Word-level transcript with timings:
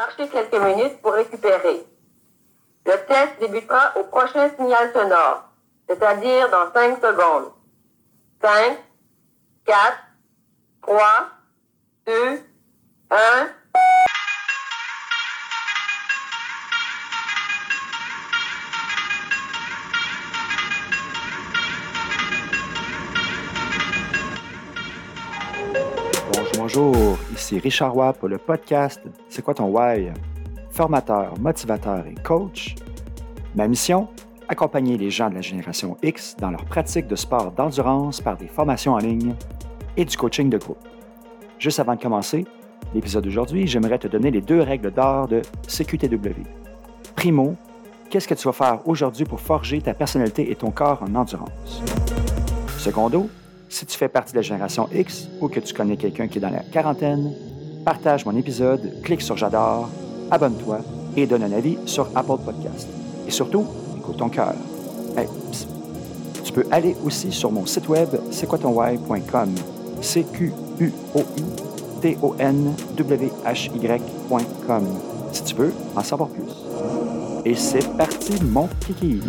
Marchez 0.00 0.28
quelques 0.28 0.54
minutes 0.54 1.02
pour 1.02 1.12
récupérer. 1.12 1.84
Le 2.86 3.06
test 3.06 3.38
débutera 3.38 3.92
au 3.96 4.04
prochain 4.04 4.48
signal 4.56 4.90
sonore, 4.94 5.44
c'est-à-dire 5.86 6.48
dans 6.48 6.72
5 6.72 6.96
secondes. 7.02 7.52
5, 8.40 8.78
4, 9.66 9.98
3, 10.80 11.02
2, 12.06 12.12
1. 13.10 13.16
Bonjour, 26.72 27.18
ici 27.34 27.58
Richard 27.58 27.96
Watt 27.96 28.16
pour 28.18 28.28
le 28.28 28.38
podcast 28.38 29.00
C'est 29.28 29.42
quoi 29.42 29.54
ton 29.54 29.66
why? 29.66 30.12
Formateur, 30.70 31.34
motivateur 31.40 32.06
et 32.06 32.14
coach. 32.22 32.76
Ma 33.56 33.66
mission? 33.66 34.06
Accompagner 34.48 34.96
les 34.96 35.10
gens 35.10 35.30
de 35.30 35.34
la 35.34 35.40
génération 35.40 35.96
X 36.00 36.36
dans 36.38 36.52
leur 36.52 36.64
pratique 36.64 37.08
de 37.08 37.16
sport 37.16 37.50
d'endurance 37.50 38.20
par 38.20 38.36
des 38.36 38.46
formations 38.46 38.92
en 38.92 38.98
ligne 38.98 39.34
et 39.96 40.04
du 40.04 40.16
coaching 40.16 40.48
de 40.48 40.58
groupe. 40.58 40.78
Juste 41.58 41.80
avant 41.80 41.96
de 41.96 42.00
commencer, 42.00 42.46
l'épisode 42.94 43.24
d'aujourd'hui, 43.24 43.66
j'aimerais 43.66 43.98
te 43.98 44.06
donner 44.06 44.30
les 44.30 44.40
deux 44.40 44.60
règles 44.60 44.92
d'or 44.92 45.26
de 45.26 45.42
CQTW. 45.66 46.44
Primo, 47.16 47.56
qu'est-ce 48.10 48.28
que 48.28 48.34
tu 48.34 48.46
vas 48.46 48.52
faire 48.52 48.86
aujourd'hui 48.86 49.24
pour 49.24 49.40
forger 49.40 49.80
ta 49.80 49.92
personnalité 49.92 50.52
et 50.52 50.54
ton 50.54 50.70
corps 50.70 51.02
en 51.02 51.16
endurance? 51.16 51.82
Secondo, 52.78 53.28
si 53.70 53.86
tu 53.86 53.96
fais 53.96 54.08
partie 54.08 54.32
de 54.32 54.38
la 54.38 54.42
génération 54.42 54.88
X 54.92 55.28
ou 55.40 55.48
que 55.48 55.60
tu 55.60 55.72
connais 55.72 55.96
quelqu'un 55.96 56.26
qui 56.26 56.38
est 56.38 56.40
dans 56.40 56.50
la 56.50 56.58
quarantaine, 56.58 57.32
partage 57.84 58.26
mon 58.26 58.36
épisode, 58.36 59.00
clique 59.02 59.22
sur 59.22 59.36
J'adore, 59.36 59.88
abonne-toi 60.30 60.80
et 61.16 61.26
donne 61.26 61.44
un 61.44 61.52
avis 61.52 61.78
sur 61.86 62.08
Apple 62.14 62.42
Podcast. 62.44 62.88
Et 63.26 63.30
surtout, 63.30 63.64
écoute 63.96 64.18
ton 64.18 64.28
cœur. 64.28 64.54
tu 66.44 66.52
peux 66.52 66.66
aller 66.72 66.96
aussi 67.04 67.30
sur 67.30 67.52
mon 67.52 67.64
site 67.64 67.88
web 67.88 68.08
c'est 68.32 68.48
quoi 68.48 68.58
ton 68.58 68.70
why.com. 68.70 69.54
C 70.02 70.26
Q 70.32 70.52
U 70.80 70.92
O 71.14 71.20
I 71.36 71.44
T 72.02 72.18
O 72.22 72.34
N 72.38 72.74
W 72.96 73.30
H 73.44 73.70
Y.com. 73.72 74.84
Si 75.32 75.44
tu 75.44 75.54
veux 75.54 75.72
en 75.94 76.02
savoir 76.02 76.28
plus. 76.28 76.42
Et 77.44 77.54
c'est 77.54 77.86
parti 77.96 78.42
mon 78.42 78.68
kiki. 78.80 79.20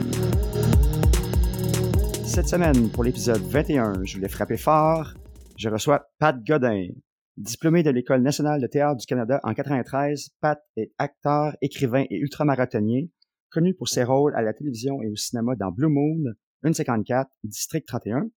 Cette 2.33 2.47
semaine, 2.47 2.89
pour 2.89 3.03
l'épisode 3.03 3.41
21, 3.41 4.05
je 4.05 4.15
voulais 4.15 4.29
frapper 4.29 4.55
fort. 4.55 5.15
Je 5.57 5.67
reçois 5.67 6.09
Pat 6.17 6.41
Godin. 6.41 6.87
Diplômé 7.35 7.83
de 7.83 7.89
l'École 7.89 8.21
nationale 8.21 8.61
de 8.61 8.67
théâtre 8.67 8.95
du 8.95 9.05
Canada 9.05 9.41
en 9.43 9.53
93, 9.53 10.29
Pat 10.39 10.57
est 10.77 10.93
acteur, 10.97 11.57
écrivain 11.61 12.05
et 12.09 12.19
ultramarathonnier, 12.19 13.11
connu 13.49 13.73
pour 13.73 13.89
ses 13.89 14.05
rôles 14.05 14.33
à 14.33 14.41
la 14.41 14.53
télévision 14.53 15.01
et 15.01 15.09
au 15.09 15.15
cinéma 15.17 15.55
dans 15.57 15.71
Blue 15.73 15.89
Moon, 15.89 16.31
154, 16.63 17.29
District 17.43 17.85
31, 17.85 18.29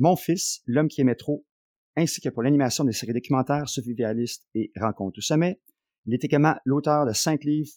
Mon 0.00 0.16
fils, 0.16 0.60
L'homme 0.66 0.88
qui 0.88 1.02
aimait 1.02 1.14
trop, 1.14 1.46
ainsi 1.94 2.20
que 2.20 2.30
pour 2.30 2.42
l'animation 2.42 2.82
des 2.82 2.92
séries 2.92 3.14
documentaires 3.14 3.68
survivalistes 3.68 4.48
et 4.56 4.72
Rencontres 4.74 5.18
au 5.18 5.22
sommet. 5.22 5.60
Il 6.06 6.14
est 6.14 6.24
également 6.24 6.56
l'auteur 6.64 7.06
de 7.06 7.12
cinq 7.12 7.44
livres, 7.44 7.70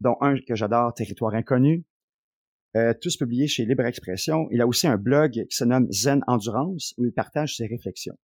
dont 0.00 0.16
un 0.20 0.34
que 0.48 0.56
j'adore, 0.56 0.94
Territoire 0.94 1.34
inconnu, 1.34 1.84
euh, 2.76 2.92
tous 3.00 3.16
publiés 3.16 3.48
chez 3.48 3.64
Libre 3.64 3.86
Expression. 3.86 4.48
Il 4.50 4.60
a 4.60 4.66
aussi 4.66 4.86
un 4.86 4.98
blog 4.98 5.32
qui 5.32 5.56
se 5.56 5.64
nomme 5.64 5.90
Zen 5.90 6.22
Endurance 6.26 6.94
où 6.98 7.06
il 7.06 7.12
partage 7.12 7.56
ses 7.56 7.66
réflexions. 7.66 8.18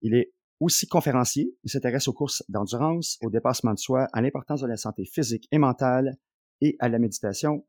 Il 0.00 0.14
est 0.14 0.32
aussi 0.60 0.86
conférencier. 0.86 1.54
Il 1.64 1.70
s'intéresse 1.70 2.08
aux 2.08 2.14
courses 2.14 2.42
d'endurance, 2.48 3.18
au 3.22 3.28
dépassement 3.28 3.74
de 3.74 3.78
soi, 3.78 4.08
à 4.12 4.22
l'importance 4.22 4.62
de 4.62 4.66
la 4.66 4.78
santé 4.78 5.04
physique 5.04 5.46
et 5.52 5.58
mentale 5.58 6.16
et 6.62 6.76
à 6.78 6.88
la 6.88 6.98
méditation. 6.98 7.66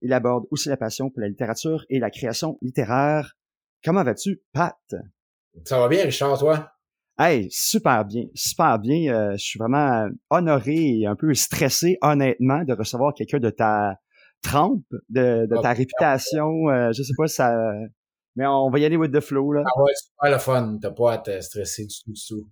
Il 0.00 0.12
aborde 0.12 0.46
aussi 0.50 0.70
la 0.70 0.78
passion 0.78 1.10
pour 1.10 1.20
la 1.20 1.28
littérature 1.28 1.84
et 1.90 1.98
la 1.98 2.10
création 2.10 2.58
littéraire. 2.62 3.36
Comment 3.84 4.04
vas-tu, 4.04 4.42
Pat? 4.52 4.76
Ça 5.64 5.78
va 5.78 5.88
bien, 5.88 6.04
Richard, 6.04 6.38
toi? 6.38 6.72
Hey, 7.18 7.48
super 7.50 8.04
bien, 8.04 8.24
super 8.34 8.78
bien. 8.78 9.12
Euh, 9.12 9.32
je 9.32 9.44
suis 9.44 9.58
vraiment 9.58 10.08
honoré 10.28 11.00
et 11.00 11.06
un 11.06 11.16
peu 11.16 11.32
stressé, 11.34 11.98
honnêtement, 12.02 12.64
de 12.64 12.74
recevoir 12.74 13.14
quelqu'un 13.14 13.38
de 13.38 13.50
ta 13.50 13.98
trempe 14.46 14.84
de, 15.08 15.46
de 15.46 15.62
ta 15.62 15.72
réputation. 15.72 16.68
Euh, 16.68 16.92
je 16.92 17.02
sais 17.02 17.12
pas 17.16 17.26
si 17.26 17.36
ça. 17.36 17.54
Mais 18.36 18.46
on 18.46 18.70
va 18.70 18.78
y 18.78 18.84
aller 18.84 18.96
with 18.96 19.12
the 19.12 19.20
flow, 19.20 19.52
là. 19.52 19.62
Ah 19.64 19.82
ouais, 19.82 19.92
c'est 19.94 20.10
pas 20.18 20.30
le 20.30 20.38
fun. 20.38 20.78
T'as 20.80 20.90
pas 20.90 21.14
à 21.14 21.18
te 21.18 21.40
stresser 21.40 21.86
du 21.86 21.94
tout, 22.04 22.12
du 22.12 22.20
tout. 22.26 22.48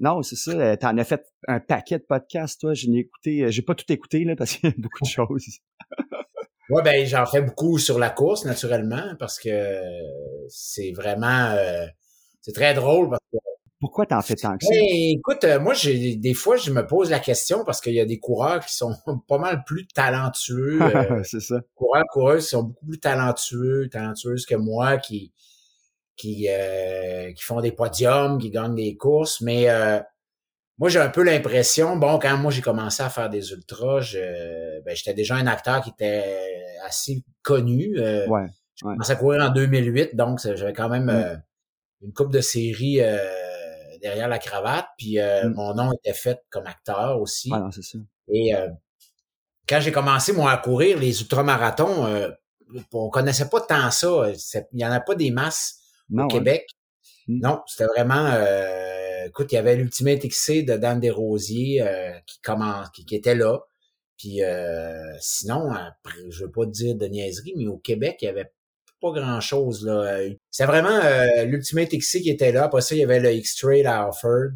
Non, 0.00 0.22
c'est 0.22 0.36
ça. 0.36 0.52
Euh, 0.52 0.76
t'en 0.76 0.96
as 0.98 1.04
fait 1.04 1.24
un 1.48 1.60
paquet 1.60 1.98
de 1.98 2.04
podcasts, 2.04 2.60
toi. 2.60 2.74
Je 2.74 2.88
n'ai 2.88 3.00
écouté, 3.00 3.42
euh, 3.42 3.50
j'ai 3.50 3.62
pas 3.62 3.74
tout 3.74 3.90
écouté, 3.92 4.24
là, 4.24 4.36
parce 4.36 4.56
qu'il 4.56 4.70
y 4.70 4.72
a 4.72 4.76
beaucoup 4.76 5.02
de 5.02 5.08
choses. 5.08 5.58
ouais, 6.70 6.82
ben, 6.82 7.06
j'en 7.06 7.26
fais 7.26 7.42
beaucoup 7.42 7.78
sur 7.78 7.98
la 7.98 8.10
course, 8.10 8.44
naturellement, 8.44 9.14
parce 9.18 9.38
que 9.38 9.80
c'est 10.48 10.92
vraiment, 10.92 11.56
c'est 12.40 12.52
très 12.52 12.74
drôle 12.74 13.10
parce 13.10 13.22
que 13.32 13.38
pourquoi 13.78 14.06
t'en 14.06 14.22
fais 14.22 14.36
tant 14.36 14.56
que 14.56 14.64
ça? 14.64 14.70
Ben, 14.70 14.82
écoute, 14.82 15.44
euh, 15.44 15.60
moi, 15.60 15.74
j'ai 15.74 16.16
des 16.16 16.32
fois, 16.32 16.56
je 16.56 16.70
me 16.70 16.86
pose 16.86 17.10
la 17.10 17.18
question 17.18 17.62
parce 17.64 17.82
qu'il 17.82 17.92
y 17.92 18.00
a 18.00 18.06
des 18.06 18.18
coureurs 18.18 18.64
qui 18.64 18.74
sont 18.74 18.94
pas 19.28 19.38
mal 19.38 19.64
plus 19.64 19.86
talentueux. 19.86 20.80
Euh, 20.80 21.22
c'est 21.24 21.40
ça. 21.40 21.60
Coureurs, 21.74 22.04
coureuses 22.10 22.44
qui 22.44 22.50
sont 22.50 22.62
beaucoup 22.62 22.86
plus 22.86 23.00
talentueux, 23.00 23.88
talentueuses 23.90 24.46
que 24.46 24.54
moi, 24.54 24.96
qui 24.96 25.32
qui 26.16 26.46
euh, 26.48 27.32
qui 27.32 27.42
font 27.42 27.60
des 27.60 27.72
podiums, 27.72 28.38
qui 28.38 28.50
gagnent 28.50 28.74
des 28.74 28.96
courses. 28.96 29.42
Mais 29.42 29.66
moi, 30.78 30.88
j'ai 30.88 30.98
un 30.98 31.10
peu 31.10 31.22
l'impression, 31.22 31.96
bon, 31.96 32.18
quand 32.18 32.36
moi 32.38 32.50
j'ai 32.50 32.62
commencé 32.62 33.02
à 33.02 33.10
faire 33.10 33.28
des 33.28 33.50
ultras, 33.50 34.00
je, 34.00 34.82
ben, 34.84 34.96
j'étais 34.96 35.14
déjà 35.14 35.34
un 35.36 35.46
acteur 35.46 35.82
qui 35.82 35.90
était 35.90 36.24
assez 36.86 37.22
connu. 37.42 37.98
ouais. 38.00 38.46
J'ai 38.74 38.84
commencé 38.84 39.12
à 39.12 39.16
courir 39.16 39.42
en 39.42 39.48
2008, 39.50 40.16
donc 40.16 40.38
j'avais 40.42 40.74
quand 40.74 40.90
même 40.90 41.06
mm. 41.06 41.42
une 42.02 42.12
coupe 42.12 42.30
de 42.30 42.42
séries 42.42 43.00
derrière 44.06 44.28
la 44.28 44.38
cravate. 44.38 44.86
Puis 44.96 45.18
euh, 45.18 45.48
mm. 45.48 45.54
mon 45.54 45.74
nom 45.74 45.92
était 45.92 46.14
fait 46.14 46.40
comme 46.50 46.66
acteur 46.66 47.20
aussi. 47.20 47.50
Ah 47.52 47.68
c'est 47.72 47.82
ça. 47.82 47.98
Et 48.28 48.54
euh, 48.54 48.68
quand 49.68 49.80
j'ai 49.80 49.92
commencé 49.92 50.32
moi 50.32 50.52
à 50.52 50.56
courir 50.58 50.98
les 50.98 51.20
ultramarathons, 51.20 52.06
euh, 52.06 52.30
on 52.92 53.10
connaissait 53.10 53.48
pas 53.48 53.60
tant 53.60 53.90
ça. 53.90 54.30
Il 54.72 54.80
y 54.80 54.86
en 54.86 54.92
a 54.92 55.00
pas 55.00 55.14
des 55.14 55.30
masses 55.30 55.80
au 56.12 56.26
Québec. 56.28 56.68
Mm. 57.26 57.40
Non, 57.40 57.62
c'était 57.66 57.86
vraiment. 57.86 58.30
écoute, 59.26 59.50
il 59.52 59.56
y 59.56 59.58
avait 59.58 59.76
l'Ultimate 59.76 60.20
XC 60.20 60.62
de 60.62 60.76
Dan 60.76 61.00
Desrosiers 61.00 61.84
qui 62.26 62.40
commence, 62.40 62.90
qui, 62.90 63.14
était 63.14 63.34
là. 63.34 63.58
Puis 64.16 64.40
sinon, 65.20 65.70
je 66.30 66.44
veux 66.44 66.50
pas 66.50 66.66
dire 66.66 66.94
de 66.94 67.06
niaiserie, 67.06 67.54
mais 67.56 67.66
au 67.66 67.78
Québec, 67.78 68.18
il 68.22 68.26
y 68.26 68.28
avait 68.28 68.52
pas 69.12 69.20
grand-chose. 69.20 69.84
là. 69.84 70.18
C'est 70.50 70.66
vraiment 70.66 70.88
euh, 70.88 71.44
l'Ultimate 71.44 71.90
XC 71.90 72.22
qui 72.22 72.30
était 72.30 72.52
là. 72.52 72.64
Après 72.64 72.80
ça, 72.80 72.94
il 72.94 72.98
y 72.98 73.04
avait 73.04 73.20
le 73.20 73.32
X-Trail 73.32 73.86
à 73.86 74.08
Offord, 74.08 74.50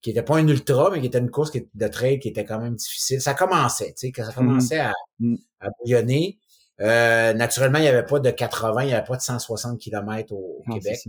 qui 0.00 0.10
était 0.10 0.22
pas 0.22 0.36
un 0.36 0.48
ultra, 0.48 0.90
mais 0.90 1.00
qui 1.00 1.06
était 1.06 1.18
une 1.18 1.30
course 1.30 1.52
de 1.52 1.88
trail 1.88 2.18
qui 2.18 2.28
était 2.28 2.44
quand 2.44 2.60
même 2.60 2.76
difficile. 2.76 3.20
Ça 3.20 3.34
commençait, 3.34 3.94
tu 3.98 4.08
sais, 4.08 4.12
ça 4.16 4.30
mm-hmm. 4.30 4.34
commençait 4.34 4.80
à, 4.80 4.92
mm. 5.18 5.36
à 5.60 5.68
bouillonner. 5.78 6.38
Euh, 6.80 7.32
naturellement, 7.34 7.78
il 7.78 7.82
n'y 7.82 7.88
avait 7.88 8.04
pas 8.04 8.18
de 8.18 8.30
80, 8.30 8.82
il 8.82 8.86
n'y 8.86 8.94
avait 8.94 9.06
pas 9.06 9.16
de 9.16 9.22
160 9.22 9.78
km 9.78 10.32
au, 10.32 10.62
Québec. 10.72 11.00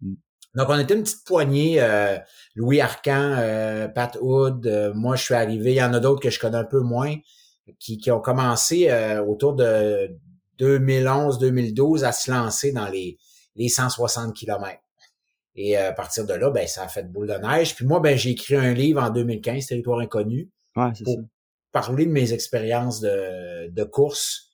Mm. 0.00 0.14
Donc, 0.54 0.68
on 0.70 0.78
était 0.78 0.94
une 0.94 1.02
petite 1.02 1.24
poignée. 1.24 1.80
Euh, 1.80 2.18
Louis 2.54 2.80
Arcan, 2.80 3.88
Pat 3.94 4.16
Hood, 4.20 4.92
moi, 4.94 5.16
je 5.16 5.22
suis 5.22 5.34
arrivé. 5.34 5.72
Il 5.72 5.76
y 5.76 5.82
en 5.82 5.92
a 5.92 6.00
d'autres 6.00 6.22
que 6.22 6.30
je 6.30 6.40
connais 6.40 6.56
un 6.56 6.64
peu 6.64 6.80
moins, 6.80 7.14
qui, 7.78 7.98
qui 7.98 8.10
ont 8.10 8.20
commencé 8.20 8.90
autour 9.26 9.54
de 9.54 10.16
2011-2012 10.58 12.04
à 12.04 12.12
se 12.12 12.30
lancer 12.30 12.72
dans 12.72 12.88
les, 12.88 13.18
les 13.56 13.68
160 13.68 14.34
km. 14.34 14.80
Et 15.54 15.78
euh, 15.78 15.90
à 15.90 15.92
partir 15.92 16.26
de 16.26 16.34
là, 16.34 16.50
ben, 16.50 16.66
ça 16.66 16.84
a 16.84 16.88
fait 16.88 17.04
de 17.04 17.08
boule 17.08 17.28
de 17.28 17.34
neige. 17.34 17.74
Puis 17.74 17.86
moi, 17.86 18.00
ben, 18.00 18.16
j'ai 18.16 18.30
écrit 18.30 18.56
un 18.56 18.74
livre 18.74 19.02
en 19.02 19.10
2015, 19.10 19.66
Territoire 19.66 20.00
inconnu, 20.00 20.50
ouais, 20.76 20.92
pour 21.04 21.14
ça. 21.14 21.20
parler 21.72 22.06
de 22.06 22.10
mes 22.10 22.32
expériences 22.32 23.00
de, 23.00 23.68
de 23.68 23.84
course. 23.84 24.50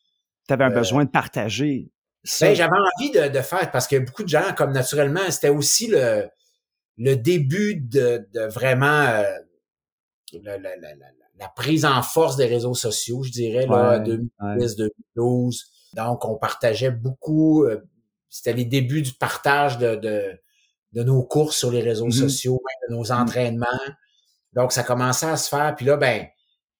Tu 0.47 0.55
avais 0.55 0.65
un 0.65 0.71
euh, 0.71 0.75
besoin 0.75 1.05
de 1.05 1.11
partager 1.11 1.91
ça. 2.25 2.47
Ben, 2.47 2.55
j'avais 2.55 2.71
envie 2.71 3.11
de, 3.11 3.29
de 3.29 3.41
faire, 3.41 3.71
parce 3.73 3.89
que 3.89 3.99
beaucoup 3.99 4.23
de 4.23 4.29
gens, 4.29 4.55
comme 4.57 4.73
naturellement, 4.73 5.29
c'était 5.31 5.49
aussi 5.49 5.89
le, 5.89 6.29
le 6.99 7.17
début 7.17 7.77
de, 7.77 8.29
de 8.33 8.41
vraiment 8.43 8.87
euh, 8.87 9.25
la, 10.43 10.59
la, 10.59 10.77
la, 10.77 10.95
la, 11.39 11.49
prise 11.49 11.85
en 11.85 12.01
force 12.03 12.37
des 12.37 12.47
réseaux 12.47 12.75
sociaux, 12.75 13.23
je 13.25 13.33
dirais, 13.33 13.67
là, 13.67 13.99
2010, 13.99 14.77
2012. 14.77 15.73
Donc, 15.95 16.25
on 16.25 16.37
partageait 16.37 16.91
beaucoup. 16.91 17.65
Euh, 17.65 17.83
c'était 18.29 18.55
les 18.55 18.65
débuts 18.65 19.03
du 19.03 19.13
partage 19.13 19.79
de, 19.79 19.97
de, 19.97 20.41
de, 20.93 21.03
nos 21.03 21.23
courses 21.23 21.57
sur 21.57 21.71
les 21.71 21.83
réseaux 21.83 22.09
mm-hmm. 22.09 22.21
sociaux, 22.21 22.63
de 22.89 22.95
nos 22.95 23.05
mm-hmm. 23.05 23.23
entraînements. 23.23 23.67
Donc, 24.55 24.73
ça 24.73 24.83
commençait 24.83 25.27
à 25.27 25.37
se 25.37 25.49
faire. 25.49 25.75
Puis 25.77 25.87
là, 25.87 25.97
ben, 25.97 26.27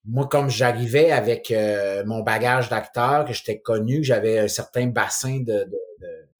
moi, 0.05 0.27
comme 0.27 0.49
j'arrivais 0.49 1.11
avec 1.11 1.51
euh, 1.51 2.03
mon 2.05 2.21
bagage 2.21 2.69
d'acteur, 2.69 3.25
que 3.25 3.33
j'étais 3.33 3.59
connu, 3.59 4.03
j'avais 4.03 4.39
un 4.39 4.47
certain 4.47 4.87
bassin 4.87 5.39
de, 5.39 5.63
de, 5.63 5.79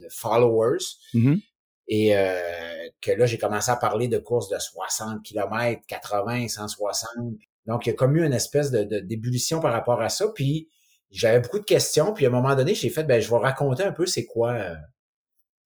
de 0.00 0.08
followers, 0.10 0.84
mm-hmm. 1.14 1.40
et 1.88 2.16
euh, 2.16 2.88
que 3.00 3.12
là, 3.12 3.26
j'ai 3.26 3.38
commencé 3.38 3.70
à 3.70 3.76
parler 3.76 4.08
de 4.08 4.18
courses 4.18 4.48
de 4.48 4.58
60 4.58 5.22
km, 5.22 5.82
80, 5.86 6.48
160. 6.48 7.36
Donc, 7.66 7.86
il 7.86 7.90
y 7.90 7.92
a 7.92 7.94
comme 7.94 8.16
eu 8.16 8.24
une 8.24 8.34
espèce 8.34 8.70
de, 8.70 8.82
d'ébullition 9.00 9.60
par 9.60 9.72
rapport 9.72 10.02
à 10.02 10.10
ça. 10.10 10.28
Puis, 10.28 10.68
j'avais 11.10 11.40
beaucoup 11.40 11.58
de 11.58 11.64
questions. 11.64 12.12
Puis, 12.12 12.26
à 12.26 12.28
un 12.28 12.32
moment 12.32 12.54
donné, 12.54 12.74
j'ai 12.74 12.90
fait, 12.90 13.04
ben, 13.04 13.20
je 13.20 13.30
vais 13.30 13.38
raconter 13.38 13.82
un 13.82 13.92
peu 13.92 14.06
c'est 14.06 14.24
quoi, 14.24 14.52
euh, 14.52 14.74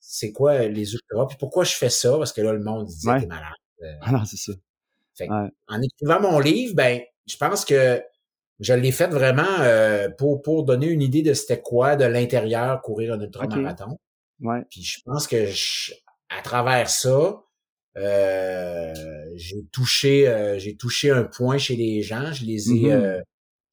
c'est 0.00 0.32
quoi 0.32 0.58
les 0.58 0.92
ultras. 0.92 1.26
Puis, 1.26 1.36
pourquoi 1.38 1.64
je 1.64 1.74
fais 1.74 1.90
ça. 1.90 2.16
Parce 2.16 2.32
que 2.32 2.40
là, 2.40 2.52
le 2.52 2.62
monde 2.62 2.86
disait, 2.86 3.20
t'es 3.20 3.26
malade. 3.26 3.52
Euh. 3.82 3.92
ah 4.02 4.12
non, 4.12 4.24
c'est 4.24 4.36
ça. 4.36 4.52
En 5.68 5.82
écrivant 5.82 6.20
mon 6.20 6.38
livre, 6.38 6.74
ben, 6.74 7.00
je 7.26 7.36
pense 7.36 7.64
que 7.64 8.02
je 8.60 8.72
l'ai 8.74 8.92
fait 8.92 9.08
vraiment 9.08 9.60
euh, 9.60 10.08
pour, 10.10 10.42
pour 10.42 10.64
donner 10.64 10.86
une 10.86 11.02
idée 11.02 11.22
de 11.22 11.32
c'était 11.32 11.60
quoi 11.60 11.96
de 11.96 12.04
l'intérieur 12.04 12.80
courir 12.82 13.14
un 13.14 13.20
ultramarathon. 13.20 13.98
Ouais. 14.40 14.62
Puis 14.70 14.82
je 14.82 15.00
pense 15.04 15.26
que 15.26 15.46
à 16.28 16.42
travers 16.42 16.88
ça, 16.88 17.42
euh, 17.96 18.94
j'ai 19.36 19.64
touché 19.72 20.28
euh, 20.28 20.58
j'ai 20.58 20.76
touché 20.76 21.10
un 21.10 21.24
point 21.24 21.58
chez 21.58 21.76
les 21.76 22.02
gens. 22.02 22.32
Je 22.32 22.44
les 22.44 22.70
ai 22.70 22.74
mm-hmm. 22.74 22.90
euh, 22.90 23.20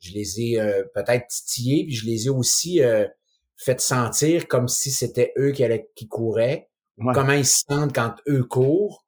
je 0.06 0.14
les 0.14 0.42
ai 0.42 0.60
peut-être 0.94 1.28
titillés, 1.28 1.86
puis 1.86 1.96
je 1.96 2.06
les 2.06 2.28
ai 2.28 2.30
aussi 2.30 2.82
fait 3.58 3.80
sentir 3.80 4.48
comme 4.48 4.68
si 4.68 4.92
c'était 4.92 5.34
eux 5.38 5.52
qui, 5.52 5.64
allaient, 5.64 5.90
qui 5.96 6.08
couraient. 6.08 6.70
Comment 6.98 7.34
ils 7.34 7.46
se 7.46 7.64
sentent 7.68 7.94
quand 7.94 8.16
eux 8.28 8.44
courent. 8.44 9.06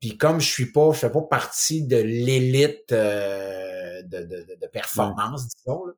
Puis 0.00 0.18
comme 0.18 0.40
je 0.40 0.50
suis 0.50 0.70
pas, 0.70 0.92
je 0.92 0.98
fais 0.98 1.10
pas 1.10 1.22
partie 1.22 1.86
de 1.86 1.96
l'élite 1.96 2.90
de, 2.90 4.02
de, 4.06 4.56
de, 4.60 4.66
performance, 4.66 5.48
disons. 5.48 5.86
Là, 5.86 5.92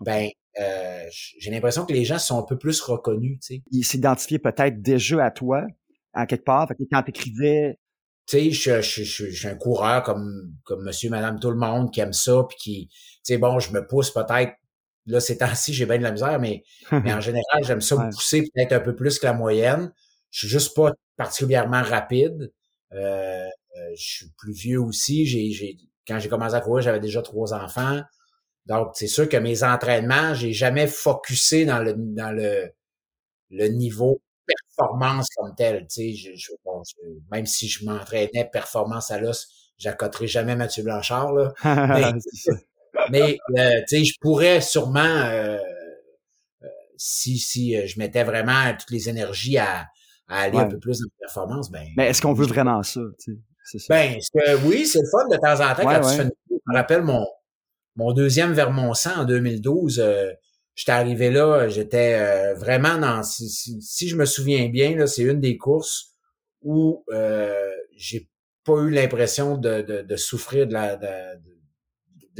ben, 0.00 0.28
euh, 0.60 1.04
j'ai 1.10 1.50
l'impression 1.50 1.86
que 1.86 1.92
les 1.92 2.04
gens 2.04 2.18
sont 2.18 2.38
un 2.38 2.42
peu 2.42 2.58
plus 2.58 2.80
reconnus. 2.80 3.38
Ils 3.70 3.84
s'identifiaient 3.84 4.38
peut-être 4.38 4.82
déjà 4.82 5.24
à 5.24 5.30
toi, 5.30 5.66
à 6.12 6.26
quelque 6.26 6.44
part. 6.44 6.68
Fait 6.68 6.74
que 6.74 6.82
quand 6.90 7.02
t'écrivais... 7.02 7.78
Tu 8.26 8.52
sais, 8.52 8.82
je, 8.82 8.82
je, 8.82 9.30
suis 9.30 9.48
un 9.48 9.54
coureur 9.54 10.02
comme, 10.02 10.52
comme 10.64 10.84
monsieur, 10.84 11.08
madame, 11.08 11.40
tout 11.40 11.50
le 11.50 11.56
monde 11.56 11.90
qui 11.90 12.00
aime 12.00 12.12
ça, 12.12 12.44
puis 12.46 12.58
qui, 12.58 12.90
sais, 13.34 13.38
bon, 13.38 13.58
je 13.58 13.72
me 13.72 13.86
pousse 13.86 14.10
peut-être, 14.10 14.54
là, 15.06 15.20
ces 15.20 15.38
temps-ci, 15.38 15.72
j'ai 15.72 15.86
bien 15.86 15.98
de 15.98 16.02
la 16.02 16.12
misère, 16.12 16.38
mais, 16.38 16.62
mais 16.92 17.12
en 17.12 17.20
général, 17.20 17.62
j'aime 17.62 17.80
ça 17.80 17.96
me 17.96 18.10
pousser 18.10 18.42
peut-être 18.42 18.72
un 18.72 18.80
peu 18.80 18.94
plus 18.94 19.18
que 19.18 19.26
la 19.26 19.32
moyenne. 19.32 19.92
Je 20.30 20.40
suis 20.40 20.48
juste 20.48 20.74
pas 20.74 20.92
particulièrement 21.16 21.82
rapide. 21.82 22.52
Euh, 22.92 22.96
euh 22.96 23.90
je 23.96 24.02
suis 24.02 24.30
plus 24.36 24.52
vieux 24.52 24.80
aussi. 24.80 25.26
J'ai, 25.26 25.50
j'ai, 25.50 25.76
quand 26.06 26.18
j'ai 26.18 26.28
commencé 26.28 26.54
à 26.54 26.60
courir, 26.60 26.82
j'avais 26.82 27.00
déjà 27.00 27.22
trois 27.22 27.54
enfants. 27.54 28.00
Donc, 28.66 28.90
c'est 28.94 29.06
sûr 29.06 29.28
que 29.28 29.36
mes 29.38 29.62
entraînements, 29.62 30.34
j'ai 30.34 30.52
jamais 30.52 30.86
focusé 30.86 31.64
dans 31.64 31.78
le 31.78 31.94
dans 31.96 32.30
le, 32.30 32.70
le 33.50 33.68
niveau 33.68 34.20
performance 34.46 35.28
comme 35.36 35.54
tel. 35.54 35.86
Tu 35.88 36.14
sais, 36.14 36.34
je, 36.36 36.52
même 37.30 37.46
si 37.46 37.68
je 37.68 37.84
m'entraînais 37.84 38.48
performance 38.52 39.10
à 39.10 39.18
l'os, 39.18 39.48
j'accoterai 39.78 40.26
jamais 40.26 40.56
Mathieu 40.56 40.82
Blanchard. 40.82 41.32
Là. 41.32 41.52
mais, 41.64 42.12
euh, 42.96 43.80
tu 43.88 43.98
sais, 43.98 44.04
je 44.04 44.14
pourrais 44.20 44.60
sûrement, 44.60 45.00
euh, 45.00 45.58
euh, 46.62 46.68
si, 46.96 47.38
si 47.38 47.86
je 47.86 47.98
mettais 47.98 48.24
vraiment 48.24 48.74
toutes 48.78 48.90
les 48.90 49.08
énergies 49.08 49.58
à, 49.58 49.86
à 50.28 50.42
aller 50.42 50.58
un 50.58 50.68
peu 50.68 50.78
plus 50.78 51.00
dans 51.00 51.06
la 51.20 51.26
performance, 51.26 51.70
ben. 51.70 51.86
Mais 51.96 52.08
est-ce 52.08 52.22
qu'on 52.22 52.34
veut 52.34 52.46
vraiment 52.46 52.82
ça? 52.82 53.00
Ça. 53.18 53.32
Ben, 53.88 54.16
que, 54.34 54.66
oui, 54.66 54.86
c'est 54.86 55.00
le 55.00 55.08
fun 55.10 55.28
de 55.28 55.36
temps 55.36 55.64
en 55.64 55.74
temps 55.74 55.82
quand 55.82 56.08
tu 56.08 56.16
fais 56.16 56.22
une... 56.22 56.30
Je 56.50 56.72
me 56.72 56.74
rappelle 56.74 57.02
mon, 57.02 57.26
mon 57.96 58.12
deuxième 58.12 58.52
Vermont 58.52 58.94
100 58.94 59.22
en 59.22 59.24
2012, 59.24 59.98
euh, 59.98 60.30
j'étais 60.74 60.92
arrivé 60.92 61.30
là, 61.30 61.68
j'étais 61.68 62.14
euh, 62.14 62.54
vraiment 62.54 62.96
dans, 62.96 63.22
si, 63.22 63.48
si, 63.48 64.08
je 64.08 64.16
me 64.16 64.24
souviens 64.24 64.68
bien, 64.68 64.96
là, 64.96 65.06
c'est 65.06 65.22
une 65.22 65.40
des 65.40 65.56
courses 65.56 66.14
où 66.62 67.04
euh, 67.12 67.70
j'ai 67.96 68.28
pas 68.64 68.76
eu 68.82 68.90
l'impression 68.90 69.56
de, 69.58 69.82
de, 70.02 70.16
souffrir 70.16 70.66
de 70.66 70.74
la, 70.74 70.96
de, 70.96 71.08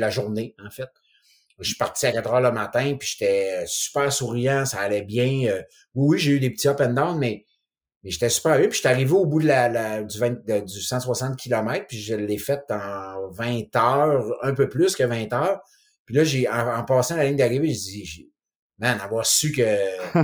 la 0.01 0.11
journée, 0.11 0.55
en 0.65 0.71
fait. 0.71 0.89
Je 1.61 1.67
suis 1.67 1.77
parti 1.77 2.07
à 2.07 2.13
4 2.13 2.33
heures 2.33 2.41
le 2.41 2.53
matin, 2.53 2.97
puis 2.99 3.09
j'étais 3.09 3.65
super 3.67 4.13
souriant, 4.13 4.65
ça 4.65 4.81
allait 4.81 5.03
bien. 5.03 5.49
Euh, 5.49 5.63
oui, 5.95 6.15
oui, 6.15 6.19
j'ai 6.19 6.33
eu 6.33 6.41
des 6.41 6.51
petits 6.51 6.69
up 6.69 6.81
and 6.81 6.93
down, 6.93 7.19
mais 7.19 7.47
mais 8.03 8.11
j'étais 8.11 8.29
super 8.29 8.53
heureux. 8.55 8.69
Puis 8.69 8.77
j'étais 8.77 8.89
arrivé 8.89 9.13
au 9.13 9.27
bout 9.27 9.43
de 9.43 9.47
la, 9.47 10.03
du, 10.03 10.19
20, 10.19 10.65
du 10.65 10.81
160 10.81 11.37
km, 11.37 11.87
puis 11.87 12.01
je 12.01 12.15
l'ai 12.15 12.39
fait 12.39 12.63
en 12.71 13.29
20 13.31 13.77
heures, 13.77 14.25
un 14.43 14.55
peu 14.55 14.69
plus 14.69 14.95
que 14.95 15.03
20 15.03 15.33
heures. 15.33 15.61
Puis 16.05 16.15
là, 16.15 16.25
j'ai 16.25 16.49
en, 16.49 16.85
passant 16.85 17.17
la 17.17 17.25
ligne 17.25 17.37
d'arrivée, 17.37 17.69
je 17.69 17.81
dis, 17.81 18.31
man, 18.79 18.99
avoir 19.01 19.27
su 19.27 19.53
que 19.53 19.63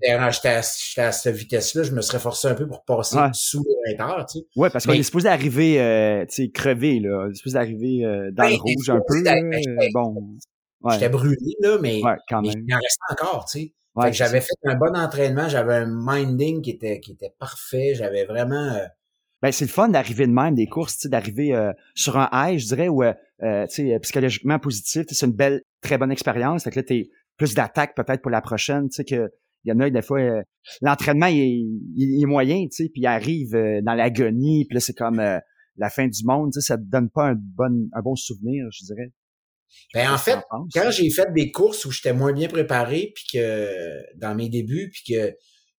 j'étais 0.00 0.12
à, 0.12 0.58
à, 0.58 1.12
cette 1.12 1.34
vitesse-là, 1.34 1.82
je 1.82 1.92
me 1.92 2.00
serais 2.00 2.18
forcé 2.18 2.48
un 2.48 2.54
peu 2.54 2.66
pour 2.66 2.84
passer 2.84 3.16
sous 3.32 3.64
les 3.86 3.96
20 3.96 4.04
heures, 4.04 4.26
tu 4.26 4.38
sais. 4.38 4.44
Ouais, 4.56 4.70
parce 4.70 4.86
qu'on 4.86 4.92
est 4.92 5.02
supposé 5.02 5.28
arriver, 5.28 5.80
euh, 5.80 6.24
tu 6.26 6.44
sais, 6.44 6.50
crevé, 6.50 7.00
là. 7.00 7.26
On 7.26 7.30
est 7.30 7.34
supposé 7.34 7.58
arriver 7.58 8.04
euh, 8.04 8.30
dans 8.32 8.48
le 8.48 8.56
rouge 8.56 8.90
un 8.90 9.00
peu. 9.06 9.22
Ben, 9.22 9.50
bon. 9.92 10.36
J'étais 10.90 11.10
brûlé, 11.10 11.54
là, 11.60 11.76
mais, 11.80 12.00
quand 12.28 12.42
même. 12.42 12.52
mais 12.56 12.64
il 12.66 12.74
en 12.74 12.78
restait 12.78 13.22
encore, 13.22 13.44
tu 13.44 13.60
sais 13.60 13.72
j'avais 14.12 14.40
fait 14.40 14.54
un 14.64 14.76
bon 14.76 14.96
entraînement, 14.96 15.48
j'avais 15.48 15.74
un 15.74 15.86
minding 15.86 16.62
qui 16.62 16.70
était 16.70 17.00
qui 17.00 17.12
était 17.12 17.34
parfait, 17.38 17.94
j'avais 17.94 18.24
vraiment 18.24 18.74
euh, 18.74 18.86
ben, 19.42 19.52
c'est 19.52 19.64
le 19.64 19.70
fun 19.70 19.88
d'arriver 19.88 20.26
de 20.26 20.32
même 20.32 20.54
des 20.54 20.66
courses, 20.66 21.06
d'arriver 21.06 21.54
euh, 21.54 21.72
sur 21.94 22.18
un 22.18 22.28
high, 22.30 22.58
je 22.58 22.66
dirais, 22.66 22.88
où 22.88 23.02
euh, 23.02 23.66
psychologiquement 24.02 24.58
positif, 24.58 25.06
c'est 25.08 25.24
une 25.24 25.32
belle, 25.32 25.62
très 25.80 25.96
bonne 25.96 26.12
expérience. 26.12 26.64
Fait 26.64 26.70
que 26.70 26.76
là, 26.76 26.82
t'es 26.82 27.08
plus 27.40 27.54
d'attaque 27.54 27.94
peut-être 27.96 28.20
pour 28.20 28.30
la 28.30 28.42
prochaine, 28.42 28.90
tu 28.90 28.96
sais 28.96 29.04
que 29.04 29.30
il 29.64 29.70
y 29.70 29.72
en 29.72 29.80
a 29.80 29.88
des 29.88 30.02
fois 30.02 30.20
l'entraînement 30.82 31.26
il, 31.26 32.22
est 32.22 32.26
moyen, 32.26 32.64
tu 32.64 32.84
sais, 32.84 32.90
puis 32.90 33.00
il 33.02 33.06
arrive 33.06 33.52
dans 33.82 33.94
l'agonie, 33.94 34.66
puis 34.66 34.74
là 34.74 34.80
c'est 34.80 34.92
comme 34.92 35.20
la 35.20 35.90
fin 35.90 36.06
du 36.06 36.24
monde, 36.24 36.52
tu 36.52 36.60
sais, 36.60 36.66
ça 36.66 36.76
te 36.76 36.82
donne 36.84 37.08
pas 37.08 37.28
un 37.28 37.34
bon 37.34 37.88
un 37.94 38.02
bon 38.02 38.14
souvenir, 38.14 38.66
je 38.72 38.84
dirais. 38.84 39.10
Ben 39.94 40.12
en 40.12 40.18
fait, 40.18 40.38
quand 40.74 40.90
j'ai 40.90 41.10
fait 41.10 41.32
des 41.32 41.50
courses 41.50 41.86
où 41.86 41.90
j'étais 41.90 42.12
moins 42.12 42.32
bien 42.34 42.48
préparé, 42.48 43.12
puis 43.14 43.24
que 43.32 44.16
dans 44.16 44.34
mes 44.34 44.50
débuts, 44.50 44.90
puis 44.90 45.14
que 45.14 45.34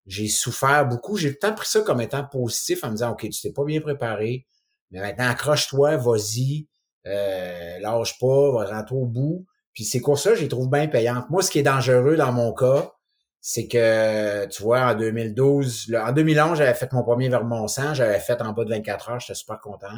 j'ai 0.07 0.27
souffert 0.29 0.87
beaucoup, 0.87 1.17
j'ai 1.17 1.29
tout 1.29 1.37
le 1.43 1.49
temps 1.49 1.55
pris 1.55 1.67
ça 1.67 1.81
comme 1.81 2.01
étant 2.01 2.25
positif 2.25 2.83
en 2.83 2.87
me 2.87 2.93
disant 2.93 3.11
OK, 3.11 3.29
tu 3.29 3.41
t'es 3.41 3.51
pas 3.51 3.65
bien 3.65 3.81
préparé, 3.81 4.47
mais 4.89 4.99
maintenant 4.99 5.29
accroche-toi, 5.29 5.97
vas-y, 5.97 6.67
euh, 7.05 7.79
lâche 7.79 8.17
pas, 8.19 8.51
va 8.51 8.65
rentrer 8.65 8.95
au 8.95 9.05
bout. 9.05 9.45
Puis 9.73 9.85
ces 9.85 10.01
courses-là, 10.01 10.35
je 10.35 10.41
les 10.41 10.47
trouve 10.47 10.69
bien 10.69 10.87
payantes. 10.87 11.29
Moi, 11.29 11.41
ce 11.41 11.51
qui 11.51 11.59
est 11.59 11.63
dangereux 11.63 12.17
dans 12.17 12.31
mon 12.31 12.53
cas, 12.53 12.91
c'est 13.39 13.67
que, 13.67 14.45
tu 14.47 14.61
vois, 14.61 14.91
en 14.91 14.95
2012, 14.95 15.95
en 15.99 16.11
2011, 16.11 16.57
j'avais 16.57 16.73
fait 16.73 16.91
mon 16.93 17.03
premier 17.03 17.29
Vermont 17.29 17.67
100, 17.67 17.95
j'avais 17.95 18.19
fait 18.19 18.39
en 18.41 18.53
bas 18.53 18.63
de 18.63 18.69
24 18.69 19.09
heures, 19.09 19.19
j'étais 19.19 19.33
super 19.33 19.59
content. 19.59 19.97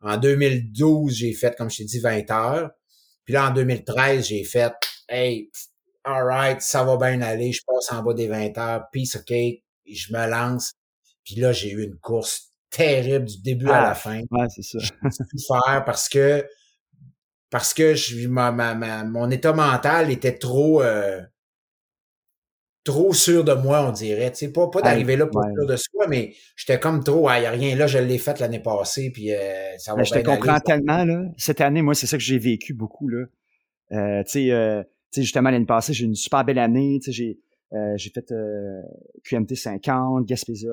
En 0.00 0.16
2012, 0.16 1.14
j'ai 1.14 1.32
fait, 1.32 1.56
comme 1.56 1.70
je 1.70 1.78
t'ai 1.78 1.84
dit, 1.84 2.00
20 2.00 2.30
heures. 2.32 2.70
Puis 3.24 3.34
là, 3.34 3.48
en 3.48 3.52
2013, 3.52 4.26
j'ai 4.26 4.42
fait 4.42 4.72
Hey, 5.08 5.50
alright, 6.04 6.60
ça 6.60 6.82
va 6.82 6.96
bien 6.96 7.20
aller, 7.22 7.52
je 7.52 7.60
passe 7.66 7.92
en 7.92 8.02
bas 8.02 8.14
des 8.14 8.26
20 8.26 8.58
heures, 8.58 8.84
peace 8.90 9.16
OK, 9.16 9.32
je 9.86 10.12
me 10.12 10.26
lance. 10.26 10.72
Puis 11.24 11.36
là, 11.36 11.52
j'ai 11.52 11.70
eu 11.70 11.84
une 11.84 11.98
course 11.98 12.52
terrible 12.70 13.26
du 13.26 13.40
début 13.42 13.68
à 13.68 13.82
la 13.82 13.90
ah, 13.90 13.94
fin. 13.94 14.22
Ouais, 14.30 14.46
c'est 14.48 14.62
ça. 14.62 14.78
faire 15.46 15.84
parce 15.84 16.08
que 16.08 16.44
parce 17.52 17.74
que 17.74 17.94
je, 17.94 18.26
ma, 18.28 18.50
ma, 18.50 19.04
mon 19.04 19.30
état 19.30 19.52
mental 19.52 20.10
était 20.10 20.38
trop 20.38 20.82
euh, 20.82 21.20
trop 22.82 23.12
sûr 23.12 23.44
de 23.44 23.52
moi, 23.52 23.86
on 23.86 23.92
dirait. 23.92 24.32
Tu 24.32 24.38
sais, 24.38 24.52
pas, 24.52 24.68
pas 24.68 24.80
d'arriver 24.80 25.16
là 25.16 25.26
pour 25.26 25.44
sûr 25.44 25.66
de 25.66 25.76
soi, 25.76 26.06
mais 26.08 26.34
j'étais 26.56 26.80
comme 26.80 27.04
trop, 27.04 27.30
il 27.30 27.40
n'y 27.40 27.46
a 27.46 27.50
rien 27.50 27.76
là, 27.76 27.86
je 27.86 27.98
l'ai 27.98 28.16
fait 28.16 28.40
l'année 28.40 28.58
passée, 28.58 29.10
puis 29.12 29.34
euh, 29.34 29.76
ça 29.76 29.92
va 29.92 29.98
ben, 29.98 30.04
Je 30.04 30.14
te 30.14 30.18
comprends 30.20 30.60
tellement, 30.60 31.04
là. 31.04 31.24
Cette 31.36 31.60
année, 31.60 31.82
moi, 31.82 31.94
c'est 31.94 32.06
ça 32.06 32.16
que 32.16 32.22
j'ai 32.22 32.38
vécu 32.38 32.72
beaucoup, 32.72 33.06
là. 33.06 33.26
Euh, 33.92 34.22
tu 34.24 34.30
sais, 34.30 34.50
euh, 34.50 34.82
justement, 35.14 35.50
l'année 35.50 35.66
passée, 35.66 35.92
j'ai 35.92 36.04
eu 36.04 36.08
une 36.08 36.14
super 36.14 36.46
belle 36.46 36.58
année. 36.58 37.00
Tu 37.02 37.12
sais, 37.12 37.12
j'ai, 37.12 37.38
euh, 37.74 37.92
j'ai 37.96 38.08
fait 38.08 38.32
QMT 39.24 39.54
50, 39.54 40.24
Gaspésia 40.24 40.72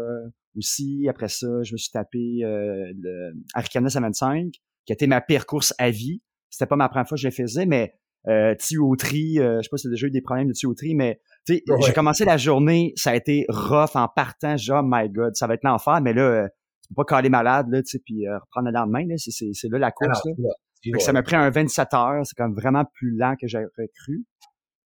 aussi. 0.57 1.07
Après 1.09 1.27
ça, 1.27 1.61
je 1.63 1.73
me 1.73 1.77
suis 1.77 1.91
tapé 1.91 2.39
le 2.41 3.33
Arcana 3.53 3.89
75, 3.89 4.51
qui 4.85 4.93
a 4.93 4.93
été 4.93 5.07
ma 5.07 5.19
pire 5.19 5.45
course 5.45 5.73
à 5.77 5.91
vie. 5.91 6.21
C'était 6.49 6.67
pas 6.67 6.75
ma 6.75 6.89
première 6.89 7.07
fois 7.07 7.15
que 7.15 7.21
je 7.21 7.27
le 7.27 7.33
faisais, 7.33 7.65
mais 7.65 7.93
euh, 8.27 8.53
tuyauterie, 8.55 9.39
euh, 9.39 9.57
je 9.57 9.63
sais 9.63 9.69
pas 9.69 9.77
si 9.77 9.83
t'as 9.83 9.91
déjà 9.91 10.07
eu 10.07 10.11
des 10.11 10.21
problèmes 10.21 10.47
de 10.47 10.53
tuyauterie, 10.53 10.93
mais 10.93 11.21
tu 11.45 11.61
j'ai 11.85 11.93
commencé 11.93 12.25
la 12.25 12.37
journée, 12.37 12.93
ça 12.95 13.11
a 13.11 13.15
été 13.15 13.45
rough 13.49 13.95
en 13.95 14.07
partant, 14.07 14.57
genre, 14.57 14.83
oh 14.83 14.87
my 14.89 15.09
god, 15.09 15.35
ça 15.35 15.47
va 15.47 15.53
être 15.53 15.63
l'enfer, 15.63 16.01
mais 16.01 16.13
là, 16.13 16.21
euh, 16.21 16.47
tu 16.83 16.89
peux 16.89 16.95
pas 16.95 17.15
caler 17.15 17.29
malade, 17.29 17.67
là, 17.69 17.81
tu 17.81 17.89
sais, 17.89 17.99
puis 18.03 18.27
euh, 18.27 18.37
reprendre 18.37 18.67
le 18.67 18.73
lendemain, 18.73 19.05
là, 19.07 19.15
c'est, 19.17 19.31
c'est, 19.31 19.69
là 19.69 19.79
la 19.79 19.91
course, 19.91 20.21
là. 20.25 20.99
ça 20.99 21.13
m'a 21.13 21.23
pris 21.23 21.37
un 21.37 21.49
27 21.49 21.93
heures, 21.93 22.25
c'est 22.25 22.35
comme 22.35 22.53
vraiment 22.53 22.83
plus 22.93 23.15
lent 23.15 23.35
que 23.39 23.47
j'aurais 23.47 23.67
cru. 23.95 24.25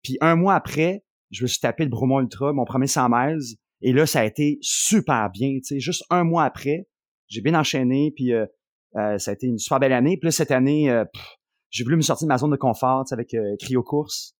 Puis 0.02 0.18
un 0.20 0.36
mois 0.36 0.54
après, 0.54 1.02
je 1.30 1.42
me 1.44 1.48
suis 1.48 1.60
tapé 1.60 1.84
le 1.84 1.90
Bromont 1.90 2.20
Ultra, 2.20 2.52
mon 2.52 2.64
premier 2.64 2.86
100 2.86 3.08
miles, 3.08 3.56
et 3.80 3.92
là, 3.92 4.04
ça 4.04 4.20
a 4.20 4.24
été 4.24 4.58
super 4.60 5.30
bien, 5.30 5.54
tu 5.54 5.62
sais, 5.74 5.80
juste 5.80 6.04
un 6.10 6.24
mois 6.24 6.44
après, 6.44 6.86
j'ai 7.28 7.40
bien 7.40 7.54
enchaîné, 7.54 8.12
puis 8.14 8.34
euh, 8.34 8.46
ça 8.94 9.30
a 9.30 9.34
été 9.34 9.46
une 9.46 9.58
super 9.58 9.80
belle 9.80 9.94
année. 9.94 10.18
Puis 10.18 10.26
là, 10.26 10.32
cette 10.32 10.50
année, 10.50 10.90
j'ai 11.72 11.82
voulu 11.82 11.96
me 11.96 12.02
sortir 12.02 12.26
de 12.26 12.32
ma 12.32 12.38
zone 12.38 12.52
de 12.52 12.56
confort 12.56 13.04
avec 13.10 13.34
euh, 13.34 13.56
Cryo 13.58 13.82
Course. 13.82 14.36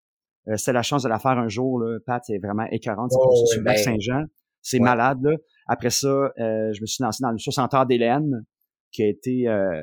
Euh, 0.48 0.56
c'était 0.56 0.72
la 0.72 0.82
chance 0.82 1.02
de 1.02 1.08
la 1.08 1.18
faire 1.18 1.32
un 1.32 1.48
jour. 1.48 1.80
Là. 1.80 1.98
Pat, 2.06 2.22
c'est 2.24 2.38
vraiment 2.38 2.66
écœurante. 2.70 3.10
C'est 3.10 3.18
oh, 3.20 3.46
sur 3.46 3.60
le 3.60 3.64
lac 3.64 3.76
ben, 3.76 3.82
Saint-Jean. 3.82 4.24
C'est 4.60 4.78
malade. 4.78 5.18
Là. 5.22 5.36
Après 5.66 5.90
ça, 5.90 6.08
euh, 6.08 6.72
je 6.72 6.80
me 6.80 6.86
suis 6.86 7.02
lancé 7.02 7.22
dans 7.22 7.32
le 7.32 7.38
60 7.38 7.74
heures 7.74 7.86
d'Hélène, 7.86 8.44
qui 8.92 9.02
a 9.02 9.08
été... 9.08 9.48
Euh, 9.48 9.82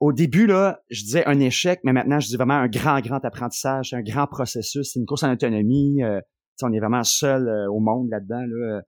au 0.00 0.12
début, 0.14 0.46
là, 0.46 0.80
je 0.88 1.02
disais 1.02 1.26
un 1.26 1.38
échec, 1.40 1.80
mais 1.84 1.92
maintenant, 1.92 2.20
je 2.20 2.28
dis 2.28 2.36
vraiment 2.36 2.54
un 2.54 2.68
grand, 2.68 3.00
grand 3.00 3.22
apprentissage, 3.22 3.92
un 3.92 4.00
grand 4.00 4.26
processus. 4.26 4.92
C'est 4.92 4.98
une 4.98 5.04
course 5.04 5.22
en 5.24 5.32
autonomie. 5.32 6.02
Euh, 6.02 6.20
on 6.62 6.72
est 6.72 6.78
vraiment 6.78 7.04
seul 7.04 7.48
euh, 7.48 7.70
au 7.70 7.80
monde 7.80 8.08
là-dedans. 8.10 8.44
Là. 8.46 8.82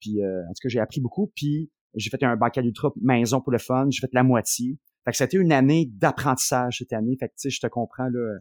Puis, 0.00 0.22
euh, 0.22 0.42
en 0.42 0.48
tout 0.48 0.62
cas, 0.62 0.68
j'ai 0.68 0.80
appris 0.80 1.00
beaucoup. 1.00 1.32
Puis, 1.34 1.70
j'ai 1.94 2.10
fait 2.10 2.22
un 2.22 2.36
bancal 2.36 2.66
ultra 2.66 2.90
maison 3.00 3.40
pour 3.40 3.52
le 3.52 3.58
fun. 3.58 3.86
J'ai 3.90 4.00
fait 4.00 4.12
la 4.12 4.22
moitié. 4.22 4.78
Fait 5.04 5.10
que 5.10 5.16
c'était 5.16 5.36
une 5.36 5.52
année 5.52 5.88
d'apprentissage 5.90 6.78
cette 6.78 6.92
année. 6.92 7.16
Fait 7.18 7.28
que, 7.28 7.34
tu 7.34 7.48
sais, 7.48 7.50
je 7.50 7.60
te 7.60 7.66
comprends, 7.66 8.08
là, 8.08 8.38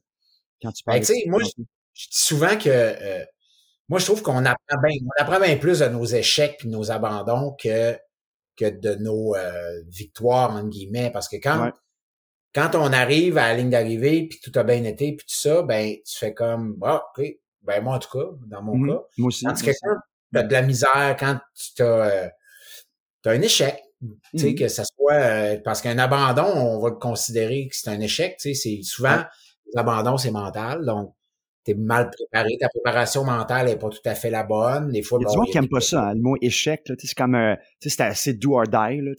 quand 0.61 0.71
tu 0.71 0.83
ben, 0.85 0.93
parles. 0.93 1.05
Ben, 1.07 1.31
moi, 1.31 1.39
je, 1.43 1.49
dis 1.61 1.67
souvent 1.93 2.57
que 2.57 3.25
moi, 3.89 3.99
je 3.99 4.05
trouve 4.05 4.21
qu'on 4.21 4.45
apprend 4.45 4.81
bien, 4.81 4.97
on 5.05 5.21
apprend 5.21 5.39
bien 5.39 5.57
plus 5.57 5.79
de 5.79 5.87
nos 5.87 6.05
échecs 6.05 6.55
puis 6.59 6.67
de 6.67 6.73
nos 6.73 6.91
abandons 6.91 7.55
que 7.61 7.97
que 8.55 8.69
de 8.69 8.95
nos 8.95 9.35
victoires, 9.87 10.51
entre 10.51 10.69
guillemets. 10.69 11.11
Parce 11.11 11.27
que 11.27 11.37
quand 11.37 11.71
quand 12.53 12.75
on 12.75 12.93
arrive 12.93 13.37
à 13.37 13.49
la 13.49 13.55
ligne 13.55 13.69
d'arrivée, 13.69 14.27
puis 14.27 14.39
tout 14.39 14.51
a 14.57 14.63
bien 14.63 14.83
été, 14.83 15.15
puis 15.15 15.25
tout 15.25 15.35
ça, 15.35 15.63
ben 15.63 15.95
tu 16.05 16.17
fais 16.17 16.33
comme 16.33 16.77
ah, 16.83 17.03
OK, 17.17 17.25
ben 17.63 17.83
moi 17.83 17.95
en 17.95 17.99
tout 17.99 18.17
cas, 18.17 18.25
dans 18.47 18.61
mon 18.61 18.77
mmh 18.77 18.89
cas. 18.89 19.01
Moi 19.17 19.27
aussi. 19.27 19.45
Quand 19.45 19.53
tu 19.53 19.69
as 20.35 20.43
de 20.43 20.53
la 20.53 20.61
misère, 20.61 21.15
quand 21.19 21.39
tu 21.75 21.81
as, 21.81 21.85
euh, 21.85 22.29
as 23.25 23.29
un 23.29 23.41
échec, 23.41 23.81
tu 24.31 24.39
sais, 24.39 24.51
mmh 24.51 24.55
que 24.55 24.67
ça 24.67 24.83
soit 24.83 25.13
euh, 25.13 25.57
parce 25.63 25.81
qu'un 25.81 25.97
abandon, 25.97 26.45
on 26.45 26.79
va 26.79 26.89
le 26.89 26.95
considérer 26.95 27.67
que 27.67 27.75
c'est 27.75 27.89
un 27.89 27.99
échec, 27.99 28.37
tu 28.39 28.53
sais, 28.53 28.61
c'est 28.61 28.83
souvent 28.83 29.23
l'abandon, 29.73 30.17
c'est 30.17 30.31
mental. 30.31 30.85
Donc, 30.85 31.13
t'es 31.63 31.73
mal 31.73 32.09
préparé, 32.09 32.57
ta 32.59 32.67
préparation 32.69 33.23
mentale 33.23 33.69
est 33.69 33.77
pas 33.77 33.89
tout 33.89 33.99
à 34.05 34.15
fait 34.15 34.29
la 34.29 34.43
bonne. 34.43 34.91
Des 34.91 35.01
fois, 35.01 35.19
il 35.21 35.23
y 35.23 35.25
a 35.25 35.51
qui 35.51 35.57
aiment 35.57 35.69
pas 35.69 35.79
ça, 35.79 36.09
hein, 36.09 36.13
le 36.13 36.21
mot 36.21 36.35
échec, 36.41 36.87
là, 36.87 36.95
c'est 36.97 37.13
comme, 37.15 37.35
euh, 37.35 37.55
c'est 37.79 38.01
assez 38.01 38.33
do 38.33 38.55
or 38.55 38.67
die, 38.67 39.01
là, 39.01 39.11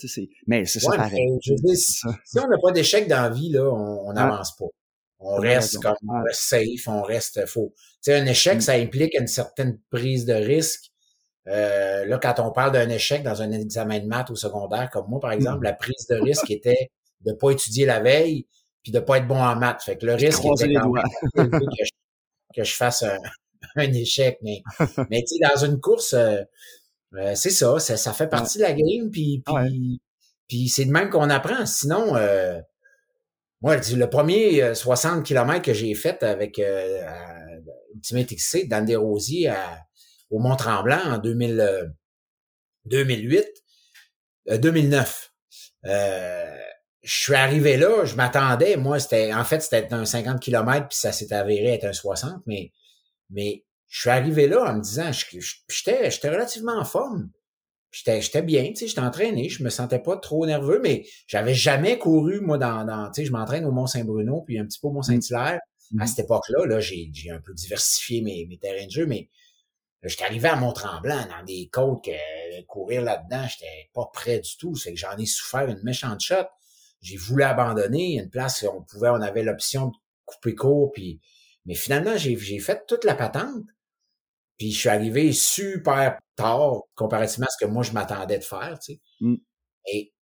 mais 0.47 0.65
c'est 0.67 0.81
ça 0.81 0.97
pareil. 0.97 1.39
si, 1.43 2.07
on 2.39 2.49
n'a 2.49 2.59
pas 2.63 2.73
d'échec 2.73 3.09
dans 3.09 3.23
la 3.23 3.31
vie, 3.31 3.51
là, 3.51 3.71
on 3.71 4.13
n'avance 4.13 4.57
pas. 4.57 4.67
On 5.21 5.37
reste 5.37 5.79
comme, 5.83 5.95
on 6.07 6.23
reste 6.23 6.41
safe, 6.41 6.87
on 6.87 7.03
reste 7.03 7.47
faux. 7.47 7.73
Tu 7.77 8.11
sais, 8.13 8.21
un 8.21 8.27
échec, 8.27 8.59
mm. 8.59 8.61
ça 8.61 8.75
implique 8.75 9.19
une 9.19 9.27
certaine 9.27 9.79
prise 9.91 10.27
de 10.27 10.35
risque. 10.35 10.91
Euh, 11.47 12.05
là, 12.07 12.19
quand 12.19 12.41
on 12.41 12.51
parle 12.51 12.73
d'un 12.73 12.89
échec 12.89 13.23
dans 13.23 13.43
un 13.43 13.51
examen 13.53 14.01
de 14.01 14.07
maths 14.07 14.31
au 14.31 14.37
secondaire, 14.37 14.89
comme 14.91 15.09
moi, 15.09 15.21
par 15.21 15.31
mm. 15.31 15.35
exemple, 15.35 15.65
la 15.65 15.73
prise 15.73 16.07
de 16.09 16.17
risque 16.17 16.51
était 16.51 16.91
de 17.21 17.33
pas 17.33 17.51
étudier 17.51 17.87
la 17.87 18.01
veille 18.01 18.47
puis 18.83 18.93
de 18.93 19.01
pas 19.01 19.19
être 19.19 19.27
bon 19.27 19.43
en 19.43 19.57
maths. 19.57 19.83
Fait 19.83 19.97
que 19.97 20.07
le 20.07 20.15
risque 20.15 20.45
était 20.45 20.75
quand 20.75 20.93
que 22.55 22.63
je 22.63 22.75
fasse 22.75 23.03
un, 23.03 23.19
échec. 23.93 24.39
Mais, 24.43 24.63
mais 25.11 25.23
tu 25.23 25.37
sais, 25.37 25.55
dans 25.55 25.65
une 25.65 25.81
course, 25.81 26.13
euh, 26.13 26.43
euh, 27.17 27.35
c'est 27.35 27.51
ça, 27.51 27.79
ça, 27.79 28.13
fait 28.13 28.29
partie 28.29 28.59
de 28.59 28.63
la 28.63 28.73
game, 28.73 29.11
puis, 29.11 29.43
puis, 29.45 30.01
puis 30.49 30.69
c'est 30.69 30.85
de 30.85 30.91
même 30.91 31.11
qu'on 31.11 31.31
apprend. 31.31 31.65
Sinon, 31.67 32.17
euh, 32.17 32.61
moi, 33.61 33.77
le 33.77 34.07
premier 34.07 34.75
60 34.75 35.25
km 35.25 35.63
que 35.63 35.73
j'ai 35.73 35.95
fait 35.95 36.23
avec 36.23 36.59
euh, 36.59 37.01
Ultimate 37.95 38.35
XC 38.35 38.69
dans 38.69 38.85
des 38.85 38.97
rosiers 38.97 39.53
au 40.31 40.39
Mont-Tremblant 40.39 41.15
en 41.15 41.19
2000, 41.19 41.93
2008, 42.87 43.47
2009. 44.59 45.33
Euh, 45.87 46.57
je 47.03 47.13
suis 47.13 47.35
arrivé 47.35 47.77
là, 47.77 48.05
je 48.05 48.15
m'attendais, 48.17 48.77
moi, 48.77 48.99
c'était, 48.99 49.33
en 49.35 49.45
fait, 49.45 49.61
c'était 49.61 49.93
un 49.93 50.07
50 50.07 50.41
km, 50.41 50.89
puis 50.89 50.97
ça 50.97 51.13
s'est 51.13 51.33
avéré 51.33 51.75
être 51.75 51.85
un 51.85 51.93
60, 51.93 52.43
mais, 52.47 52.73
mais 53.31 53.65
je 53.89 54.01
suis 54.01 54.11
arrivé 54.11 54.49
là 54.49 54.71
en 54.71 54.77
me 54.77 54.81
disant, 54.81 55.11
j'étais, 55.13 56.11
j'étais 56.11 56.31
relativement 56.31 56.79
en 56.79 56.85
forme. 56.85 57.31
J'étais, 57.91 58.23
j'étais 58.23 58.43
bien, 58.43 58.65
tu 58.71 58.77
sais, 58.77 58.87
j'étais 58.89 59.03
entraîné, 59.03 59.49
je 59.51 59.63
me 59.63 59.71
sentais 59.71 60.01
pas 60.01 60.17
trop 60.17 60.47
nerveux, 60.47 60.81
mais 60.83 61.07
j'avais 61.29 61.55
jamais 61.55 61.99
couru, 61.99 62.41
moi, 62.41 62.59
dans, 62.59 62.85
dans 62.85 63.11
tu 63.11 63.21
sais, 63.21 63.27
je 63.27 63.33
m'entraîne 63.33 63.67
au 63.67 63.71
Mont-Saint-Bruno, 63.71 64.43
puis 64.47 64.59
un 64.59 64.65
petit 64.65 64.81
peu 64.81 64.89
au 64.89 64.93
Mont-Saint-Hilaire. 64.93 65.61
À 66.01 66.05
mmh. 66.05 66.07
cette 66.07 66.25
époque-là, 66.25 66.67
là, 66.67 66.81
j'ai, 66.81 67.11
j'ai 67.13 67.31
un 67.31 67.41
peu 67.41 67.53
diversifié 67.53 68.23
mes, 68.23 68.47
mes 68.47 68.59
terrains 68.59 68.87
de 68.87 68.91
jeu, 68.91 69.07
mais 69.07 69.29
j'étais 70.09 70.25
arrivé 70.25 70.49
à 70.49 70.57
Mont-Tremblant, 70.57 71.27
dans 71.27 71.45
des 71.45 71.69
côtes 71.73 72.05
que 72.05 72.63
courir 72.67 73.03
là-dedans, 73.03 73.47
j'étais 73.49 73.91
pas 73.93 74.09
prêt 74.13 74.39
du 74.41 74.57
tout. 74.57 74.75
C'est 74.77 74.93
que 74.93 74.99
j'en 74.99 75.17
ai 75.17 75.27
souffert 75.27 75.69
une 75.69 75.83
méchante 75.83 76.21
shot 76.21 76.47
j'ai 77.05 77.17
voulu 77.17 77.45
abandonner. 77.45 78.15
Une 78.15 78.31
place 78.31 78.63
où 78.63 78.69
on 78.75 78.83
pouvait, 78.83 79.11
on 79.11 79.21
avait 79.21 79.43
l'option 79.45 79.89
de 79.89 79.95
couper 80.25 80.55
court, 80.55 80.91
puis 80.91 81.21
mais 81.67 81.75
finalement, 81.75 82.17
j'ai, 82.17 82.37
j'ai 82.37 82.59
fait 82.59 82.85
toute 82.87 83.05
la 83.05 83.15
patente. 83.15 83.65
Puis 84.59 84.73
je 84.73 84.79
suis 84.79 84.89
arrivé 84.89 85.33
super 85.33 86.19
tard 86.37 86.83
comparativement 86.95 87.47
à 87.47 87.51
ce 87.51 87.65
que 87.65 87.71
moi 87.71 87.83
je 87.83 87.93
m'attendais 87.93 88.39
de 88.39 88.45
faire, 88.45 88.79
tu 88.81 88.95
sais. 88.95 89.01
Mm. 89.21 89.37
Et 89.93 90.13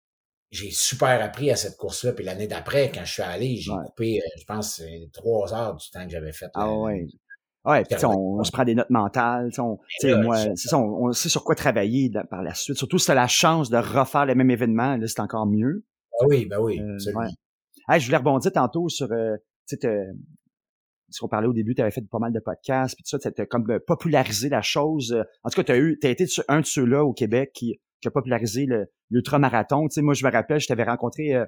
j'ai 0.50 0.70
super 0.70 1.22
appris 1.22 1.50
à 1.50 1.56
cette 1.56 1.76
course-là. 1.76 2.12
Puis 2.12 2.24
l'année 2.24 2.46
d'après, 2.46 2.90
quand 2.90 3.04
je 3.04 3.12
suis 3.12 3.22
allé, 3.22 3.56
j'ai 3.56 3.72
coupé, 3.86 4.18
euh, 4.18 4.38
je 4.38 4.44
pense, 4.44 4.82
trois 5.12 5.54
heures 5.54 5.76
du 5.76 5.90
temps 5.90 6.04
que 6.04 6.10
j'avais 6.10 6.32
fait. 6.32 6.50
Ah 6.54 6.72
ouais. 6.72 7.06
Ouais, 7.64 7.84
puis 7.84 8.04
on, 8.04 8.40
on, 8.40 8.42
se 8.42 8.50
prend 8.50 8.64
des 8.64 8.74
notes 8.74 8.90
mentales, 8.90 9.50
on, 9.58 9.78
moi, 10.22 10.36
c'est 10.56 10.68
ça, 10.68 10.78
on, 10.78 11.12
sait 11.12 11.28
sur 11.28 11.44
quoi 11.44 11.54
travailler 11.54 12.10
par 12.28 12.42
la 12.42 12.54
suite. 12.54 12.76
Surtout 12.76 12.98
si 12.98 13.06
tu 13.06 13.12
as 13.12 13.14
la 13.14 13.28
chance 13.28 13.70
de 13.70 13.76
refaire 13.76 14.26
le 14.26 14.34
même 14.34 14.50
événement, 14.50 14.96
là, 14.96 15.06
c'est 15.06 15.20
encore 15.20 15.46
mieux. 15.46 15.84
Ah 16.20 16.24
oui, 16.28 16.44
ben 16.46 16.58
oui, 16.60 16.80
euh, 16.80 16.98
je 16.98 18.06
voulais 18.06 18.16
rebondir 18.16 18.52
tantôt 18.52 18.88
sur, 18.88 19.12
euh, 19.12 19.36
tu 19.68 19.76
sais, 19.80 20.06
ce 21.08 21.20
qu'on 21.20 21.28
parlait 21.28 21.46
au 21.46 21.52
début, 21.52 21.74
tu 21.74 21.82
avais 21.82 21.92
fait 21.92 22.02
pas 22.10 22.18
mal 22.18 22.32
de 22.32 22.40
podcasts, 22.40 22.96
puis 22.96 23.04
tout 23.04 23.16
ça, 23.16 23.30
tu 23.30 23.46
comme 23.46 23.70
euh, 23.70 23.78
popularisé 23.86 24.48
la 24.48 24.62
chose. 24.62 25.16
En 25.44 25.50
tout 25.50 25.56
cas, 25.56 25.64
tu 25.64 25.72
as 25.72 25.78
eu, 25.78 25.98
as 26.02 26.08
été 26.08 26.26
un 26.48 26.62
de 26.62 26.66
ceux-là 26.66 27.04
au 27.04 27.12
Québec 27.12 27.52
qui, 27.54 27.78
qui 28.00 28.08
a 28.08 28.10
popularisé 28.10 28.66
l'ultramarathon. 29.10 29.86
Tu 29.86 29.94
sais, 29.94 30.02
moi, 30.02 30.14
je 30.14 30.26
me 30.26 30.32
rappelle, 30.32 30.58
je 30.58 30.66
t'avais 30.66 30.84
rencontré 30.84 31.40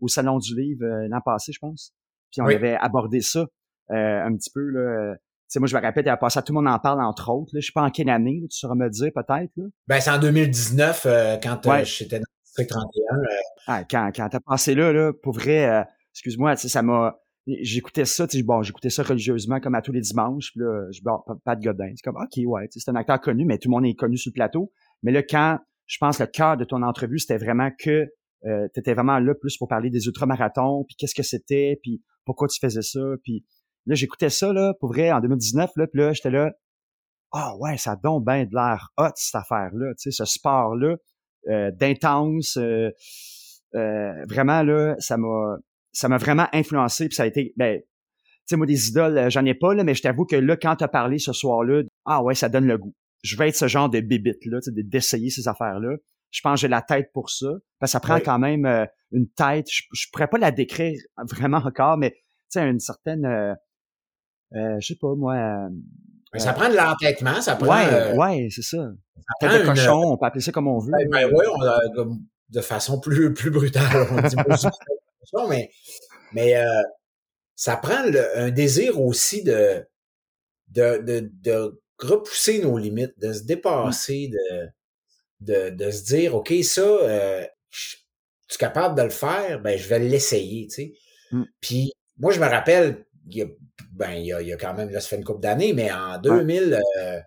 au 0.00 0.08
Salon 0.08 0.38
du 0.38 0.54
Livre 0.54 0.84
l'an 1.08 1.20
passé, 1.24 1.52
je 1.52 1.58
pense. 1.60 1.94
Puis 2.30 2.42
on 2.42 2.46
avait 2.46 2.76
abordé 2.76 3.22
ça 3.22 3.46
un 3.88 4.34
petit 4.36 4.50
peu, 4.52 4.68
là. 4.68 5.14
Sais, 5.52 5.58
moi, 5.58 5.68
je 5.68 5.76
me 5.76 5.82
rappelle, 5.82 6.04
tu 6.04 6.10
passé 6.18 6.38
à 6.38 6.42
Tout 6.42 6.52
le 6.52 6.60
monde 6.60 6.72
en 6.72 6.78
parle, 6.78 7.02
entre 7.02 7.30
autres. 7.30 7.50
Là. 7.54 7.60
Je 7.60 7.66
sais 7.66 7.72
pas 7.74 7.82
en 7.82 7.90
quelle 7.90 8.08
année, 8.08 8.42
tu 8.50 8.56
sauras 8.56 8.74
me 8.74 8.88
dire, 8.88 9.10
peut-être. 9.14 9.52
Ben, 9.86 10.00
c'est 10.00 10.10
en 10.10 10.18
2019, 10.18 11.06
quand 11.42 11.60
j'étais 11.84 12.18
dans 12.18 12.24
31. 12.56 13.16
Euh, 13.16 13.26
ah, 13.66 13.84
quand, 13.88 14.10
quand 14.14 14.28
t'as 14.28 14.40
passé 14.40 14.74
là, 14.74 14.92
là, 14.92 15.12
pour 15.12 15.34
vrai, 15.34 15.68
euh, 15.68 15.82
excuse-moi, 16.12 16.56
ça 16.56 16.82
m'a. 16.82 17.18
J'écoutais 17.46 18.04
ça, 18.04 18.28
tu 18.28 18.36
sais, 18.36 18.42
bon, 18.44 18.62
j'écoutais 18.62 18.90
ça 18.90 19.02
religieusement 19.02 19.58
comme 19.58 19.74
à 19.74 19.82
tous 19.82 19.90
les 19.90 20.00
dimanches, 20.00 20.52
puis 20.52 20.60
là, 20.60 20.86
je 20.92 21.00
bon, 21.02 21.18
pas 21.44 21.56
de 21.56 21.62
Godin. 21.64 21.90
C'est 21.96 22.04
comme 22.04 22.16
OK, 22.16 22.40
ouais, 22.46 22.68
c'est 22.70 22.88
un 22.88 22.94
acteur 22.94 23.20
connu, 23.20 23.44
mais 23.44 23.58
tout 23.58 23.68
le 23.68 23.72
monde 23.72 23.86
est 23.86 23.94
connu 23.94 24.16
sur 24.16 24.30
le 24.30 24.34
plateau. 24.34 24.72
Mais 25.02 25.10
là, 25.10 25.24
quand 25.24 25.58
je 25.86 25.98
pense 25.98 26.20
le 26.20 26.26
cœur 26.26 26.56
de 26.56 26.64
ton 26.64 26.82
entrevue, 26.82 27.18
c'était 27.18 27.38
vraiment 27.38 27.70
que 27.76 28.08
euh, 28.44 28.68
tu 28.72 28.80
étais 28.80 28.94
vraiment 28.94 29.18
là 29.18 29.34
plus 29.34 29.56
pour 29.56 29.66
parler 29.66 29.90
des 29.90 30.06
ultramarathons, 30.06 30.84
puis 30.84 30.94
qu'est-ce 30.96 31.16
que 31.16 31.24
c'était, 31.24 31.80
puis 31.82 32.00
pourquoi 32.24 32.46
tu 32.46 32.60
faisais 32.60 32.82
ça, 32.82 33.00
puis 33.24 33.44
là 33.86 33.94
j'écoutais 33.94 34.30
ça 34.30 34.52
là 34.52 34.74
pour 34.80 34.92
vrai 34.92 35.10
en 35.12 35.20
2019 35.20 35.70
là, 35.76 35.86
puis 35.86 36.00
là 36.00 36.12
j'étais 36.12 36.30
là 36.30 36.52
ah 37.34 37.56
ouais, 37.58 37.78
ça 37.78 37.96
donne 37.96 38.22
bien 38.24 38.44
de 38.44 38.54
l'air 38.54 38.92
hot 38.98 39.10
cette 39.16 39.36
affaire 39.36 39.70
là, 39.74 39.92
tu 39.98 40.10
sais 40.10 40.10
ce 40.10 40.24
sport 40.24 40.74
là 40.76 40.96
euh, 41.48 41.72
d'intense. 41.72 42.56
Euh, 42.56 42.90
euh, 43.74 44.24
vraiment 44.26 44.62
là, 44.62 44.94
ça 44.98 45.16
m'a 45.16 45.56
ça 45.92 46.08
m'a 46.08 46.18
vraiment 46.18 46.46
influencé. 46.52 47.08
Puis 47.08 47.16
ça 47.16 47.24
a 47.24 47.26
été, 47.26 47.52
ben, 47.56 47.80
tu 47.80 47.84
sais, 48.46 48.56
moi 48.56 48.66
des 48.66 48.88
idoles, 48.88 49.28
j'en 49.30 49.44
ai 49.44 49.54
pas 49.54 49.74
là, 49.74 49.82
mais 49.82 49.94
je 49.94 50.02
t'avoue 50.02 50.24
que 50.24 50.36
là, 50.36 50.56
quand 50.56 50.76
t'as 50.76 50.88
parlé 50.88 51.18
ce 51.18 51.32
soir-là, 51.32 51.82
ah 52.04 52.22
ouais, 52.22 52.34
ça 52.34 52.48
donne 52.48 52.66
le 52.66 52.78
goût. 52.78 52.94
Je 53.24 53.36
vais 53.36 53.48
être 53.48 53.56
ce 53.56 53.66
genre 53.66 53.88
de 53.88 54.00
bibite 54.00 54.44
là, 54.46 54.58
d'essayer 54.68 55.30
ces 55.30 55.48
affaires-là. 55.48 55.96
Je 56.30 56.40
pense 56.40 56.54
que 56.54 56.60
j'ai 56.62 56.68
la 56.68 56.82
tête 56.82 57.10
pour 57.12 57.30
ça. 57.30 57.50
Parce 57.78 57.90
que 57.90 57.92
ça 57.92 58.00
prend 58.00 58.20
quand 58.20 58.38
même 58.38 58.66
une 59.10 59.28
tête. 59.28 59.66
Je, 59.70 59.82
je 59.92 60.06
pourrais 60.12 60.28
pas 60.28 60.38
la 60.38 60.50
décrire 60.50 60.98
vraiment 61.30 61.58
encore, 61.58 61.98
mais 61.98 62.12
tu 62.12 62.60
sais, 62.60 62.68
une 62.68 62.80
certaine, 62.80 63.56
euh, 64.54 64.76
je 64.80 64.86
sais 64.86 64.98
pas 65.00 65.14
moi, 65.14 65.68
ça 66.36 66.50
euh, 66.50 66.52
prend 66.52 66.68
de 66.68 66.76
l'entêtement, 66.76 67.40
ça 67.40 67.56
prend. 67.56 67.68
Ouais, 67.68 67.92
euh, 67.92 68.14
ouais, 68.14 68.48
c'est 68.50 68.62
ça. 68.62 68.90
ça 69.40 69.58
de 69.58 69.64
cochon, 69.64 70.12
on 70.12 70.16
peut 70.16 70.26
appeler 70.26 70.42
ça 70.42 70.52
comme 70.52 70.68
on 70.68 70.78
veut. 70.78 70.92
Ben, 70.92 71.08
ben 71.10 71.30
on 71.34 72.18
de 72.48 72.60
façon 72.60 73.00
plus, 73.00 73.32
plus 73.32 73.50
brutale, 73.50 74.06
on 74.10 74.20
dit 74.28 74.36
mais, 75.48 75.70
mais 76.32 76.56
euh, 76.56 76.82
ça 77.56 77.76
prend 77.76 78.04
un 78.34 78.50
désir 78.50 79.00
aussi 79.00 79.42
de, 79.42 79.86
de, 80.68 80.98
de, 80.98 81.30
de 81.40 81.82
repousser 81.98 82.60
nos 82.60 82.76
limites, 82.76 83.18
de 83.18 83.32
se 83.32 83.44
dépasser, 83.44 84.30
de, 84.30 84.68
de, 85.40 85.70
de 85.70 85.90
se 85.90 86.04
dire, 86.04 86.34
OK, 86.34 86.52
ça, 86.62 86.82
euh, 86.82 87.46
je 87.70 87.96
suis 88.48 88.58
capable 88.58 88.96
de 88.96 89.02
le 89.02 89.10
faire, 89.10 89.60
ben 89.60 89.78
je 89.78 89.88
vais 89.88 89.98
l'essayer, 89.98 90.66
tu 90.66 90.74
sais. 90.74 90.92
Mm. 91.30 91.44
Puis 91.60 91.92
moi, 92.18 92.32
je 92.32 92.40
me 92.40 92.46
rappelle, 92.46 93.06
il 93.28 93.36
y 93.36 93.42
a 93.42 93.46
ben, 93.92 94.12
il 94.12 94.26
y 94.26 94.32
a, 94.32 94.42
il 94.42 94.48
y 94.48 94.52
a 94.52 94.56
quand 94.56 94.74
même, 94.74 94.90
là, 94.90 95.00
ça 95.00 95.08
fait 95.08 95.16
une 95.16 95.24
couple 95.24 95.40
d'années, 95.40 95.72
mais 95.72 95.90
en 95.92 96.18
2000, 96.18 96.78
euh, 96.98 97.20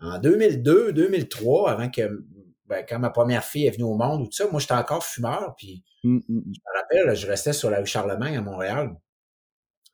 en 0.00 0.18
2002, 0.18 0.92
2003, 0.92 1.70
avant 1.70 1.90
que, 1.90 2.24
ben, 2.66 2.84
quand 2.88 2.98
ma 2.98 3.10
première 3.10 3.44
fille 3.44 3.66
est 3.66 3.70
venue 3.70 3.84
au 3.84 3.96
monde 3.96 4.22
ou 4.22 4.24
tout 4.26 4.32
ça, 4.32 4.48
moi, 4.50 4.60
j'étais 4.60 4.74
encore 4.74 5.04
fumeur, 5.04 5.54
puis 5.56 5.84
mmh, 6.04 6.16
mmh, 6.16 6.20
mmh. 6.28 6.42
je 6.54 6.60
me 6.60 6.80
rappelle, 6.80 7.16
je 7.16 7.26
restais 7.26 7.52
sur 7.52 7.70
la 7.70 7.80
rue 7.80 7.86
Charlemagne 7.86 8.36
à 8.36 8.40
Montréal. 8.40 8.96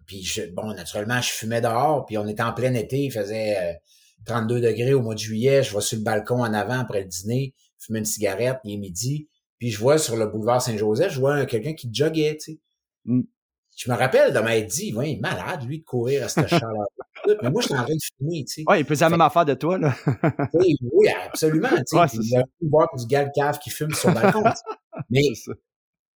Puis, 0.07 0.23
je, 0.23 0.43
bon, 0.53 0.73
naturellement, 0.75 1.21
je 1.21 1.31
fumais 1.31 1.61
dehors, 1.61 2.07
puis 2.07 2.19
on 2.19 2.27
était 2.27 2.43
en 2.43 2.53
plein 2.53 2.75
été, 2.75 3.05
il 3.05 3.13
faisait 3.13 3.81
32 4.27 4.57
euh, 4.57 4.61
degrés 4.61 4.95
au 4.95 5.03
mois 5.03 5.15
de 5.15 5.21
juillet, 5.21 5.63
je 5.63 5.75
vais 5.75 5.81
sur 5.81 5.99
le 5.99 6.05
balcon 6.05 6.41
en 6.41 6.53
avant 6.55 6.81
après 6.81 7.03
le 7.03 7.09
dîner, 7.09 7.55
fumer 7.79 8.01
une 8.01 8.05
cigarette, 8.05 8.59
il 8.65 8.75
est 8.75 8.79
midi, 8.79 9.29
puis 9.59 9.71
je 9.71 9.79
vois 9.79 9.99
sur 9.99 10.17
le 10.17 10.27
boulevard 10.27 10.63
Saint-Joseph, 10.63 11.13
je 11.13 11.21
vois 11.21 11.47
quelqu'un 11.47 11.75
qui 11.75 11.91
joguait, 11.93 12.37
tu 12.37 12.53
sais. 12.53 12.61
mm. 13.07 13.23
Je 13.77 13.91
me 13.91 13.97
rappelle 13.97 14.33
de 14.33 14.39
m'être 14.39 14.71
dit, 14.71 14.95
ouais, 14.95 15.13
il 15.13 15.17
est 15.17 15.21
malade, 15.21 15.65
lui, 15.67 15.81
de 15.81 15.85
courir 15.85 16.25
à 16.25 16.29
cette 16.29 16.49
chaleur 16.49 16.87
Mais 17.43 17.51
moi, 17.51 17.63
je 17.63 17.69
suis 17.69 17.75
en 17.75 17.85
train 17.85 17.95
de 17.95 18.01
filmer, 18.19 18.45
tu 18.45 18.55
sais. 18.55 18.65
Ouais, 18.67 18.81
il 18.81 18.85
peut 18.85 18.95
dire 18.95 19.07
la 19.07 19.11
même 19.11 19.21
affaire 19.21 19.45
de 19.45 19.55
toi, 19.55 19.79
là. 19.79 19.95
oui, 20.55 20.77
oui, 20.93 21.09
absolument, 21.27 21.69
tu 21.69 21.83
sais. 21.87 21.97
Ouais, 21.97 22.07
il 22.13 22.37
a 22.37 22.45
voir 22.69 22.89
du 22.97 23.07
gars 23.07 23.29
cave 23.35 23.59
qui 23.59 23.71
fume 23.71 23.93
sur 23.93 24.11
le 24.11 24.15
balcon. 24.15 24.45
mais, 25.11 25.23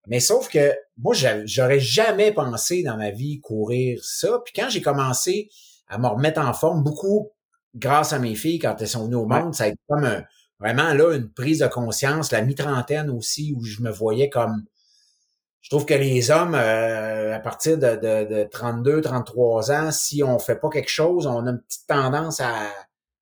mais 0.06 0.20
sauf 0.20 0.48
que 0.48 0.74
moi, 0.98 1.14
j'aurais 1.44 1.80
jamais 1.80 2.32
pensé 2.32 2.82
dans 2.82 2.96
ma 2.96 3.10
vie 3.10 3.40
courir 3.40 3.98
ça. 4.02 4.40
Puis 4.44 4.52
quand 4.54 4.68
j'ai 4.68 4.82
commencé 4.82 5.48
à 5.88 5.98
me 5.98 6.06
remettre 6.06 6.40
en 6.40 6.52
forme, 6.52 6.82
beaucoup 6.82 7.30
grâce 7.74 8.12
à 8.12 8.18
mes 8.18 8.34
filles 8.34 8.58
quand 8.58 8.76
elles 8.80 8.88
sont 8.88 9.04
venues 9.06 9.16
au 9.16 9.26
monde, 9.26 9.54
ça 9.54 9.64
a 9.64 9.68
été 9.68 9.78
comme 9.88 10.04
un, 10.04 10.24
vraiment 10.58 10.94
là 10.94 11.14
une 11.14 11.30
prise 11.30 11.60
de 11.60 11.66
conscience, 11.66 12.32
la 12.32 12.42
mi-trentaine 12.42 13.10
aussi, 13.10 13.54
où 13.56 13.64
je 13.64 13.82
me 13.82 13.90
voyais 13.90 14.30
comme 14.30 14.64
je 15.66 15.70
trouve 15.70 15.84
que 15.84 15.94
les 15.94 16.30
hommes, 16.30 16.54
euh, 16.54 17.34
à 17.34 17.40
partir 17.40 17.76
de, 17.76 17.96
de, 17.96 18.32
de, 18.32 18.48
32, 18.48 19.00
33 19.00 19.72
ans, 19.72 19.90
si 19.90 20.22
on 20.22 20.38
fait 20.38 20.54
pas 20.54 20.68
quelque 20.68 20.88
chose, 20.88 21.26
on 21.26 21.44
a 21.44 21.50
une 21.50 21.60
petite 21.60 21.88
tendance 21.88 22.40
à, 22.40 22.70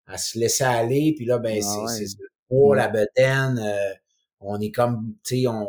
à 0.06 0.18
se 0.18 0.38
laisser 0.38 0.64
aller, 0.64 1.14
puis 1.16 1.24
là, 1.24 1.38
ben, 1.38 1.58
ah 1.64 1.86
c'est 1.88 2.04
pour 2.46 2.74
mm. 2.74 2.76
la 2.76 2.88
bedaine, 2.88 3.58
euh, 3.58 3.94
on 4.40 4.60
est 4.60 4.70
comme, 4.70 5.14
tu 5.24 5.40
sais, 5.40 5.46
on 5.46 5.66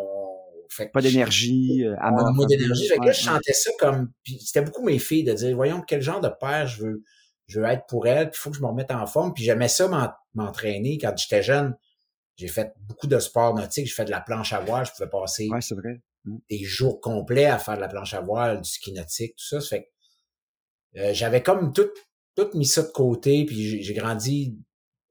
fait 0.67 0.89
pas 0.91 1.00
d'énergie, 1.00 1.86
euh, 1.86 1.96
mort. 2.12 2.46
d'énergie. 2.46 2.89
Fait 2.89 2.98
que 2.98 3.05
là, 3.05 3.13
je 3.13 3.22
chantais 3.22 3.53
ça 3.53 3.72
comme, 3.79 4.12
puis 4.22 4.38
c'était 4.41 4.60
beaucoup 4.62 4.84
mes 4.84 5.00
filles 5.00 5.24
de 5.24 5.32
dire, 5.32 5.55
voyons, 5.55 5.82
quel 5.82 6.01
genre 6.01 6.20
de 6.20 6.27
père 6.41 6.67
je 6.67 6.84
veux, 6.84 7.03
je 7.48 7.62
veux 7.62 7.67
être 7.67 7.86
pour 7.88 8.05
elle, 8.05 8.32
puis 8.32 8.38
il 8.38 8.41
faut 8.41 8.50
que 8.50 8.58
je 8.58 8.62
me 8.62 8.67
remette 8.67 8.91
en 8.91 9.08
forme, 9.08 9.34
puis 9.34 9.46
j'aimais 9.46 9.70
ça 9.70 9.88
m'entraîner 10.34 10.98
quand 10.98 11.15
j'étais 11.15 11.41
jeune. 11.41 11.74
J'ai 12.36 12.50
fait 12.50 12.74
beaucoup 12.82 13.08
de 13.08 13.20
sport 13.20 13.53
nautique, 13.55 13.88
j'ai 13.88 13.94
fait 13.94 14.03
de 14.03 14.12
la 14.12 14.20
planche 14.20 14.51
à 14.51 14.60
voile, 14.60 14.86
je 14.86 14.91
pouvais 14.91 15.10
passer 15.10 15.48
ouais, 15.48 15.62
c'est 15.62 15.75
vrai. 15.75 16.01
Des 16.50 16.63
jours 16.63 17.01
complets 17.01 17.46
à 17.46 17.60
faire 17.60 17.75
de 17.75 17.82
la 17.82 17.88
planche 17.88 18.13
à 18.13 18.22
voile, 18.22 18.62
du 18.62 18.70
ski 18.70 18.94
nautique, 18.94 19.36
tout 19.36 19.46
ça. 19.46 19.62
ça 19.62 19.67
fait 19.77 19.91
euh, 20.98 21.13
j'avais 21.13 21.44
comme 21.44 21.74
tout, 21.74 21.89
tout 22.36 22.50
mis 22.53 22.65
ça 22.65 22.84
de 22.84 22.91
côté, 22.91 23.46
puis 23.46 23.84
j'ai 23.84 23.94
grandi 23.94 24.58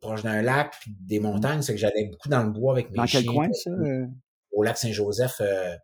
proche 0.00 0.22
d'un 0.22 0.42
lac, 0.42 0.74
puis 0.80 0.94
des 1.00 1.20
mmh. 1.20 1.22
montagnes, 1.22 1.62
c'est 1.62 1.72
que 1.72 1.78
j'allais 1.78 2.08
beaucoup 2.10 2.28
dans 2.28 2.42
le 2.42 2.50
bois 2.50 2.72
avec 2.72 2.90
mes 2.90 2.96
dans 2.96 3.06
chiens. 3.06 3.20
Dans 3.20 3.26
quel 3.26 3.34
coin, 3.34 3.52
ça? 3.52 3.70
Euh? 3.70 4.06
Au 4.52 4.62
lac 4.62 4.78
Saint-Joseph, 4.78 5.40
euh, 5.40 5.76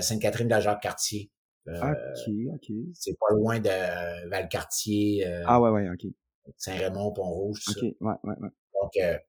Sainte-Catherine 0.00 0.48
de 0.48 0.52
la 0.52 0.60
Jacques-Cartier. 0.60 1.30
OK, 1.66 2.28
OK. 2.54 2.72
C'est 2.94 3.16
pas 3.18 3.34
loin 3.34 3.60
de 3.60 4.28
Valcartier. 4.28 5.24
ah 5.46 5.60
ouais, 5.60 5.70
ouais, 5.70 5.88
OK. 5.88 6.10
Saint-Raymond, 6.56 7.12
Pont-Rouge, 7.12 7.60
tout 7.64 7.72
OK, 7.78 7.82
ouais, 8.00 8.14
ouais, 8.24 8.34
ouais. 8.40 8.48
Donc, 8.80 9.22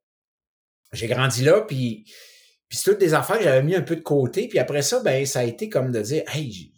j'ai 0.93 1.07
grandi 1.07 1.43
là, 1.43 1.61
puis 1.61 2.05
puis 2.73 2.79
c'est 2.79 2.89
toutes 2.89 3.01
des 3.01 3.13
affaires 3.13 3.37
que 3.37 3.43
j'avais 3.43 3.61
mis 3.61 3.75
un 3.75 3.83
peu 3.83 3.95
de 3.95 4.01
côté. 4.01 4.47
Puis 4.47 4.57
après 4.57 4.81
ça, 4.81 4.99
ben 4.99 5.27
ça 5.27 5.41
a 5.41 5.43
été 5.43 5.69
comme 5.69 5.91
de 5.91 6.01
dire, 6.01 6.23
hey, 6.33 6.73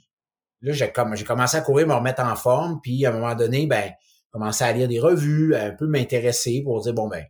là 0.59 0.73
j'ai 0.73 0.91
comme 0.91 1.15
j'ai 1.15 1.23
commencé 1.23 1.55
à 1.55 1.61
courir, 1.61 1.87
me 1.87 1.93
remettre 1.93 2.21
en 2.21 2.35
forme. 2.35 2.81
Puis 2.83 3.05
à 3.05 3.11
un 3.11 3.13
moment 3.13 3.33
donné, 3.33 3.65
ben 3.65 3.93
commencé 4.29 4.65
à 4.65 4.73
lire 4.73 4.89
des 4.89 4.99
revues, 4.99 5.55
un 5.55 5.71
peu 5.71 5.87
m'intéresser 5.87 6.61
pour 6.65 6.81
dire 6.81 6.93
bon 6.93 7.07
ben, 7.07 7.23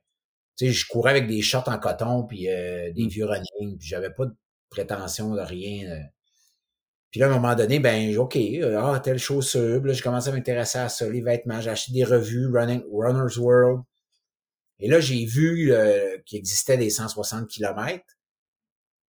tu 0.58 0.66
sais, 0.66 0.72
je 0.72 0.88
courais 0.88 1.12
avec 1.12 1.28
des 1.28 1.44
shorts 1.44 1.70
en 1.70 1.78
coton 1.78 2.24
puis 2.24 2.50
euh, 2.50 2.92
des 2.92 3.04
mmh. 3.04 3.10
vieux 3.10 3.26
running, 3.26 3.78
puis 3.78 3.88
j'avais 3.88 4.10
pas 4.10 4.26
de 4.26 4.34
prétention 4.72 5.36
de 5.36 5.42
rien. 5.42 5.88
Euh. 5.92 6.00
Puis 7.12 7.20
là, 7.20 7.28
à 7.28 7.30
un 7.30 7.34
moment 7.34 7.54
donné, 7.54 7.78
ben, 7.78 8.18
OK, 8.18 8.36
euh, 8.36 8.82
ah, 8.82 9.00
telle 9.00 9.20
chaussure. 9.20 9.84
Là, 9.86 9.94
j'ai 9.94 10.02
commencé 10.02 10.30
à 10.30 10.32
m'intéresser 10.32 10.80
à 10.80 10.90
ça, 10.90 11.08
les 11.08 11.22
vêtements. 11.22 11.62
J'ai 11.62 11.70
acheté 11.70 11.92
des 11.94 12.04
revues, 12.04 12.48
Running, 12.52 12.82
Runner's 12.92 13.38
World. 13.38 13.84
Et 14.80 14.88
là, 14.88 15.00
j'ai 15.00 15.24
vu 15.24 15.72
qu'il 16.26 16.40
existait 16.40 16.78
des 16.78 16.90
160 16.90 17.48
km. 17.48 18.04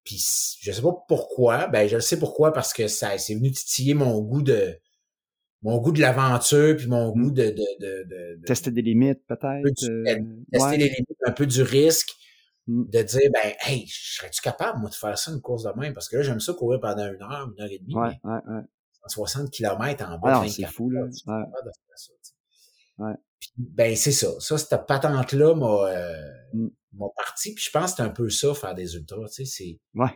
Puis 0.03 0.57
je 0.61 0.71
sais 0.71 0.81
pas 0.81 0.95
pourquoi, 1.07 1.67
ben 1.67 1.87
je 1.87 1.95
le 1.95 2.01
sais 2.01 2.17
pourquoi 2.17 2.53
parce 2.53 2.73
que 2.73 2.87
ça 2.87 3.17
c'est 3.17 3.35
venu 3.35 3.51
titiller 3.51 3.93
mon 3.93 4.19
goût 4.21 4.41
de 4.41 4.77
mon 5.61 5.77
goût 5.77 5.91
de 5.91 6.01
l'aventure 6.01 6.75
puis 6.75 6.87
mon 6.87 7.11
goût 7.11 7.29
mmh. 7.29 7.33
de, 7.33 7.43
de, 7.43 8.37
de, 8.39 8.45
tester 8.45 8.71
des 8.71 8.81
limites 8.81 9.21
peut-être 9.27 9.83
euh, 9.89 10.19
tester 10.51 10.77
les 10.77 10.89
limites 10.89 11.17
un 11.23 11.31
peu 11.31 11.45
du 11.45 11.61
risque 11.61 12.09
mmh. 12.65 12.83
de 12.89 13.01
dire 13.03 13.29
ben 13.31 13.53
hey 13.59 13.85
serais-tu 13.87 14.41
capable 14.41 14.79
moi 14.79 14.89
de 14.89 14.95
faire 14.95 15.17
ça 15.17 15.31
une 15.31 15.41
course 15.41 15.63
de 15.63 15.79
même? 15.79 15.93
Parce 15.93 16.09
que 16.09 16.17
là 16.17 16.23
j'aime 16.23 16.39
ça 16.39 16.53
courir 16.53 16.79
pendant 16.79 17.05
une 17.05 17.21
heure 17.21 17.51
une 17.55 17.61
heure 17.61 17.71
et 17.71 17.77
demie 17.77 17.95
ouais, 17.95 18.19
ouais, 18.23 18.39
ouais. 18.47 18.61
160 19.07 19.51
km 19.51 20.03
en 20.09 20.17
bas 20.17 20.41
ah 20.43 20.49
c'est 20.49 20.65
fou 20.65 20.89
là 20.89 21.03
ouais. 22.97 23.13
ben 23.57 23.95
c'est 23.95 24.11
ça 24.11 24.29
ça 24.39 24.57
cette 24.57 24.87
patente 24.87 25.33
là 25.33 25.53
m'a 25.53 25.89
euh, 25.89 26.31
mmh 26.53 26.67
mon 26.93 27.09
parti. 27.15 27.53
Puis 27.53 27.65
je 27.65 27.71
pense 27.71 27.91
que 27.91 27.97
c'est 27.97 28.03
un 28.03 28.09
peu 28.09 28.29
ça, 28.29 28.53
faire 28.53 28.75
des 28.75 28.95
ultras. 28.95 29.27
Tu 29.27 29.45
sais, 29.45 29.45
c'est. 29.45 29.79
Ouais. 29.95 30.11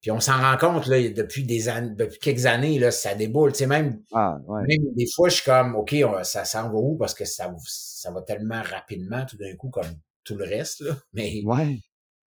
Puis 0.00 0.12
on 0.12 0.20
s'en 0.20 0.40
rend 0.40 0.56
compte 0.56 0.86
là, 0.86 1.08
depuis 1.08 1.42
des 1.44 1.68
années, 1.68 1.94
depuis 1.96 2.20
quelques 2.20 2.46
années, 2.46 2.78
là, 2.78 2.90
ça 2.90 3.14
déboule. 3.14 3.52
Tu 3.52 3.58
sais, 3.58 3.66
même, 3.66 4.00
ah, 4.12 4.38
ouais. 4.46 4.62
même 4.68 4.94
des 4.94 5.06
fois, 5.12 5.28
je 5.28 5.36
suis 5.36 5.44
comme 5.44 5.74
OK, 5.74 5.94
ça 6.22 6.44
s'en 6.44 6.70
va 6.70 6.78
où? 6.78 6.96
Parce 6.96 7.14
que 7.14 7.24
ça, 7.24 7.52
ça 7.66 8.12
va 8.12 8.22
tellement 8.22 8.62
rapidement 8.62 9.26
tout 9.26 9.36
d'un 9.36 9.56
coup 9.56 9.70
comme 9.70 9.98
tout 10.22 10.36
le 10.36 10.44
reste. 10.44 10.80
Là. 10.80 10.96
Mais 11.12 11.42
ouais. 11.44 11.80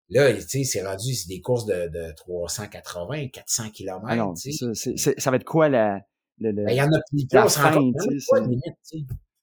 là, 0.09 0.33
tu 0.35 0.40
sais, 0.40 0.64
c'est 0.64 0.85
rendu, 0.85 1.14
c'est 1.14 1.28
des 1.28 1.40
courses 1.40 1.66
de, 1.66 1.88
de 1.88 2.12
380, 2.16 3.28
400 3.28 3.70
km. 3.70 4.04
Ah 4.09 4.16
non, 4.16 4.35
tu 4.35 4.52
sais. 4.52 4.96
ça 4.96 5.30
va 5.30 5.37
être 5.37 5.44
quoi 5.44 5.68
la. 5.68 6.00
Le, 6.42 6.52
ben, 6.52 6.70
il 6.70 6.76
y 6.76 6.80
en 6.80 6.87
a 6.87 7.00
plus, 7.11 7.26
on 7.35 7.48
se 7.48 7.59
rend 7.61 7.72
compte. 7.74 7.94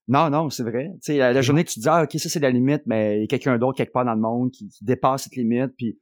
Non, 0.08 0.30
non, 0.30 0.50
c'est 0.50 0.63
vrai. 0.63 0.91
Tu 1.04 1.13
sais, 1.13 1.17
la, 1.17 1.41
journée 1.41 1.63
que 1.63 1.70
tu 1.70 1.80
dis, 1.80 1.89
ah, 1.89 2.04
OK, 2.04 2.13
ça, 2.17 2.30
c'est 2.30 2.39
la 2.39 2.50
limite, 2.50 2.84
mais 2.86 3.17
il 3.17 3.22
y 3.22 3.24
a 3.26 3.28
quelqu'un 3.28 3.58
d'autre 3.58 3.78
quelque 3.78 3.91
part 3.91 4.06
dans 4.06 4.13
le 4.13 4.22
monde 4.22 4.52
qui, 4.52 4.70
dépasse 4.82 5.24
cette 5.24 5.36
limite. 5.36 5.72
Puis, 5.78 6.00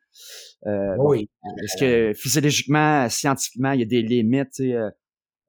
euh, 0.68 0.96
oui. 1.00 1.30
Est-ce 1.64 1.80
que 1.80 2.14
physiologiquement, 2.14 3.10
scientifiquement, 3.10 3.72
il 3.72 3.80
y 3.80 3.84
a 3.84 3.88
des 3.88 4.04
limites, 4.04 4.52
tu 4.54 4.66
sais, 4.66 4.74
euh, 4.74 4.90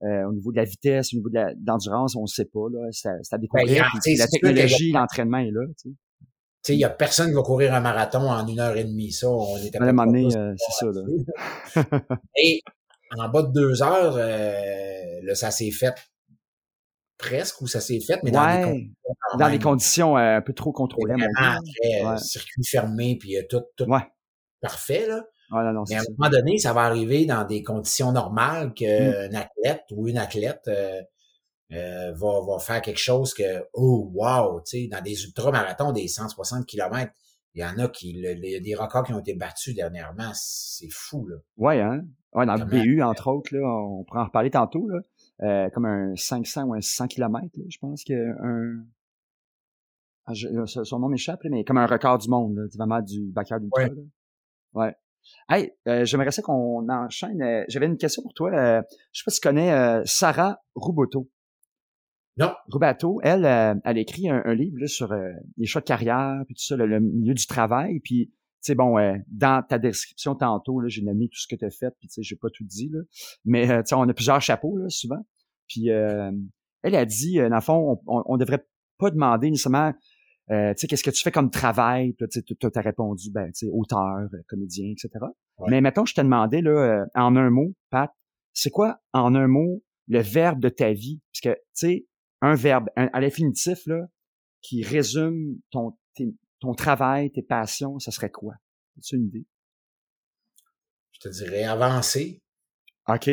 euh, 0.02 0.28
au 0.28 0.32
niveau 0.32 0.52
de 0.52 0.56
la 0.56 0.64
vitesse, 0.64 1.14
au 1.14 1.16
niveau 1.16 1.30
de 1.30 1.40
l'endurance, 1.66 2.16
on 2.16 2.22
ne 2.22 2.26
sait 2.26 2.44
pas. 2.44 2.66
Là, 2.70 2.88
c'est, 2.90 3.08
à 3.08 3.38
ben, 3.38 3.48
la 3.66 4.26
technologie, 4.26 4.92
l'entraînement 4.92 5.38
est 5.38 5.50
là. 5.50 5.62
Tu 5.78 5.92
sais, 6.62 6.74
il 6.74 6.80
y 6.80 6.84
a 6.84 6.90
personne 6.90 7.28
qui 7.28 7.34
va 7.34 7.42
courir 7.42 7.72
un 7.72 7.80
marathon 7.80 8.28
en 8.28 8.46
une 8.46 8.60
heure 8.60 8.76
et 8.76 8.84
demie. 8.84 9.10
Ça, 9.10 9.30
on 9.30 9.56
était 9.56 9.78
pas. 9.78 9.86
Euh, 9.86 10.54
c'est 10.58 10.84
ça. 10.84 10.86
Là. 10.92 12.18
et 12.36 12.60
en 13.16 13.28
bas 13.30 13.42
de 13.42 13.52
deux 13.52 13.82
heures, 13.82 14.16
euh, 14.18 15.20
là, 15.22 15.34
ça 15.34 15.50
s'est 15.50 15.70
fait 15.70 15.94
presque 17.18 17.60
où 17.60 17.66
ça 17.66 17.80
s'est 17.80 18.00
fait, 18.00 18.20
mais 18.22 18.30
dans, 18.30 19.50
des 19.50 19.58
conditions 19.58 20.16
euh, 20.16 20.36
un 20.36 20.42
peu 20.42 20.52
trop 20.52 20.72
contrôlées. 20.72 21.14
Vraiment 21.14 21.58
euh, 22.12 22.16
circuit 22.18 22.64
fermé, 22.64 23.16
puis 23.18 23.36
euh, 23.36 23.42
tout, 23.48 23.62
tout 23.76 23.86
parfait. 24.60 25.06
Là. 25.06 25.22
non, 25.72 25.84
mais 25.88 25.96
à 25.96 26.00
un 26.00 26.04
moment 26.18 26.30
donné, 26.30 26.58
ça 26.58 26.72
va 26.72 26.82
arriver 26.82 27.26
dans 27.26 27.44
des 27.44 27.62
conditions 27.62 28.12
normales 28.12 28.74
qu'un 28.74 29.28
mmh. 29.28 29.34
athlète 29.34 29.84
ou 29.92 30.08
une 30.08 30.18
athlète 30.18 30.70
va, 31.70 32.14
va 32.14 32.58
faire 32.58 32.82
quelque 32.82 33.00
chose 33.00 33.34
que, 33.34 33.64
oh, 33.72 34.10
wow, 34.14 34.60
tu 34.60 34.82
sais, 34.82 34.88
dans 34.88 35.02
des 35.02 35.24
ultramarathons, 35.24 35.92
des 35.92 36.08
160 36.08 36.66
km, 36.66 37.12
il 37.54 37.60
y 37.60 37.64
en 37.64 37.78
a 37.78 37.88
qui, 37.88 38.10
il 38.10 38.20
y 38.20 38.56
a 38.56 38.60
des 38.60 38.74
records 38.74 39.04
qui 39.04 39.14
ont 39.14 39.18
été 39.18 39.34
battus 39.34 39.74
dernièrement, 39.74 40.30
c'est 40.34 40.90
fou, 40.90 41.26
là. 41.26 41.36
Ouais, 41.56 41.80
hein? 41.80 42.02
Ouais, 42.34 42.44
dans 42.44 42.56
le 42.56 42.66
BU, 42.66 43.02
entre 43.02 43.28
autres, 43.28 43.56
là, 43.56 43.66
on 43.66 44.04
pourra 44.04 44.22
en 44.22 44.26
reparler 44.26 44.50
tantôt, 44.50 44.86
là. 44.88 44.98
Euh, 45.42 45.68
comme 45.70 45.84
un 45.84 46.16
500 46.16 46.64
ou 46.64 46.74
un 46.74 46.80
600 46.80 47.08
km, 47.08 47.46
je 47.68 47.78
pense 47.78 48.04
qu'un... 48.04 48.84
Ah, 50.28 50.32
son 50.34 50.98
nom 50.98 51.08
m'échappe, 51.08 51.40
mais 51.44 51.62
comme 51.62 51.78
un 51.78 51.86
record 51.86 52.18
du 52.18 52.28
monde, 52.28 52.56
là, 52.56 52.62
vraiment 52.74 53.00
du 53.00 53.30
backer 53.30 53.60
du 53.60 53.68
Ouais. 53.70 53.92
ouais. 54.74 54.96
Hey, 55.48 55.72
euh, 55.86 56.04
j'aimerais 56.04 56.32
ça 56.32 56.42
qu'on 56.42 56.88
enchaîne. 56.88 57.40
Euh, 57.42 57.64
j'avais 57.68 57.86
une 57.86 57.96
question 57.96 58.22
pour 58.22 58.34
toi. 58.34 58.50
je 58.50 59.20
sais 59.20 59.24
pas 59.24 59.30
si 59.30 59.40
tu 59.40 59.46
connais 59.46 60.02
Sarah 60.04 60.60
Rouboto. 60.74 61.30
Non. 62.38 62.52
Roubato, 62.68 63.20
elle, 63.22 63.44
elle 63.44 63.96
a 63.98 64.00
écrit 64.00 64.28
un, 64.28 64.54
livre 64.54 64.78
là, 64.80 64.88
sur 64.88 65.14
les 65.56 65.66
choix 65.66 65.80
de 65.80 65.86
carrière, 65.86 66.42
puis 66.46 66.54
tout 66.54 66.62
ça, 66.62 66.76
le, 66.76 67.00
milieu 67.00 67.34
du 67.34 67.46
travail. 67.46 68.00
Puis 68.00 68.32
sais, 68.66 68.74
bon, 68.74 68.98
euh, 68.98 69.14
dans 69.28 69.62
ta 69.66 69.78
description 69.78 70.34
tantôt, 70.34 70.80
là, 70.80 70.88
j'ai 70.88 71.02
nommé 71.02 71.28
tout 71.28 71.38
ce 71.38 71.46
que 71.46 71.56
tu 71.56 71.64
as 71.64 71.70
fait, 71.70 71.90
puis 71.98 72.08
tu 72.08 72.14
sais, 72.14 72.22
j'ai 72.22 72.36
pas 72.36 72.48
tout 72.52 72.64
dit, 72.64 72.88
là. 72.92 73.00
Mais 73.44 73.70
euh, 73.70 73.82
tu 73.82 73.88
sais, 73.88 73.94
on 73.94 74.08
a 74.08 74.14
plusieurs 74.14 74.40
chapeaux, 74.40 74.76
là, 74.76 74.88
souvent. 74.88 75.24
Puis 75.68 75.90
euh, 75.90 76.30
elle 76.82 76.94
a 76.94 77.04
dit, 77.04 77.36
dans 77.36 77.54
le 77.54 77.60
fond, 77.60 78.00
on, 78.06 78.22
on, 78.26 78.36
devrait 78.36 78.64
pas 78.98 79.10
demander 79.10 79.50
nécessairement 79.50 79.92
euh, 80.52 80.72
tu 80.74 80.80
sais, 80.80 80.86
qu'est-ce 80.86 81.02
que 81.02 81.10
tu 81.10 81.22
fais 81.22 81.32
comme 81.32 81.50
travail? 81.50 82.14
Tu 82.14 82.66
as 82.74 82.80
répondu, 82.80 83.30
ben, 83.32 83.46
tu 83.46 83.66
sais, 83.66 83.72
auteur, 83.72 84.28
comédien, 84.48 84.92
etc. 84.92 85.10
Mais 85.68 85.80
maintenant, 85.80 86.04
je 86.04 86.14
te 86.14 86.20
demandais, 86.20 86.62
là, 86.62 87.04
en 87.14 87.34
un 87.34 87.50
mot, 87.50 87.74
Pat, 87.90 88.12
c'est 88.52 88.70
quoi, 88.70 89.00
en 89.12 89.34
un 89.34 89.48
mot, 89.48 89.82
le 90.06 90.20
verbe 90.20 90.60
de 90.60 90.68
ta 90.68 90.92
vie? 90.92 91.20
Parce 91.32 91.40
que, 91.40 91.60
tu 91.60 91.70
sais, 91.74 92.06
un 92.42 92.54
verbe, 92.54 92.88
à 92.94 93.20
l'infinitif, 93.20 93.86
là, 93.86 94.06
qui 94.62 94.82
résume 94.84 95.56
ton, 95.70 95.96
ton 96.60 96.74
travail, 96.74 97.30
tes 97.30 97.42
passions, 97.42 97.98
ça 97.98 98.10
serait 98.10 98.30
quoi? 98.30 98.54
As-tu 98.98 99.16
une 99.16 99.26
idée? 99.26 99.46
Je 101.12 101.20
te 101.20 101.28
dirais 101.28 101.64
avancer. 101.64 102.42
OK. 103.08 103.30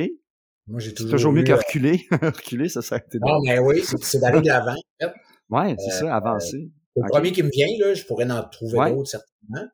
Moi, 0.67 0.79
j'ai 0.79 0.93
toujours. 0.93 1.11
toujours 1.11 1.33
mieux 1.33 1.43
que 1.43 1.53
reculer. 1.53 2.05
reculer, 2.11 2.69
ça 2.69 2.81
serait 2.81 3.03
Non, 3.21 3.39
mais 3.45 3.59
oui, 3.59 3.83
c'est 3.83 4.19
d'aller 4.19 4.41
de 4.41 4.47
l'avant. 4.47 4.71
En 4.71 5.07
fait. 5.07 5.13
Ouais, 5.49 5.75
c'est 5.77 5.91
ça, 5.91 6.05
euh, 6.05 6.11
avancer. 6.11 6.71
le 6.95 7.09
premier 7.09 7.31
qui 7.31 7.43
me 7.43 7.49
vient, 7.49 7.67
là, 7.79 7.93
je 7.93 8.05
pourrais 8.05 8.29
en 8.29 8.47
trouver 8.47 8.91
d'autres, 8.91 9.09
certainement. 9.09 9.69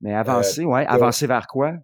Mais 0.00 0.14
avancer, 0.14 0.62
euh, 0.62 0.66
ouais. 0.66 0.86
Avancer 0.86 1.26
vers 1.26 1.46
quoi? 1.46 1.74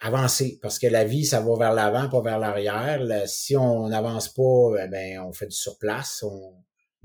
avancer 0.00 0.58
parce 0.60 0.78
que 0.78 0.86
la 0.86 1.04
vie, 1.04 1.24
ça 1.24 1.40
va 1.40 1.56
vers 1.56 1.72
l'avant, 1.72 2.08
pas 2.08 2.20
vers 2.20 2.38
l'arrière. 2.38 3.00
Si 3.26 3.56
on 3.56 3.88
n'avance 3.88 4.32
pas, 4.32 4.84
eh 4.84 4.88
ben, 4.88 5.20
on 5.20 5.32
fait 5.32 5.46
du 5.46 5.56
surplace, 5.56 6.22
on, 6.22 6.54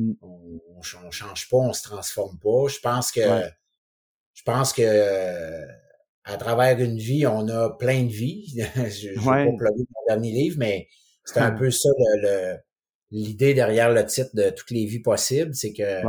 mm. 0.01 0.59
on, 0.75 0.81
change 0.81 1.49
pas, 1.49 1.57
on 1.57 1.73
se 1.73 1.83
transforme 1.83 2.37
pas. 2.39 2.67
Je 2.67 2.79
pense 2.79 3.11
que 3.11 3.21
je 4.33 4.43
pense 4.43 4.73
que 4.73 5.67
à 6.23 6.37
travers 6.37 6.79
une 6.79 6.97
vie, 6.97 7.25
on 7.25 7.47
a 7.49 7.69
plein 7.71 8.03
de 8.03 8.11
vies. 8.11 8.53
je 8.75 9.09
ne 9.09 9.19
vais 9.19 9.25
pas 9.25 9.57
plugger 9.57 9.85
mon 9.95 10.05
dernier 10.07 10.31
livre, 10.31 10.57
mais 10.59 10.87
c'est 11.25 11.39
un 11.39 11.51
peu 11.57 11.71
ça 11.71 11.89
l'idée 13.11 13.53
derrière 13.53 13.91
le 13.91 14.05
titre 14.05 14.31
de 14.33 14.49
toutes 14.49 14.71
les 14.71 14.85
vies 14.85 15.01
possibles, 15.01 15.53
c'est 15.53 15.73
que 15.73 16.01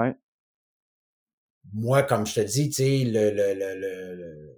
moi, 1.74 2.02
comme 2.02 2.26
je 2.26 2.34
te 2.34 2.40
dis, 2.40 2.68
tu 2.70 2.82
sais, 2.82 3.04
le, 3.04 3.30
le, 3.30 3.54
le, 3.54 4.56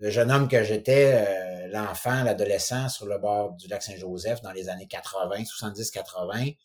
le, 0.00 0.10
jeune 0.10 0.30
homme 0.30 0.48
que 0.48 0.62
j'étais, 0.62 1.12
euh, 1.14 1.68
l'enfant, 1.68 2.22
l'adolescent 2.22 2.88
sur 2.88 3.06
le 3.06 3.18
bord 3.18 3.52
du 3.52 3.68
lac 3.68 3.82
Saint-Joseph 3.82 4.42
dans 4.42 4.52
les 4.52 4.68
années 4.68 4.86
80, 4.86 5.42
70-80, 5.42 6.56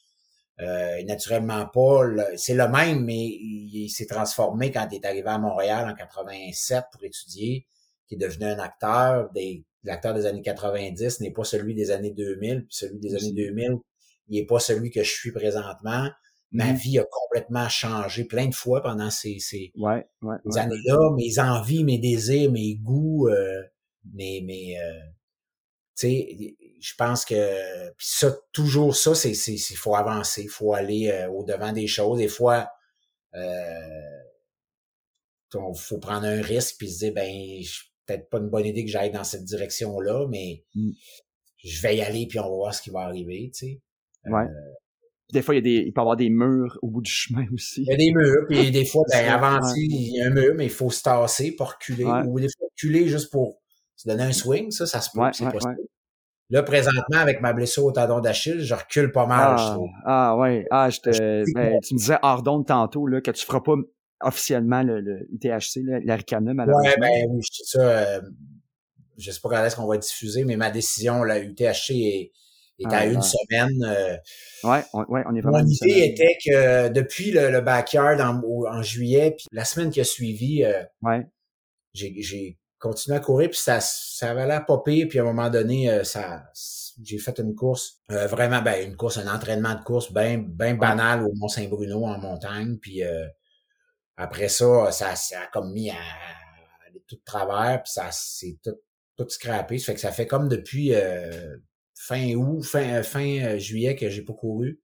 euh, 0.61 1.03
naturellement 1.03 1.65
pas, 1.67 2.03
c'est 2.35 2.53
le 2.53 2.67
même, 2.67 3.05
mais 3.05 3.25
il, 3.25 3.89
s'est 3.89 4.05
transformé 4.05 4.71
quand 4.71 4.87
il 4.91 4.95
est 4.95 5.05
arrivé 5.05 5.27
à 5.27 5.37
Montréal 5.37 5.89
en 5.89 5.95
87 5.95 6.85
pour 6.91 7.03
étudier, 7.03 7.65
qui 8.07 8.15
est 8.15 8.17
devenu 8.17 8.45
un 8.45 8.59
acteur. 8.59 9.29
Des, 9.31 9.63
l'acteur 9.83 10.13
des 10.13 10.25
années 10.25 10.41
90 10.41 11.21
n'est 11.21 11.31
pas 11.31 11.43
celui 11.43 11.75
des 11.75 11.91
années 11.91 12.11
2000, 12.11 12.65
puis 12.65 12.67
celui 12.69 12.99
des 12.99 13.15
années 13.15 13.33
2000, 13.33 13.77
il 14.27 14.39
est 14.39 14.45
pas 14.45 14.59
celui 14.59 14.91
que 14.91 15.03
je 15.03 15.11
suis 15.11 15.31
présentement 15.31 16.09
ma 16.51 16.73
mmh 16.73 16.75
vie 16.75 16.99
a 16.99 17.05
complètement 17.09 17.69
changé 17.69 18.23
plein 18.23 18.47
de 18.47 18.55
fois 18.55 18.81
pendant 18.81 19.09
ces, 19.09 19.39
ces, 19.39 19.71
années-là. 19.75 21.11
Mes 21.15 21.39
envies, 21.39 21.83
mes 21.83 21.99
désirs, 21.99 22.51
mes 22.51 22.75
goûts, 22.75 23.27
euh, 23.27 23.63
mes, 24.13 24.41
mes 24.41 24.79
euh, 24.79 24.99
tu 25.95 26.07
sais, 26.07 26.57
je 26.79 26.93
pense 26.95 27.25
que 27.25 27.91
ça, 27.97 28.35
toujours 28.53 28.95
ça, 28.95 29.15
c'est, 29.15 29.33
c'est, 29.33 29.53
il 29.53 29.75
faut 29.75 29.95
avancer, 29.95 30.43
il 30.43 30.49
faut 30.49 30.73
aller 30.73 31.09
euh, 31.09 31.29
au 31.29 31.43
devant 31.43 31.73
des 31.73 31.87
choses. 31.87 32.19
Des 32.19 32.27
fois, 32.27 32.69
euh, 33.35 34.19
faut 35.75 35.99
prendre 35.99 36.25
un 36.25 36.41
risque 36.41 36.75
puis 36.77 36.89
se 36.89 36.99
dire, 36.99 37.13
ben, 37.13 37.61
peut-être 38.05 38.29
pas 38.29 38.37
une 38.37 38.49
bonne 38.49 38.65
idée 38.65 38.85
que 38.85 38.91
j'aille 38.91 39.11
dans 39.11 39.23
cette 39.23 39.43
direction-là, 39.43 40.27
mais 40.29 40.63
mmh. 40.75 40.91
je 41.63 41.81
vais 41.81 41.97
y 41.97 42.01
aller 42.01 42.27
puis 42.27 42.39
on 42.39 42.43
va 42.43 42.55
voir 42.55 42.73
ce 42.73 42.81
qui 42.81 42.89
va 42.89 43.01
arriver, 43.01 43.51
tu 43.53 43.59
sais. 43.67 43.81
Ouais. 44.25 44.43
Euh, 44.43 44.73
des 45.31 45.43
fois, 45.43 45.53
il, 45.53 45.57
y 45.57 45.59
a 45.59 45.61
des, 45.61 45.85
il 45.85 45.93
peut 45.93 45.99
y 45.99 46.01
avoir 46.01 46.17
des 46.17 46.29
murs 46.29 46.79
au 46.81 46.87
bout 46.87 47.01
du 47.01 47.11
chemin 47.11 47.45
aussi. 47.53 47.81
Il 47.81 47.87
y 47.87 47.93
a 47.93 47.97
des 47.97 48.11
murs, 48.11 48.45
puis 48.47 48.71
des 48.71 48.85
fois, 48.85 49.03
ben, 49.11 49.27
avancer, 49.29 49.79
il 49.79 50.15
y 50.15 50.21
a 50.21 50.27
un 50.27 50.31
mur, 50.31 50.55
mais 50.55 50.65
il 50.65 50.71
faut 50.71 50.89
se 50.89 51.03
tasser 51.03 51.51
pour 51.51 51.73
reculer. 51.73 52.05
Ou 52.05 52.39
des 52.39 52.47
fois, 52.47 52.67
reculer 52.71 53.07
juste 53.07 53.31
pour 53.31 53.61
se 53.95 54.07
donner 54.07 54.23
un 54.23 54.31
swing, 54.31 54.71
ça, 54.71 54.85
ça 54.85 55.01
se 55.01 55.09
peut, 55.11 55.21
c'est 55.33 55.49
possible. 55.49 55.77
Là, 56.51 56.63
présentement, 56.63 57.19
avec 57.19 57.41
ma 57.41 57.53
blessure 57.53 57.85
au 57.85 57.91
tendon 57.91 58.19
d'Achille, 58.19 58.61
je 58.61 58.73
recule 58.73 59.11
pas 59.11 59.27
mal, 59.27 59.55
ah, 59.55 59.57
je 59.57 59.73
trouve. 59.73 59.89
Ah, 60.03 60.35
ouais. 60.37 60.65
Ah, 60.71 60.89
je 60.89 60.99
te, 60.99 61.53
ben, 61.53 61.79
tu 61.81 61.93
me 61.93 61.99
disais 61.99 62.17
hors 62.23 62.41
d'onde 62.41 62.65
tantôt, 62.65 63.05
là, 63.05 63.21
que 63.21 63.29
tu 63.29 63.45
feras 63.45 63.61
pas 63.61 63.75
officiellement 64.21 64.81
le, 64.81 64.99
le 64.99 65.27
UTHC, 65.31 65.81
l'Aricana, 66.03 66.53
malheureusement. 66.53 66.89
Ouais, 66.89 66.97
ben 66.99 67.27
oui, 67.29 67.41
je 67.43 67.61
dis 67.61 67.69
ça, 67.69 67.81
euh, 67.81 68.21
je 69.17 69.31
sais 69.31 69.39
pas 69.41 69.49
quand 69.49 69.63
est-ce 69.63 69.75
qu'on 69.75 69.87
va 69.87 69.97
diffuser, 69.97 70.43
mais 70.43 70.57
ma 70.57 70.71
décision, 70.71 71.23
la 71.23 71.39
UTHC 71.39 71.91
est, 71.91 72.31
et 72.79 72.85
à 72.85 73.05
une 73.05 73.21
semaine. 73.21 73.83
Euh, 73.83 74.15
ouais, 74.63 74.83
on, 74.93 75.03
ouais, 75.05 75.23
on 75.29 75.35
est 75.35 75.41
vraiment. 75.41 75.59
Mon 75.59 75.67
idée 75.67 76.05
était 76.05 76.37
que 76.43 76.87
depuis 76.89 77.31
le, 77.31 77.59
backyard 77.61 78.19
en, 78.21 78.41
en, 78.67 78.81
juillet, 78.81 79.35
puis 79.37 79.47
la 79.51 79.65
semaine 79.65 79.91
qui 79.91 79.99
a 79.99 80.05
suivi, 80.05 80.63
euh, 80.63 80.81
ouais. 81.01 81.27
j'ai 81.93 82.57
continué 82.79 83.17
à 83.17 83.19
courir, 83.19 83.49
puis 83.49 83.59
ça, 83.59 83.79
ça 83.81 84.31
avait 84.31 84.47
l'air 84.47 84.65
pas 84.65 84.79
pire, 84.79 85.07
puis 85.09 85.19
à 85.19 85.21
un 85.21 85.25
moment 85.25 85.49
donné, 85.49 85.89
euh, 85.89 86.03
ça, 86.03 86.45
j'ai 87.03 87.17
fait 87.17 87.37
une 87.39 87.55
course, 87.55 88.01
euh, 88.11 88.27
vraiment, 88.27 88.61
ben, 88.61 88.87
une 88.87 88.95
course, 88.95 89.17
un 89.17 89.33
entraînement 89.33 89.75
de 89.75 89.83
course 89.83 90.11
bien 90.11 90.37
ben 90.39 90.77
banal 90.77 91.23
au 91.23 91.33
Mont-Saint-Bruno 91.35 92.05
en 92.05 92.17
montagne, 92.17 92.77
puis 92.77 93.01
après 94.17 94.49
ça, 94.49 94.91
ça, 94.91 95.15
ça 95.15 95.41
a 95.41 95.47
comme 95.47 95.71
mis 95.71 95.89
à, 95.89 95.95
aller 96.87 97.03
tout 97.07 97.15
de 97.15 97.23
travers, 97.25 97.83
puis 97.83 97.91
ça, 97.91 98.09
c'est 98.11 98.57
tout, 98.63 98.75
tout 99.17 99.29
scrappé, 99.29 99.77
ça 99.77 99.85
fait 99.87 99.93
que 99.95 100.01
ça 100.01 100.11
fait 100.11 100.27
comme 100.27 100.47
depuis 100.47 100.93
fin 101.99 102.33
août, 102.33 102.63
fin, 102.63 102.93
euh, 102.93 103.03
fin 103.03 103.39
euh, 103.43 103.59
juillet 103.59 103.95
que 103.95 104.09
j'ai 104.09 104.21
pas 104.21 104.33
couru. 104.33 104.79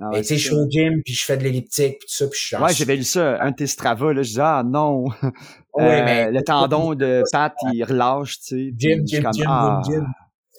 Ah 0.00 0.10
tu 0.14 0.24
sais, 0.24 0.36
je 0.36 0.44
suis 0.44 0.54
au 0.54 0.68
gym, 0.68 1.02
puis 1.02 1.12
je 1.12 1.24
fais 1.24 1.36
de 1.36 1.42
l'elliptique, 1.42 1.98
puis 1.98 2.08
tout 2.08 2.14
ça, 2.14 2.26
puis 2.28 2.38
je 2.38 2.46
suis 2.46 2.56
Ouais, 2.56 2.72
j'avais 2.72 2.96
lu 2.96 3.02
ça, 3.02 3.42
un 3.42 3.50
de 3.50 3.56
tes 3.56 3.66
Strava, 3.66 4.12
là, 4.12 4.22
je 4.22 4.28
disais, 4.28 4.40
ah 4.42 4.62
non, 4.64 5.04
ouais, 5.04 5.32
mais, 5.74 6.26
euh, 6.26 6.30
le 6.30 6.42
tendon 6.42 6.94
de 6.94 7.24
Pat, 7.32 7.52
il 7.72 7.82
relâche, 7.82 8.38
tu 8.40 8.46
sais. 8.46 8.74
Gym, 8.76 9.04
gym, 9.04 9.26
gym, 9.32 9.46
ah. 9.48 9.82
gym, 9.84 10.06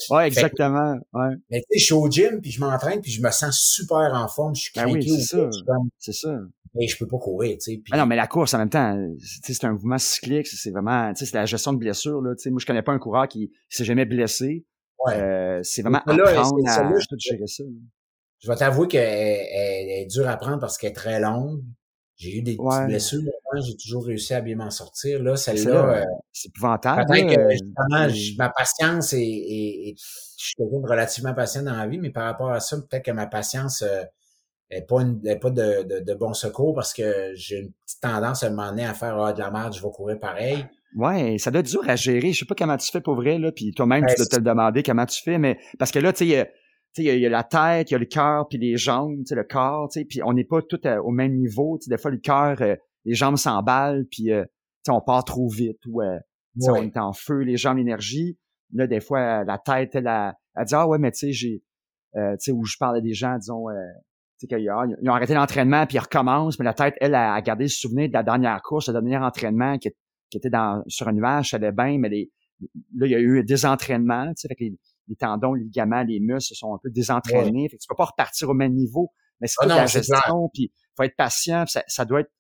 Ouais, 0.10 0.28
exactement, 0.28 0.96
ouais. 1.14 1.36
Mais 1.50 1.60
tu 1.60 1.66
sais, 1.72 1.80
je 1.80 1.86
suis 1.86 1.94
au 1.94 2.10
gym, 2.10 2.42
puis 2.42 2.52
je 2.52 2.60
m'entraîne, 2.60 3.02
puis 3.02 3.12
je 3.12 3.22
me 3.22 3.32
sens 3.32 3.58
super 3.60 4.14
en 4.14 4.28
forme, 4.28 4.56
je 4.56 4.62
suis 4.62 4.72
ben 4.76 4.90
oui, 4.92 5.08
c'est 5.08 5.38
ça, 5.38 5.50
c'est 5.98 6.14
ça. 6.14 6.38
Mais 6.76 6.88
je 6.88 6.98
peux 6.98 7.08
pas 7.08 7.18
courir, 7.18 7.58
tu 7.58 7.72
sais. 7.72 7.82
Ah 7.92 7.98
non, 7.98 8.06
mais 8.06 8.16
la 8.16 8.28
course, 8.28 8.54
en 8.54 8.60
même 8.60 8.70
temps, 8.70 8.96
c'est 9.20 9.64
un 9.64 9.72
mouvement 9.72 9.98
cyclique, 9.98 10.48
c'est 10.48 10.72
vraiment, 10.72 11.14
tu 11.14 11.20
sais, 11.20 11.32
c'est 11.32 11.38
la 11.38 11.46
gestion 11.46 11.72
de 11.74 11.80
blessure, 11.80 12.22
là, 12.22 12.36
tu 12.36 12.44
sais. 12.44 12.50
Moi, 12.50 12.60
je 12.60 12.66
connais 12.66 12.82
pas 12.82 12.92
un 12.92 13.00
coureur 13.00 13.28
qui, 13.30 13.50
qui 13.70 13.78
s'est 13.78 13.86
jamais 13.86 14.06
blessé, 14.06 14.66
euh, 15.08 15.62
c'est 15.64 15.82
vraiment 15.82 16.00
apprendre 16.00 16.28
à, 16.68 16.92
tout 17.08 17.16
gérer 17.18 17.48
ça. 17.48 17.64
Je 18.40 18.50
vais 18.50 18.56
t'avouer 18.56 18.88
qu'elle 18.88 19.04
est 19.04 20.08
dure 20.10 20.28
à 20.28 20.38
prendre 20.38 20.60
parce 20.60 20.78
qu'elle 20.78 20.92
est 20.92 20.96
très 20.96 21.20
longue. 21.20 21.62
J'ai 22.20 22.38
eu 22.38 22.42
des 22.42 22.58
petites 22.58 22.88
blessures, 22.88 23.22
j'ai 23.66 23.78
toujours 23.78 24.06
réussi 24.06 24.34
à 24.34 24.42
bien 24.42 24.58
m'en 24.58 24.72
sortir. 24.72 25.24
Là, 25.24 25.38
celle-là, 25.38 26.00
euh, 26.00 26.06
c'est 26.34 26.50
épouvantable. 26.50 27.06
Peut-être 27.06 27.34
que 27.34 27.50
justement, 27.52 28.36
ma 28.38 28.50
patience 28.50 29.14
est, 29.14 29.22
est, 29.22 29.96
je 29.98 30.46
suis 30.48 30.56
relativement 30.84 31.34
patient 31.34 31.64
dans 31.64 31.78
la 31.78 31.88
vie, 31.88 31.98
mais 31.98 32.10
par 32.10 32.26
rapport 32.26 32.52
à 32.52 32.60
ça, 32.60 32.76
peut-être 32.76 33.06
que 33.06 33.12
ma 33.12 33.26
patience 33.26 33.84
euh, 33.84 34.04
est 34.70 34.82
pas, 34.82 35.02
une, 35.02 35.26
est 35.26 35.38
pas 35.38 35.50
de, 35.50 35.84
de, 35.84 36.00
de, 36.00 36.14
bon 36.14 36.34
secours 36.34 36.76
parce 36.76 36.94
que 36.94 37.32
j'ai 37.36 37.60
une 37.60 37.72
petite 37.86 38.02
tendance 38.02 38.44
à 38.44 38.50
demander 38.50 38.84
à 38.84 38.94
faire 38.94 39.18
ah, 39.18 39.32
de 39.32 39.40
la 39.40 39.50
merde, 39.50 39.74
je 39.74 39.82
vais 39.82 39.90
courir 39.90 40.20
pareil. 40.20 40.66
Ouais, 40.98 41.38
ça 41.38 41.52
doit 41.52 41.62
être 41.62 41.70
dur 41.70 41.88
à 41.88 41.96
gérer. 41.96 42.34
Je 42.34 42.40
sais 42.40 42.46
pas 42.46 42.56
comment 42.56 42.76
tu 42.76 42.92
fais 42.92 43.00
pour 43.00 43.16
vrai, 43.16 43.38
là, 43.38 43.54
puis 43.54 43.72
toi-même, 43.72 44.06
tu 44.08 44.16
dois 44.16 44.26
te 44.26 44.36
le 44.36 44.42
demander 44.42 44.84
comment 44.84 45.06
tu 45.06 45.24
fais, 45.24 45.38
mais 45.38 45.58
parce 45.78 45.92
que 45.92 46.00
là, 46.00 46.12
tu 46.12 46.28
sais, 46.28 46.52
il 46.98 47.06
y, 47.06 47.26
a 47.26 47.30
la 47.30 47.44
tête, 47.44 47.92
il 47.92 47.94
y 47.94 47.96
a 47.96 48.00
le 48.00 48.06
cœur, 48.06 48.48
puis 48.48 48.58
les 48.58 48.78
jambes, 48.78 49.24
le 49.30 49.44
corps, 49.44 49.90
puis 50.10 50.22
on 50.24 50.34
n'est 50.34 50.44
pas 50.44 50.62
tous 50.62 50.82
au 51.04 51.12
même 51.12 51.36
niveau. 51.36 51.78
Des 51.88 51.98
fois, 51.98 52.12
le 52.12 52.18
cœur, 52.18 52.62
euh, 52.62 52.76
les 53.06 53.14
jambes 53.14 53.38
s'emballent, 53.38 54.06
puis 54.10 54.32
euh, 54.32 54.44
on 54.88 55.02
part 55.02 55.24
trop 55.24 55.48
vite, 55.48 55.80
ou 55.88 56.02
euh, 56.02 56.20
on 56.68 56.76
est 56.76 56.98
en 56.98 57.14
feu, 57.14 57.40
les 57.40 57.58
jambes, 57.58 57.78
l'énergie. 57.78 58.38
Là, 58.74 58.88
des 58.88 59.00
fois, 59.00 59.44
la 59.44 59.58
tête, 59.58 59.96
elle, 59.96 60.08
a, 60.08 60.36
elle 60.56 60.66
dit, 60.66 60.76
ah 60.76 60.88
ouais, 60.88 60.98
mais 60.98 61.12
tu 61.12 61.20
sais, 61.20 61.32
j'ai, 61.32 61.64
tu 62.14 62.22
sais, 62.40 62.52
où 62.52 62.66
je 62.66 62.76
parlais 62.78 63.02
des 63.02 63.14
gens, 63.14 63.38
disons, 63.38 63.66
tu 64.40 64.48
sais, 64.50 64.62
ils 64.62 64.70
ont 64.72 65.14
arrêté 65.14 65.34
l'entraînement, 65.34 65.86
puis 65.86 65.98
ils 65.98 66.02
recommencent, 66.02 66.60
mais 66.60 66.66
la 66.66 66.74
tête, 66.74 66.96
elle, 67.00 67.16
a, 67.16 67.40
gardé 67.42 67.66
le 67.66 67.70
souvenir 67.70 68.10
de 68.10 68.14
la 68.14 68.24
dernière 68.24 68.62
course, 68.62 68.88
le 68.88 68.94
dernier 68.94 69.18
entraînement 69.18 69.78
qui 69.78 69.90
qui 70.30 70.38
était 70.38 70.50
dans, 70.50 70.84
sur 70.88 71.08
un 71.08 71.14
nuage, 71.14 71.50
ça 71.50 71.58
allait 71.58 71.72
bien, 71.72 71.98
mais 71.98 72.10
les, 72.10 72.32
là, 72.96 73.08
il 73.08 73.12
y 73.12 73.16
a 73.16 73.20
eu 73.20 73.44
des 73.44 73.66
entraînements, 73.66 74.28
tu 74.30 74.42
sais, 74.42 74.48
fait 74.48 74.56
les, 74.60 74.78
les, 75.10 75.16
tendons, 75.16 75.54
les 75.54 75.64
ligaments, 75.64 76.04
les 76.04 76.20
muscles 76.20 76.56
sont 76.56 76.74
un 76.74 76.80
peu 76.82 76.90
désentraînés. 76.90 77.68
Fait 77.70 77.78
que 77.78 77.82
tu 77.82 77.88
peux 77.88 77.96
pas 77.96 78.06
repartir 78.06 78.50
au 78.50 78.54
même 78.54 78.74
niveau. 78.74 79.12
Mais 79.42 79.48
c'est 79.48 79.58
ah 79.62 79.68
la 79.68 79.86
gestion, 79.86 80.50
puis 80.54 80.72
faut 80.96 81.04
être 81.04 81.16
patient, 81.16 81.66
ça, 81.66 81.84
ça 81.88 82.06
doit 82.06 82.22
être. 82.22 82.32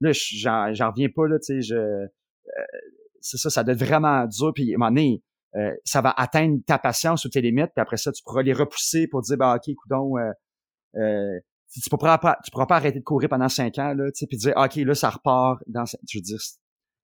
Là, 0.00 0.10
j'en 0.12 0.90
reviens 0.90 1.08
pas, 1.14 1.26
là, 1.26 1.38
tu 1.38 1.60
sais, 1.60 1.62
je. 1.62 1.76
Euh, 1.76 2.06
c'est 3.20 3.38
ça, 3.38 3.50
ça 3.50 3.64
doit 3.64 3.74
être 3.74 3.84
vraiment 3.84 4.26
dur. 4.26 4.52
Puis 4.54 4.72
à 4.72 4.76
un 4.76 4.78
moment 4.78 4.90
donné, 4.90 5.22
euh, 5.56 5.72
ça 5.84 6.00
va 6.00 6.10
atteindre 6.16 6.58
ta 6.66 6.78
patience 6.78 7.24
ou 7.24 7.28
tes 7.28 7.40
limites, 7.40 7.70
puis 7.74 7.82
après 7.82 7.96
ça, 7.96 8.10
tu 8.10 8.22
pourras 8.24 8.42
les 8.42 8.52
repousser 8.52 9.06
pour 9.06 9.22
dire 9.22 9.36
bah 9.36 9.56
OK, 9.56 9.72
coudon, 9.76 10.18
euh, 10.18 10.30
euh, 10.96 11.40
tu 11.72 11.88
pourras 11.90 12.18
pas 12.18 12.38
tu 12.44 12.50
pourras 12.50 12.66
pas 12.66 12.76
arrêter 12.76 12.98
de 12.98 13.04
courir 13.04 13.28
pendant 13.28 13.48
cinq 13.48 13.78
ans, 13.78 13.94
là, 13.94 14.06
tu 14.06 14.18
sais, 14.18 14.26
puis 14.26 14.36
dire 14.36 14.54
OK, 14.56 14.74
là, 14.76 14.94
ça 14.94 15.10
repart 15.10 15.62
dans 15.68 15.84
je 15.84 16.18
veux 16.18 16.22
dire, 16.22 16.38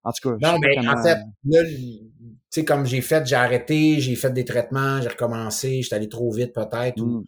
en 0.05 0.13
tout 0.13 0.31
cas. 0.31 0.37
Non, 0.41 0.59
mais 0.59 0.79
en 0.89 1.03
fait, 1.03 1.19
là, 1.45 1.63
tu 1.65 2.09
sais, 2.51 2.65
comme 2.65 2.87
j'ai 2.87 3.01
fait, 3.01 3.27
j'ai 3.27 3.37
arrêté, 3.37 4.01
j'ai 4.01 4.17
fait 4.17 4.31
des 4.31 4.45
traitements, 4.45 5.01
j'ai 5.01 5.09
recommencé, 5.09 5.83
j'étais 5.83 5.97
allé 5.97 6.09
trop 6.09 6.31
vite 6.33 6.53
peut-être. 6.53 6.99
Mmh. 6.99 7.25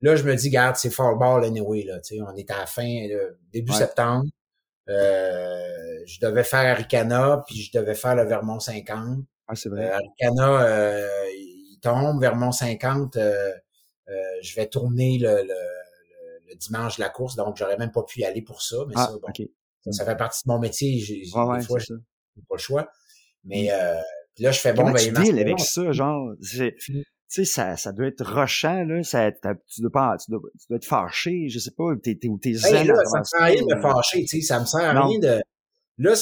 Là, 0.00 0.16
je 0.16 0.24
me 0.24 0.34
dis, 0.34 0.50
garde, 0.50 0.76
c'est 0.76 0.90
fall 0.90 1.18
ball 1.18 1.44
anyway, 1.44 1.84
là, 1.84 2.00
tu 2.00 2.16
sais, 2.16 2.22
on 2.22 2.34
est 2.36 2.50
à 2.50 2.58
la 2.58 2.66
fin, 2.66 3.06
début 3.52 3.72
septembre. 3.72 4.26
Euh, 4.88 6.02
je 6.06 6.20
devais 6.20 6.44
faire 6.44 6.72
Aricana, 6.72 7.42
puis 7.46 7.62
je 7.62 7.78
devais 7.78 7.94
faire 7.94 8.14
le 8.14 8.24
Vermont 8.24 8.60
50. 8.60 9.20
Ah, 9.48 9.54
c'est 9.54 9.68
vrai. 9.68 9.90
Euh, 9.90 9.94
Aricana, 9.94 10.62
euh, 10.62 11.08
il 11.38 11.78
tombe, 11.80 12.20
Vermont 12.20 12.52
50, 12.52 13.16
euh, 13.16 13.52
je 14.42 14.54
vais 14.56 14.66
tourner 14.66 15.18
le, 15.18 15.42
le, 15.42 15.54
le, 16.48 16.54
dimanche 16.56 16.96
de 16.96 17.02
la 17.02 17.08
course, 17.08 17.36
donc 17.36 17.56
j'aurais 17.56 17.76
même 17.76 17.92
pas 17.92 18.02
pu 18.02 18.20
y 18.20 18.24
aller 18.24 18.42
pour 18.42 18.62
ça, 18.62 18.76
mais 18.86 18.94
ah, 18.96 19.06
ça, 19.06 19.12
bon, 19.12 19.92
ça, 19.92 20.04
fait 20.04 20.16
partie 20.16 20.46
de 20.46 20.52
mon 20.52 20.58
métier. 20.58 20.98
J'ai, 20.98 21.22
ouais, 21.34 21.60
pas 22.48 22.56
le 22.56 22.60
choix. 22.60 22.88
Mais 23.44 23.70
euh, 23.72 23.94
là, 24.38 24.50
je 24.50 24.60
fais 24.60 24.72
bon, 24.72 24.90
ben, 24.90 24.96
tu 24.96 25.12
deals 25.12 25.38
avec 25.38 25.60
ça, 25.60 25.92
genre, 25.92 26.32
tu 26.40 26.74
sais, 27.28 27.44
ça, 27.44 27.76
ça 27.76 27.92
doit 27.92 28.06
être 28.06 28.24
rochant, 28.24 28.84
là, 28.84 29.02
ça, 29.02 29.30
tu 29.32 29.80
dois 29.80 29.90
pas, 29.90 30.16
tu 30.22 30.30
dois, 30.30 30.40
tu 30.58 30.66
dois 30.68 30.76
être 30.76 30.84
fâché, 30.84 31.48
je 31.48 31.58
sais 31.58 31.72
pas, 31.76 31.84
t'es, 32.02 32.14
t'es, 32.14 32.28
t'es 32.40 32.50
hey, 32.50 32.86
là, 32.86 32.94
ça 33.04 33.18
me 33.18 33.24
sert 33.24 33.42
à 33.42 33.44
rien 33.46 33.62
de 33.62 33.80
fâcher, 33.80 34.20
tu 34.20 34.40
sais, 34.40 34.40
ça 34.40 34.60
me 34.60 34.64
sert 34.64 34.80
à 34.80 35.06
rien 35.06 35.18
de, 35.18 35.42
là, 35.98 36.14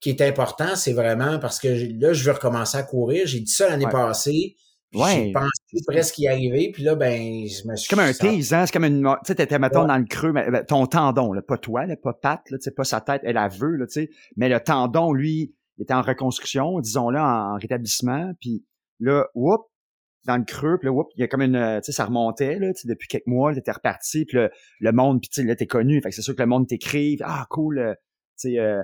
qui 0.00 0.08
est 0.08 0.22
important, 0.22 0.76
c'est 0.76 0.94
vraiment 0.94 1.38
parce 1.38 1.60
que 1.60 1.68
là, 1.68 2.12
je 2.12 2.24
veux 2.24 2.32
recommencer 2.32 2.78
à 2.78 2.82
courir. 2.82 3.26
J'ai 3.26 3.40
dit 3.40 3.52
ça 3.52 3.68
l'année 3.68 3.86
passée. 3.90 4.56
Ouais. 4.94 5.26
J'ai 5.26 5.32
pensé 5.32 5.84
presque 5.86 6.18
y 6.18 6.26
arriver, 6.26 6.70
puis 6.72 6.82
là, 6.82 6.96
ben, 6.96 7.46
je 7.46 7.68
me 7.68 7.76
suis... 7.76 7.86
C'est 7.86 7.94
comme 7.94 8.04
un 8.04 8.12
tease, 8.12 8.52
hein? 8.52 8.66
C'est 8.66 8.72
comme 8.72 8.84
une... 8.84 9.02
Tu 9.02 9.26
sais, 9.26 9.34
t'étais, 9.36 9.58
mettons, 9.58 9.86
dans 9.86 9.96
le 9.96 10.04
creux, 10.04 10.32
mais, 10.32 10.50
ben, 10.50 10.64
ton 10.64 10.86
tendon, 10.86 11.32
là, 11.32 11.42
pas 11.42 11.58
toi, 11.58 11.86
là, 11.86 11.96
pas 11.96 12.12
Pat, 12.12 12.40
là, 12.50 12.58
tu 12.58 12.64
sais, 12.64 12.72
pas 12.72 12.84
sa 12.84 13.00
tête, 13.00 13.22
elle 13.24 13.36
a 13.36 13.48
veut, 13.48 13.76
là, 13.76 13.86
tu 13.86 13.92
sais, 13.92 14.10
mais 14.36 14.48
le 14.48 14.58
tendon, 14.58 15.12
lui, 15.12 15.54
il 15.78 15.82
était 15.82 15.94
en 15.94 16.02
reconstruction, 16.02 16.80
disons-le, 16.80 17.20
en, 17.20 17.54
rétablissement, 17.56 18.32
puis 18.40 18.64
là, 18.98 19.26
whoop, 19.34 19.62
dans 20.26 20.36
le 20.36 20.44
creux, 20.44 20.76
puis 20.78 20.86
là, 20.86 20.92
whoop, 20.92 21.08
il 21.16 21.20
y 21.20 21.22
a 21.22 21.28
comme 21.28 21.42
une... 21.42 21.80
Tu 21.82 21.86
sais, 21.86 21.92
ça 21.92 22.06
remontait, 22.06 22.58
là, 22.58 22.72
tu 22.74 22.82
sais, 22.82 22.88
depuis 22.88 23.06
quelques 23.06 23.28
mois, 23.28 23.54
t'étais 23.54 23.72
reparti, 23.72 24.24
puis 24.24 24.38
le, 24.38 24.50
le 24.80 24.92
monde, 24.92 25.20
puis 25.20 25.28
tu 25.28 25.40
sais, 25.40 25.46
là, 25.46 25.54
t'es 25.54 25.66
connu, 25.66 26.02
fait 26.02 26.10
que 26.10 26.16
c'est 26.16 26.22
sûr 26.22 26.34
que 26.34 26.42
le 26.42 26.48
monde 26.48 26.66
t'écrit, 26.66 27.16
ah, 27.22 27.46
cool, 27.48 27.78
euh, 27.78 27.94
tu 28.40 28.50
sais... 28.50 28.58
Euh, 28.58 28.82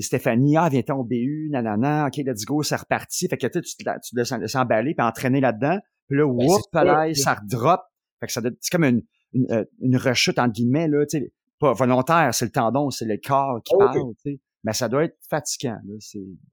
Stéphanie, 0.00 0.56
ah, 0.56 0.68
viens-t'en 0.68 0.98
au 0.98 1.04
BU, 1.04 1.48
nanana, 1.50 2.06
ok, 2.06 2.16
let's 2.18 2.44
go, 2.44 2.62
c'est 2.62 2.76
reparti. 2.76 3.28
Fait 3.28 3.36
que 3.36 3.46
tu, 3.46 3.60
tu, 3.60 3.76
tu 3.76 3.84
te 3.84 4.16
laisses 4.16 4.54
emballer 4.54 4.94
puis 4.94 5.06
entraîner 5.06 5.40
là-dedans. 5.40 5.78
Puis 6.08 6.18
là, 6.18 6.26
ben, 6.26 6.46
whoop, 6.46 7.14
ça 7.14 7.34
redrop. 7.34 7.80
Fait 8.20 8.26
que 8.26 8.32
ça 8.32 8.40
c'est 8.60 8.70
comme 8.70 8.84
une, 8.84 9.02
une, 9.32 9.50
euh, 9.50 9.64
une, 9.80 9.96
rechute, 9.96 10.38
entre 10.38 10.52
guillemets, 10.52 10.88
là, 10.88 11.04
tu 11.06 11.18
sais, 11.18 11.32
pas 11.58 11.72
volontaire, 11.72 12.30
c'est 12.32 12.44
le 12.44 12.50
tendon, 12.50 12.90
c'est 12.90 13.04
le 13.04 13.18
corps 13.24 13.60
qui 13.64 13.74
parle, 13.76 14.14
tu 14.22 14.32
sais. 14.32 14.40
Mais 14.64 14.72
ça 14.72 14.88
doit 14.88 15.04
être 15.04 15.18
fatigant, 15.28 15.76
là. 15.84 15.94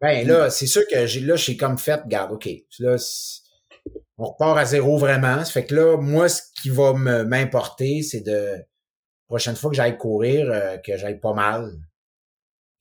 Ben 0.01 0.27
là, 0.27 0.49
c'est 0.49 0.67
sûr 0.67 0.81
que 0.89 1.05
j'ai 1.05 1.21
là, 1.21 1.37
j'ai 1.37 1.55
comme 1.55 1.77
fait, 1.77 2.01
regarde, 2.01 2.33
OK, 2.33 2.49
là, 2.79 2.97
on 4.17 4.25
repart 4.25 4.57
à 4.57 4.65
zéro 4.65 4.97
vraiment. 4.97 5.43
Ça 5.45 5.51
fait 5.51 5.65
que 5.65 5.73
là, 5.73 5.97
moi, 5.97 6.29
ce 6.29 6.41
qui 6.61 6.69
va 6.69 6.93
m'importer, 6.93 8.01
c'est 8.01 8.21
de 8.21 8.57
prochaine 9.27 9.55
fois 9.55 9.69
que 9.69 9.77
j'aille 9.77 9.97
courir, 9.97 10.51
euh, 10.51 10.77
que 10.77 10.97
j'aille 10.97 11.19
pas 11.19 11.33
mal. 11.33 11.71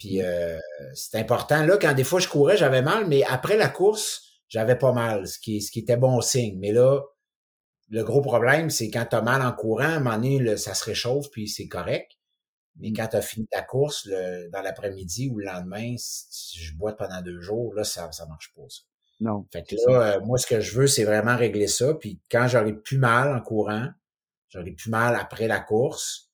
Puis 0.00 0.22
euh, 0.22 0.58
c'est 0.94 1.18
important. 1.18 1.64
Là, 1.64 1.76
quand 1.76 1.94
des 1.94 2.04
fois 2.04 2.18
je 2.18 2.26
courais, 2.26 2.56
j'avais 2.56 2.82
mal, 2.82 3.06
mais 3.06 3.22
après 3.24 3.56
la 3.56 3.68
course, 3.68 4.40
j'avais 4.48 4.76
pas 4.76 4.92
mal, 4.92 5.28
ce 5.28 5.38
qui, 5.38 5.60
ce 5.60 5.70
qui 5.70 5.80
était 5.80 5.98
bon 5.98 6.20
signe. 6.22 6.58
Mais 6.58 6.72
là, 6.72 7.02
le 7.90 8.02
gros 8.02 8.22
problème, 8.22 8.70
c'est 8.70 8.90
quand 8.90 9.06
tu 9.08 9.14
as 9.14 9.22
mal 9.22 9.42
en 9.42 9.52
courant, 9.52 9.84
à 9.84 9.96
un 9.96 10.00
moment 10.00 10.16
donné, 10.16 10.56
ça 10.56 10.74
se 10.74 10.84
réchauffe, 10.84 11.30
puis 11.30 11.48
c'est 11.48 11.68
correct. 11.68 12.12
Mais 12.76 12.90
mmh. 12.90 12.96
quand 12.96 13.08
tu 13.08 13.16
as 13.16 13.22
fini 13.22 13.46
ta 13.48 13.62
course 13.62 14.06
le, 14.06 14.48
dans 14.50 14.62
l'après-midi 14.62 15.28
ou 15.28 15.38
le 15.38 15.44
lendemain, 15.44 15.94
si 15.98 16.58
je 16.58 16.74
boite 16.74 16.96
pendant 16.96 17.20
deux 17.20 17.40
jours, 17.40 17.74
là, 17.74 17.84
ça 17.84 18.10
ça 18.10 18.26
marche 18.26 18.54
pas, 18.56 18.62
ça. 18.68 18.82
Non. 19.20 19.46
Fait 19.52 19.62
que 19.62 19.76
là, 19.86 20.16
euh, 20.16 20.20
moi, 20.24 20.38
ce 20.38 20.46
que 20.46 20.60
je 20.60 20.78
veux, 20.78 20.86
c'est 20.86 21.04
vraiment 21.04 21.36
régler 21.36 21.66
ça. 21.66 21.92
Puis 21.92 22.20
quand 22.30 22.48
j'aurai 22.48 22.72
plus 22.72 22.96
mal 22.96 23.36
en 23.36 23.40
courant, 23.42 23.88
j'aurai 24.48 24.70
plus 24.70 24.88
mal 24.88 25.14
après 25.14 25.46
la 25.46 25.60
course, 25.60 26.29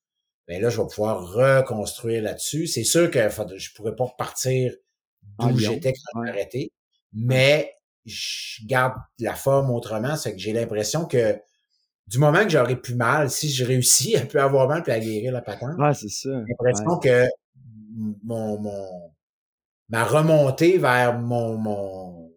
ben 0.49 0.63
là, 0.63 0.71
je 0.71 0.81
vais 0.81 0.87
pouvoir 0.87 1.33
reconstruire 1.33 2.23
là-dessus. 2.23 2.67
C'est 2.67 2.85
sûr 2.85 3.11
que 3.11 3.19
je 3.57 3.75
pourrais 3.75 3.97
pas 3.97 4.05
repartir 4.05 4.75
d'où 5.39 5.59
j'étais 5.59 5.93
quand 5.93 6.25
j'ai 6.25 6.31
arrêté, 6.31 6.73
mais 7.13 7.73
je 8.05 8.65
garde 8.67 8.95
la 9.19 9.35
forme 9.35 9.71
autrement, 9.71 10.17
c'est 10.17 10.33
que 10.33 10.39
j'ai 10.39 10.53
l'impression 10.53 11.07
que 11.07 11.37
du 12.07 12.19
moment 12.19 12.45
que 12.45 12.51
j'aurais 12.51 12.77
plus 12.77 12.95
mal, 12.95 13.31
si 13.31 13.51
je 13.51 13.65
réussis 13.65 14.17
à 14.17 14.25
plus 14.25 14.39
avoir 14.39 14.69
mal 14.69 14.83
puis 14.85 14.93
à 14.93 15.01
guérir 15.01 15.33
la 15.33 15.43
patente, 15.43 15.77
ouais, 15.79 15.95
c'est 15.95 16.09
ça. 16.09 16.31
j'ai 16.31 16.53
l'impression 16.53 16.99
que 16.99 17.27
mon, 18.23 18.61
mon 18.61 19.13
ma 19.89 20.05
remontée 20.05 20.79
vers 20.79 21.19
mon, 21.19 21.57
mon 21.57 22.33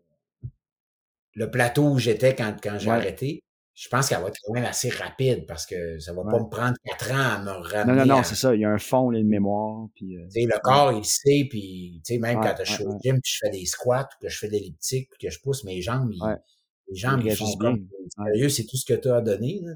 le 1.36 1.52
plateau 1.52 1.92
où 1.92 2.00
j'étais 2.00 2.36
quand, 2.36 2.56
quand 2.62 2.80
j'ai 2.80 2.90
arrêté, 2.90 3.44
je 3.80 3.88
pense 3.88 4.10
qu'elle 4.10 4.20
va 4.20 4.28
être 4.28 4.40
quand 4.44 4.54
même 4.54 4.66
assez 4.66 4.90
rapide 4.90 5.46
parce 5.48 5.66
que 5.66 6.00
ça 6.00 6.12
va 6.12 6.24
pas 6.24 6.38
me 6.38 6.50
prendre 6.50 6.76
quatre 6.84 7.12
ans 7.14 7.38
à 7.38 7.42
me 7.42 7.52
ramener. 7.52 8.00
Non, 8.00 8.06
non, 8.06 8.18
non, 8.18 8.24
c'est 8.24 8.36
ça. 8.36 8.54
Il 8.54 8.60
y 8.60 8.66
a 8.66 8.70
un 8.70 8.78
fond, 8.78 9.10
une 9.14 9.30
mémoire. 9.30 9.88
Puis, 9.96 10.18
euh, 10.18 10.28
le 10.36 10.60
corps, 10.62 10.92
il 10.92 11.06
sait. 11.06 11.48
Puis, 11.50 12.02
même 12.20 12.42
quand 12.42 12.56
je 12.62 12.74
suis 12.74 12.84
au 12.84 13.00
gym, 13.02 13.22
puis 13.22 13.32
je 13.32 13.38
fais 13.42 13.50
des 13.50 13.66
squats, 13.66 14.10
ou 14.20 14.24
que 14.24 14.30
je 14.30 14.38
fais 14.38 14.50
des 14.50 14.58
elliptiques, 14.58 15.10
puis 15.12 15.28
que 15.28 15.34
je 15.34 15.40
pousse 15.40 15.64
mes 15.64 15.82
jambes, 15.82 16.12
les 16.12 16.96
jambes, 16.96 17.22
ils 17.24 17.34
font 17.34 17.56
comme... 17.58 17.88
Sérieux, 18.18 18.50
c'est 18.50 18.66
tout 18.66 18.76
ce 18.76 18.86
que 18.86 19.00
tu 19.00 19.10
as 19.10 19.22
donné. 19.22 19.62
Là, 19.64 19.74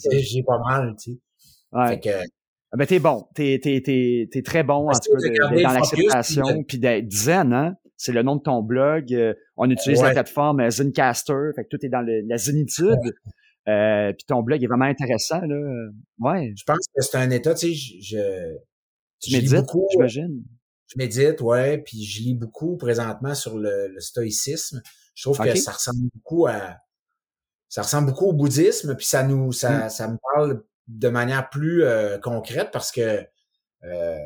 J'ai 0.00 0.42
pas 0.42 0.58
mal. 0.58 0.96
Tu 1.00 1.12
sais. 1.12 1.88
Fait 1.88 2.00
que, 2.00 2.24
ah 2.72 2.76
ben 2.76 2.86
t'es 2.86 2.98
bon, 2.98 3.28
t'es 3.34 3.60
t'es 3.62 3.80
t'es 3.80 4.28
t'es 4.30 4.42
très 4.42 4.64
bon 4.64 4.90
en 4.90 4.92
tout 4.92 5.14
cas 5.14 5.62
dans 5.62 5.72
l'acceptation 5.72 6.64
puis 6.64 6.78
d'être 6.78 7.12
zen 7.12 7.52
hein 7.52 7.76
c'est 7.96 8.12
le 8.12 8.22
nom 8.22 8.36
de 8.36 8.42
ton 8.42 8.62
blog. 8.62 9.12
Euh, 9.12 9.34
on 9.56 9.70
utilise 9.70 10.02
la 10.02 10.12
plateforme 10.12 10.60
euh, 10.60 10.70
Zencaster, 10.70 11.50
fait 11.54 11.64
que 11.64 11.68
tout 11.68 11.84
est 11.84 11.88
dans 11.88 12.06
la 12.06 12.36
zénitude. 12.36 12.98
Euh, 13.68 14.12
puis 14.12 14.24
ton 14.26 14.42
blog 14.42 14.62
est 14.62 14.66
vraiment 14.68 14.84
intéressant 14.84 15.40
là. 15.40 15.88
Ouais. 16.20 16.52
Je 16.56 16.62
pense 16.64 16.86
que 16.94 17.02
c'est 17.02 17.16
un 17.16 17.30
état, 17.30 17.52
tu 17.52 17.74
sais, 17.74 17.74
je, 17.74 18.56
tu 19.20 19.32
médites, 19.32 19.66
j'imagine. 19.90 20.44
Je 20.86 20.94
médite, 20.98 21.40
ouais, 21.40 21.78
puis 21.78 22.04
je 22.04 22.22
lis 22.22 22.34
beaucoup 22.34 22.76
présentement 22.76 23.34
sur 23.34 23.58
le, 23.58 23.92
stoïcisme. 23.98 24.82
Je 25.16 25.22
trouve 25.24 25.38
que 25.38 25.56
ça 25.56 25.72
ressemble 25.72 26.08
beaucoup 26.14 26.46
à 26.46 26.76
ça 27.68 27.82
ressemble 27.82 28.10
beaucoup 28.10 28.26
au 28.26 28.32
bouddhisme, 28.32 28.94
puis 28.94 29.06
ça 29.06 29.24
nous 29.24 29.50
ça, 29.50 29.86
mm. 29.86 29.90
ça 29.90 30.08
me 30.08 30.16
parle 30.32 30.62
de 30.86 31.08
manière 31.08 31.50
plus 31.50 31.82
concrète 32.22 32.70
parce 32.70 32.92
que 32.92 33.26
euh, 33.84 34.18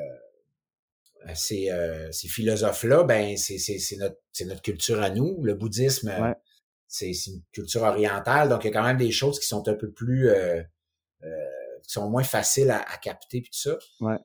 ces, 1.34 1.70
euh, 1.70 2.10
ces 2.12 2.28
philosophes-là, 2.28 3.04
ben 3.04 3.36
c'est, 3.36 3.58
c'est, 3.58 3.96
notre, 3.96 4.16
c'est 4.32 4.44
notre 4.44 4.62
culture 4.62 5.00
à 5.00 5.10
nous. 5.10 5.42
Le 5.42 5.54
bouddhisme, 5.54 6.08
euh, 6.08 6.32
c'est, 6.86 7.12
c'est 7.12 7.32
une 7.32 7.42
culture 7.52 7.82
orientale, 7.82 8.48
donc 8.48 8.64
il 8.64 8.68
y 8.68 8.70
a 8.70 8.72
quand 8.72 8.86
même 8.86 8.96
des 8.96 9.10
choses 9.10 9.38
qui 9.38 9.46
sont 9.46 9.66
un 9.68 9.74
peu 9.74 9.90
plus 9.90 10.28
euh, 10.30 10.62
qui 11.82 11.92
sont 11.92 12.08
moins 12.10 12.22
faciles 12.22 12.70
à, 12.70 12.84
capter 13.02 13.40
puis 13.40 13.50
tout 13.50 13.60
ça. 13.60 13.78
Ouais. 14.00 14.16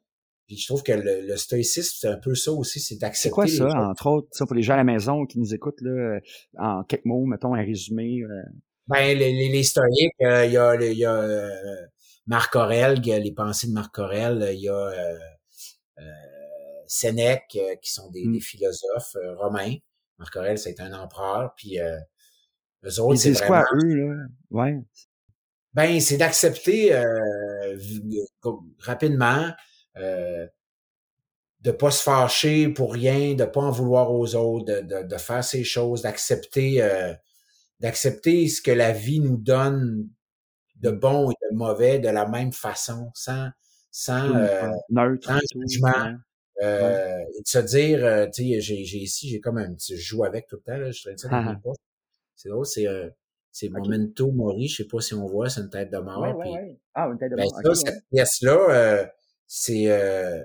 Puis 0.47 0.57
je 0.57 0.67
trouve 0.67 0.83
que 0.83 0.91
le, 0.91 1.35
stoïcisme, 1.37 1.95
c'est 1.99 2.07
un 2.07 2.19
peu 2.19 2.35
ça 2.35 2.51
aussi, 2.51 2.79
c'est 2.79 2.97
d'accepter. 2.97 3.29
C'est 3.29 3.33
quoi 3.33 3.47
ça, 3.47 3.89
entre 3.89 4.07
autres, 4.07 4.27
ça 4.31 4.45
pour 4.45 4.55
les 4.55 4.61
gens 4.61 4.75
à 4.75 4.77
la 4.77 4.83
maison 4.83 5.25
qui 5.25 5.39
nous 5.39 5.53
écoutent 5.55 5.81
là, 5.81 6.19
en 6.59 6.83
quelques 6.83 7.05
mots, 7.05 7.25
mettons 7.25 7.55
un 7.55 7.63
résumé. 7.63 8.21
Ben 8.87 9.17
les, 9.17 9.49
les, 9.49 9.63
stoïques, 9.63 10.13
il 10.19 10.51
y 10.51 10.57
a, 10.57 10.75
y 10.75 11.05
a 11.05 11.49
Marc 12.27 12.55
Aurèle, 12.55 12.99
il 12.99 13.07
y 13.07 13.13
a 13.13 13.17
les 13.17 13.31
pensées 13.31 13.67
de 13.67 13.73
Marc 13.73 13.97
Aurèle, 13.97 14.51
il 14.53 14.59
y 14.59 14.69
a 14.69 14.91
Sénèque, 16.87 17.57
euh, 17.57 17.75
qui 17.81 17.91
sont 17.91 18.09
des, 18.11 18.25
mmh. 18.25 18.41
philosophes 18.41 19.15
euh, 19.15 19.35
romains. 19.35 19.75
Marc 20.17 20.35
Aurèle, 20.35 20.57
c'est 20.57 20.79
un 20.79 20.93
empereur, 20.93 21.53
puis 21.55 21.79
euh, 21.79 21.97
eux 22.85 22.99
autres, 22.99 23.19
c'est 23.19 23.31
vraiment... 23.31 23.63
quoi, 23.63 23.65
eux, 23.83 23.95
là? 23.95 24.15
Ouais. 24.51 24.77
Ben, 25.73 25.99
c'est 25.99 26.17
d'accepter 26.17 26.93
euh, 26.93 27.77
rapidement, 28.79 29.51
euh, 29.97 30.47
de 31.61 31.71
pas 31.71 31.91
se 31.91 32.01
fâcher 32.01 32.69
pour 32.69 32.93
rien, 32.93 33.33
de 33.33 33.43
pas 33.43 33.61
en 33.61 33.71
vouloir 33.71 34.11
aux 34.11 34.35
autres, 34.35 34.65
de, 34.65 34.81
de, 34.81 35.03
de 35.03 35.17
faire 35.17 35.43
ces 35.43 35.63
choses, 35.63 36.03
d'accepter 36.03 36.81
euh, 36.81 37.13
d'accepter 37.81 38.47
ce 38.47 38.61
que 38.61 38.71
la 38.71 38.93
vie 38.93 39.19
nous 39.19 39.35
donne 39.35 40.07
de 40.77 40.91
mmh. 40.91 40.99
bon 40.99 41.31
et 41.31 41.35
de 41.51 41.57
mauvais 41.57 41.99
de 41.99 42.09
la 42.09 42.25
même 42.25 42.53
façon, 42.53 43.11
sans 43.13 43.49
sans, 43.91 44.35
euh, 44.35 44.71
Neutre, 44.89 45.25
sans 45.25 45.39
jugement, 45.69 46.17
euh, 46.61 47.19
et 47.37 47.41
de 47.41 47.47
se 47.47 47.59
dire, 47.59 48.05
euh, 48.05 48.27
tu 48.27 48.43
sais, 48.43 48.61
j'ai, 48.61 48.83
j'ai 48.85 48.97
ici, 48.99 49.29
j'ai 49.29 49.39
comme 49.39 49.57
un 49.57 49.73
petit, 49.73 49.97
je 49.97 50.01
joue 50.01 50.23
avec 50.23 50.47
tout 50.47 50.55
le 50.55 50.61
temps, 50.61 50.77
là, 50.77 50.91
je 50.91 51.01
traîne 51.01 51.17
ça 51.17 51.27
dans 51.29 51.41
mes 51.51 51.57
poches. 51.61 51.77
C'est 52.35 52.49
drôle, 52.49 52.65
c'est, 52.65 52.87
euh, 52.87 53.09
c'est 53.51 53.69
okay. 53.69 53.89
Memento 53.89 54.31
Mori, 54.31 54.67
je 54.67 54.83
sais 54.83 54.87
pas 54.87 54.99
si 54.99 55.13
on 55.13 55.25
voit, 55.25 55.49
c'est 55.49 55.61
une 55.61 55.69
tête 55.69 55.91
de 55.91 55.97
mort. 55.97 56.21
Ouais, 56.21 56.33
ouais, 56.33 56.51
ouais. 56.51 56.79
Ah, 56.93 57.07
une 57.07 57.17
tête 57.17 57.31
de 57.31 57.37
ben, 57.37 57.45
mort. 57.45 57.75
Ça, 57.75 57.75
cette 57.75 58.03
pièce-là, 58.11 58.69
euh, 58.69 59.05
c'est, 59.47 59.89
euh, 59.89 60.43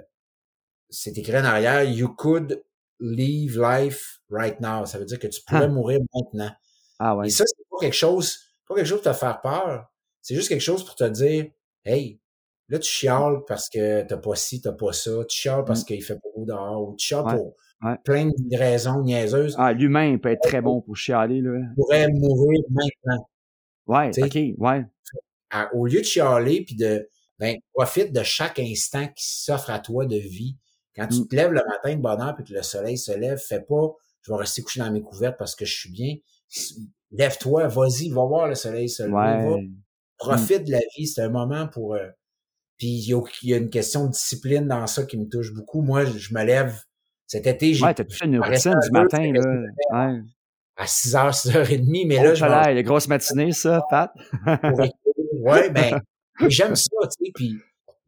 c'est 0.88 1.16
écrit 1.18 1.36
en 1.36 1.44
arrière, 1.44 1.84
You 1.84 2.14
could 2.14 2.62
leave 3.00 3.60
life 3.60 4.20
right 4.30 4.60
now. 4.60 4.86
Ça 4.86 4.98
veut 4.98 5.04
dire 5.04 5.18
que 5.18 5.26
tu 5.26 5.40
pourrais 5.42 5.68
mourir 5.68 6.00
maintenant. 6.14 6.52
Ah 6.98 7.16
ouais. 7.16 7.28
Et 7.28 7.30
ça, 7.30 7.44
c'est 7.46 7.68
pas 7.70 7.78
quelque 7.80 7.94
chose, 7.94 8.38
pas 8.68 8.74
quelque 8.74 8.86
chose 8.86 9.02
pour 9.02 9.12
te 9.12 9.18
faire 9.18 9.40
peur. 9.40 9.90
C'est 10.22 10.34
juste 10.34 10.48
quelque 10.48 10.60
chose 10.60 10.84
pour 10.84 10.94
te 10.94 11.04
dire, 11.04 11.46
hey, 11.84 12.19
Là, 12.70 12.78
tu 12.78 12.88
chiales 12.88 13.38
parce 13.48 13.68
que 13.68 14.02
t'as 14.02 14.16
pas 14.16 14.36
ci, 14.36 14.60
t'as 14.60 14.72
pas 14.72 14.92
ça. 14.92 15.10
Tu 15.28 15.36
chiales 15.36 15.64
parce 15.64 15.82
mmh. 15.82 15.86
qu'il 15.86 16.04
fait 16.04 16.14
pas 16.14 16.28
beau 16.36 16.44
dehors. 16.44 16.88
Ou 16.88 16.96
tu 16.96 17.08
chiales 17.08 17.24
pour 17.24 17.56
plein 18.04 18.26
de 18.26 18.56
raisons 18.56 19.02
niaiseuses. 19.02 19.56
Ah, 19.58 19.72
l'humain 19.72 20.18
peut 20.18 20.30
être 20.30 20.42
très 20.42 20.60
bon 20.60 20.80
pour 20.80 20.96
chialer, 20.96 21.40
là. 21.40 21.58
Il 21.58 21.74
pourrait 21.74 22.08
mourir 22.08 22.60
maintenant. 22.70 23.28
Ouais, 23.86 24.10
OK, 24.22 24.34
ouais. 24.34 24.86
au 25.72 25.86
lieu 25.86 26.00
de 26.00 26.04
chialer 26.04 26.64
puis 26.64 26.76
de, 26.76 27.08
ben, 27.40 27.56
profite 27.72 28.12
de 28.12 28.22
chaque 28.22 28.60
instant 28.60 29.08
qui 29.08 29.26
s'offre 29.26 29.70
à 29.70 29.80
toi 29.80 30.06
de 30.06 30.16
vie. 30.16 30.56
Quand 30.94 31.08
tu 31.08 31.22
mmh. 31.22 31.28
te 31.28 31.36
lèves 31.36 31.52
le 31.52 31.62
matin 31.66 31.96
de 31.96 32.00
bonne 32.00 32.20
heure 32.20 32.36
puis 32.36 32.44
que 32.44 32.52
le 32.52 32.62
soleil 32.62 32.98
se 32.98 33.12
lève, 33.12 33.38
fais 33.38 33.62
pas, 33.62 33.94
je 34.22 34.32
vais 34.32 34.38
rester 34.38 34.62
couché 34.62 34.80
dans 34.80 34.92
mes 34.92 35.02
couvertes 35.02 35.38
parce 35.38 35.56
que 35.56 35.64
je 35.64 35.76
suis 35.76 35.90
bien. 35.90 36.14
Lève-toi, 37.10 37.66
vas-y, 37.66 38.10
va 38.10 38.24
voir 38.26 38.46
le 38.46 38.54
soleil 38.54 38.88
se 38.88 39.02
lever. 39.02 39.62
Mmh. 39.62 39.74
Profite 40.18 40.64
de 40.66 40.72
la 40.72 40.80
vie. 40.96 41.06
C'est 41.08 41.22
un 41.22 41.30
moment 41.30 41.66
pour, 41.66 41.94
euh, 41.94 42.06
puis 42.80 42.88
il 42.88 43.22
y, 43.42 43.52
a 43.52 43.58
une 43.58 43.68
question 43.68 44.06
de 44.06 44.12
discipline 44.12 44.66
dans 44.66 44.86
ça 44.86 45.04
qui 45.04 45.18
me 45.18 45.28
touche 45.28 45.52
beaucoup. 45.52 45.82
Moi, 45.82 46.06
je 46.06 46.32
me 46.32 46.42
lève 46.42 46.80
cet 47.26 47.46
été. 47.46 47.78
Ouais, 47.78 47.92
t'as 47.92 48.04
fait 48.08 48.24
une 48.24 48.42
routine 48.42 48.74
du 48.82 48.90
matin, 48.90 49.32
là. 49.34 49.42
Ouais. 49.90 50.20
À 50.76 50.86
6h, 50.86 51.46
6h30, 51.46 52.06
mais 52.06 52.22
là, 52.22 52.32
je 52.32 52.42
vais... 52.42 52.74
les 52.74 52.82
grosses 52.82 53.06
matinées, 53.06 53.52
ça, 53.52 53.82
Pat. 53.90 54.10
ouais, 55.34 55.68
ben, 55.68 56.00
j'aime 56.48 56.74
ça, 56.74 56.88
tu 57.02 57.26
sais, 57.26 57.32
puis 57.34 57.58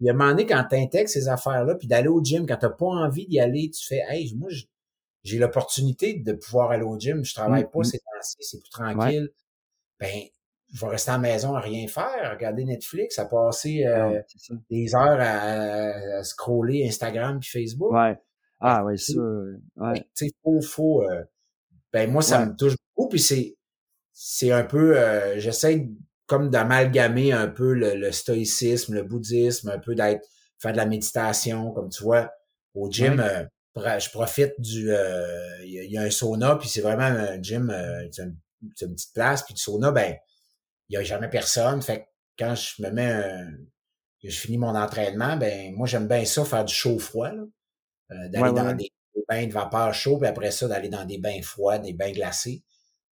il 0.01 0.07
y 0.07 0.09
a 0.09 0.15
un 0.15 0.17
moment 0.17 0.31
donné, 0.31 0.47
quand 0.47 0.65
t'intègres 0.71 1.11
ces 1.11 1.29
affaires-là, 1.29 1.75
puis 1.75 1.87
d'aller 1.87 2.09
au 2.09 2.25
gym, 2.25 2.47
quand 2.47 2.57
t'as 2.57 2.71
pas 2.71 2.87
envie 2.87 3.27
d'y 3.27 3.41
aller, 3.41 3.71
tu 3.71 3.87
fais, 3.87 4.01
hey, 4.09 4.35
moi, 4.37 4.49
j'ai 5.23 5.39
l'opportunité 5.39 6.15
de 6.15 6.33
pouvoir 6.33 6.71
aller 6.71 6.83
au 6.83 6.99
gym, 6.99 7.23
je 7.23 7.35
travaille 7.35 7.71
pas, 7.71 7.85
c'est 7.85 8.01
c'est 8.23 8.59
plus 8.59 8.71
tranquille. 8.71 9.29
Ben, 10.01 10.23
je 10.73 10.81
vais 10.81 10.91
rester 10.91 11.11
à 11.11 11.15
la 11.15 11.19
maison 11.19 11.55
à 11.55 11.61
rien 11.61 11.87
faire, 11.87 12.19
à 12.23 12.31
regarder 12.31 12.65
Netflix, 12.65 13.19
à 13.19 13.27
passer 13.27 13.85
euh, 13.87 14.21
des 14.71 14.95
heures 14.95 15.19
à, 15.21 16.25
scroller 16.25 16.87
Instagram 16.87 17.39
puis 17.41 17.51
Facebook. 17.51 17.93
Ouais. 17.93 18.19
Ah 18.59 18.85
ouais, 18.85 18.97
ça. 18.97 19.21
Ouais. 19.77 20.01
Tu 20.17 20.27
sais, 20.27 20.31
faut, 20.43 20.61
faut. 20.63 21.03
Euh, 21.03 21.25
ben 21.93 22.11
moi, 22.11 22.23
ça 22.23 22.47
me 22.47 22.57
touche 22.57 22.75
beaucoup. 22.97 23.11
Puis 23.11 23.21
c'est, 23.21 23.57
c'est 24.13 24.51
un 24.51 24.65
peu. 24.65 24.99
Euh, 24.99 25.39
j'essaie 25.39 25.89
comme 26.27 26.49
d'amalgamer 26.49 27.33
un 27.33 27.49
peu 27.49 27.75
le, 27.75 28.11
stoïcisme, 28.11 28.95
le 28.95 29.03
bouddhisme, 29.03 29.69
un 29.69 29.79
peu 29.79 29.95
d'être 29.95 30.27
faire 30.59 30.73
de 30.73 30.77
la 30.79 30.87
méditation, 30.87 31.73
comme 31.73 31.91
tu 31.91 32.03
vois 32.03 32.31
au 32.75 32.91
gym. 32.91 33.23
je 33.77 34.11
profite 34.11 34.59
du. 34.59 34.91
Il 35.65 35.91
y, 35.91 35.99
a 35.99 36.03
un 36.03 36.11
sauna 36.11 36.57
puis 36.57 36.69
c'est 36.69 36.81
vraiment 36.81 37.03
un 37.03 37.43
gym. 37.43 37.71
c'est 38.11 38.23
une, 38.23 38.37
une 38.63 38.95
petite 38.95 39.13
place 39.13 39.43
puis 39.43 39.53
du 39.53 39.61
sauna, 39.61 39.91
ben 39.91 40.15
il 40.93 40.97
y 40.97 40.99
a 40.99 41.03
jamais 41.03 41.29
personne. 41.29 41.81
Fait 41.81 42.01
que 42.01 42.05
quand 42.39 42.55
je 42.55 42.83
me 42.83 42.91
mets 42.91 43.11
un, 43.11 43.51
que 44.23 44.29
je 44.29 44.39
finis 44.39 44.59
mon 44.59 44.77
entraînement, 44.77 45.37
ben 45.37 45.75
moi 45.75 45.87
j'aime 45.87 46.07
bien 46.07 46.25
ça, 46.25 46.45
faire 46.45 46.65
du 46.65 46.75
chaud-froid. 46.75 47.31
Euh, 47.31 48.29
d'aller 48.29 48.53
dans 48.53 48.77
Des, 48.77 48.93
bains 49.29 49.47
de 49.47 49.53
vapeur 49.53 49.95
chaud, 49.95 50.19
puis 50.19 50.29
après 50.29 50.51
ça, 50.51 50.69
d'aller 50.69 50.89
dans 50.89 51.05
des 51.05 51.19
bains 51.19 51.41
froids, 51.43 51.79
des 51.79 51.93
bains 51.93 52.13
glacés. 52.13 52.63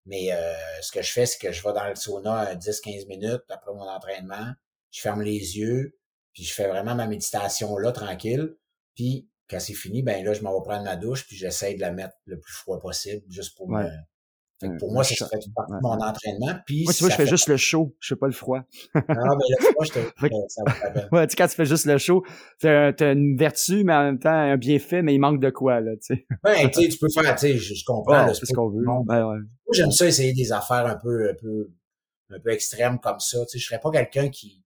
Mais 0.06 0.32
euh, 0.32 0.54
ce 0.82 0.92
que 0.92 1.02
je 1.02 1.12
fais, 1.12 1.24
c'est 1.26 1.38
que 1.38 1.52
je 1.52 1.62
vais 1.62 1.72
dans 1.72 1.86
le 1.88 1.94
sauna 1.94 2.54
10-15 2.54 3.06
minutes 3.06 3.44
après 3.48 3.72
mon 3.72 3.88
entraînement, 3.88 4.52
je 4.90 5.00
ferme 5.00 5.22
les 5.22 5.58
yeux, 5.58 5.98
puis 6.32 6.44
je 6.44 6.52
fais 6.52 6.68
vraiment 6.68 6.94
ma 6.94 7.06
méditation 7.06 7.76
là, 7.78 7.92
tranquille. 7.92 8.56
Puis 8.94 9.30
quand 9.48 9.60
c'est 9.60 9.74
fini, 9.74 10.02
ben 10.02 10.24
là, 10.24 10.32
je 10.32 10.42
m'en 10.42 10.58
vais 10.58 10.64
prendre 10.64 10.84
ma 10.84 10.96
douche, 10.96 11.26
puis 11.26 11.36
j'essaie 11.36 11.74
de 11.74 11.80
la 11.80 11.92
mettre 11.92 12.14
le 12.24 12.38
plus 12.38 12.52
froid 12.52 12.80
possible, 12.80 13.24
juste 13.30 13.56
pour 13.56 13.70
me, 13.70 13.88
pour 14.78 14.92
moi, 14.92 15.04
ça 15.04 15.14
serait 15.14 15.38
une 15.44 15.52
partie 15.52 15.72
de 15.72 15.78
mon 15.82 15.94
entraînement. 15.94 16.54
Puis 16.66 16.84
moi, 16.84 16.92
tu 16.92 17.00
vois, 17.00 17.10
je 17.10 17.16
fais 17.16 17.26
juste 17.26 17.48
le 17.48 17.56
chaud, 17.56 17.96
je 18.00 18.08
fais 18.14 18.18
pas 18.18 18.26
le 18.26 18.32
froid. 18.32 18.60
ah, 18.94 19.02
mais 19.08 19.14
le 19.14 19.64
froid, 19.72 19.84
je 19.84 19.92
te... 19.92 19.98
ça 20.48 20.62
va 20.66 20.90
bien. 20.90 21.08
Ouais, 21.12 21.26
tu 21.26 21.36
quand 21.36 21.48
tu 21.48 21.54
fais 21.54 21.66
juste 21.66 21.86
le 21.86 21.98
chaud, 21.98 22.24
t'as 22.60 22.92
as 22.98 23.12
une 23.12 23.36
vertu, 23.36 23.84
mais 23.84 23.94
en 23.94 24.04
même 24.04 24.18
temps, 24.18 24.30
un 24.30 24.56
bienfait, 24.56 25.02
mais 25.02 25.14
il 25.14 25.18
manque 25.18 25.40
de 25.40 25.50
quoi, 25.50 25.80
là, 25.80 25.92
tu 25.96 26.14
sais. 26.14 26.26
Ben, 26.42 26.70
tu 26.70 26.82
sais, 26.82 26.88
tu 26.88 26.98
peux 26.98 27.08
faire, 27.08 27.34
tu 27.34 27.40
sais, 27.40 27.56
je, 27.56 27.84
comprends. 27.84 28.32
c'est 28.34 28.46
ce 28.46 28.52
qu'on 28.52 28.68
veut. 28.68 28.84
Ben, 29.06 29.26
ouais. 29.26 29.38
Moi, 29.38 29.72
j'aime 29.72 29.92
ça 29.92 30.06
essayer 30.06 30.32
des 30.32 30.52
affaires 30.52 30.86
un 30.86 30.96
peu, 30.96 31.30
un 31.30 31.34
peu, 31.34 31.70
un 32.30 32.40
peu 32.40 32.50
extrêmes 32.50 32.98
comme 32.98 33.20
ça. 33.20 33.38
Tu 33.46 33.52
sais, 33.52 33.58
je 33.58 33.66
serais 33.66 33.80
pas 33.80 33.90
quelqu'un 33.90 34.28
qui, 34.28 34.62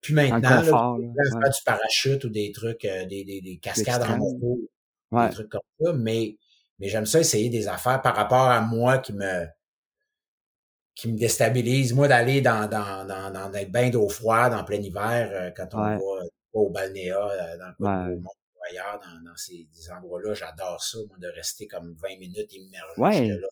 puis 0.00 0.14
maintenant, 0.14 0.60
confort, 0.60 0.98
là, 0.98 1.40
faire 1.40 1.50
du 1.50 1.60
parachute 1.64 2.24
ou 2.24 2.28
des 2.28 2.52
trucs, 2.52 2.84
euh, 2.84 3.04
des, 3.06 3.24
des, 3.24 3.40
des 3.40 3.58
cascades 3.58 4.02
en 4.02 4.18
moto, 4.18 4.58
des 5.12 5.30
trucs 5.30 5.48
comme 5.48 5.60
ça, 5.80 5.92
mais 5.94 6.36
mais 6.78 6.88
j'aime 6.88 7.06
ça 7.06 7.20
essayer 7.20 7.50
des 7.50 7.68
affaires 7.68 8.02
par 8.02 8.14
rapport 8.14 8.48
à 8.48 8.60
moi 8.60 8.98
qui 8.98 9.12
me 9.12 9.46
qui 10.98 11.12
me 11.12 11.16
déstabilise. 11.16 11.94
Moi, 11.94 12.08
d'aller 12.08 12.40
dans, 12.40 12.68
dans, 12.68 13.06
dans, 13.06 13.32
dans 13.32 13.48
des 13.50 13.66
bains 13.66 13.88
d'eau 13.88 14.08
froide 14.08 14.52
en 14.52 14.64
plein 14.64 14.78
hiver, 14.78 15.30
euh, 15.32 15.50
quand 15.56 15.68
on 15.74 15.80
va 15.80 15.98
au 16.52 16.70
balnéa, 16.70 17.16
euh, 17.16 17.56
dans 17.56 17.68
le 17.78 17.86
ouais. 17.86 18.16
monde 18.16 18.24
ou 18.26 18.58
ailleurs, 18.68 19.00
dans, 19.00 19.30
dans 19.30 19.36
ces, 19.36 19.68
endroits-là, 19.96 20.34
j'adore 20.34 20.82
ça, 20.82 20.98
moi, 21.08 21.16
de 21.20 21.28
rester 21.28 21.68
comme 21.68 21.94
20 22.02 22.18
minutes 22.18 22.52
immergé 22.52 23.00
ouais. 23.00 23.28
là. 23.28 23.46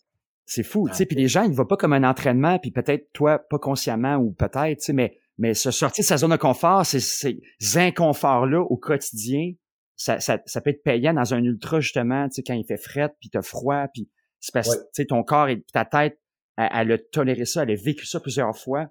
C'est 0.44 0.62
fou, 0.62 0.88
tu 0.88 0.94
sais, 0.94 1.06
puis 1.06 1.16
les 1.16 1.26
gens, 1.26 1.42
ils 1.42 1.50
ne 1.50 1.54
voient 1.54 1.66
pas 1.66 1.76
comme 1.76 1.92
un 1.92 2.04
entraînement, 2.04 2.58
puis 2.60 2.70
peut-être 2.70 3.12
toi, 3.12 3.38
pas 3.38 3.58
consciemment 3.58 4.16
ou 4.16 4.30
peut-être, 4.30 4.78
tu 4.78 4.84
sais, 4.84 4.92
mais, 4.92 5.18
mais 5.38 5.54
se 5.54 5.72
sortir 5.72 6.02
de 6.02 6.06
sa 6.06 6.18
zone 6.18 6.30
de 6.30 6.36
confort, 6.36 6.86
c'est 6.86 7.00
ces 7.00 7.40
inconforts-là 7.74 8.60
au 8.60 8.76
quotidien, 8.76 9.52
ça, 9.96 10.20
ça, 10.20 10.38
ça, 10.44 10.60
peut 10.60 10.70
être 10.70 10.82
payant 10.82 11.14
dans 11.14 11.34
un 11.34 11.42
ultra, 11.42 11.80
justement, 11.80 12.28
tu 12.28 12.36
sais, 12.36 12.42
quand 12.42 12.54
il 12.54 12.66
fait 12.66 12.76
fret, 12.76 13.10
puis 13.20 13.30
t'as 13.30 13.42
froid, 13.42 13.86
puis 13.92 14.08
c'est 14.40 14.52
parce 14.52 14.70
tu 14.70 14.84
sais, 14.92 15.06
ton 15.06 15.22
corps 15.22 15.48
et 15.48 15.62
ta 15.72 15.84
tête, 15.84 16.18
elle, 16.56 16.92
a 16.92 16.98
toléré 16.98 17.44
ça, 17.44 17.62
elle 17.62 17.70
a 17.70 17.74
vécu 17.74 18.06
ça 18.06 18.20
plusieurs 18.20 18.56
fois. 18.56 18.88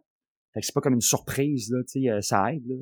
Fait 0.53 0.61
que 0.61 0.65
c'est 0.65 0.73
pas 0.73 0.81
comme 0.81 0.95
une 0.95 1.01
surprise, 1.01 1.69
là, 1.71 1.81
tu 1.83 2.01
sais, 2.01 2.09
euh, 2.09 2.21
ça 2.21 2.51
aide, 2.51 2.65
là. 2.67 2.75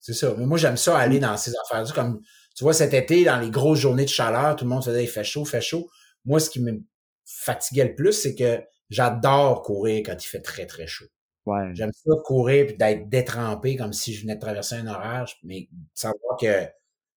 C'est 0.00 0.14
ça. 0.14 0.34
Mais 0.38 0.46
moi, 0.46 0.58
j'aime 0.58 0.76
ça 0.76 0.96
aller 0.96 1.18
dans 1.18 1.36
ces 1.36 1.52
affaires-là. 1.64 1.90
Comme, 1.92 2.20
tu 2.56 2.62
vois, 2.62 2.72
cet 2.72 2.94
été, 2.94 3.24
dans 3.24 3.40
les 3.40 3.50
grosses 3.50 3.80
journées 3.80 4.04
de 4.04 4.10
chaleur, 4.10 4.54
tout 4.54 4.64
le 4.64 4.70
monde 4.70 4.84
se 4.84 4.90
dit, 4.90 5.02
il 5.02 5.08
fait 5.08 5.24
chaud, 5.24 5.42
il 5.44 5.48
fait 5.48 5.60
chaud. 5.60 5.88
Moi, 6.24 6.38
ce 6.38 6.50
qui 6.50 6.62
me 6.62 6.84
fatiguait 7.24 7.86
le 7.86 7.94
plus, 7.94 8.12
c'est 8.12 8.34
que 8.34 8.62
j'adore 8.90 9.62
courir 9.62 10.02
quand 10.06 10.22
il 10.22 10.26
fait 10.26 10.40
très, 10.40 10.66
très 10.66 10.86
chaud. 10.86 11.06
Ouais. 11.46 11.70
J'aime 11.74 11.90
ça 11.92 12.12
courir 12.24 12.66
puis 12.66 12.76
d'être 12.76 13.08
détrempé 13.08 13.76
comme 13.76 13.92
si 13.92 14.12
je 14.12 14.22
venais 14.22 14.36
de 14.36 14.40
traverser 14.40 14.76
un 14.76 14.86
orage, 14.86 15.38
mais 15.42 15.68
savoir 15.94 16.36
que 16.38 16.68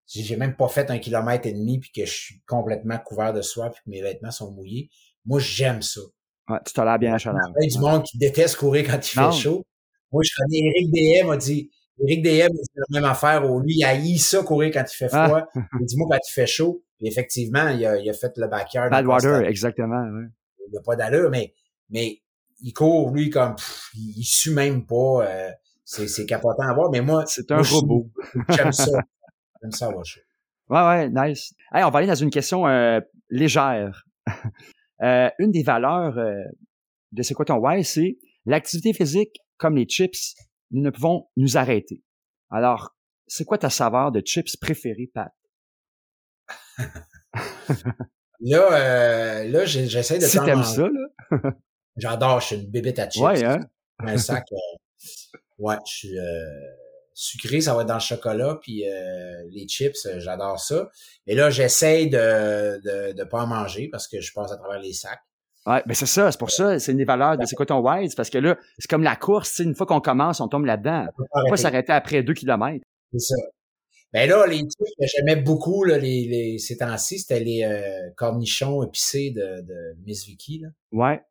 j'ai 0.06 0.36
même 0.36 0.56
pas 0.56 0.68
fait 0.68 0.90
un 0.90 0.98
kilomètre 0.98 1.46
et 1.46 1.52
demi 1.52 1.78
puis 1.78 1.90
que 1.90 2.04
je 2.04 2.12
suis 2.12 2.40
complètement 2.46 2.98
couvert 2.98 3.32
de 3.32 3.42
soie 3.42 3.70
puis 3.70 3.80
que 3.84 3.90
mes 3.90 4.02
vêtements 4.02 4.30
sont 4.30 4.50
mouillés. 4.50 4.90
Moi, 5.24 5.40
j'aime 5.40 5.82
ça. 5.82 6.00
Ouais, 6.48 6.58
tu 6.64 6.78
l'air 6.80 6.98
bien 6.98 7.14
à 7.14 7.18
chaleur. 7.18 7.40
Il 7.60 7.70
y 7.70 7.74
a 7.74 7.78
du 7.78 7.80
monde 7.80 8.02
qui 8.02 8.18
déteste 8.18 8.56
courir 8.56 8.86
quand 8.86 8.98
il 8.98 9.10
fait 9.10 9.32
chaud. 9.32 9.64
Moi, 10.10 10.22
je 10.24 10.30
connais 10.36 10.58
Eric 10.58 10.90
DM 10.92 11.30
a 11.30 11.36
dit, 11.36 11.70
Eric 12.00 12.22
DM, 12.22 12.54
c'est 12.54 12.80
la 12.90 13.00
même 13.00 13.10
affaire 13.10 13.50
où 13.50 13.60
lui, 13.60 13.74
il 13.76 13.84
haït 13.84 14.18
ça 14.18 14.42
courir 14.42 14.70
quand 14.72 14.84
il 14.86 14.94
fait 14.94 15.08
ah. 15.12 15.26
froid. 15.26 15.48
Il 15.80 15.86
dit, 15.86 15.96
moi, 15.96 16.08
quand 16.10 16.18
il 16.28 16.32
fait 16.32 16.46
chaud. 16.46 16.82
Puis 16.98 17.08
effectivement, 17.08 17.68
il 17.68 17.86
a, 17.86 17.96
il 17.96 18.10
a 18.10 18.12
fait 18.12 18.32
le 18.36 18.48
backyard. 18.48 18.90
Badwater, 18.90 19.46
exactement, 19.46 20.02
ouais. 20.02 20.26
Il 20.68 20.74
n'a 20.74 20.80
pas 20.80 20.96
d'allure, 20.96 21.30
mais, 21.30 21.54
mais 21.90 22.20
il 22.60 22.72
court, 22.72 23.10
lui, 23.12 23.30
comme, 23.30 23.56
il, 23.94 24.18
il 24.18 24.24
sue 24.24 24.52
même 24.52 24.84
pas. 24.86 25.26
Euh, 25.26 25.50
c'est 25.84 26.26
capotant 26.26 26.62
à 26.62 26.74
voir, 26.74 26.90
mais 26.90 27.00
moi. 27.00 27.24
C'est 27.26 27.50
un 27.50 27.62
robot. 27.62 28.10
J'aime 28.48 28.72
ça. 28.72 28.90
J'aime 29.62 29.72
ça 29.72 29.88
Ouais, 30.68 30.80
ouais, 30.80 31.08
nice. 31.10 31.54
Hey, 31.72 31.84
on 31.84 31.90
va 31.90 31.98
aller 31.98 32.08
dans 32.08 32.14
une 32.14 32.30
question 32.30 32.66
euh, 32.66 33.00
légère. 33.30 34.04
euh, 35.02 35.30
une 35.38 35.52
des 35.52 35.62
valeurs 35.62 36.18
euh, 36.18 36.42
de 37.12 37.22
C'est 37.22 37.34
quoi 37.34 37.44
ton 37.44 37.56
why, 37.56 37.84
c'est 37.84 38.18
l'activité 38.44 38.92
physique, 38.92 39.38
comme 39.58 39.76
les 39.76 39.86
chips, 39.86 40.34
nous 40.70 40.82
ne 40.82 40.90
pouvons 40.90 41.28
nous 41.36 41.56
arrêter. 41.56 42.02
Alors, 42.50 42.96
c'est 43.26 43.44
quoi 43.44 43.58
ta 43.58 43.70
saveur 43.70 44.10
de 44.10 44.20
chips 44.24 44.56
préférée, 44.56 45.10
Pat? 45.12 45.32
là, 48.40 49.44
là 49.44 49.64
j'essaie 49.64 50.18
de 50.18 50.24
Si 50.24 50.38
t'aimes 50.38 50.64
ça, 50.64 50.88
là? 50.88 51.52
J'adore, 51.96 52.40
je 52.40 52.46
suis 52.46 52.56
une 52.56 52.70
bébête 52.70 52.98
à 52.98 53.08
chips. 53.08 53.22
Ouais, 53.22 53.44
hein? 53.44 53.60
Un 54.00 54.16
sac, 54.16 54.46
ouais, 55.58 55.76
je 55.86 55.92
suis... 55.92 56.18
Sucré, 57.14 57.60
ça 57.60 57.74
va 57.74 57.82
être 57.82 57.88
dans 57.88 57.94
le 57.94 58.00
chocolat, 58.00 58.58
puis 58.60 58.88
euh, 58.88 59.42
les 59.50 59.66
chips, 59.68 60.06
euh, 60.06 60.18
j'adore 60.18 60.58
ça. 60.58 60.90
Et 61.26 61.34
là, 61.34 61.50
j'essaye 61.50 62.08
de, 62.08 62.80
de 62.82 63.12
de 63.12 63.24
pas 63.24 63.42
en 63.42 63.46
manger 63.46 63.88
parce 63.90 64.08
que 64.08 64.20
je 64.20 64.32
passe 64.32 64.50
à 64.52 64.56
travers 64.56 64.80
les 64.80 64.92
sacs. 64.92 65.20
Ouais, 65.66 65.82
mais 65.86 65.94
c'est 65.94 66.06
ça, 66.06 66.32
c'est 66.32 66.38
pour 66.38 66.50
ça, 66.50 66.78
c'est 66.78 66.90
une 66.90 66.98
des 66.98 67.04
valeurs 67.04 67.38
de 67.38 67.44
c'est 67.46 67.54
quoi 67.54 67.66
ton 67.66 67.80
wise, 67.80 68.14
parce 68.14 68.30
que 68.30 68.38
là, 68.38 68.58
c'est 68.78 68.90
comme 68.90 69.04
la 69.04 69.14
course, 69.14 69.60
une 69.60 69.74
fois 69.74 69.86
qu'on 69.86 70.00
commence, 70.00 70.40
on 70.40 70.48
tombe 70.48 70.64
là-dedans. 70.64 71.06
On 71.18 71.42
peut 71.44 71.50
pas 71.50 71.56
s'arrêter 71.56 71.92
après 71.92 72.22
deux 72.22 72.34
kilomètres. 72.34 72.84
C'est 73.12 73.34
ça. 73.34 73.36
Ben 74.12 74.28
là, 74.28 74.46
les 74.46 74.58
trucs 74.58 74.88
que 75.00 75.06
j'aimais 75.06 75.36
beaucoup 75.36 75.84
là, 75.84 75.96
les, 75.98 76.26
les, 76.26 76.58
ces 76.58 76.76
temps-ci, 76.76 77.20
c'était 77.20 77.40
les 77.40 77.64
euh, 77.64 78.10
cornichons 78.16 78.82
épicés 78.82 79.30
de, 79.30 79.62
de 79.62 79.96
Miss 80.04 80.26
Vicky. 80.26 80.58
Là. 80.58 80.68
Ouais. 80.90 81.22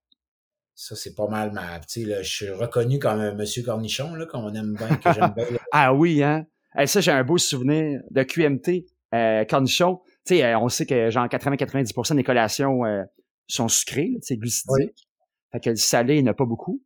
Ça, 0.81 0.95
c'est 0.95 1.13
pas 1.13 1.27
mal 1.27 1.51
ma. 1.51 1.79
Tu 1.81 2.05
sais, 2.05 2.23
je 2.23 2.27
suis 2.27 2.49
reconnu 2.49 2.97
comme 2.97 3.19
un 3.19 3.35
monsieur 3.35 3.61
cornichon, 3.61 4.15
là, 4.15 4.25
qu'on 4.25 4.51
aime 4.55 4.73
bien, 4.73 4.95
que 4.95 5.13
j'aime 5.13 5.31
bien. 5.35 5.45
ah 5.71 5.93
oui, 5.93 6.23
hein? 6.23 6.47
ça, 6.87 7.01
j'ai 7.01 7.11
un 7.11 7.23
beau 7.23 7.37
souvenir 7.37 8.01
de 8.09 8.23
QMT, 8.23 8.87
euh, 9.13 9.45
cornichon. 9.45 9.99
Tu 10.25 10.37
sais, 10.37 10.43
euh, 10.43 10.57
on 10.57 10.69
sait 10.69 10.87
que 10.87 11.11
genre 11.11 11.27
80-90% 11.27 12.15
des 12.15 12.23
collations 12.23 12.83
euh, 12.83 13.03
sont 13.45 13.67
sucrées, 13.67 14.09
c'est 14.21 14.37
glucidique. 14.37 15.07
Fait 15.51 15.59
que 15.59 15.69
le 15.69 15.75
salé, 15.75 16.15
il 16.15 16.23
n'y 16.23 16.29
en 16.29 16.31
a 16.31 16.33
pas 16.33 16.45
beaucoup, 16.45 16.81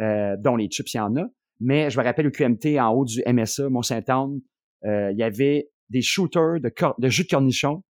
euh, 0.00 0.36
dont 0.38 0.56
les 0.56 0.68
chips, 0.70 0.94
il 0.94 0.96
y 0.96 1.00
en 1.00 1.14
a. 1.16 1.26
Mais 1.60 1.90
je 1.90 2.00
me 2.00 2.04
rappelle 2.04 2.26
au 2.26 2.30
QMT, 2.30 2.80
en 2.80 2.94
haut 2.94 3.04
du 3.04 3.22
MSA, 3.26 3.68
Mont-Saint-Anne, 3.68 4.40
il 4.84 5.16
y 5.18 5.22
avait 5.22 5.68
des 5.90 6.00
shooters 6.00 6.60
de, 6.60 6.72
de 6.98 7.08
jus 7.10 7.24
de 7.24 7.28
cornichon 7.28 7.82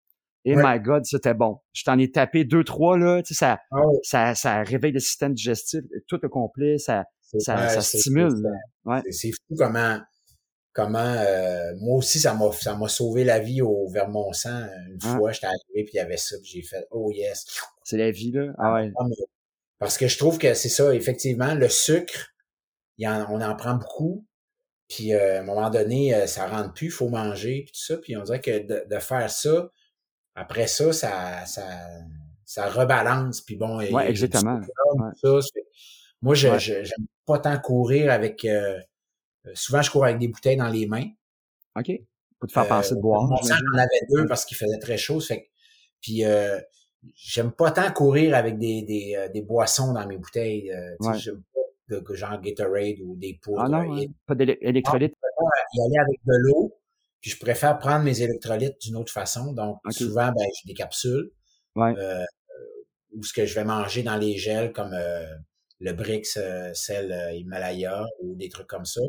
et 0.44 0.56
my 0.56 0.78
God, 0.78 1.04
c'était 1.04 1.34
bon. 1.34 1.58
Je 1.72 1.84
t'en 1.84 1.98
ai 1.98 2.10
tapé 2.10 2.44
deux, 2.44 2.64
trois, 2.64 2.98
là. 2.98 3.22
Tu 3.22 3.34
sais, 3.34 3.38
ça, 3.38 3.58
ah 3.70 3.80
ça, 4.02 4.34
ça 4.34 4.62
réveille 4.62 4.92
le 4.92 5.00
système 5.00 5.34
digestif, 5.34 5.80
tout 6.06 6.24
au 6.24 6.28
complet, 6.28 6.78
ça, 6.78 7.04
ça, 7.38 7.68
ça 7.68 7.80
stimule. 7.80 8.34
Ouais. 8.84 9.00
C'est 9.10 9.30
fou 9.30 9.56
comment, 9.56 9.98
comment 10.74 10.98
euh, 10.98 11.72
moi 11.80 11.96
aussi, 11.96 12.20
ça 12.20 12.34
m'a 12.34 12.52
ça 12.52 12.76
m'a 12.76 12.88
sauvé 12.88 13.24
la 13.24 13.38
vie 13.38 13.62
au 13.62 13.88
Vermont-Sang. 13.88 14.66
Une 14.90 14.98
ah. 15.02 15.16
fois, 15.16 15.32
j'étais 15.32 15.46
arrivé, 15.46 15.84
puis 15.84 15.90
il 15.94 15.96
y 15.96 16.00
avait 16.00 16.18
ça, 16.18 16.36
puis 16.42 16.50
j'ai 16.52 16.62
fait 16.62 16.86
Oh 16.90 17.10
yes. 17.10 17.46
C'est 17.82 17.96
la 17.96 18.10
vie, 18.10 18.32
là. 18.32 18.52
Ah 18.58 18.74
ouais. 18.74 18.92
Ah, 18.98 19.04
parce 19.78 19.96
que 19.96 20.08
je 20.08 20.18
trouve 20.18 20.38
que 20.38 20.54
c'est 20.54 20.68
ça, 20.68 20.94
effectivement, 20.94 21.54
le 21.54 21.68
sucre, 21.68 22.34
y 22.98 23.08
en, 23.08 23.26
on 23.30 23.40
en 23.40 23.56
prend 23.56 23.74
beaucoup. 23.74 24.26
Puis 24.88 25.14
euh, 25.14 25.38
à 25.38 25.40
un 25.40 25.44
moment 25.44 25.70
donné, 25.70 26.14
euh, 26.14 26.26
ça 26.26 26.46
rentre 26.46 26.74
plus, 26.74 26.86
il 26.86 26.92
faut 26.92 27.08
manger, 27.08 27.62
puis 27.64 27.72
tout 27.72 27.84
ça. 27.84 27.96
Puis 27.96 28.16
on 28.16 28.22
dirait 28.22 28.40
que 28.40 28.58
de, 28.58 28.84
de 28.88 28.98
faire 28.98 29.30
ça, 29.30 29.70
après 30.34 30.66
ça, 30.66 30.92
ça, 30.92 31.46
ça, 31.46 31.62
ça 32.44 32.68
rebalance. 32.68 33.40
Puis 33.40 33.56
bon, 33.56 33.78
ouais, 33.78 34.08
exactement. 34.08 34.60
moi, 36.22 36.34
je 36.34 36.58
j'aime 36.58 37.06
pas 37.26 37.38
tant 37.38 37.58
courir 37.58 38.12
avec. 38.12 38.44
Euh, 38.44 38.78
souvent, 39.54 39.82
je 39.82 39.90
cours 39.90 40.04
avec 40.04 40.18
des 40.18 40.28
bouteilles 40.28 40.56
dans 40.56 40.68
les 40.68 40.86
mains. 40.86 41.08
OK. 41.76 41.92
Pour 42.38 42.48
te 42.48 42.52
faire 42.52 42.68
penser 42.68 42.94
de 42.94 43.00
boire. 43.00 43.28
J'en 43.42 43.78
avais 43.78 44.00
deux 44.10 44.26
parce 44.26 44.44
qu'il 44.44 44.56
faisait 44.56 44.78
très 44.78 44.96
chaud. 44.96 45.20
Fait, 45.20 45.50
puis 46.00 46.24
euh, 46.24 46.58
j'aime 47.14 47.52
pas 47.52 47.70
tant 47.70 47.90
courir 47.92 48.34
avec 48.34 48.58
des, 48.58 48.82
des, 48.82 49.14
euh, 49.16 49.28
des 49.28 49.42
boissons 49.42 49.92
dans 49.92 50.06
mes 50.06 50.16
bouteilles. 50.16 50.70
Euh, 50.70 50.94
ouais. 51.00 51.18
J'aime 51.18 51.42
pas 51.88 52.00
de, 52.00 52.14
genre 52.14 52.40
Gatorade 52.40 53.00
ou 53.02 53.16
des 53.16 53.38
poudres. 53.42 53.62
Ah 53.64 53.68
non, 53.68 53.96
pas 54.26 54.34
d'électrolytes? 54.34 55.14
y 55.74 55.80
aller 55.80 55.98
avec 55.98 56.20
de 56.24 56.34
l'eau. 56.38 56.76
Puis 57.24 57.30
je 57.30 57.38
préfère 57.38 57.78
prendre 57.78 58.04
mes 58.04 58.20
électrolytes 58.20 58.78
d'une 58.82 58.96
autre 58.96 59.10
façon. 59.10 59.54
Donc 59.54 59.78
souvent, 59.88 60.26
ben, 60.26 60.44
j'ai 60.44 60.66
des 60.66 60.74
capsules. 60.74 61.30
Ouais. 61.74 61.94
Euh, 61.96 62.22
ou 63.12 63.22
ce 63.22 63.32
que 63.32 63.46
je 63.46 63.54
vais 63.54 63.64
manger 63.64 64.02
dans 64.02 64.18
les 64.18 64.36
gels 64.36 64.72
comme 64.72 64.92
euh, 64.92 65.24
le 65.80 65.94
Brix, 65.94 66.38
sel 66.74 67.32
Himalaya 67.34 68.04
ou 68.20 68.34
des 68.36 68.50
trucs 68.50 68.66
comme 68.66 68.84
ça. 68.84 69.00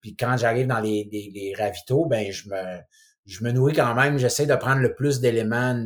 Puis 0.00 0.14
quand 0.14 0.36
j'arrive 0.36 0.68
dans 0.68 0.78
les, 0.78 1.08
les, 1.10 1.32
les 1.34 1.52
ravitaux, 1.58 2.06
ben 2.06 2.30
je 2.30 2.48
me 2.48 2.78
je 3.26 3.42
me 3.42 3.50
nourris 3.50 3.72
quand 3.72 3.94
même. 3.96 4.18
J'essaie 4.18 4.46
de 4.46 4.54
prendre 4.54 4.80
le 4.80 4.94
plus 4.94 5.18
d'éléments 5.18 5.84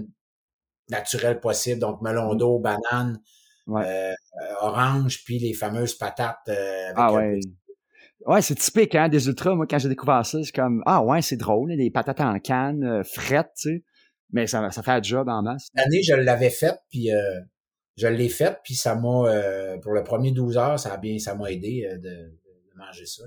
naturel 0.90 1.40
possible. 1.40 1.80
Donc, 1.80 2.00
melon 2.02 2.34
mm. 2.34 2.38
d'eau, 2.38 2.58
banane, 2.58 3.20
euh, 3.68 4.14
orange, 4.60 5.24
puis 5.24 5.38
les 5.38 5.54
fameuses 5.54 5.94
patates. 5.94 6.48
Euh, 6.48 6.92
ah 6.96 7.12
ouais. 7.12 7.40
Ouais, 8.28 8.42
c'est 8.42 8.54
typique, 8.54 8.94
hein, 8.94 9.08
des 9.08 9.26
ultras. 9.26 9.54
Moi, 9.54 9.66
quand 9.66 9.78
j'ai 9.78 9.88
découvert 9.88 10.24
ça, 10.24 10.38
c'est 10.44 10.54
comme, 10.54 10.82
ah 10.84 11.02
ouais, 11.02 11.22
c'est 11.22 11.38
drôle, 11.38 11.74
des 11.74 11.90
patates 11.90 12.20
en 12.20 12.38
canne, 12.38 12.84
euh, 12.84 13.02
frettes, 13.02 13.52
tu 13.56 13.70
sais. 13.70 13.84
Mais 14.30 14.46
ça, 14.46 14.70
ça 14.70 14.82
fait 14.82 14.90
un 14.90 15.02
job 15.02 15.28
en 15.30 15.42
masse. 15.42 15.68
L'année, 15.74 16.02
je 16.02 16.14
l'avais 16.14 16.50
faite, 16.50 16.78
puis 16.90 17.08
je 17.96 18.06
l'ai 18.06 18.28
faite, 18.28 18.60
puis 18.62 18.74
ça 18.74 18.94
m'a, 18.94 19.32
pour 19.80 19.92
le 19.92 20.04
premier 20.04 20.32
12 20.32 20.58
heures, 20.58 20.78
ça 20.78 20.92
a 20.92 20.96
bien, 20.98 21.18
ça 21.18 21.34
m'a 21.34 21.50
aidé 21.50 21.88
de, 21.94 21.98
de, 21.98 22.30
manger 22.76 23.06
ça. 23.06 23.24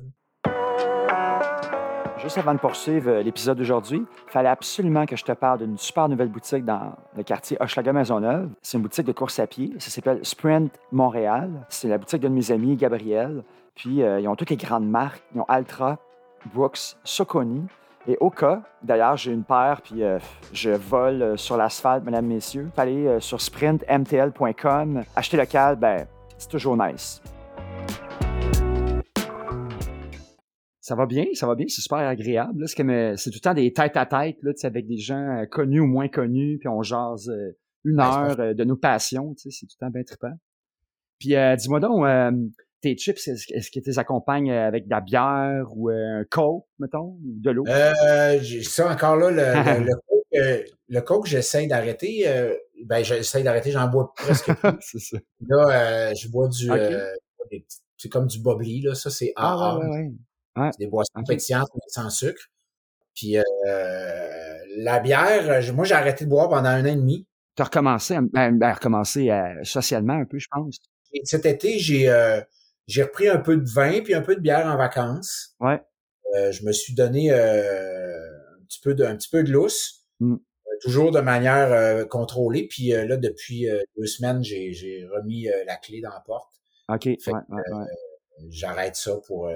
Juste 2.17 2.37
avant 2.37 2.53
de 2.53 2.59
poursuivre 2.59 3.09
euh, 3.09 3.23
l'épisode 3.23 3.57
d'aujourd'hui, 3.57 4.05
il 4.27 4.31
fallait 4.31 4.49
absolument 4.49 5.05
que 5.05 5.15
je 5.15 5.23
te 5.23 5.31
parle 5.31 5.59
d'une 5.59 5.77
super 5.77 6.07
nouvelle 6.07 6.27
boutique 6.27 6.63
dans 6.63 6.93
le 7.17 7.23
quartier 7.23 7.57
Hochelaga 7.59 7.93
Maisonneuve. 7.93 8.49
C'est 8.61 8.77
une 8.77 8.83
boutique 8.83 9.07
de 9.07 9.11
course 9.11 9.39
à 9.39 9.47
pied. 9.47 9.73
Ça 9.79 9.89
s'appelle 9.89 10.19
Sprint 10.23 10.71
Montréal. 10.91 11.49
C'est 11.69 11.87
la 11.87 11.97
boutique 11.97 12.21
de 12.21 12.27
mes 12.27 12.51
amis, 12.51 12.75
Gabriel. 12.75 13.43
Puis, 13.75 14.03
euh, 14.03 14.19
ils 14.19 14.27
ont 14.27 14.35
toutes 14.35 14.51
les 14.51 14.57
grandes 14.57 14.87
marques. 14.87 15.23
Ils 15.33 15.41
ont 15.41 15.45
Altra, 15.47 15.97
Brooks, 16.53 16.95
Soconi 17.03 17.63
et 18.07 18.17
Oka. 18.19 18.61
D'ailleurs, 18.83 19.17
j'ai 19.17 19.31
une 19.31 19.43
paire, 19.43 19.81
puis 19.83 20.03
euh, 20.03 20.19
je 20.53 20.71
vole 20.71 21.37
sur 21.37 21.57
l'asphalte, 21.57 22.03
mesdames, 22.03 22.25
messieurs. 22.25 22.69
Allez 22.77 23.19
sur 23.19 23.41
sprintmtl.com. 23.41 25.03
Acheter 25.15 25.37
local, 25.37 25.75
ben, 25.75 26.05
c'est 26.37 26.49
toujours 26.49 26.77
nice. 26.77 27.21
Ça 30.81 30.95
va 30.95 31.05
bien, 31.05 31.25
ça 31.35 31.45
va 31.45 31.53
bien, 31.53 31.67
c'est 31.69 31.81
super 31.81 31.99
agréable. 31.99 32.67
C'est, 32.67 32.75
c'est 33.17 33.29
tout 33.29 33.37
le 33.37 33.39
temps 33.39 33.53
des 33.53 33.71
têtes 33.71 33.97
à 33.97 34.07
tête 34.07 34.37
là, 34.41 34.51
avec 34.63 34.87
des 34.87 34.97
gens 34.97 35.41
euh, 35.41 35.45
connus 35.45 35.79
ou 35.79 35.85
moins 35.85 36.07
connus, 36.07 36.57
puis 36.57 36.67
on 36.67 36.81
jase 36.81 37.29
euh, 37.29 37.55
une 37.85 37.99
heure 37.99 38.39
euh, 38.39 38.53
de 38.55 38.63
nos 38.63 38.75
passions. 38.75 39.35
C'est 39.37 39.51
tout 39.51 39.75
le 39.79 39.85
temps 39.85 39.91
bien 39.91 40.03
trippant. 40.03 40.33
Puis 41.19 41.35
dis-moi 41.59 41.79
donc, 41.79 42.03
tes 42.81 42.97
chips, 42.97 43.27
est-ce, 43.27 43.69
que 43.69 43.79
tu 43.79 43.89
les 43.89 43.99
accompagnes 43.99 44.51
avec 44.51 44.85
de 44.85 44.89
la 44.89 45.01
bière 45.01 45.67
ou 45.75 45.89
un 45.89 46.25
coke, 46.27 46.65
mettons, 46.79 47.19
ou 47.23 47.39
de 47.39 47.51
l'eau? 47.51 47.63
Euh, 47.67 48.39
ça 48.63 48.91
encore 48.91 49.17
là, 49.17 49.29
le, 49.29 49.85
le, 49.85 49.93
coke, 50.09 50.73
le 50.89 51.01
coke, 51.01 51.27
j'essaie 51.27 51.67
d'arrêter. 51.67 52.25
ben, 52.85 53.03
j'essaie 53.03 53.43
d'arrêter, 53.43 53.69
j'en 53.69 53.87
bois 53.87 54.11
presque 54.15 54.51
plus. 54.59 54.71
c'est 54.79 54.99
ça. 54.99 55.17
Là, 55.47 56.11
je 56.15 56.27
bois 56.27 56.47
du... 56.47 56.71
c'est 57.97 58.09
comme 58.09 58.25
du 58.25 58.41
bubbly, 58.41 58.81
là. 58.81 58.95
Ça, 58.95 59.11
c'est 59.11 59.31
ah, 59.35 59.77
ouais, 59.77 59.87
ouais. 59.87 60.11
C'est 60.55 60.79
des 60.79 60.87
boissons 60.87 61.23
pétillantes 61.27 61.69
mais 61.73 61.81
sans 61.87 62.09
sucre. 62.09 62.41
Puis 63.15 63.37
euh, 63.37 63.43
la 64.77 64.99
bière, 64.99 65.73
moi 65.73 65.85
j'ai 65.85 65.95
arrêté 65.95 66.25
de 66.25 66.29
boire 66.29 66.49
pendant 66.49 66.69
un 66.69 66.83
an 66.83 66.93
et 66.93 66.95
demi. 66.95 67.27
Tu 67.55 67.61
as 67.61 67.65
recommencé, 67.65 68.17
ben, 68.31 68.57
ben, 68.57 68.73
recommencé 68.73 69.29
euh, 69.29 69.63
socialement 69.63 70.13
un 70.13 70.25
peu, 70.25 70.39
je 70.39 70.47
pense. 70.49 70.77
Et 71.13 71.21
cet 71.25 71.45
été, 71.45 71.79
j'ai 71.79 72.09
euh, 72.09 72.39
j'ai 72.87 73.03
repris 73.03 73.27
un 73.27 73.39
peu 73.39 73.57
de 73.57 73.69
vin 73.69 74.01
puis 74.01 74.13
un 74.13 74.21
peu 74.21 74.35
de 74.35 74.41
bière 74.41 74.67
en 74.67 74.77
vacances. 74.77 75.55
Ouais. 75.59 75.81
Euh, 76.35 76.51
je 76.51 76.65
me 76.65 76.71
suis 76.71 76.93
donné 76.93 77.31
un 77.31 78.63
petit 78.67 78.79
peu 78.81 78.93
de 78.93 79.03
un 79.03 79.15
petit 79.17 79.29
peu 79.29 79.43
de 79.43 79.51
lousse. 79.51 80.05
Mm. 80.19 80.35
toujours 80.81 81.11
de 81.11 81.19
manière 81.19 82.07
contrôlée. 82.07 82.67
Puis 82.67 82.89
là, 82.89 83.17
depuis 83.17 83.67
deux 83.97 84.05
semaines, 84.05 84.43
j'ai, 84.43 84.71
j'ai 84.71 85.05
remis 85.07 85.47
la 85.65 85.75
clé 85.75 85.99
dans 85.99 86.11
la 86.11 86.21
porte. 86.21 86.53
OK. 86.89 87.05
ouais, 87.05 87.17
ouais, 87.27 87.85
j'arrête 88.49 88.95
ça 88.95 89.17
pour 89.27 89.49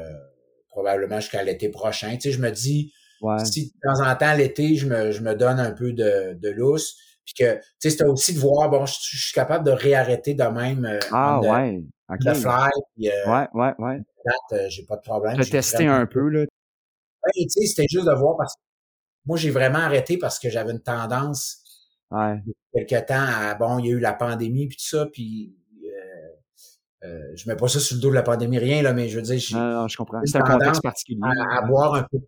probablement 0.76 1.22
jusqu'à 1.22 1.42
l'été 1.42 1.70
prochain. 1.70 2.12
Tu 2.16 2.22
sais, 2.22 2.32
je 2.32 2.42
me 2.42 2.52
dis, 2.52 2.94
si 3.46 3.68
de 3.68 3.72
temps 3.82 4.06
en 4.06 4.16
temps, 4.16 4.34
l'été, 4.36 4.76
je 4.76 4.88
me, 4.88 5.12
je 5.12 5.22
me 5.22 5.34
donne 5.34 5.60
un 5.60 5.72
peu 5.72 5.94
de, 5.94 6.34
de 6.34 6.50
lousse, 6.50 6.98
puis 7.24 7.34
que, 7.34 7.56
tu 7.56 7.62
sais, 7.80 7.90
c'était 7.92 8.04
aussi 8.04 8.34
de 8.34 8.40
voir, 8.40 8.70
bon, 8.70 8.86
je, 8.86 8.94
suis 8.94 9.34
capable 9.34 9.66
de 9.66 9.72
réarrêter 9.72 10.34
de 10.34 10.44
même. 10.44 10.86
Euh, 10.86 11.00
ah, 11.12 11.40
ouais. 11.40 11.82
Le 12.10 12.34
fly, 12.34 12.70
puis, 12.96 13.10
euh, 13.10 13.32
ouais, 13.32 13.48
ouais, 13.54 13.74
ouais. 13.80 14.02
Euh, 14.52 14.66
j'ai 14.70 14.84
pas 14.84 14.98
de 14.98 15.02
problème. 15.02 15.38
De 15.38 15.44
tester 15.44 15.88
un 15.88 16.06
peu, 16.06 16.28
là. 16.28 16.42
Ouais, 16.42 17.32
tu 17.36 17.50
sais, 17.50 17.66
c'était 17.66 17.88
juste 17.90 18.06
de 18.06 18.14
voir 18.14 18.36
parce 18.38 18.54
que 18.54 18.62
moi, 19.26 19.38
j'ai 19.38 19.50
vraiment 19.50 19.80
arrêté 19.80 20.18
parce 20.18 20.38
que 20.38 20.50
j'avais 20.50 20.72
une 20.72 20.84
tendance, 20.84 21.64
ouais. 22.12 22.44
quelque 22.74 23.08
temps 23.08 23.26
à, 23.26 23.56
bon, 23.56 23.80
il 23.80 23.86
y 23.88 23.90
a 23.90 23.94
eu 23.94 24.00
la 24.00 24.14
pandémie, 24.14 24.68
puis 24.68 24.78
tout 24.78 24.86
ça, 24.86 25.08
puis 25.12 25.56
euh, 27.04 27.32
je 27.36 27.50
mets 27.50 27.56
pas 27.56 27.68
ça 27.68 27.80
sur 27.80 27.96
le 27.96 28.02
dos 28.02 28.10
de 28.10 28.16
la 28.16 28.24
pandémie, 28.24 28.58
rien, 28.58 28.82
là, 28.82 28.94
mais 28.94 29.10
je 29.10 29.18
veux 29.18 29.22
dire, 29.22 29.38
je 29.38 29.98
comprends. 29.98 30.22
C'est 30.26 30.38
un 30.38 30.42
contexte 30.42 30.82
particulier. 30.82 31.22
À, 31.52 31.62
boire 31.62 31.96
un 31.96 32.04
peu. 32.04 32.20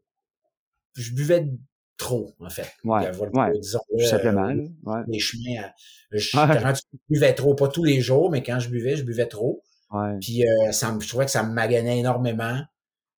Je 0.96 1.14
buvais 1.14 1.48
trop, 1.98 2.34
en 2.40 2.50
fait. 2.50 2.72
Ouais. 2.84 3.10
ouais. 3.16 3.60
Disons, 3.60 3.80
Tout 3.90 4.06
simplement. 4.06 4.48
ouais. 4.48 5.02
Les 5.08 5.20
chemins, 5.20 5.70
je, 6.12 6.32
quand 6.32 6.74
buvais 7.10 7.34
trop, 7.34 7.56
pas 7.56 7.68
tous 7.68 7.84
les 7.84 8.02
jours, 8.02 8.32
mais 8.32 8.44
quand 8.44 8.60
je 8.60 8.70
buvais, 8.70 8.96
je 8.96 9.04
buvais 9.04 9.28
trop. 9.28 9.64
Ouais. 9.92 10.18
Puis 10.20 10.46
euh, 10.48 10.72
ça 10.72 10.96
je 11.00 11.08
trouvais 11.08 11.26
que 11.26 11.32
ça 11.32 11.44
me 11.44 11.54
maganait 11.54 12.00
énormément. 12.00 12.62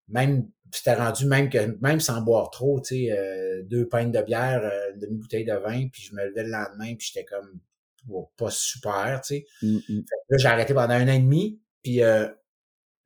Même, 0.07 0.49
c'était 0.71 0.95
rendu 0.95 1.25
même 1.25 1.49
que 1.49 1.77
même 1.81 1.99
sans 1.99 2.21
boire 2.21 2.49
trop, 2.51 2.79
tu 2.81 2.95
sais, 2.95 3.11
euh, 3.11 3.63
deux 3.63 3.87
pintes 3.87 4.11
de 4.11 4.21
bière, 4.21 4.61
euh, 4.63 4.93
une 4.93 4.99
demi-bouteille 4.99 5.45
de 5.45 5.53
vin, 5.53 5.87
puis 5.91 6.03
je 6.03 6.15
me 6.15 6.25
levais 6.25 6.43
le 6.43 6.49
lendemain, 6.49 6.95
puis 6.95 7.11
j'étais 7.13 7.25
comme 7.25 7.59
pas 8.37 8.49
super, 8.49 9.21
tu 9.23 9.35
sais. 9.35 9.45
Mmh, 9.61 9.77
mmh. 9.89 10.01
Là, 10.29 10.37
j'ai 10.37 10.47
arrêté 10.47 10.73
pendant 10.73 10.93
un 10.93 11.07
an 11.07 11.13
et 11.13 11.19
demi, 11.19 11.59
puis 11.83 12.03
euh, 12.03 12.27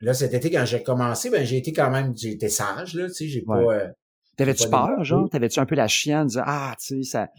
là, 0.01 0.13
cet 0.13 0.33
été, 0.33 0.51
quand 0.51 0.65
j'ai 0.65 0.83
commencé, 0.83 1.29
ben 1.29 1.45
j'ai 1.45 1.57
été 1.57 1.73
quand 1.73 1.89
même, 1.89 2.15
j'ai 2.15 2.31
été 2.31 2.49
sage, 2.49 2.93
là, 2.95 3.07
tu 3.07 3.13
sais, 3.13 3.27
j'ai 3.27 3.41
pas... 3.41 3.59
Euh, 3.59 3.87
T'avais-tu 4.35 4.69
peur, 4.69 5.03
genre? 5.03 5.29
T'avais-tu 5.29 5.59
un 5.59 5.65
peu 5.65 5.75
la 5.75 5.87
chienne, 5.87 6.25
de 6.25 6.31
dire, 6.31 6.43
ah, 6.45 6.75
tu 6.79 7.03
sais, 7.03 7.09
ça, 7.09 7.29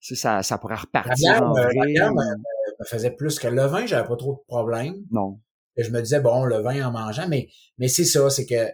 ça, 0.00 0.42
ça 0.42 0.58
pourrait 0.58 0.76
repartir 0.76 1.32
la 1.32 1.38
bière, 1.38 1.42
en 1.42 1.54
La 1.54 1.86
bière 1.86 2.12
me, 2.14 2.84
faisait 2.84 3.10
plus 3.10 3.38
que 3.38 3.48
le 3.48 3.62
vin, 3.62 3.86
j'avais 3.86 4.06
pas 4.06 4.16
trop 4.16 4.34
de 4.34 4.46
problème. 4.46 4.94
Non. 5.10 5.40
Et 5.76 5.82
je 5.82 5.90
me 5.90 6.00
disais, 6.00 6.20
bon, 6.20 6.44
le 6.44 6.58
vin 6.60 6.86
en 6.86 6.92
mangeant, 6.92 7.28
mais, 7.28 7.48
mais 7.78 7.88
c'est 7.88 8.04
ça, 8.04 8.30
c'est 8.30 8.46
que 8.46 8.70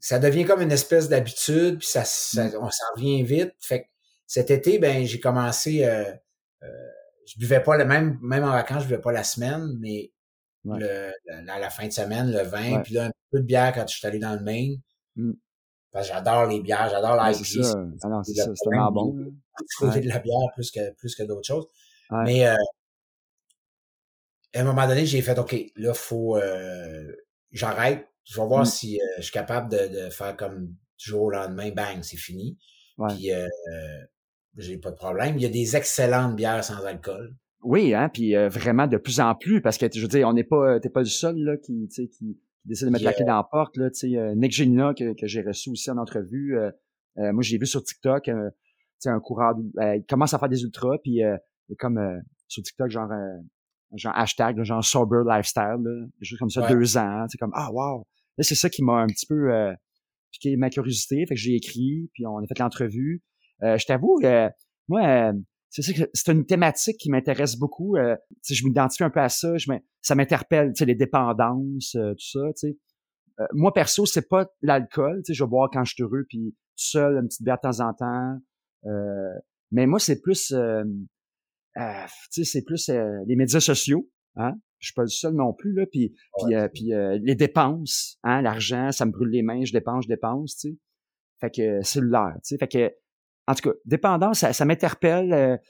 ça 0.00 0.18
devient 0.18 0.44
comme 0.44 0.60
une 0.60 0.72
espèce 0.72 1.08
d'habitude, 1.08 1.78
puis 1.78 1.86
ça, 1.86 2.04
ça 2.04 2.44
mmh. 2.44 2.58
on 2.60 2.70
s'en 2.70 2.84
revient 2.96 3.22
vite. 3.22 3.52
Fait 3.60 3.82
que 3.82 3.86
cet 4.26 4.50
été, 4.50 4.78
ben 4.78 5.04
j'ai 5.04 5.20
commencé... 5.20 5.84
Euh, 5.84 6.04
je 7.26 7.38
buvais 7.38 7.60
pas 7.60 7.76
le 7.76 7.84
même, 7.84 8.18
même 8.22 8.44
en 8.44 8.52
vacances, 8.52 8.82
je 8.82 8.88
buvais 8.88 9.00
pas 9.00 9.12
la 9.12 9.24
semaine, 9.24 9.76
mais 9.80 10.12
le, 10.64 11.12
à 11.48 11.58
la 11.58 11.70
fin 11.70 11.86
de 11.86 11.92
semaine, 11.92 12.30
le 12.30 12.42
vin, 12.42 12.80
puis 12.80 12.94
là, 12.94 13.06
un 13.06 13.10
peu 13.30 13.40
de 13.40 13.44
bière 13.44 13.72
quand 13.74 13.86
je 13.86 13.96
suis 13.96 14.06
allé 14.06 14.18
dans 14.18 14.34
le 14.34 14.40
Maine. 14.40 14.76
Mm. 15.16 15.32
Parce 15.92 16.08
que 16.08 16.14
j'adore 16.14 16.46
les 16.46 16.60
bières, 16.60 16.88
j'adore 16.90 17.14
l'IPA. 17.14 17.34
c'est 17.34 17.62
ça. 17.62 17.74
Ah 18.02 18.20
c'est 18.24 18.34
ça, 18.34 18.50
c'est 18.54 18.68
vraiment 18.68 18.90
bon. 18.90 19.32
côté 19.78 20.00
de 20.00 20.08
la 20.08 20.18
bière 20.18 20.48
plus 20.54 20.70
que, 20.70 20.92
plus 20.94 21.14
que 21.14 21.22
d'autres 21.22 21.46
choses. 21.46 21.66
Mais, 22.10 22.46
euh, 22.46 22.56
à 24.54 24.60
un 24.60 24.64
moment 24.64 24.86
donné, 24.86 25.06
j'ai 25.06 25.22
fait, 25.22 25.38
OK, 25.38 25.56
là, 25.76 25.94
faut, 25.94 26.36
euh, 26.36 27.12
j'arrête. 27.52 28.08
Je 28.24 28.40
vais 28.40 28.46
voir 28.46 28.62
mm. 28.62 28.66
si 28.66 29.00
euh, 29.00 29.04
je 29.18 29.22
suis 29.22 29.32
capable 29.32 29.70
de, 29.70 30.04
de, 30.04 30.10
faire 30.10 30.36
comme 30.36 30.66
du 30.66 30.76
jour 31.10 31.24
au 31.24 31.30
lendemain, 31.30 31.70
bang, 31.70 32.02
c'est 32.02 32.16
fini. 32.16 32.58
Puis, 33.08 33.32
euh, 33.32 33.48
j'ai 34.56 34.78
pas 34.78 34.90
de 34.90 34.96
problème. 34.96 35.36
Il 35.36 35.42
y 35.42 35.46
a 35.46 35.50
des 35.50 35.76
excellentes 35.76 36.36
bières 36.36 36.62
sans 36.64 36.84
alcool. 36.84 37.34
Oui, 37.62 37.94
hein, 37.94 38.10
puis 38.12 38.36
euh, 38.36 38.48
vraiment 38.48 38.86
de 38.86 38.98
plus 38.98 39.20
en 39.20 39.34
plus, 39.34 39.62
parce 39.62 39.78
que 39.78 39.86
je 39.92 40.00
veux 40.00 40.08
dire, 40.08 40.28
on 40.28 40.34
n'est 40.34 40.44
pas, 40.44 40.78
t'es 40.80 40.90
pas 40.90 41.00
le 41.00 41.06
seul 41.06 41.36
là 41.36 41.56
qui, 41.56 41.88
qui, 41.88 42.08
qui 42.10 42.38
décide 42.64 42.86
de 42.86 42.92
mettre 42.92 43.04
la 43.04 43.12
clé 43.12 43.24
dans 43.24 43.36
la 43.36 43.44
porte. 43.44 43.76
Là, 43.76 43.90
tu 43.90 44.10
sais, 44.10 44.16
euh, 44.16 44.34
Nick 44.34 44.52
Genina 44.52 44.94
que, 44.94 45.14
que 45.14 45.26
j'ai 45.26 45.42
reçu 45.42 45.70
aussi 45.70 45.90
en 45.90 45.98
entrevue. 45.98 46.56
Euh, 46.56 46.70
moi, 47.16 47.42
j'ai 47.42 47.58
vu 47.58 47.66
sur 47.66 47.82
TikTok, 47.82 48.28
euh, 48.28 48.50
un 49.06 49.20
coureur, 49.20 49.54
il 49.58 50.04
commence 50.08 50.32
à 50.32 50.38
faire 50.38 50.48
des 50.48 50.62
ultras, 50.62 50.96
puis 51.02 51.20
il 51.20 51.76
comme 51.78 52.00
sur 52.48 52.62
TikTok 52.62 52.88
genre 52.88 53.10
genre 53.94 54.16
hashtag 54.16 54.62
genre 54.62 54.82
sober 54.82 55.22
lifestyle, 55.26 55.76
là, 55.84 56.06
des 56.18 56.24
choses 56.24 56.38
comme 56.38 56.48
ça, 56.48 56.66
deux 56.68 56.96
ans. 56.96 57.26
C'est 57.28 57.36
comme 57.36 57.52
ah 57.54 57.70
wow. 57.70 58.06
Là, 58.38 58.44
c'est 58.44 58.54
ça 58.54 58.70
qui 58.70 58.82
m'a 58.82 58.94
un 58.94 59.06
petit 59.06 59.26
peu 59.26 59.50
piqué 60.32 60.56
ma 60.56 60.70
curiosité, 60.70 61.26
fait 61.26 61.34
que 61.34 61.40
j'ai 61.40 61.54
écrit, 61.54 62.08
puis 62.14 62.26
on 62.26 62.38
a 62.38 62.46
fait 62.46 62.58
l'entrevue. 62.58 63.22
Euh, 63.62 63.78
je 63.78 63.86
t'avoue, 63.86 64.18
euh, 64.24 64.48
moi, 64.88 65.06
euh, 65.06 65.32
c'est 65.70 66.28
une 66.32 66.46
thématique 66.46 66.98
qui 66.98 67.10
m'intéresse 67.10 67.56
beaucoup. 67.56 67.96
Euh, 67.96 68.16
je 68.48 68.64
m'identifie 68.64 69.02
un 69.02 69.10
peu 69.10 69.20
à 69.20 69.28
ça. 69.28 69.56
Je 69.56 69.70
ça 70.02 70.14
m'interpelle, 70.14 70.72
les 70.80 70.94
dépendances, 70.94 71.92
tout 71.92 72.14
ça. 72.18 72.40
Euh, 73.40 73.46
moi, 73.52 73.72
perso, 73.72 74.06
c'est 74.06 74.28
pas 74.28 74.46
l'alcool. 74.62 75.22
Je 75.28 75.42
vais 75.42 75.48
boire 75.48 75.68
quand 75.72 75.84
je 75.84 75.94
suis 75.94 76.02
heureux, 76.02 76.24
puis 76.28 76.52
tout 76.52 76.84
seul, 76.84 77.16
une 77.16 77.26
petite 77.26 77.42
bière 77.42 77.56
de 77.56 77.68
temps 77.68 77.80
en 77.80 77.92
temps. 77.92 78.38
mais 79.72 79.86
moi, 79.86 79.98
c'est 79.98 80.20
plus 80.20 80.54
euh, 81.76 82.06
tu 82.32 82.44
sais, 82.44 82.44
c'est 82.44 82.62
plus 82.62 82.88
euh, 82.88 83.24
les 83.26 83.36
médias 83.36 83.60
sociaux, 83.60 84.08
hein. 84.36 84.52
Je 84.78 84.88
suis 84.88 84.94
pas 84.94 85.02
le 85.02 85.08
seul 85.08 85.32
non 85.32 85.54
plus 85.54 85.72
là. 85.72 85.86
Puis, 85.86 86.14
puis, 86.38 86.54
euh, 86.54 86.68
puis 86.68 86.90
les 87.22 87.34
dépenses, 87.34 88.18
hein, 88.22 88.42
l'argent, 88.42 88.92
ça 88.92 89.06
me 89.06 89.12
brûle 89.12 89.30
les 89.30 89.42
mains, 89.42 89.64
je 89.64 89.72
dépense, 89.72 90.04
je 90.04 90.08
dépense, 90.08 90.56
tu 90.58 90.68
sais. 90.68 90.76
Fait 91.40 91.50
que 91.50 91.82
cellulaire, 91.82 92.34
tu 92.44 92.54
sais. 92.54 92.58
Fait 92.58 92.68
que, 92.68 92.94
en 93.46 93.54
tout 93.54 93.70
cas, 93.70 93.76
dépendance, 93.84 94.40
ça, 94.40 94.52
ça 94.52 94.64
m'interpelle. 94.64 95.60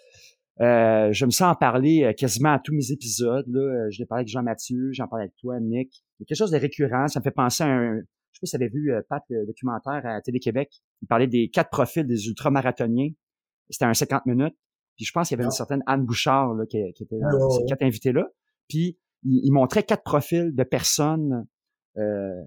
je 0.59 1.25
me 1.25 1.31
sens 1.31 1.53
en 1.53 1.55
parler 1.55 2.15
quasiment 2.17 2.53
à 2.53 2.59
tous 2.59 2.75
mes 2.75 2.93
épisodes. 2.93 3.47
Là. 3.49 3.91
Je 3.91 3.99
l'ai 3.99 4.07
parlé 4.07 4.21
avec 4.23 4.29
Jean-Mathieu, 4.29 4.91
j'en 4.93 5.09
parle 5.09 5.23
avec 5.23 5.37
toi, 5.37 5.59
Nick. 5.61 5.93
Il 6.19 6.23
y 6.23 6.25
a 6.25 6.27
quelque 6.27 6.39
chose 6.39 6.51
de 6.51 6.59
récurrent. 6.59 7.09
Ça 7.09 7.21
me 7.21 7.25
fait 7.25 7.31
penser 7.31 7.65
à 7.65 7.69
un. 7.69 7.97
Je 7.97 8.39
sais 8.39 8.41
pas 8.41 8.47
si 8.47 8.57
vous 8.57 8.63
avez 8.63 8.71
vu 8.71 8.93
Pat, 9.09 9.23
le 9.29 9.47
documentaire 9.47 10.03
à 10.05 10.21
Télé-Québec. 10.21 10.71
Il 11.03 11.07
parlait 11.07 11.27
des 11.27 11.49
quatre 11.49 11.71
profils 11.71 12.07
des 12.07 12.27
ultramarathoniens. 12.29 13.11
C'était 13.71 13.85
un 13.85 13.95
50 13.95 14.27
minutes. 14.27 14.57
Puis 14.97 15.05
je 15.05 15.13
pense 15.13 15.29
qu'il 15.29 15.37
y 15.37 15.41
avait 15.41 15.47
une 15.47 15.51
certaine 15.51 15.83
Anne 15.87 16.05
Bouchard 16.05 16.55
là, 16.55 16.67
qui, 16.67 16.79
était 16.79 17.19
dans 17.19 17.51
ces 17.51 17.65
quatre 17.65 17.83
invités-là. 17.83 18.29
Puis 18.69 18.99
il, 19.25 19.51
montrait 19.53 19.83
quatre 19.83 20.05
profils 20.05 20.55
de 20.55 20.63
personnes 20.63 21.47
euh, 21.97 22.43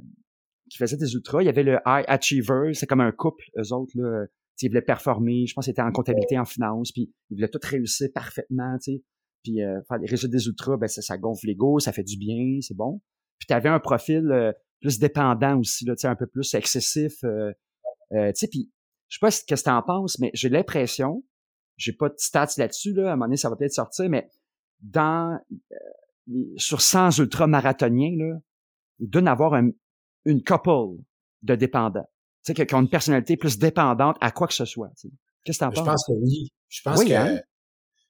qui 0.69 0.77
faisaient 0.77 0.97
des 0.97 1.13
ultras. 1.13 1.41
Il 1.41 1.45
y 1.45 1.49
avait 1.49 1.63
le 1.63 1.79
High 1.85 2.05
Achiever, 2.07 2.73
c'est 2.73 2.85
comme 2.85 3.01
un 3.01 3.11
couple, 3.11 3.43
eux 3.57 3.73
autres, 3.73 3.91
là. 3.95 4.25
Ils 4.61 4.69
voulaient 4.69 4.81
performer, 4.81 5.45
je 5.45 5.53
pense 5.53 5.65
qu'ils 5.65 5.71
étaient 5.71 5.81
en 5.81 5.91
comptabilité, 5.91 6.37
en 6.39 6.45
finance, 6.45 6.91
puis 6.91 7.11
ils 7.29 7.35
voulaient 7.35 7.49
tout 7.49 7.59
réussir 7.63 8.07
parfaitement, 8.13 8.77
tu 8.77 8.93
sais. 8.93 9.03
Puis 9.43 9.61
euh, 9.61 9.79
faire 9.87 9.97
les 9.99 10.07
résultats 10.07 10.35
des 10.35 10.47
ultras, 10.47 10.77
ben 10.77 10.87
ça, 10.87 11.01
ça 11.01 11.17
gonfle 11.17 11.47
l'ego, 11.47 11.79
ça 11.79 11.91
fait 11.91 12.03
du 12.03 12.17
bien, 12.17 12.59
c'est 12.61 12.75
bon. 12.75 13.01
Puis 13.37 13.47
tu 13.47 13.53
avais 13.53 13.69
un 13.69 13.79
profil 13.79 14.29
euh, 14.31 14.51
plus 14.81 14.99
dépendant 14.99 15.59
aussi, 15.59 15.85
là, 15.85 15.95
tu 15.95 16.01
sais, 16.01 16.07
un 16.07 16.15
peu 16.15 16.27
plus 16.27 16.53
excessif. 16.53 17.23
Euh, 17.23 17.51
euh, 18.13 18.31
tu 18.31 18.39
sais, 18.39 18.47
puis 18.47 18.71
je 19.09 19.17
sais 19.17 19.19
pas 19.21 19.31
ce 19.31 19.43
que 19.43 19.55
tu 19.55 19.69
en 19.69 19.81
penses, 19.83 20.19
mais 20.19 20.31
j'ai 20.33 20.49
l'impression 20.49 21.23
j'ai 21.77 21.93
pas 21.93 22.09
de 22.09 22.15
stats 22.17 22.47
là-dessus, 22.57 22.93
là. 22.93 23.09
À 23.09 23.13
un 23.13 23.15
moment 23.15 23.25
donné, 23.25 23.37
ça 23.37 23.49
va 23.49 23.55
peut-être 23.55 23.73
sortir, 23.73 24.09
mais 24.09 24.29
dans, 24.81 25.39
euh, 25.71 26.35
sur 26.57 26.81
100 26.81 27.19
ultramarathoniens, 27.19 28.15
là, 28.17 28.39
il 28.99 29.09
y 29.13 29.27
avoir 29.27 29.53
une 30.25 30.43
couple 30.43 31.03
de 31.43 31.55
dépendants. 31.55 32.09
Sais, 32.47 32.65
qui 32.65 32.75
ont 32.75 32.81
une 32.81 32.89
personnalité 32.89 33.35
plus 33.35 33.59
dépendante 33.59 34.15
à 34.21 34.31
quoi 34.31 34.47
que 34.47 34.53
ce 34.53 34.63
soit. 34.63 34.89
Qu'est-ce 35.43 35.59
que 35.59 35.65
t'en 35.65 35.71
penses? 35.71 35.77
Je 35.79 35.83
pense 35.83 36.05
que 36.05 36.11
oui. 36.13 36.51
Je 36.69 36.81
pense 36.81 37.03
que, 37.03 37.13
hein? 37.13 37.41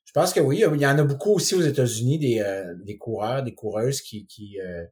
je 0.06 0.12
pense 0.12 0.34
que 0.34 0.40
oui. 0.40 0.64
Il 0.74 0.80
y 0.80 0.86
en 0.86 0.98
a 1.00 1.04
beaucoup 1.04 1.32
aussi 1.32 1.56
aux 1.56 1.62
États-Unis, 1.62 2.20
des, 2.20 2.40
euh, 2.42 2.76
des 2.84 2.98
coureurs, 2.98 3.42
des 3.42 3.56
coureuses 3.56 4.02
qui, 4.02 4.28
qui, 4.28 4.60
euh, 4.62 4.86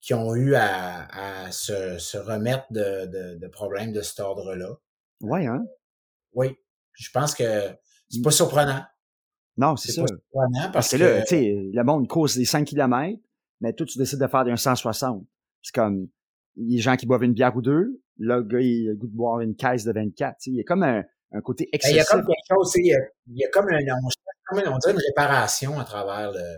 qui 0.00 0.12
ont 0.12 0.34
eu 0.34 0.56
à, 0.56 1.44
à 1.44 1.52
se, 1.52 1.98
se 1.98 2.18
remettre 2.18 2.64
de, 2.72 3.06
de, 3.06 3.38
de 3.38 3.46
problèmes 3.46 3.92
de 3.92 4.02
cet 4.02 4.18
ordre-là. 4.18 4.74
Oui, 5.20 5.46
hein? 5.46 5.64
Oui. 6.32 6.56
Je 6.94 7.10
pense 7.12 7.34
que 7.36 7.68
c'est 8.08 8.22
pas 8.22 8.32
surprenant. 8.32 8.82
Non, 9.56 9.76
c'est 9.76 9.92
ça. 9.92 10.02
Pas 10.02 10.08
surprenant 10.08 10.72
parce, 10.72 10.90
que, 10.90 10.96
là, 10.96 11.22
tu 11.22 11.28
sais, 11.28 11.54
le 11.72 11.82
monde 11.84 12.08
cause 12.08 12.36
des 12.36 12.44
5 12.44 12.64
km, 12.64 13.20
mais 13.60 13.72
toi, 13.72 13.86
tu 13.86 13.98
décides 13.98 14.18
de 14.18 14.26
faire 14.26 14.44
d'un 14.44 14.56
160. 14.56 15.24
C'est 15.62 15.74
comme 15.74 16.08
les 16.56 16.78
gens 16.78 16.96
qui 16.96 17.06
boivent 17.06 17.22
une 17.22 17.34
bière 17.34 17.54
ou 17.56 17.62
deux, 17.62 18.00
le 18.20 18.42
gars, 18.42 18.60
il 18.60 18.90
a 18.90 18.94
goût 18.94 19.08
de 19.08 19.16
boire 19.16 19.40
une 19.40 19.56
caisse 19.56 19.84
de 19.84 19.92
24. 19.92 20.36
Il 20.46 20.56
y 20.56 20.60
a 20.60 20.64
comme 20.64 20.82
un, 20.82 21.02
un 21.32 21.40
côté 21.40 21.68
excessif. 21.72 21.96
Ben, 21.96 21.96
il 21.96 21.98
y 21.98 22.00
a 22.00 22.04
comme 22.04 22.26
quelque 22.26 22.46
chose, 22.48 22.72
il 22.76 22.86
y 22.86 22.94
a, 22.94 22.98
il 23.28 23.38
y 23.38 23.44
a 23.44 23.48
comme, 23.48 23.68
un, 23.68 23.78
on, 24.52 24.58
on 24.58 24.78
dirait 24.78 24.92
une 24.92 25.00
réparation 25.08 25.78
à 25.78 25.84
travers 25.84 26.30
le, 26.30 26.56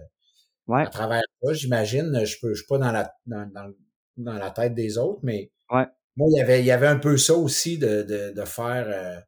ouais. 0.66 0.82
à 0.82 0.90
travers 0.90 1.22
ça, 1.42 1.52
j'imagine. 1.52 2.24
Je 2.24 2.36
peux, 2.40 2.52
je 2.52 2.60
suis 2.60 2.66
pas 2.66 2.78
dans 2.78 2.90
la, 2.90 3.14
dans, 3.26 3.48
dans, 3.52 3.72
dans, 4.16 4.34
la 4.34 4.50
tête 4.50 4.74
des 4.74 4.98
autres, 4.98 5.20
mais 5.22 5.52
ouais. 5.70 5.86
moi, 6.16 6.28
il 6.30 6.36
y 6.36 6.40
avait, 6.40 6.60
il 6.60 6.66
y 6.66 6.72
avait 6.72 6.88
un 6.88 6.98
peu 6.98 7.16
ça 7.16 7.34
aussi 7.34 7.78
de, 7.78 8.02
de, 8.02 8.32
de 8.32 8.44
faire, 8.44 8.86
euh, 8.88 9.20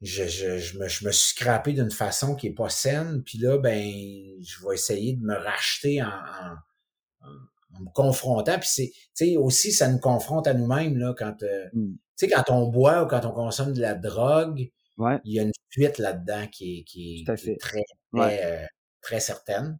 je, 0.00 0.24
je, 0.24 0.58
je, 0.58 0.78
me, 0.78 0.88
je 0.88 1.06
me 1.06 1.12
suis 1.12 1.34
scrappé 1.34 1.72
d'une 1.72 1.90
façon 1.90 2.34
qui 2.34 2.48
est 2.48 2.54
pas 2.54 2.68
saine, 2.68 3.22
puis 3.22 3.38
là, 3.38 3.58
ben, 3.58 3.80
je 3.80 4.66
vais 4.66 4.74
essayer 4.74 5.14
de 5.14 5.22
me 5.22 5.36
racheter 5.36 6.02
en, 6.02 6.08
en, 6.08 7.28
en, 7.28 7.36
me 7.80 7.92
confrontant. 7.92 8.58
Puis 8.58 8.68
c'est, 8.70 8.90
tu 9.16 9.26
sais, 9.26 9.36
aussi, 9.36 9.72
ça 9.72 9.88
nous 9.88 9.98
confronte 9.98 10.46
à 10.46 10.54
nous-mêmes, 10.54 10.96
là, 10.96 11.14
quand, 11.16 11.42
euh, 11.42 11.68
mm. 11.72 11.92
tu 11.92 11.98
sais, 12.16 12.28
quand 12.28 12.50
on 12.50 12.68
boit 12.68 13.04
ou 13.04 13.06
quand 13.06 13.24
on 13.24 13.32
consomme 13.32 13.72
de 13.72 13.80
la 13.80 13.94
drogue, 13.94 14.70
ouais. 14.98 15.18
il 15.24 15.34
y 15.34 15.40
a 15.40 15.42
une 15.42 15.52
fuite 15.70 15.98
là-dedans 15.98 16.46
qui 16.50 16.78
est, 16.78 16.84
qui 16.84 17.24
est, 17.26 17.36
qui 17.36 17.50
est 17.50 17.60
très, 17.60 17.84
très, 18.12 18.44
euh, 18.44 18.66
très 19.00 19.20
certaine. 19.20 19.78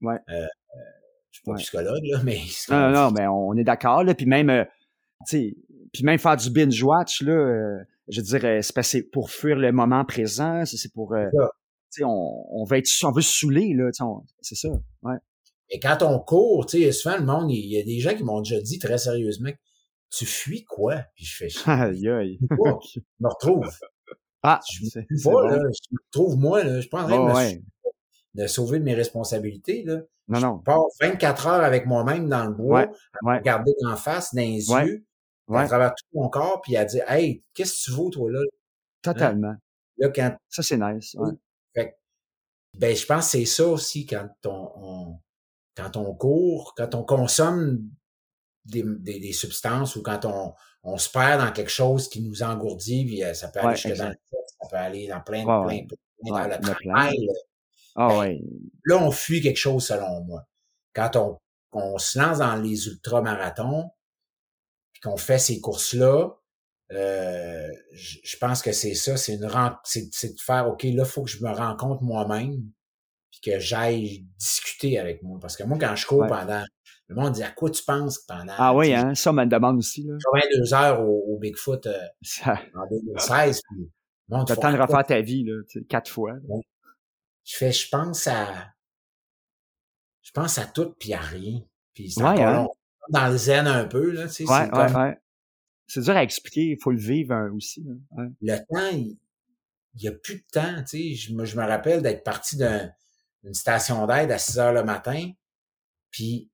Ouais. 0.00 0.18
Euh, 0.28 0.46
je 1.30 1.38
suis 1.38 1.44
pas 1.44 1.54
psychologue, 1.54 2.04
là, 2.04 2.20
mais... 2.24 2.38
Non, 2.70 2.90
non, 2.90 3.10
mais 3.10 3.26
on 3.26 3.54
est 3.54 3.64
d'accord, 3.64 4.04
là, 4.04 4.14
puis 4.14 4.26
même, 4.26 4.50
euh, 4.50 4.64
tu 5.26 5.38
sais, 5.38 5.56
puis 5.92 6.04
même 6.04 6.18
faire 6.18 6.36
du 6.36 6.50
binge-watch, 6.50 7.22
là, 7.22 7.32
euh, 7.32 7.78
je 8.08 8.20
veux 8.20 8.26
dire, 8.26 8.44
euh, 8.44 8.60
c'est 8.82 9.02
pour 9.02 9.30
fuir 9.30 9.56
le 9.56 9.72
moment 9.72 10.04
présent, 10.04 10.64
c'est 10.64 10.92
pour, 10.92 11.14
euh, 11.14 11.28
on, 12.02 12.46
on 12.50 12.64
veut 12.64 12.78
être, 12.78 12.88
on 13.04 13.12
veut 13.12 13.22
se 13.22 13.38
saouler, 13.38 13.74
là, 13.74 13.90
c'est 14.40 14.54
ça, 14.54 14.68
ouais. 15.02 15.16
Et 15.72 15.80
quand 15.80 16.02
on 16.02 16.20
court, 16.20 16.66
tu 16.66 16.82
sais, 16.82 16.92
souvent 16.92 17.16
le 17.16 17.24
monde, 17.24 17.50
il 17.50 17.66
y 17.66 17.80
a 17.80 17.82
des 17.82 17.98
gens 17.98 18.14
qui 18.14 18.22
m'ont 18.22 18.42
déjà 18.42 18.60
dit 18.60 18.78
très 18.78 18.98
sérieusement, 18.98 19.50
tu 20.10 20.26
fuis 20.26 20.64
quoi? 20.64 20.96
Puis 21.16 21.24
je 21.24 21.36
fais, 21.36 21.48
aïe, 21.66 22.08
aïe. 22.08 22.38
je 22.50 23.00
me 23.20 23.28
retrouve. 23.28 23.68
Ah, 24.42 24.60
je 24.70 24.84
me 24.84 25.24
pas, 25.24 25.56
là, 25.56 25.56
je 25.56 25.94
me 25.94 25.98
retrouve 26.12 26.36
moi, 26.36 26.62
là, 26.62 26.76
je 26.76 26.80
suis 26.80 26.90
pas 26.90 27.04
en 27.04 27.06
train 27.06 27.54
de, 27.54 27.56
me 27.56 28.42
de 28.42 28.46
sauver 28.46 28.80
de 28.80 28.84
mes 28.84 28.94
responsabilités, 28.94 29.82
là. 29.82 30.00
Non, 30.28 30.40
non. 30.40 30.58
Je 30.60 30.64
pars 30.64 30.84
24 31.00 31.46
heures 31.46 31.64
avec 31.64 31.86
moi-même 31.86 32.28
dans 32.28 32.44
le 32.44 32.52
bois, 32.52 32.90
ouais, 33.22 33.34
à 33.34 33.38
regarder 33.38 33.72
en 33.86 33.96
face, 33.96 34.34
dans 34.34 34.42
les 34.42 34.68
yeux, 34.68 35.04
à 35.52 35.66
travers 35.66 35.94
tout 35.94 36.04
mon 36.12 36.28
corps, 36.28 36.60
puis 36.60 36.76
à 36.76 36.84
dire 36.84 37.04
Hey, 37.10 37.42
qu'est-ce 37.54 37.86
que 37.86 37.90
tu 37.90 37.96
vaux, 37.96 38.10
toi, 38.10 38.30
là? 38.30 38.40
Totalement. 39.00 39.48
Hein? 39.48 39.58
Là, 39.98 40.08
quand... 40.10 40.36
Ça, 40.48 40.62
c'est 40.62 40.76
nice. 40.76 41.14
Ouais. 41.14 41.32
Fait, 41.74 41.96
ben, 42.78 42.94
je 42.94 43.06
pense 43.06 43.24
que 43.26 43.30
c'est 43.38 43.44
ça 43.44 43.66
aussi 43.66 44.06
quand 44.06 44.28
on, 44.46 44.70
on, 44.76 45.18
quand 45.76 45.96
on 45.96 46.14
court, 46.14 46.74
quand 46.76 46.94
on 46.94 47.04
consomme 47.04 47.88
des, 48.64 48.84
des, 48.84 49.18
des, 49.18 49.32
substances 49.32 49.96
ou 49.96 50.02
quand 50.02 50.24
on, 50.24 50.54
on 50.84 50.98
se 50.98 51.10
perd 51.10 51.40
dans 51.40 51.52
quelque 51.52 51.70
chose 51.70 52.08
qui 52.08 52.22
nous 52.22 52.42
engourdit, 52.42 53.04
puis 53.04 53.24
euh, 53.24 53.34
ça 53.34 53.48
peut 53.48 53.60
aller 53.60 53.68
ouais, 53.68 53.76
jusque 53.76 53.96
dans 53.96 54.08
le 54.08 54.16
ça 54.60 54.68
peut 54.70 54.76
aller 54.76 55.08
dans 55.08 55.20
plein, 55.20 55.44
ouais, 55.44 55.86
plein, 55.86 55.96
plein, 56.22 56.34
ouais, 56.34 56.48
dans 56.48 56.68
le 56.68 56.74
travail. 56.74 57.28
Ah 57.96 58.08
ben, 58.08 58.18
ouais. 58.18 58.40
Là, 58.84 58.98
on 58.98 59.10
fuit 59.10 59.40
quelque 59.40 59.56
chose 59.56 59.84
selon 59.84 60.22
moi. 60.24 60.46
Quand 60.94 61.16
on, 61.16 61.38
on 61.72 61.98
se 61.98 62.18
lance 62.18 62.38
dans 62.38 62.56
les 62.56 62.86
ultramarathons, 62.86 63.90
qu'on 65.02 65.16
fait 65.16 65.38
ces 65.38 65.60
courses-là, 65.60 66.30
euh, 66.92 67.68
je 67.92 68.36
pense 68.36 68.62
que 68.62 68.72
c'est 68.72 68.94
ça, 68.94 69.16
c'est 69.16 69.34
une 69.34 69.50
c'est 69.84 70.34
de 70.34 70.40
faire 70.40 70.68
OK, 70.68 70.84
là, 70.84 71.04
faut 71.04 71.22
que 71.22 71.30
je 71.30 71.42
me 71.42 71.50
rencontre 71.50 72.02
moi-même 72.02 72.52
puis 72.52 72.72
que 73.42 73.58
j'aille 73.58 74.26
discuter 74.38 74.98
avec 74.98 75.22
moi. 75.22 75.38
Parce 75.40 75.56
que 75.56 75.64
moi, 75.64 75.78
quand 75.78 75.94
je 75.96 76.06
cours 76.06 76.20
ouais. 76.20 76.28
pendant. 76.28 76.64
Le 77.08 77.16
monde 77.16 77.32
dit 77.34 77.42
à 77.42 77.50
quoi 77.50 77.68
tu 77.68 77.82
penses 77.84 78.18
pendant. 78.20 78.54
Ah 78.56 78.74
oui, 78.74 78.94
hein, 78.94 79.14
ça 79.14 79.32
me 79.32 79.44
demande 79.44 79.76
aussi. 79.76 80.02
Là. 80.04 80.14
82 80.32 80.74
heures 80.74 81.00
au, 81.02 81.34
au 81.34 81.38
Bigfoot 81.38 81.84
euh, 81.86 81.98
ça... 82.22 82.58
en 82.74 82.86
2016. 82.88 83.60
Puis, 83.68 83.90
bon, 84.28 84.44
T'as 84.44 84.54
le 84.54 84.60
temps 84.60 84.72
de 84.72 84.78
refaire 84.78 85.04
ta 85.04 85.20
vie, 85.20 85.44
là, 85.44 85.60
quatre 85.88 86.10
fois. 86.10 86.32
Là. 86.32 86.56
Je 87.44 87.56
fais, 87.56 87.72
je 87.72 87.88
pense 87.88 88.26
à. 88.28 88.72
Je 90.22 90.30
pense 90.30 90.56
à 90.58 90.64
tout 90.64 90.94
puis 90.98 91.12
à 91.12 91.20
rien. 91.20 91.60
Puis 91.92 92.12
c'est 92.12 92.22
ouais, 92.22 92.42
hein? 92.42 92.66
dans 93.10 93.28
le 93.28 93.36
zen 93.36 93.66
un 93.66 93.84
peu. 93.84 94.12
Là, 94.12 94.26
tu 94.28 94.32
sais, 94.32 94.44
ouais, 94.44 94.68
c'est 94.70 94.76
ouais, 94.76 94.86
comme... 94.86 95.02
ouais. 95.02 95.18
C'est 95.86 96.00
dur 96.00 96.16
à 96.16 96.22
expliquer, 96.22 96.70
il 96.70 96.78
faut 96.80 96.92
le 96.92 96.98
vivre 96.98 97.34
hein, 97.34 97.50
aussi. 97.54 97.84
Ouais. 98.12 98.28
Le 98.40 98.56
temps, 98.56 98.96
il 98.96 99.18
n'y 100.00 100.08
a 100.08 100.12
plus 100.12 100.36
de 100.36 100.44
temps. 100.50 100.82
Tu 100.84 100.86
sais. 100.86 101.14
Je, 101.14 101.34
me, 101.34 101.44
je 101.44 101.56
me 101.56 101.66
rappelle 101.66 102.00
d'être 102.00 102.24
parti 102.24 102.56
d'une 103.42 103.54
station 103.54 104.06
d'aide 104.06 104.30
à 104.30 104.38
6 104.38 104.58
heures 104.58 104.72
le 104.72 104.84
matin, 104.84 105.30
puis 106.10 106.50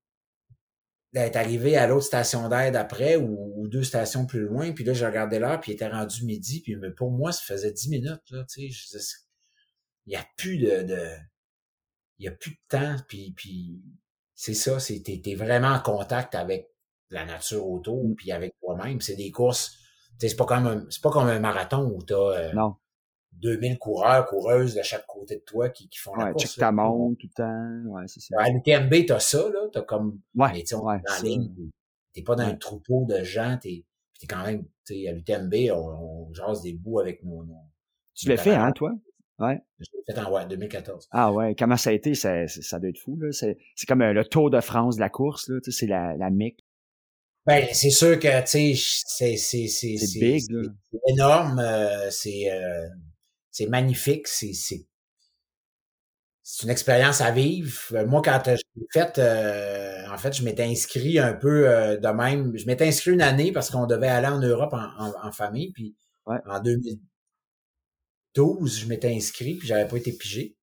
d'être 1.12 1.36
arrivé 1.36 1.76
à 1.76 1.86
l'autre 1.86 2.04
station 2.04 2.48
d'aide 2.48 2.76
après 2.76 3.16
ou, 3.16 3.52
ou, 3.56 3.68
deux 3.68 3.82
stations 3.82 4.26
plus 4.26 4.40
loin, 4.40 4.72
puis 4.72 4.84
là, 4.84 4.92
j'ai 4.92 5.06
regardé 5.06 5.38
l'heure, 5.38 5.60
puis 5.60 5.72
il 5.72 5.74
était 5.74 5.88
rendu 5.88 6.24
midi, 6.24 6.60
puis 6.60 6.76
mais 6.76 6.90
pour 6.90 7.10
moi, 7.10 7.32
ça 7.32 7.42
faisait 7.42 7.72
10 7.72 7.88
minutes. 7.88 8.30
Là, 8.30 8.44
tu 8.44 8.70
sais, 8.70 8.88
il 10.06 10.10
n'y 10.10 10.16
a 10.16 10.26
plus 10.36 10.58
de... 10.58 10.82
de 10.82 11.08
il 12.20 12.24
y 12.24 12.28
a 12.28 12.32
plus 12.32 12.50
de 12.50 12.58
temps, 12.68 12.96
puis, 13.06 13.32
puis 13.36 13.80
c'est 14.34 14.54
ça, 14.54 14.80
c'est 14.80 15.00
t'es, 15.02 15.20
t'es 15.22 15.36
vraiment 15.36 15.68
en 15.68 15.80
contact 15.80 16.34
avec 16.34 16.68
la 17.10 17.24
nature 17.24 17.66
autour 17.66 18.04
Mm. 18.04 18.14
puis 18.14 18.32
avec 18.32 18.54
toi-même. 18.60 19.00
C'est 19.00 19.16
des 19.16 19.30
courses, 19.30 19.76
c'est 20.18 20.36
pas 20.36 20.46
comme 20.46 20.66
un, 20.66 20.86
c'est 20.90 21.02
pas 21.02 21.10
comme 21.10 21.28
un 21.28 21.40
marathon 21.40 21.90
où 21.94 22.02
t'as 22.02 22.16
euh, 22.16 22.52
non. 22.52 22.76
2000 23.40 23.78
coureurs, 23.78 24.26
coureuses 24.26 24.74
de 24.74 24.82
chaque 24.82 25.06
côté 25.06 25.36
de 25.36 25.40
toi 25.42 25.68
qui, 25.68 25.88
qui 25.88 25.98
font 25.98 26.12
ouais, 26.16 26.24
la 26.26 26.32
course. 26.32 26.44
Check 26.46 26.58
ta 26.60 26.72
montre 26.72 27.18
tout 27.20 27.26
le 27.26 27.34
temps. 27.34 27.90
Ouais, 27.90 28.02
c'est 28.06 28.20
ça. 28.20 28.34
À 28.38 28.50
l'UTMB, 28.50 29.06
t'as 29.06 29.20
ça, 29.20 29.48
là. 29.50 29.68
T'as 29.72 29.82
comme. 29.82 30.20
Ouais, 30.34 30.48
mais, 30.52 30.74
on 30.74 30.84
ouais, 30.86 30.96
dans 31.06 31.12
la 31.12 31.18
ça. 31.18 31.22
ligne, 31.24 31.50
t'es 32.12 32.22
pas 32.22 32.34
dans 32.36 32.44
un 32.44 32.54
troupeau 32.54 33.04
de 33.08 33.22
gens, 33.22 33.58
t'es, 33.60 33.84
t'es 34.20 34.26
quand 34.26 34.44
même, 34.44 34.64
tu 34.86 34.94
sais, 35.02 35.08
à 35.08 35.12
l'UTMB, 35.12 35.54
on, 35.72 36.28
on 36.28 36.32
jase 36.34 36.62
des 36.62 36.72
bouts 36.72 37.00
avec 37.00 37.22
nos. 37.24 37.44
nos 37.44 37.56
Tu 38.14 38.28
l'as 38.28 38.36
fait, 38.36 38.54
hein, 38.54 38.72
toi? 38.72 38.92
Ouais. 39.38 39.60
Je 39.78 39.86
l'ai 39.94 40.14
fait 40.14 40.20
en 40.20 40.32
ouais, 40.32 40.46
2014. 40.46 41.06
Ah 41.12 41.32
ouais, 41.32 41.54
comment 41.56 41.76
ça 41.76 41.90
a 41.90 41.92
été? 41.92 42.14
Ça, 42.14 42.48
ça 42.48 42.80
doit 42.80 42.90
être 42.90 42.98
fou, 42.98 43.16
là. 43.20 43.30
C'est, 43.30 43.56
c'est 43.76 43.86
comme 43.86 44.02
euh, 44.02 44.12
le 44.12 44.24
Tour 44.24 44.50
de 44.50 44.60
France 44.60 44.96
de 44.96 45.00
la 45.00 45.10
course, 45.10 45.48
là. 45.48 45.60
Tu 45.62 45.70
sais, 45.70 45.78
c'est 45.80 45.86
la, 45.86 46.16
la 46.16 46.30
mic. 46.30 46.58
Ben, 47.46 47.66
c'est 47.72 47.90
sûr 47.90 48.18
que, 48.18 48.40
tu 48.42 48.74
sais, 48.76 49.02
c'est, 49.06 49.36
c'est, 49.36 49.68
c'est, 49.68 49.96
C'est 49.96 50.18
big, 50.20 50.40
c'est- 50.40 50.52
là. 50.52 50.62
c'est 50.90 51.12
énorme, 51.12 51.58
euh, 51.60 52.10
c'est, 52.10 52.50
euh, 52.50 52.88
c'est 53.50 53.66
magnifique, 53.66 54.28
c'est, 54.28 54.52
c'est, 54.52 54.86
c'est 56.50 56.64
une 56.64 56.70
expérience 56.70 57.20
à 57.20 57.30
vivre. 57.30 57.78
Euh, 57.92 58.06
moi, 58.06 58.22
quand 58.24 58.40
j'ai 58.46 58.86
fait, 58.90 59.18
euh, 59.18 60.08
en 60.10 60.16
fait, 60.16 60.34
je 60.34 60.42
m'étais 60.42 60.64
inscrit 60.64 61.18
un 61.18 61.34
peu 61.34 61.68
euh, 61.68 61.98
de 61.98 62.08
même. 62.08 62.56
Je 62.56 62.64
m'étais 62.64 62.88
inscrit 62.88 63.10
une 63.10 63.20
année 63.20 63.52
parce 63.52 63.68
qu'on 63.68 63.86
devait 63.86 64.08
aller 64.08 64.28
en 64.28 64.40
Europe 64.40 64.72
en, 64.72 65.30
famille. 65.30 65.72
Puis 65.72 65.94
en 66.24 66.58
2012, 66.60 68.78
je 68.78 68.86
m'étais 68.86 69.14
inscrit, 69.14 69.56
puis 69.56 69.68
j'avais 69.68 69.86
pas 69.86 69.98
été 69.98 70.10
pigé. 70.12 70.56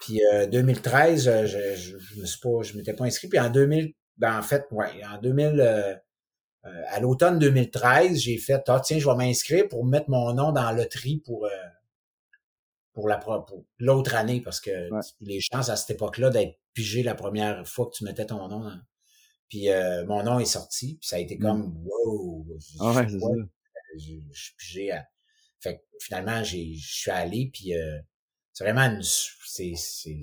Puis 0.00 0.22
2013, 0.50 1.24
je, 1.24 1.46
je, 1.46 1.98
je, 1.98 2.18
me 2.18 2.24
suis 2.24 2.40
pas, 2.40 2.62
je 2.62 2.74
m'étais 2.74 2.94
pas 2.94 3.04
inscrit. 3.04 3.28
Puis 3.28 3.38
en 3.38 3.50
2000, 3.50 3.92
ben 4.16 4.38
en 4.38 4.42
fait, 4.42 4.64
ouais, 4.70 5.04
en 5.12 5.20
2000, 5.20 6.00
à 6.62 7.00
l'automne 7.00 7.38
2013, 7.38 8.18
j'ai 8.18 8.38
fait, 8.38 8.62
ah 8.68 8.80
tiens, 8.82 8.98
je 8.98 9.06
vais 9.06 9.14
m'inscrire 9.14 9.68
pour 9.68 9.84
mettre 9.84 10.08
mon 10.08 10.32
nom 10.32 10.52
dans 10.52 10.64
la 10.64 10.72
loterie 10.72 11.22
pour 11.26 11.46
pour 12.96 13.08
la 13.10 13.20
l'autre 13.78 14.14
année 14.14 14.40
parce 14.40 14.58
que 14.58 14.70
les 15.20 15.38
chances 15.38 15.68
à 15.68 15.76
cette 15.76 15.90
époque-là 15.90 16.30
d'être 16.30 16.58
pigé 16.72 17.02
la 17.02 17.14
première 17.14 17.68
fois 17.68 17.86
que 17.86 17.90
tu 17.94 18.04
mettais 18.04 18.24
ton 18.24 18.48
nom. 18.48 18.72
Puis 19.50 19.68
euh, 19.68 20.06
mon 20.06 20.22
nom 20.22 20.40
est 20.40 20.46
sorti, 20.46 20.96
puis 20.98 21.06
ça 21.06 21.16
a 21.16 21.18
été 21.18 21.36
comme 21.36 21.74
mmh. 21.74 21.84
wow. 21.84 22.46
Ah 22.80 22.92
ouais, 22.92 23.06
c'est 23.06 23.20
ça. 23.20 23.26
Je, 23.98 24.12
suis 24.32 24.54
pigé 24.56 24.92
à... 24.92 25.06
Fait 25.60 25.84
finalement, 26.00 26.42
j'ai 26.42 26.74
je 26.74 27.00
suis 27.00 27.10
allé 27.10 27.50
puis 27.52 27.76
euh, 27.76 27.98
c'est 28.54 28.64
vraiment 28.64 28.80
une 28.80 29.02
c'est 29.02 29.74
c'est 29.76 30.20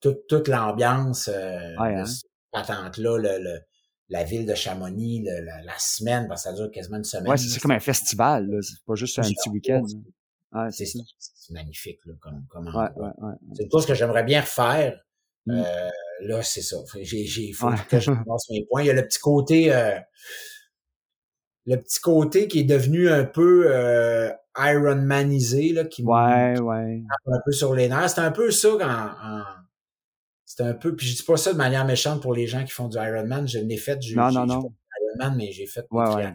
toute 0.00 0.26
toute 0.26 0.48
l'ambiance 0.48 1.28
euh, 1.28 1.76
ouais, 1.76 1.94
hein? 1.94 2.90
là 2.96 3.18
le, 3.18 3.38
le, 3.38 3.60
la 4.08 4.24
ville 4.24 4.46
de 4.46 4.54
Chamonix 4.54 5.22
la, 5.24 5.62
la, 5.62 5.78
semaine 5.78 6.26
parce 6.26 6.44
que 6.44 6.50
ça 6.50 6.54
dure 6.54 6.70
quasiment 6.70 6.96
une 6.96 7.04
semaine. 7.04 7.28
Ouais, 7.28 7.36
c'est 7.36 7.60
comme 7.60 7.72
un 7.72 7.80
festival 7.80 8.48
là, 8.48 8.62
c'est 8.62 8.82
pas 8.86 8.94
juste 8.94 9.18
un 9.18 9.22
petit 9.22 9.50
week-end 9.50 9.84
c'est 10.70 10.88
magnifique 11.50 12.00
là, 12.06 12.14
comme, 12.20 12.44
comme 12.48 12.66
ouais, 12.66 12.90
ouais, 12.96 13.10
ouais, 13.18 13.34
C'est 13.56 13.64
une 13.64 13.70
chose 13.70 13.86
que 13.86 13.94
j'aimerais 13.94 14.24
bien 14.24 14.40
refaire. 14.40 15.00
Mmh. 15.46 15.52
Euh, 15.52 15.90
là, 16.20 16.42
c'est 16.42 16.62
ça. 16.62 16.76
J'ai, 17.00 17.24
j'ai, 17.26 17.52
faut 17.52 17.70
que 17.88 17.98
je 17.98 18.10
passe 18.26 18.50
mes 18.50 18.64
points. 18.66 18.82
Il 18.82 18.86
y 18.86 18.90
a 18.90 18.94
le 18.94 19.06
petit 19.06 19.18
côté, 19.18 19.74
euh, 19.74 19.98
le 21.66 21.76
petit 21.76 22.00
côté 22.00 22.48
qui 22.48 22.60
est 22.60 22.64
devenu 22.64 23.08
un 23.08 23.24
peu 23.24 23.64
euh, 23.66 24.30
Ironmanisé, 24.56 25.72
là, 25.72 25.84
qui 25.84 26.04
ouais, 26.04 26.58
ouais. 26.60 27.02
un 27.26 27.40
peu 27.44 27.52
sur 27.52 27.74
les 27.74 27.88
nerfs. 27.88 28.10
C'est 28.10 28.20
un 28.20 28.30
peu 28.30 28.50
ça 28.50 28.68
quand, 28.78 29.44
c'est 30.44 30.62
un 30.62 30.74
peu, 30.74 30.94
puis 30.94 31.06
je 31.06 31.16
dis 31.16 31.22
pas 31.24 31.36
ça 31.36 31.52
de 31.52 31.58
manière 31.58 31.84
méchante 31.84 32.22
pour 32.22 32.32
les 32.32 32.46
gens 32.46 32.64
qui 32.64 32.70
font 32.70 32.88
du 32.88 32.96
Ironman. 32.96 33.48
Je 33.48 33.58
l'ai 33.58 33.76
fait, 33.76 33.96
du 33.96 34.14
non, 34.14 34.30
non, 34.30 34.46
non. 34.46 34.72
Ironman, 35.00 35.36
mais 35.36 35.50
j'ai 35.50 35.66
fait 35.66 35.84
ouais, 35.90 36.14
ouais, 36.14 36.32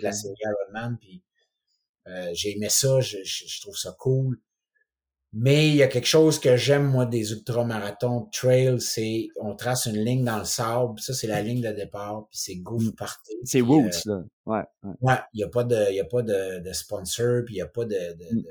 la 0.00 0.12
série 0.12 0.34
Ironman, 0.44 0.98
puis 1.00 1.22
euh, 2.08 2.30
j'ai 2.32 2.56
aimé 2.56 2.68
ça, 2.68 3.00
je, 3.00 3.18
je, 3.24 3.60
trouve 3.60 3.76
ça 3.76 3.94
cool. 3.98 4.40
Mais 5.34 5.68
il 5.68 5.76
y 5.76 5.82
a 5.82 5.88
quelque 5.88 6.06
chose 6.06 6.38
que 6.38 6.56
j'aime, 6.56 6.84
moi, 6.84 7.06
des 7.06 7.32
ultramarathons 7.32 8.28
trail, 8.32 8.78
c'est 8.80 9.28
on 9.40 9.56
trace 9.56 9.86
une 9.86 10.04
ligne 10.04 10.24
dans 10.24 10.38
le 10.38 10.44
sable. 10.44 11.00
Ça, 11.00 11.14
c'est 11.14 11.26
la 11.26 11.40
ligne 11.40 11.62
de 11.62 11.72
départ, 11.72 12.26
puis 12.28 12.38
c'est 12.38 12.56
go 12.56 12.78
mmh. 12.78 12.92
party. 12.92 13.32
C'est 13.44 13.62
Woods, 13.62 13.88
euh, 14.08 14.10
là. 14.10 14.24
Ouais. 14.44 14.92
Ouais, 15.00 15.18
il 15.32 15.38
n'y 15.38 15.44
a 15.44 15.48
pas 15.48 15.64
de, 15.64 15.86
il 15.88 15.96
y 15.96 16.00
a 16.00 16.04
pas 16.04 16.22
de, 16.22 16.60
de 16.60 16.72
sponsor, 16.74 17.44
puis 17.46 17.54
il 17.54 17.58
n'y 17.58 17.62
a 17.62 17.66
pas 17.66 17.86
de, 17.86 17.94
de, 17.94 18.24
mmh. 18.34 18.42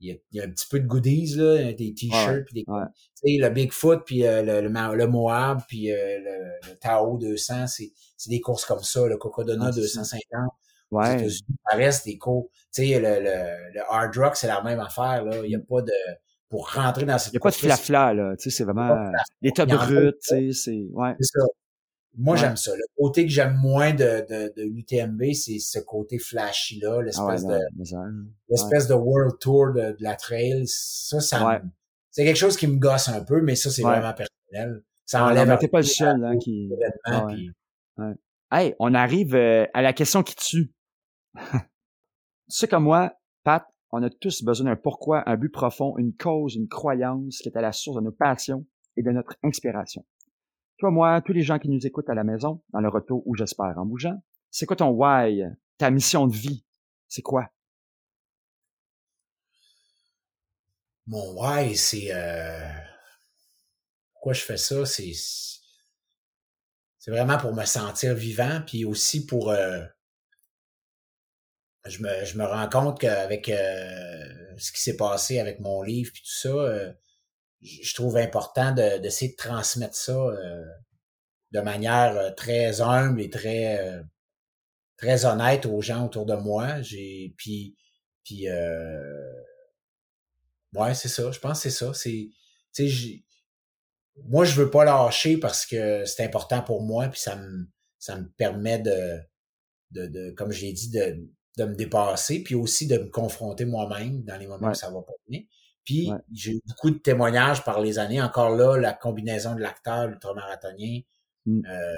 il, 0.00 0.08
y 0.08 0.12
a, 0.12 0.16
il 0.32 0.36
y, 0.36 0.40
a, 0.42 0.44
un 0.44 0.50
petit 0.50 0.66
peu 0.68 0.80
de 0.80 0.86
goodies, 0.86 1.36
là, 1.36 1.72
des 1.72 1.94
t-shirts, 1.94 2.44
puis 2.44 2.54
des, 2.56 2.64
tu 2.64 2.72
sais, 3.14 3.38
le 3.40 3.48
Bigfoot, 3.48 4.02
puis 4.04 4.26
euh, 4.26 4.42
le, 4.42 4.68
le, 4.68 5.06
Moab, 5.06 5.62
puis 5.66 5.86
le, 5.86 6.58
le, 6.68 6.74
Tao 6.78 7.16
200, 7.16 7.68
c'est, 7.68 7.90
c'est 8.18 8.28
des 8.28 8.40
courses 8.40 8.66
comme 8.66 8.82
ça, 8.82 9.06
le 9.06 9.16
Cocodona 9.16 9.70
250. 9.70 10.52
Ouais. 10.90 11.28
Ça 11.28 11.76
reste 11.76 12.06
des 12.06 12.16
cours. 12.16 12.48
Tu 12.72 12.86
sais, 12.86 12.98
le, 12.98 13.20
le, 13.20 13.74
le 13.74 13.80
hard 13.88 14.16
rock, 14.16 14.36
c'est 14.36 14.46
la 14.46 14.62
même 14.62 14.80
affaire, 14.80 15.24
là. 15.24 15.36
Il 15.44 15.48
n'y 15.48 15.56
a 15.56 15.60
pas 15.60 15.82
de, 15.82 15.92
pour 16.48 16.70
rentrer 16.72 17.04
dans 17.04 17.18
cette 17.18 17.32
Il 17.32 17.36
n'y 17.36 17.38
a 17.38 17.40
pas 17.40 17.50
de 17.50 17.56
flafla, 17.56 18.14
là. 18.14 18.36
Tu 18.36 18.44
sais, 18.44 18.56
c'est 18.56 18.64
vraiment 18.64 19.10
l'état 19.42 19.66
brut, 19.66 20.16
tu 20.20 20.28
sais, 20.28 20.52
c'est, 20.52 20.86
ouais. 20.92 21.14
C'est 21.20 21.38
ça. 21.38 21.46
Moi, 22.16 22.36
j'aime 22.36 22.56
ça. 22.56 22.72
Le 22.74 22.84
côté 22.96 23.24
que 23.24 23.30
j'aime 23.30 23.54
moins 23.56 23.92
de, 23.92 24.26
de, 24.28 24.52
de 24.56 24.62
l'UTMB, 24.62 25.32
c'est 25.34 25.58
ce 25.58 25.78
côté 25.78 26.18
flashy-là, 26.18 26.96
ah 26.98 27.02
l'espèce 27.02 27.44
de, 27.44 27.58
l'espèce 28.48 28.88
de 28.88 28.94
world 28.94 29.38
tour 29.38 29.72
de, 29.72 29.92
de, 29.92 29.96
la 30.00 30.16
trail. 30.16 30.64
Ça, 30.66 31.20
ça 31.20 31.60
c'est 32.10 32.24
quelque 32.24 32.36
chose 32.36 32.56
qui 32.56 32.66
me 32.66 32.78
gosse 32.78 33.08
un 33.08 33.20
peu, 33.20 33.40
mais 33.42 33.54
ça, 33.54 33.70
c'est 33.70 33.82
vraiment 33.82 34.12
personnel. 34.12 34.82
Ça 35.06 35.24
enlève. 35.24 35.56
T'es 35.58 35.68
pas 35.68 35.78
le 35.78 35.84
seul, 35.84 36.24
hein, 36.24 36.36
qui. 36.38 36.70
Hey, 38.50 38.74
on 38.78 38.94
arrive 38.94 39.34
euh, 39.34 39.66
à 39.74 39.82
la 39.82 39.92
question 39.92 40.22
qui 40.22 40.34
tue. 40.34 40.72
C'est 42.48 42.68
comme 42.68 42.84
moi, 42.84 43.14
Pat, 43.44 43.66
on 43.90 44.02
a 44.02 44.10
tous 44.10 44.42
besoin 44.42 44.66
d'un 44.66 44.76
pourquoi, 44.76 45.28
un 45.28 45.36
but 45.36 45.50
profond, 45.50 45.96
une 45.98 46.14
cause, 46.14 46.54
une 46.54 46.68
croyance 46.68 47.38
qui 47.38 47.48
est 47.48 47.56
à 47.56 47.60
la 47.60 47.72
source 47.72 47.96
de 47.96 48.02
nos 48.02 48.12
passions 48.12 48.66
et 48.96 49.02
de 49.02 49.10
notre 49.10 49.36
inspiration. 49.42 50.04
Toi, 50.78 50.90
moi, 50.90 51.20
tous 51.22 51.32
les 51.32 51.42
gens 51.42 51.58
qui 51.58 51.68
nous 51.68 51.86
écoutent 51.86 52.08
à 52.08 52.14
la 52.14 52.24
maison, 52.24 52.62
dans 52.70 52.80
le 52.80 52.88
retour 52.88 53.22
ou 53.26 53.34
j'espère 53.34 53.74
en 53.76 53.84
bougeant, 53.84 54.22
c'est 54.50 54.66
quoi 54.66 54.76
ton 54.76 54.90
why, 54.90 55.42
ta 55.76 55.90
mission 55.90 56.26
de 56.26 56.34
vie? 56.34 56.64
C'est 57.06 57.22
quoi? 57.22 57.50
Mon 61.06 61.40
why, 61.40 61.76
c'est... 61.76 62.08
Euh... 62.12 62.68
Pourquoi 64.12 64.34
je 64.34 64.42
fais 64.42 64.56
ça? 64.56 64.84
C'est... 64.84 65.12
C'est 66.98 67.10
vraiment 67.10 67.38
pour 67.38 67.54
me 67.54 67.64
sentir 67.64 68.14
vivant, 68.14 68.60
puis 68.66 68.84
aussi 68.84 69.26
pour... 69.26 69.50
Euh 69.50 69.84
je 71.88 72.02
me, 72.02 72.24
je 72.24 72.38
me 72.38 72.44
rends 72.44 72.68
compte 72.68 73.00
qu'avec 73.00 73.48
euh, 73.48 74.24
ce 74.56 74.72
qui 74.72 74.80
s'est 74.80 74.96
passé 74.96 75.38
avec 75.38 75.60
mon 75.60 75.82
livre 75.82 76.10
puis 76.12 76.22
tout 76.22 76.30
ça, 76.30 76.48
euh, 76.48 76.92
je 77.60 77.94
trouve 77.94 78.16
important 78.16 78.72
d'essayer 78.72 79.28
de, 79.28 79.32
de, 79.32 79.36
transmettre 79.36 79.96
ça 79.96 80.12
euh, 80.12 80.64
de 81.52 81.60
manière 81.60 82.34
très 82.36 82.80
humble 82.80 83.20
et 83.20 83.30
très 83.30 84.02
très 84.96 85.24
honnête 85.24 85.66
aux 85.66 85.80
gens 85.80 86.06
autour 86.06 86.26
de 86.26 86.34
moi. 86.34 86.80
J'ai 86.82 87.34
puis 87.36 87.76
puis 88.24 88.46
ouais 90.74 90.94
c'est 90.94 91.08
ça. 91.08 91.30
Je 91.32 91.40
pense 91.40 91.62
que 91.62 91.70
c'est 91.70 91.84
ça. 91.84 91.92
C'est 91.94 92.30
tu 92.72 92.88
sais 92.88 93.24
moi 94.24 94.44
je 94.44 94.54
veux 94.54 94.70
pas 94.70 94.84
lâcher 94.84 95.36
parce 95.38 95.64
que 95.66 96.04
c'est 96.04 96.24
important 96.24 96.62
pour 96.62 96.82
moi 96.82 97.08
puis 97.08 97.20
ça 97.20 97.36
me 97.36 97.68
ça 97.98 98.16
me 98.16 98.28
permet 98.36 98.78
de 98.78 99.20
de, 99.90 100.06
de 100.06 100.30
comme 100.32 100.52
j'ai 100.52 100.72
dit 100.72 100.90
de 100.90 101.28
de 101.58 101.64
me 101.64 101.74
dépasser, 101.74 102.42
puis 102.42 102.54
aussi 102.54 102.86
de 102.86 102.98
me 102.98 103.10
confronter 103.10 103.64
moi-même 103.64 104.22
dans 104.22 104.36
les 104.36 104.46
moments 104.46 104.70
où 104.70 104.74
ça 104.74 104.90
va 104.90 105.02
pas 105.02 105.12
bien. 105.28 105.40
Puis 105.84 106.10
j'ai 106.32 106.52
eu 106.52 106.60
beaucoup 106.66 106.90
de 106.90 106.98
témoignages 106.98 107.64
par 107.64 107.80
les 107.80 107.98
années. 107.98 108.20
Encore 108.20 108.54
là, 108.54 108.76
la 108.76 108.92
combinaison 108.92 109.54
de 109.54 109.60
l'acteur, 109.60 110.06
l'ultramarathonien. 110.06 111.00
Euh, 111.48 111.94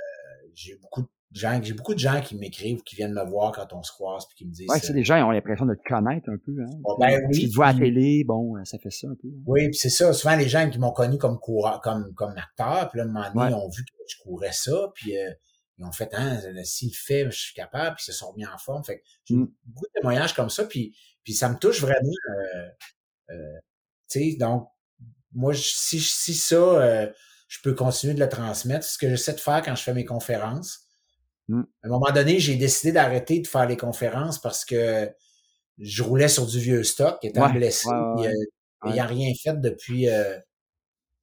j'ai 0.54 0.76
beaucoup 0.80 1.02
de 1.02 1.08
gens, 1.32 1.60
j'ai 1.62 1.74
beaucoup 1.74 1.94
de 1.94 1.98
gens 1.98 2.20
qui 2.20 2.36
m'écrivent, 2.36 2.82
qui 2.82 2.94
viennent 2.94 3.14
me 3.14 3.24
voir 3.24 3.50
quand 3.52 3.72
on 3.72 3.82
se 3.82 3.90
croise, 3.92 4.26
puis 4.28 4.36
qui 4.36 4.46
me 4.46 4.52
disent. 4.52 4.68
Ouais, 4.70 4.78
c'est 4.78 4.92
les 4.92 5.02
gens 5.02 5.26
ont 5.26 5.32
l'impression 5.32 5.66
de 5.66 5.74
te 5.74 5.82
connaître 5.88 6.28
un 6.28 6.36
peu. 6.36 6.52
Hein? 6.62 6.70
Oh, 6.84 6.96
ben, 7.00 7.20
oui, 7.28 7.40
ils 7.42 7.50
te 7.50 7.54
voient 7.54 7.68
à 7.68 7.72
la 7.72 7.80
télé, 7.80 8.22
bon, 8.24 8.54
ça 8.64 8.78
fait 8.78 8.90
ça 8.90 9.08
un 9.08 9.16
peu. 9.20 9.28
Hein. 9.28 9.42
Oui, 9.46 9.68
puis 9.70 9.78
c'est 9.78 9.90
ça. 9.90 10.12
Souvent 10.12 10.36
les 10.36 10.48
gens 10.48 10.68
qui 10.70 10.78
m'ont 10.78 10.92
connu 10.92 11.18
comme 11.18 11.38
courant, 11.38 11.80
comme 11.82 12.12
comme 12.14 12.34
acteur, 12.36 12.88
puis 12.90 12.98
là, 12.98 13.04
un 13.04 13.08
moment 13.08 13.24
donné, 13.34 13.50
ils 13.50 13.54
ont 13.54 13.68
vu 13.68 13.84
que 13.84 13.92
je 14.08 14.22
courais 14.22 14.52
ça, 14.52 14.92
puis 14.94 15.16
euh, 15.18 15.30
ils 15.80 15.86
ont 15.86 15.92
fait, 15.92 16.10
hein, 16.12 16.38
s'il 16.62 16.94
fait, 16.94 17.24
je 17.30 17.38
suis 17.38 17.54
capable, 17.54 17.96
puis 17.96 18.04
ils 18.06 18.12
se 18.12 18.18
sont 18.18 18.34
mis 18.36 18.44
en 18.44 18.58
forme. 18.58 18.84
Fait 18.84 19.02
j'ai 19.24 19.34
mmh. 19.34 19.50
beaucoup 19.64 19.86
de 19.86 20.00
témoignages 20.00 20.34
comme 20.34 20.50
ça, 20.50 20.64
puis, 20.64 20.94
puis 21.24 21.32
ça 21.32 21.48
me 21.48 21.56
touche 21.56 21.80
vraiment. 21.80 22.12
Euh, 22.38 22.68
euh, 23.30 23.58
tu 24.08 24.32
sais, 24.32 24.36
donc, 24.38 24.68
moi, 25.32 25.54
si, 25.54 26.00
si 26.00 26.34
ça, 26.34 26.56
euh, 26.56 27.10
je 27.48 27.58
peux 27.62 27.72
continuer 27.72 28.12
de 28.12 28.20
le 28.20 28.28
transmettre, 28.28 28.84
ce 28.84 28.98
que 28.98 29.08
j'essaie 29.08 29.32
de 29.32 29.40
faire 29.40 29.62
quand 29.62 29.74
je 29.74 29.82
fais 29.82 29.94
mes 29.94 30.04
conférences. 30.04 30.80
Mmh. 31.48 31.62
À 31.82 31.86
un 31.86 31.90
moment 31.90 32.12
donné, 32.12 32.38
j'ai 32.40 32.56
décidé 32.56 32.92
d'arrêter 32.92 33.40
de 33.40 33.46
faire 33.46 33.66
les 33.66 33.78
conférences 33.78 34.38
parce 34.38 34.66
que 34.66 35.10
je 35.78 36.02
roulais 36.02 36.28
sur 36.28 36.46
du 36.46 36.60
vieux 36.60 36.84
stock, 36.84 37.18
étant 37.22 37.48
blessé. 37.50 37.88
Il 38.84 38.92
n'y 38.92 39.00
a 39.00 39.06
rien 39.06 39.32
fait 39.34 39.58
depuis 39.58 40.08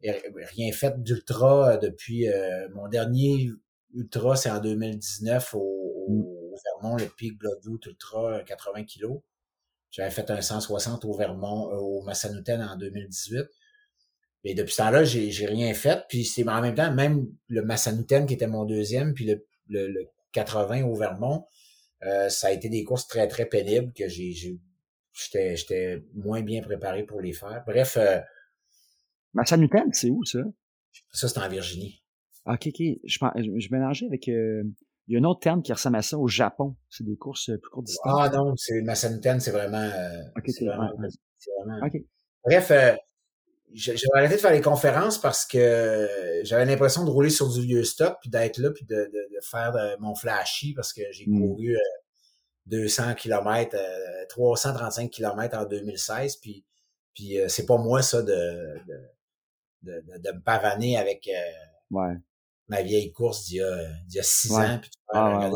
rien 0.01 0.71
fait 0.73 1.01
d'ultra 1.03 1.77
depuis 1.77 2.27
mon 2.73 2.87
dernier 2.87 3.51
Ultra, 3.93 4.35
c'est 4.35 4.49
en 4.51 4.59
2019 4.59 5.53
au, 5.55 5.59
au, 5.59 6.09
mm. 6.09 6.57
Vermont, 6.81 6.95
le 6.97 7.05
Peak 7.05 7.38
Bloodroot 7.38 7.85
Ultra 7.85 8.43
80 8.43 8.83
kg. 8.85 9.21
J'avais 9.91 10.11
fait 10.11 10.29
un 10.31 10.41
160 10.41 11.05
au 11.05 11.13
Vermont, 11.13 11.71
euh, 11.71 11.77
au 11.77 12.01
Massanutten 12.03 12.61
en 12.61 12.75
2018. 12.75 13.45
Et 14.43 14.53
depuis 14.53 14.71
ce 14.71 14.77
temps-là, 14.77 15.03
j'ai, 15.03 15.31
j'ai 15.31 15.45
rien 15.45 15.73
fait. 15.73 16.05
Puis 16.09 16.25
c'est 16.25 16.47
en 16.47 16.61
même 16.61 16.75
temps, 16.75 16.93
même 16.93 17.27
le 17.47 17.61
Massanutten 17.63 18.25
qui 18.25 18.33
était 18.33 18.47
mon 18.47 18.65
deuxième, 18.65 19.13
puis 19.13 19.25
le, 19.25 19.45
le, 19.69 20.09
80 20.33 20.83
au 20.83 20.95
Vermont, 20.95 21.45
euh, 22.03 22.29
ça 22.29 22.47
a 22.47 22.51
été 22.51 22.69
des 22.69 22.83
courses 22.83 23.07
très, 23.07 23.27
très 23.27 23.45
pénibles 23.45 23.91
que 23.93 24.07
j'ai, 24.07 24.33
j'étais, 25.13 25.55
j'étais 25.55 26.03
moins 26.13 26.41
bien 26.41 26.61
préparé 26.61 27.03
pour 27.03 27.21
les 27.21 27.33
faire. 27.33 27.63
Bref. 27.65 27.97
Euh, 27.97 28.19
Massanutten, 29.33 29.91
c'est 29.93 30.09
où 30.09 30.23
ça? 30.25 30.39
Ça, 31.11 31.27
c'est 31.27 31.39
en 31.39 31.49
Virginie. 31.49 32.01
OK, 32.47 32.67
OK. 32.67 32.81
Je, 33.03 33.59
je, 33.59 33.67
mélangeais 33.71 34.05
avec... 34.05 34.27
Euh, 34.29 34.63
il 35.07 35.13
y 35.13 35.17
a 35.17 35.19
un 35.19 35.23
autre 35.23 35.39
terme 35.39 35.61
qui 35.61 35.71
ressemble 35.71 35.97
à 35.97 36.01
ça 36.01 36.17
au 36.17 36.27
Japon. 36.27 36.75
C'est 36.89 37.05
des 37.05 37.15
courses 37.15 37.49
euh, 37.49 37.57
plus 37.57 37.69
courtes 37.69 37.85
distances. 37.85 38.19
Ah 38.19 38.29
non, 38.29 38.53
c'est 38.57 38.81
Massanuten, 38.81 39.39
c'est 39.39 39.51
vraiment... 39.51 39.77
Euh, 39.77 40.21
c'est 40.45 40.65
vraiment, 40.65 40.89
vraiment... 40.95 41.89
Bref, 42.45 42.71
j'avais 43.73 43.99
arrêté 44.15 44.35
de 44.35 44.39
faire 44.39 44.51
les 44.51 44.61
conférences 44.61 45.19
parce 45.19 45.45
que 45.45 46.07
j'avais 46.43 46.65
l'impression 46.65 47.03
de 47.03 47.09
rouler 47.09 47.29
sur 47.29 47.49
du 47.49 47.61
vieux 47.61 47.83
stock, 47.83 48.17
puis 48.21 48.29
d'être 48.29 48.57
là, 48.57 48.71
puis 48.71 48.85
de, 48.85 49.09
faire 49.41 49.73
mon 49.99 50.15
flashy 50.15 50.73
parce 50.73 50.93
que 50.93 51.01
j'ai 51.11 51.25
mmh. 51.27 51.39
couru 51.39 51.77
200 52.67 53.15
km, 53.15 53.75
335 54.29 55.11
km 55.11 55.57
en 55.57 55.65
2016, 55.65 56.37
puis, 56.37 56.65
puis 57.13 57.37
c'est 57.49 57.65
pas 57.65 57.77
moi 57.77 58.01
ça 58.01 58.21
de, 58.21 58.77
de, 59.83 60.31
me 60.31 60.41
pavaner 60.41 60.97
avec 60.97 61.29
ma 62.68 62.82
vieille 62.82 63.11
course 63.11 63.45
d'il 63.45 63.57
y 63.57 64.20
a, 64.20 64.24
six 64.24 64.51
ans, 64.53 64.80
puis 64.82 64.89
tu 64.89 64.97
ah, 65.13 65.49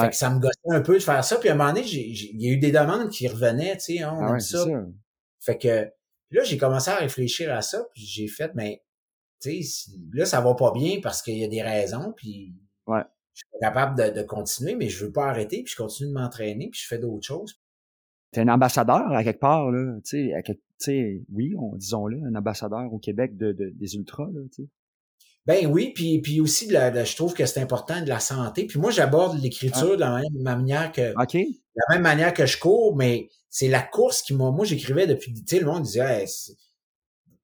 fait 0.00 0.10
que 0.10 0.16
ça 0.16 0.30
me 0.30 0.40
gossait 0.40 0.58
un 0.70 0.80
peu 0.80 0.94
de 0.94 1.02
faire 1.02 1.24
ça. 1.24 1.36
Puis 1.36 1.48
à 1.48 1.52
un 1.52 1.56
moment 1.56 1.72
donné, 1.72 1.86
il 1.86 2.42
y 2.42 2.48
a 2.48 2.52
eu 2.52 2.58
des 2.58 2.72
demandes 2.72 3.10
qui 3.10 3.28
revenaient, 3.28 3.76
tu 3.76 3.96
sais, 3.96 4.02
hein, 4.02 4.14
on 4.16 4.34
ah 4.34 4.40
ça. 4.40 4.64
Fait 5.40 5.58
que 5.58 5.90
là, 6.30 6.42
j'ai 6.42 6.56
commencé 6.56 6.90
à 6.90 6.96
réfléchir 6.96 7.52
à 7.52 7.62
ça, 7.62 7.86
puis 7.92 8.02
j'ai 8.02 8.28
fait, 8.28 8.52
mais 8.54 8.82
tu 9.40 9.62
sais, 9.62 9.90
là, 10.12 10.24
ça 10.24 10.40
va 10.40 10.54
pas 10.54 10.72
bien 10.72 11.00
parce 11.02 11.22
qu'il 11.22 11.38
y 11.38 11.44
a 11.44 11.48
des 11.48 11.62
raisons, 11.62 12.12
puis 12.16 12.56
ouais. 12.86 13.02
je 13.34 13.40
suis 13.40 13.60
capable 13.60 14.14
de, 14.14 14.22
continuer, 14.22 14.74
mais 14.74 14.88
je 14.88 15.04
veux 15.04 15.12
pas 15.12 15.26
arrêter, 15.26 15.62
puis 15.62 15.72
je 15.72 15.76
continue 15.76 16.08
de 16.08 16.14
m'entraîner, 16.14 16.70
puis 16.70 16.80
je 16.80 16.88
fais 16.88 16.98
d'autres 16.98 17.26
choses. 17.26 17.60
T'es 18.32 18.40
un 18.40 18.48
ambassadeur 18.48 19.12
à 19.12 19.22
quelque 19.22 19.40
part, 19.40 19.70
là, 19.70 19.96
tu 20.04 20.32
sais, 20.78 21.22
oui, 21.32 21.54
on, 21.56 21.76
disons-le, 21.76 22.20
un 22.26 22.34
ambassadeur 22.34 22.92
au 22.92 22.98
Québec 22.98 23.36
de, 23.36 23.52
des 23.52 23.94
ultras, 23.94 24.28
là, 24.32 24.40
tu 24.52 24.64
sais. 24.64 24.68
Ben 25.46 25.66
oui, 25.66 25.92
puis, 25.94 26.20
puis 26.20 26.40
aussi, 26.40 26.70
je 26.70 27.16
trouve 27.16 27.34
que 27.34 27.44
c'est 27.44 27.60
important 27.60 28.00
de 28.00 28.08
la 28.08 28.20
santé. 28.20 28.66
Puis 28.66 28.78
moi, 28.78 28.90
j'aborde 28.90 29.38
l'écriture 29.42 29.90
ah. 29.92 29.96
de 29.96 30.00
la 30.00 30.20
même 30.20 30.42
manière 30.42 30.92
que 30.92 31.12
la 31.76 31.94
même 31.94 32.02
manière 32.02 32.32
que 32.32 32.46
je 32.46 32.58
cours, 32.58 32.96
mais 32.96 33.28
c'est 33.50 33.68
la 33.68 33.82
course 33.82 34.22
qui 34.22 34.34
m'a. 34.34 34.50
Moi, 34.50 34.64
j'écrivais 34.64 35.06
depuis. 35.06 35.34
Tu 35.34 35.42
sais, 35.46 35.60
le 35.60 35.66
monde 35.66 35.82
disait 35.82 36.24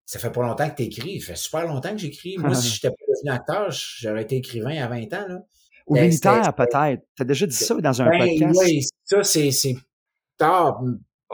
ça 0.07 0.19
fait 0.19 0.31
pas 0.31 0.43
longtemps 0.43 0.69
que 0.69 0.77
tu 0.77 0.83
écris. 0.83 1.21
Ça 1.21 1.29
fait 1.29 1.37
super 1.37 1.67
longtemps 1.67 1.93
que 1.93 1.99
j'écris. 1.99 2.37
Moi, 2.39 2.55
si 2.55 2.69
j'étais 2.75 2.89
pas 2.89 2.97
devenu 3.09 3.31
acteur, 3.31 3.71
j'aurais 3.71 4.23
été 4.23 4.37
écrivain 4.37 4.83
à 4.83 4.89
20 4.89 5.03
ans. 5.15 5.29
Là. 5.29 5.39
Ou 5.87 5.95
ben, 5.95 6.07
militaire, 6.07 6.55
peut-être. 6.55 7.03
Tu 7.15 7.23
as 7.23 7.25
déjà 7.25 7.47
dit 7.47 7.55
ça 7.55 7.75
dans 7.77 8.03
un 8.03 8.11
ben, 8.11 8.19
podcast. 8.19 8.61
Oui, 8.61 8.83
ça, 9.05 9.23
c'est, 9.23 9.51
c'est 9.53 9.77
tard. 10.37 10.83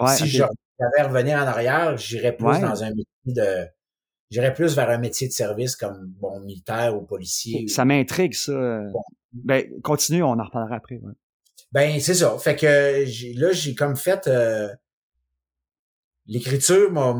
si 0.09 0.29
j'avais 0.29 1.09
revenir 1.09 1.39
en 1.39 1.47
arrière, 1.47 1.97
j'irais 1.97 2.37
plus 2.37 2.61
dans 2.61 2.85
un 2.85 2.91
métier 2.91 3.07
de 3.25 3.67
J'irais 4.31 4.55
plus 4.55 4.75
vers 4.75 4.91
un 4.91 4.99
métier 4.99 5.29
de 5.29 5.33
service 5.33 5.77
comme 5.77 6.07
bon 6.19 6.41
militaire 6.41 6.97
ou 6.97 7.03
policier. 7.03 7.69
Ça 7.69 7.85
m'intrigue 7.85 8.35
ça. 8.35 8.81
Ben 9.33 9.81
continue, 9.83 10.23
on 10.23 10.39
en 10.39 10.45
reparlera 10.45 10.77
après. 10.77 11.01
Ben 11.73 12.01
c'est 12.01 12.15
ça. 12.15 12.37
Fait 12.39 12.57
que 12.57 13.05
là 13.39 13.53
j'ai 13.53 13.75
comme 13.75 13.97
fait 13.97 14.27
euh, 14.27 14.69
l'écriture 16.27 16.91
m'a, 16.91 17.15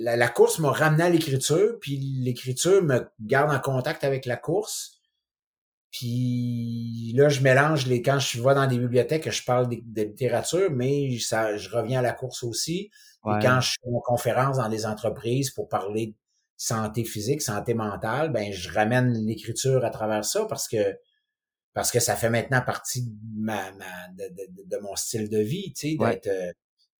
la, 0.00 0.16
la, 0.16 0.28
course 0.28 0.58
m'a 0.58 0.72
ramené 0.72 1.04
à 1.04 1.10
l'écriture, 1.10 1.78
puis 1.80 1.98
l'écriture 1.98 2.82
me 2.82 3.06
garde 3.20 3.54
en 3.54 3.60
contact 3.60 4.04
avec 4.04 4.26
la 4.26 4.36
course. 4.36 4.95
Puis 5.90 7.12
là, 7.14 7.28
je 7.28 7.40
mélange 7.40 7.86
les 7.86 8.02
quand 8.02 8.18
je 8.18 8.40
vois 8.40 8.54
dans 8.54 8.66
des 8.66 8.78
bibliothèques, 8.78 9.30
je 9.30 9.44
parle 9.44 9.68
de, 9.68 10.02
littérature, 10.02 10.70
mais 10.70 11.18
ça, 11.18 11.56
je 11.56 11.70
reviens 11.70 12.00
à 12.00 12.02
la 12.02 12.12
course 12.12 12.42
aussi. 12.42 12.90
Et 13.24 13.42
quand 13.42 13.60
je 13.60 13.70
suis 13.70 13.80
en 13.92 14.00
conférence 14.00 14.58
dans 14.58 14.68
des 14.68 14.86
entreprises 14.86 15.50
pour 15.50 15.68
parler 15.68 16.08
de 16.08 16.14
santé 16.56 17.04
physique, 17.04 17.42
santé 17.42 17.74
mentale, 17.74 18.30
ben 18.30 18.52
je 18.52 18.70
ramène 18.70 19.12
l'écriture 19.26 19.84
à 19.84 19.90
travers 19.90 20.24
ça 20.24 20.46
parce 20.48 20.68
que 20.68 20.96
parce 21.74 21.90
que 21.90 22.00
ça 22.00 22.16
fait 22.16 22.30
maintenant 22.30 22.62
partie 22.62 23.02
de 23.04 23.12
ma, 23.38 23.70
de, 23.72 24.78
mon 24.80 24.96
style 24.96 25.28
de 25.28 25.38
vie, 25.38 25.74
tu 25.74 25.90
sais, 25.90 25.96
d'être 25.98 26.28
euh, 26.28 26.50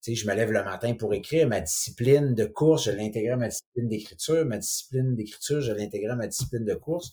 tu 0.03 0.15
sais, 0.15 0.23
je 0.23 0.29
me 0.29 0.35
lève 0.35 0.53
le 0.53 0.63
matin 0.63 0.93
pour 0.95 1.15
écrire 1.15 1.49
ma 1.49 1.61
discipline 1.61 2.35
de 2.35 2.45
course, 2.45 2.85
je 2.85 2.91
l'intègre 2.91 3.33
à 3.33 3.37
ma 3.37 3.49
discipline 3.49 3.89
d'écriture, 3.89 4.45
ma 4.45 4.59
discipline 4.59 5.15
d'écriture, 5.15 5.63
je 5.63 5.73
l'intègre 5.73 6.13
à 6.13 6.17
ma 6.17 6.27
discipline 6.27 6.65
de 6.65 6.75
course. 6.75 7.13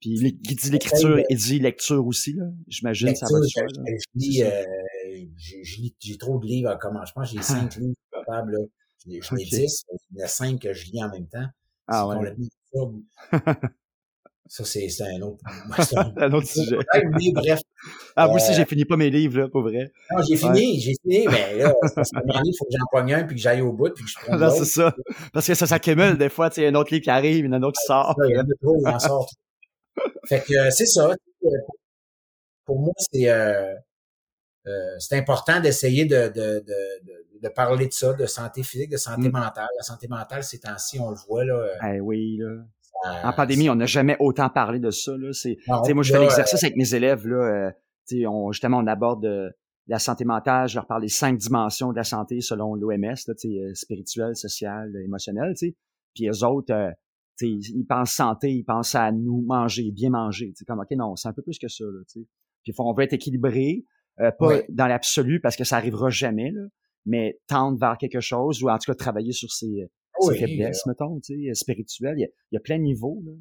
Puis 0.00 0.38
qui 0.44 0.54
dit 0.54 0.70
l'écriture, 0.70 1.20
il 1.28 1.36
dit 1.36 1.58
lecture 1.58 2.06
aussi, 2.06 2.32
là. 2.34 2.44
J'imagine 2.68 3.14
ça 3.16 3.26
va 3.26 3.38
je, 3.42 3.60
je, 3.68 4.04
lis, 4.14 4.42
euh, 4.42 4.64
j'ai 5.36 6.16
trop 6.18 6.38
de 6.38 6.46
livres 6.46 6.78
comment 6.80 7.04
je 7.04 7.12
pense 7.12 7.32
j'ai 7.32 7.42
cinq 7.42 7.76
livres 7.76 7.96
capables, 8.12 8.52
là. 8.52 8.58
Je 9.06 9.34
les 9.34 9.44
dix, 9.44 9.84
il 10.12 10.18
y 10.18 10.22
en 10.22 10.24
a 10.24 10.28
cinq 10.28 10.60
que 10.60 10.72
je 10.72 10.90
lis 10.90 11.02
en 11.02 11.10
même 11.10 11.26
temps. 11.26 11.46
Ah 11.88 12.06
ouais. 12.06 12.34
Ça, 14.50 14.64
c'est 14.64 14.88
un 15.02 15.20
autre, 15.20 15.44
un, 15.96 16.12
un 16.16 16.32
autre 16.32 16.46
sujet. 16.46 16.78
Mais 16.94 17.32
bref. 17.34 17.60
Ah, 18.16 18.26
moi 18.26 18.36
aussi, 18.36 18.52
euh, 18.52 18.54
j'ai 18.54 18.64
fini 18.64 18.86
pas 18.86 18.96
mes 18.96 19.10
livres, 19.10 19.40
là, 19.40 19.48
pour 19.48 19.60
vrai. 19.60 19.92
Non, 20.10 20.22
j'ai 20.26 20.36
fini, 20.36 20.80
j'ai 20.80 20.94
fini, 21.02 21.26
mais 21.26 21.58
là, 21.58 21.74
il 21.82 22.56
faut 22.58 22.64
que 22.64 22.70
j'en 22.72 22.86
pogne 22.90 23.12
un, 23.12 23.24
puis 23.24 23.36
que 23.36 23.42
j'aille 23.42 23.60
au 23.60 23.72
bout, 23.74 23.90
puis 23.94 24.04
que 24.04 24.10
je 24.10 24.16
prenne 24.16 24.40
Non, 24.40 24.50
c'est 24.50 24.64
ça. 24.64 24.94
Parce 25.34 25.46
que 25.46 25.54
ça 25.54 25.66
s'accumule, 25.66 26.16
des 26.16 26.30
fois, 26.30 26.48
tu 26.48 26.62
sais, 26.62 26.66
un 26.66 26.74
autre 26.76 26.92
livre 26.92 27.04
qui 27.04 27.10
arrive, 27.10 27.44
il 27.44 27.44
y 27.44 27.48
en 27.48 27.52
a 27.52 27.56
un 27.56 27.62
autre 27.62 27.78
qui 27.78 27.86
sort. 27.86 28.16
il 28.26 28.36
y 28.36 28.38
en 28.38 28.40
a 28.40 28.44
trop, 28.62 28.80
il 28.80 28.88
en 28.88 28.98
sort. 28.98 29.30
Fait 30.26 30.44
que, 30.44 30.54
euh, 30.54 30.70
c'est 30.70 30.86
ça. 30.86 31.14
Pour 32.64 32.80
moi, 32.80 32.92
c'est, 32.98 33.28
euh, 33.28 33.74
euh, 34.66 34.96
c'est 34.98 35.16
important 35.16 35.60
d'essayer 35.60 36.04
de, 36.04 36.28
de, 36.28 36.64
de, 36.66 37.40
de, 37.42 37.48
parler 37.48 37.86
de 37.86 37.92
ça, 37.92 38.12
de 38.12 38.26
santé 38.26 38.62
physique, 38.62 38.90
de 38.90 38.96
santé 38.96 39.28
mm. 39.28 39.32
mentale. 39.32 39.68
La 39.76 39.82
santé 39.82 40.08
mentale, 40.08 40.42
ces 40.42 40.60
temps-ci, 40.60 41.00
on 41.00 41.10
le 41.10 41.16
voit, 41.26 41.44
là. 41.44 41.54
Euh, 41.54 41.94
eh 41.94 42.00
oui, 42.00 42.38
là. 42.38 42.64
en 43.24 43.32
pandémie, 43.32 43.70
on 43.70 43.76
n'a 43.76 43.86
jamais 43.86 44.16
autant 44.20 44.50
parlé 44.50 44.78
de 44.78 44.90
ça, 44.90 45.16
là. 45.16 45.32
C'est, 45.32 45.56
moi, 45.68 46.02
je 46.02 46.12
fais 46.12 46.20
l'exercice 46.20 46.62
avec 46.62 46.76
mes 46.76 46.94
élèves, 46.94 47.26
là. 47.26 47.70
Euh, 48.12 48.26
on, 48.26 48.52
justement, 48.52 48.78
on 48.78 48.86
aborde 48.86 49.26
la 49.86 49.98
santé 49.98 50.24
mentale, 50.24 50.68
je 50.68 50.74
leur 50.74 50.86
parle 50.86 51.02
des 51.02 51.08
cinq 51.08 51.38
dimensions 51.38 51.92
de 51.92 51.96
la 51.96 52.04
santé 52.04 52.40
selon 52.42 52.74
l'OMS, 52.74 53.16
spirituelle, 53.74 54.36
sociale, 54.36 54.92
émotionnelle, 55.02 55.54
tu 55.58 55.68
sais. 55.68 55.76
Puis 56.14 56.24
les 56.24 56.42
autres, 56.42 56.72
euh, 56.72 56.90
ils 57.46 57.86
pensent 57.86 58.12
santé, 58.12 58.52
ils 58.52 58.64
pensent 58.64 58.94
à 58.94 59.12
nous 59.12 59.42
manger, 59.42 59.90
bien 59.90 60.10
manger. 60.10 60.52
sais 60.54 60.64
comme, 60.64 60.80
OK, 60.80 60.90
non, 60.92 61.16
c'est 61.16 61.28
un 61.28 61.32
peu 61.32 61.42
plus 61.42 61.58
que 61.58 61.68
ça. 61.68 61.84
Là, 61.84 62.00
sais 62.06 62.26
Puis 62.64 62.72
on 62.78 62.92
veut 62.92 63.04
être 63.04 63.12
équilibré, 63.12 63.84
euh, 64.20 64.30
pas 64.38 64.62
dans 64.68 64.86
l'absolu 64.86 65.40
parce 65.40 65.56
que 65.56 65.64
ça 65.64 65.76
arrivera 65.76 66.10
jamais, 66.10 66.50
là, 66.50 66.62
mais 67.06 67.38
tendre 67.46 67.78
vers 67.78 67.96
quelque 67.98 68.20
chose 68.20 68.62
ou 68.62 68.68
en 68.68 68.78
tout 68.78 68.90
cas 68.90 68.94
travailler 68.94 69.32
sur 69.32 69.50
ses, 69.50 69.88
ses 70.20 70.36
faiblesses, 70.36 70.84
mettons, 70.86 71.20
tu 71.20 71.46
sais, 71.46 71.54
spirituelles. 71.54 72.16
Il 72.18 72.28
y, 72.52 72.56
a, 72.56 72.60
plein 72.60 72.78
de 72.78 72.82
niveaux. 72.82 73.22
Là. 73.24 73.32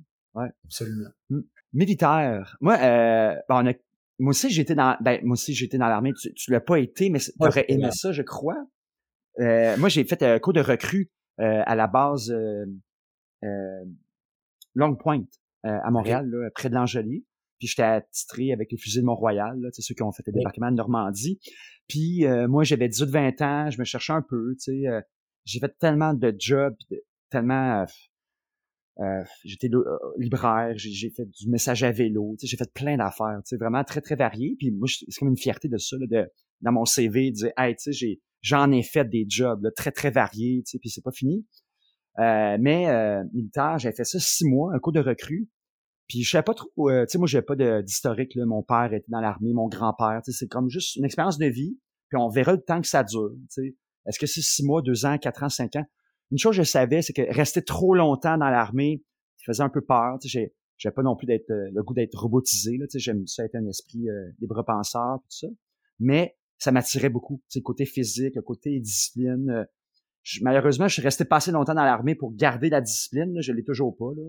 Ouais. 0.41 0.49
Absolument. 0.65 1.09
Hum. 1.31 1.43
Militaire. 1.73 2.57
Moi, 2.61 2.77
euh, 2.79 3.35
on 3.49 3.67
a, 3.67 3.73
moi 4.19 4.29
aussi 4.31 4.49
j'étais 4.49 4.73
dans 4.73 4.97
ben, 5.01 5.19
moi 5.23 5.33
aussi 5.33 5.53
j'étais 5.53 5.77
dans 5.77 5.87
l'armée. 5.87 6.13
Tu, 6.13 6.33
tu 6.33 6.51
l'as 6.51 6.61
pas 6.61 6.79
été, 6.79 7.09
mais 7.09 7.19
tu 7.19 7.31
aurais 7.39 7.65
aimé 7.67 7.89
ça, 7.91 8.11
je 8.11 8.21
crois. 8.21 8.67
Euh, 9.39 9.77
moi, 9.77 9.89
j'ai 9.89 10.03
fait 10.03 10.23
un 10.23 10.39
cours 10.39 10.53
de 10.53 10.61
recrue 10.61 11.11
euh, 11.39 11.61
à 11.65 11.75
la 11.75 11.87
base 11.87 12.31
euh, 12.31 12.65
euh 12.65 12.65
Longue 14.75 14.99
Pointe 14.99 15.29
à 15.63 15.89
Montréal, 15.91 16.29
là, 16.29 16.49
près 16.53 16.69
de 16.69 16.75
l'Angelier. 16.75 17.25
Puis 17.59 17.67
j'étais 17.67 17.83
attitré 17.83 18.51
avec 18.51 18.71
les 18.71 18.77
fusils 18.77 19.01
de 19.01 19.05
Mont-Royal, 19.05 19.57
c'est 19.71 19.81
ceux 19.81 19.95
qui 19.95 20.03
ont 20.03 20.11
fait 20.11 20.23
le 20.27 20.33
débarquement 20.33 20.71
de 20.71 20.75
Normandie. 20.75 21.39
Puis 21.87 22.25
euh, 22.25 22.47
moi, 22.47 22.63
j'avais 22.63 22.87
18-20 22.87 23.43
ans, 23.43 23.69
je 23.69 23.79
me 23.79 23.83
cherchais 23.83 24.13
un 24.13 24.21
peu, 24.21 24.55
tu 24.55 24.71
sais. 24.71 24.87
Euh, 24.87 25.01
j'ai 25.45 25.59
fait 25.59 25.73
tellement 25.79 26.13
de 26.13 26.35
jobs, 26.37 26.75
tellement... 27.29 27.85
Euh, 28.99 29.23
j'étais 29.45 29.69
libraire, 30.17 30.73
j'ai 30.75 31.11
fait 31.11 31.25
du 31.25 31.49
message 31.49 31.83
à 31.83 31.91
vélo, 31.91 32.35
tu 32.39 32.45
sais, 32.45 32.51
j'ai 32.51 32.57
fait 32.57 32.71
plein 32.73 32.97
d'affaires, 32.97 33.39
tu 33.45 33.49
sais, 33.49 33.57
vraiment 33.57 33.83
très, 33.83 34.01
très 34.01 34.15
varié. 34.15 34.55
Puis 34.57 34.71
moi, 34.71 34.87
c'est 34.87 35.19
comme 35.19 35.29
une 35.29 35.37
fierté 35.37 35.67
de 35.67 35.77
ça, 35.77 35.97
de, 35.99 36.25
dans 36.61 36.71
mon 36.71 36.85
CV, 36.85 37.31
de 37.31 37.35
dire, 37.35 37.51
hey, 37.57 37.75
tu 37.75 37.93
sais, 37.93 38.19
j'en 38.41 38.71
ai 38.71 38.81
fait 38.81 39.07
des 39.07 39.25
jobs 39.27 39.67
très, 39.75 39.91
très 39.91 40.09
variés, 40.09 40.63
tu 40.65 40.71
sais, 40.71 40.79
puis 40.79 40.89
c'est 40.89 41.03
pas 41.03 41.11
fini. 41.11 41.45
Mais 42.17 43.23
militaire, 43.33 43.77
j'ai 43.79 43.91
fait 43.91 44.03
ça 44.03 44.19
six 44.19 44.45
mois, 44.45 44.73
un 44.73 44.79
cours 44.79 44.93
de 44.93 44.99
recrue. 44.99 45.49
Puis 46.07 46.23
je 46.23 46.31
sais 46.31 46.41
pas 46.41 46.53
trop, 46.53 46.89
euh, 46.89 47.05
tu 47.05 47.11
sais, 47.11 47.17
moi 47.17 47.27
j'ai 47.27 47.41
pas 47.41 47.55
d'historique, 47.55 48.35
là. 48.35 48.45
mon 48.45 48.63
père 48.63 48.93
était 48.93 49.09
dans 49.09 49.19
l'armée, 49.19 49.51
mon 49.53 49.67
grand-père, 49.67 50.21
c'est 50.23 50.47
comme 50.47 50.69
juste 50.69 50.95
une 50.95 51.05
expérience 51.05 51.37
de 51.37 51.47
vie, 51.47 51.77
puis 52.09 52.17
on 52.17 52.29
verra 52.29 52.53
le 52.53 52.61
temps 52.61 52.81
que 52.81 52.87
ça 52.87 53.03
dure, 53.03 53.31
tu 53.33 53.45
sais. 53.49 53.75
Est-ce 54.05 54.17
que 54.17 54.25
c'est 54.25 54.41
six 54.41 54.63
mois, 54.63 54.81
deux 54.81 55.05
ans, 55.05 55.17
quatre 55.17 55.43
ans, 55.43 55.49
cinq 55.49 55.75
ans? 55.75 55.85
Une 56.31 56.37
chose 56.37 56.55
que 56.55 56.63
je 56.63 56.69
savais, 56.69 57.01
c'est 57.01 57.11
que 57.11 57.21
rester 57.33 57.61
trop 57.61 57.93
longtemps 57.93 58.37
dans 58.37 58.49
l'armée, 58.49 59.03
ça 59.35 59.43
faisait 59.47 59.63
un 59.63 59.69
peu 59.69 59.81
peur, 59.81 60.17
tu 60.21 60.29
sais, 60.29 60.53
j'ai 60.77 60.91
pas 60.91 61.03
non 61.03 61.17
plus 61.17 61.27
d'être 61.27 61.49
euh, 61.49 61.69
le 61.73 61.83
goût 61.83 61.93
d'être 61.93 62.17
robotisé, 62.17 62.77
là, 62.77 62.85
tu 62.87 62.91
sais, 62.91 62.99
j'aime 62.99 63.27
ça 63.27 63.43
être 63.43 63.55
un 63.55 63.67
esprit 63.67 64.09
euh, 64.09 64.29
libre 64.39 64.63
penseur, 64.63 65.19
tout 65.19 65.37
ça. 65.37 65.47
Mais 65.99 66.37
ça 66.57 66.71
m'attirait 66.71 67.09
beaucoup, 67.09 67.41
tu 67.49 67.59
sais, 67.59 67.61
côté 67.61 67.85
physique, 67.85 68.35
le 68.35 68.41
côté 68.41 68.79
discipline. 68.79 69.67
Euh, 70.35 70.39
malheureusement, 70.41 70.87
je 70.87 70.93
suis 70.93 71.01
resté 71.01 71.25
pas 71.25 71.37
assez 71.37 71.51
longtemps 71.51 71.75
dans 71.75 71.83
l'armée 71.83 72.15
pour 72.15 72.33
garder 72.35 72.69
la 72.69 72.81
discipline, 72.81 73.33
là, 73.33 73.41
je 73.41 73.51
l'ai 73.51 73.63
toujours 73.63 73.95
pas, 73.97 74.11
là 74.15 74.23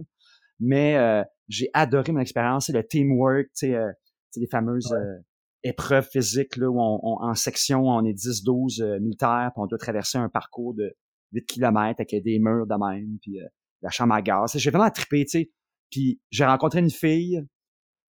mais 0.60 0.96
euh, 0.96 1.22
j'ai 1.48 1.70
adoré 1.72 2.12
mon 2.12 2.20
expérience, 2.20 2.66
c'est 2.66 2.72
le 2.72 2.86
teamwork, 2.86 3.46
tu 3.46 3.68
sais, 3.68 3.74
euh, 3.74 3.90
les 4.36 4.46
fameuses 4.46 4.92
euh, 4.92 5.22
épreuves 5.62 6.08
physiques 6.08 6.56
là 6.56 6.68
où 6.68 6.80
on, 6.80 7.22
en 7.22 7.34
section 7.34 7.88
on 7.88 8.04
est 8.04 8.12
10-12 8.12 9.00
militaires, 9.00 9.50
puis 9.54 9.62
on 9.62 9.66
doit 9.66 9.78
traverser 9.78 10.18
un 10.18 10.28
parcours 10.28 10.74
de 10.74 10.94
8 11.32 11.46
km 11.46 12.00
avec 12.00 12.22
des 12.22 12.38
murs 12.38 12.66
de 12.66 12.74
même, 12.74 13.18
puis 13.20 13.38
la 13.82 13.90
chambre 13.90 14.14
à 14.14 14.22
gaz. 14.22 14.56
J'ai 14.56 14.70
vraiment 14.70 14.90
trippé, 14.90 15.24
tu 15.24 15.30
sais. 15.30 15.50
Puis 15.90 16.20
j'ai 16.30 16.44
rencontré 16.44 16.80
une 16.80 16.90
fille, 16.90 17.42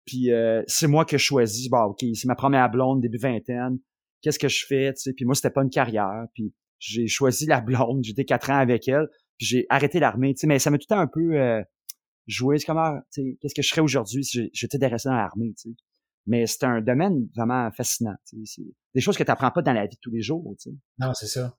puis 0.04 0.30
c'est 0.66 0.88
moi 0.88 1.04
que 1.04 1.16
je 1.16 1.24
choisis. 1.24 1.68
Bon, 1.68 1.84
ok, 1.84 2.04
c'est 2.14 2.26
ma 2.26 2.34
première 2.34 2.70
blonde 2.70 3.00
début 3.00 3.18
vingtaine. 3.18 3.78
Qu'est-ce 4.22 4.38
que 4.38 4.48
je 4.48 4.64
fais, 4.66 4.92
tu 4.94 5.02
sais? 5.02 5.12
Puis 5.12 5.24
moi 5.24 5.34
c'était 5.34 5.50
pas 5.50 5.62
une 5.62 5.70
carrière. 5.70 6.24
Puis 6.34 6.52
j'ai 6.78 7.06
choisi 7.06 7.46
la 7.46 7.60
blonde, 7.60 8.04
j'étais 8.04 8.24
quatre 8.24 8.50
ans 8.50 8.58
avec 8.58 8.88
elle, 8.88 9.08
puis 9.38 9.46
j'ai 9.46 9.66
arrêté 9.68 10.00
l'armée, 10.00 10.34
tu 10.34 10.40
sais, 10.40 10.46
mais 10.46 10.58
ça 10.58 10.70
m'a 10.70 10.78
tout 10.78 10.86
le 10.90 10.94
temps 10.94 11.00
un 11.00 11.06
peu 11.06 11.40
euh, 11.40 11.62
joué, 12.26 12.58
c'est 12.58 12.66
comment, 12.66 12.98
tu 13.12 13.22
sais, 13.22 13.38
qu'est-ce 13.40 13.54
que 13.54 13.62
je 13.62 13.68
serais 13.68 13.80
aujourd'hui 13.80 14.24
si 14.24 14.50
j'étais 14.52 14.84
resté 14.86 15.08
dans 15.08 15.16
l'armée, 15.16 15.54
tu 15.56 15.70
sais. 15.70 15.76
Mais 16.28 16.46
c'est 16.46 16.64
un 16.64 16.80
domaine 16.80 17.28
vraiment 17.36 17.70
fascinant, 17.72 18.16
tu 18.28 18.44
sais, 18.44 18.62
c'est 18.62 18.74
des 18.94 19.00
choses 19.00 19.16
que 19.16 19.22
tu 19.22 19.30
n'apprends 19.30 19.50
pas 19.50 19.62
dans 19.62 19.72
la 19.72 19.86
vie 19.86 19.96
de 19.96 20.00
tous 20.00 20.10
les 20.10 20.22
jours, 20.22 20.54
tu 20.60 20.70
sais. 20.70 20.76
Non, 20.98 21.12
c'est 21.14 21.28
ça. 21.28 21.56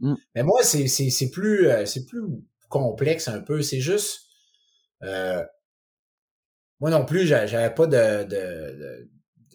Mmh. 0.00 0.14
Mais 0.34 0.42
moi, 0.42 0.62
c'est, 0.62 1.30
plus 1.30 1.66
euh, 1.66 1.84
c'est 1.84 2.06
plus 2.06 2.22
complexe 2.68 3.28
un 3.28 3.40
peu, 3.40 3.62
c'est 3.62 3.80
juste 3.80 4.28
euh, 5.02 5.42
moi 6.80 6.90
non 6.90 7.04
plus, 7.04 7.26
j'avais 7.26 7.74
pas 7.74 7.86
de, 7.86 8.24
de, 8.24 9.10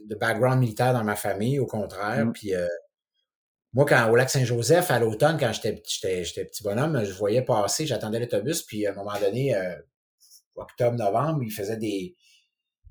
de, 0.05 0.15
background 0.15 0.59
militaire 0.59 0.93
dans 0.93 1.03
ma 1.03 1.15
famille, 1.15 1.59
au 1.59 1.65
contraire. 1.65 2.25
Mmh. 2.25 2.33
Puis 2.33 2.53
euh, 2.53 2.67
moi, 3.73 3.85
quand 3.85 4.09
au 4.11 4.15
lac 4.15 4.29
Saint-Joseph, 4.29 4.91
à 4.91 4.99
l'automne, 4.99 5.37
quand 5.39 5.51
j'étais, 5.51 5.73
petit 5.73 6.63
bonhomme, 6.63 7.03
je 7.03 7.13
voyais 7.13 7.41
passer, 7.41 7.87
j'attendais 7.87 8.19
l'autobus, 8.19 8.61
puis 8.63 8.85
à 8.85 8.91
un 8.91 8.95
moment 8.95 9.19
donné, 9.19 9.55
euh, 9.55 9.75
octobre, 10.55 10.95
novembre, 10.97 11.43
il 11.43 11.51
faisait 11.51 11.77
des. 11.77 12.15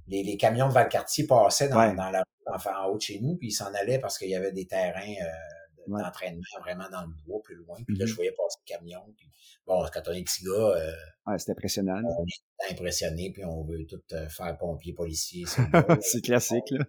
Les, 0.08 0.24
les 0.24 0.36
camions 0.36 0.66
de 0.66 0.72
Valcartier 0.72 1.28
passaient 1.28 1.68
dans, 1.68 1.94
dans 1.94 2.10
la 2.10 2.24
enfin, 2.46 2.72
en 2.82 2.88
haut 2.88 2.96
de 2.96 3.02
chez 3.02 3.20
nous, 3.20 3.36
puis 3.36 3.48
ils 3.48 3.52
s'en 3.52 3.72
allaient 3.74 3.98
parce 3.98 4.18
qu'il 4.18 4.28
y 4.28 4.34
avait 4.34 4.52
des 4.52 4.66
terrains 4.66 5.00
euh, 5.00 5.86
d'entraînement 5.86 6.42
vraiment 6.60 6.88
dans 6.90 7.02
le 7.02 7.12
bois, 7.24 7.40
plus 7.42 7.56
loin. 7.56 7.78
Puis 7.86 7.96
là, 7.96 8.06
je 8.06 8.12
mmh 8.12 8.16
voyais 8.16 8.32
passer 8.32 8.58
le 8.66 8.74
camion. 8.74 9.00
Puis 9.16 9.30
bon, 9.66 9.84
quand 9.92 10.02
on 10.06 10.12
est 10.12 10.24
petit 10.24 10.44
gars, 10.44 10.50
euh, 10.50 10.92
ouais, 11.26 11.38
c'est 11.38 11.52
impressionnant. 11.52 12.00
On 12.04 12.24
est 12.24 12.72
impressionné, 12.72 13.30
puis 13.32 13.44
on 13.44 13.62
veut 13.64 13.86
tout 13.86 14.00
faire 14.28 14.56
pompier, 14.58 14.92
policier. 14.92 15.44
c'est 16.00 16.20
classique, 16.20 16.70
là. 16.70 16.84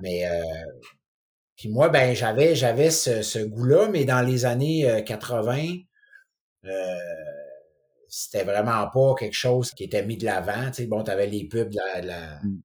Mais 0.00 0.26
euh, 0.26 0.42
puis 1.62 1.70
moi, 1.70 1.88
ben 1.90 2.12
j'avais 2.12 2.56
j'avais 2.56 2.90
ce, 2.90 3.22
ce 3.22 3.38
goût-là, 3.38 3.86
mais 3.88 4.04
dans 4.04 4.20
les 4.20 4.46
années 4.46 5.00
80, 5.06 5.58
euh, 6.64 6.68
euh, 6.68 6.96
c'était 8.08 8.42
vraiment 8.42 8.90
pas 8.92 9.14
quelque 9.16 9.36
chose 9.36 9.70
qui 9.70 9.84
était 9.84 10.04
mis 10.04 10.16
de 10.16 10.24
l'avant. 10.24 10.66
Tu 10.70 10.72
sais, 10.72 10.86
bon, 10.86 11.04
t'avais 11.04 11.28
les 11.28 11.46
pubs 11.46 11.68
de 11.68 11.76
la, 11.76 12.00
la 12.00 12.40
mmh. 12.42 12.62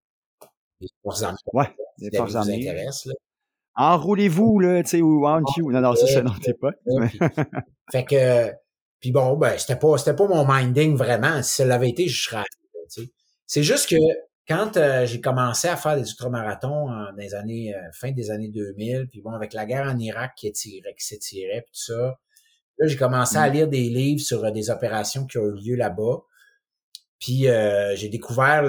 les 0.82 0.88
forces 1.04 1.22
armées. 1.22 1.38
Ouais, 1.54 1.76
les 2.00 2.18
forces 2.18 2.34
armées. 2.34 2.56
Intéresse, 2.56 3.08
Enroulez-vous, 3.76 4.62
là, 4.62 4.82
tu 4.82 4.89
sais, 4.89 5.02
ou 5.04 5.24
you. 5.58 5.72
Non, 5.72 5.80
non, 5.80 5.93
ça, 5.93 6.08
ça, 6.08 6.24
t'es 6.41 6.56
pas. 6.56 6.72
fait 7.91 8.04
que, 8.04 8.52
puis 9.00 9.12
bon, 9.12 9.38
ben, 9.38 9.60
c'était 9.60 9.76
pas, 9.76 9.95
c'était 10.00 10.16
pas 10.16 10.28
mon 10.28 10.43
minding 10.52 10.95
vraiment. 10.95 11.43
Si 11.43 11.58
ça 11.58 11.66
l'avait 11.66 11.89
été, 11.89 12.08
je 12.08 12.30
serais, 12.30 12.45
tu 12.91 13.04
sais. 13.04 13.12
C'est 13.45 13.62
juste 13.62 13.91
que 13.91 13.95
quand 14.48 14.78
euh, 14.78 15.06
j'ai 15.06 15.20
commencé 15.20 15.68
à 15.68 15.76
faire 15.76 15.98
des 15.98 16.10
ultramarathons 16.10 16.88
dans 16.88 17.12
les 17.18 17.36
années 17.36 17.76
euh, 17.76 17.91
fin 17.91 18.12
des 18.12 18.32
années 18.32 18.48
2000, 18.48 19.10
puis 19.10 19.22
bon 19.22 19.32
avec 19.32 19.54
la 19.54 19.66
guerre 19.66 19.88
en 19.88 20.00
Irak 20.00 20.34
qui 20.38 20.48
étirait, 20.48 20.95
qui 20.98 21.06
s'étirait 21.06 21.64
puis 21.64 21.74
tout 21.74 21.93
ça, 21.93 22.18
là 22.78 22.88
j'ai 22.88 22.95
commencé 22.95 23.38
à 23.38 23.50
mmh. 23.50 23.54
lire 23.54 23.68
des 23.68 23.89
livres 23.89 24.22
sur 24.22 24.45
euh, 24.45 24.52
des 24.52 24.70
opérations 24.70 25.26
qui 25.26 25.38
ont 25.38 25.45
eu 25.45 25.56
lieu 25.56 25.76
là-bas. 25.76 26.22
Puis 27.20 27.48
j'ai 27.95 28.10
découvert 28.10 28.62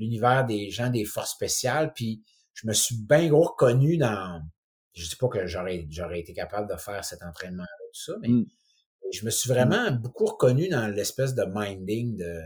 l'univers 0.00 0.44
des 0.44 0.70
gens 0.70 0.90
des 0.90 1.04
forces 1.04 1.30
spéciales, 1.30 1.92
puis 1.92 2.20
je 2.52 2.66
me 2.66 2.72
suis 2.72 2.96
bien 2.96 3.28
gros 3.28 3.44
reconnu 3.44 3.96
dans 3.96 4.42
je 4.92 5.08
dis 5.08 5.14
pas 5.14 5.28
que 5.28 5.46
j'aurais 5.46 5.86
j'aurais 5.88 6.18
été 6.18 6.32
capable 6.32 6.68
de 6.68 6.76
faire 6.76 7.04
cet 7.04 7.22
entraînement 7.22 7.62
tout 7.62 8.00
ça, 8.00 8.14
mais 8.20 8.28
mmh. 8.28 8.46
je 9.12 9.24
me 9.24 9.30
suis 9.30 9.48
vraiment 9.48 9.92
beaucoup 9.92 10.26
reconnu 10.26 10.68
dans 10.68 10.88
l'espèce 10.88 11.36
de 11.36 11.44
minding 11.44 12.16
de, 12.16 12.40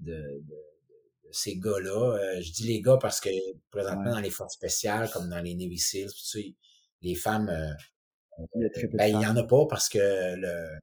de 0.00 0.40
ces 1.30 1.56
gars-là. 1.56 2.16
Euh, 2.16 2.40
je 2.40 2.52
dis 2.52 2.64
les 2.64 2.80
gars 2.80 2.98
parce 3.00 3.20
que 3.20 3.30
présentement 3.70 4.12
dans 4.12 4.20
les 4.20 4.30
forces 4.30 4.54
spéciales, 4.54 5.10
comme 5.10 5.28
dans 5.28 5.40
les 5.40 5.54
Navy 5.54 5.78
Seals, 5.78 6.10
les 7.02 7.14
femmes, 7.14 7.48
euh, 7.48 8.44
il, 8.54 8.88
ben, 8.92 9.20
y 9.20 9.26
en 9.26 9.36
a 9.36 9.44
pas 9.44 9.66
parce 9.66 9.88
que 9.88 9.98
le. 9.98 10.78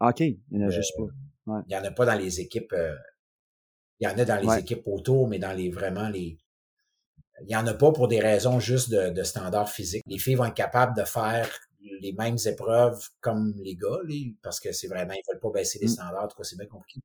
OK, 0.00 0.20
il 0.20 0.40
n'y 0.50 0.64
en 0.64 0.68
a 0.68 0.70
juste 0.70 0.94
pas. 0.96 1.62
Il 1.66 1.68
n'y 1.68 1.76
en 1.76 1.84
a 1.84 1.90
pas 1.90 2.06
dans 2.06 2.18
les 2.18 2.40
équipes. 2.40 2.72
Euh, 2.72 2.96
il 4.00 4.08
y 4.08 4.10
en 4.10 4.18
a 4.18 4.24
dans 4.24 4.36
les 4.36 4.58
équipes 4.58 4.86
autour, 4.86 5.28
mais 5.28 5.38
dans 5.38 5.52
les 5.52 5.70
vraiment 5.70 6.08
les. 6.08 6.38
Il 7.40 7.46
n'y 7.46 7.56
en 7.56 7.66
a 7.66 7.74
pas 7.74 7.92
pour 7.92 8.08
des 8.08 8.20
raisons 8.20 8.60
juste 8.60 8.90
de, 8.90 9.10
de 9.10 9.22
standards 9.22 9.70
physiques. 9.70 10.02
Les 10.06 10.18
filles 10.18 10.34
vont 10.34 10.44
être 10.44 10.54
capables 10.54 10.96
de 10.96 11.04
faire 11.04 11.48
les 12.00 12.12
mêmes 12.12 12.36
épreuves 12.46 13.00
comme 13.20 13.54
les 13.56 13.74
gars, 13.74 13.98
parce 14.42 14.60
que 14.60 14.70
c'est 14.70 14.86
vraiment, 14.86 15.14
ils 15.14 15.22
veulent 15.28 15.40
pas 15.40 15.50
baisser 15.50 15.78
les 15.80 15.86
mmh. 15.86 15.90
standards, 15.90 16.24
en 16.24 16.28
tout 16.28 16.36
cas, 16.36 16.44
c'est 16.44 16.56
bien 16.56 16.66
compliqué. 16.66 17.00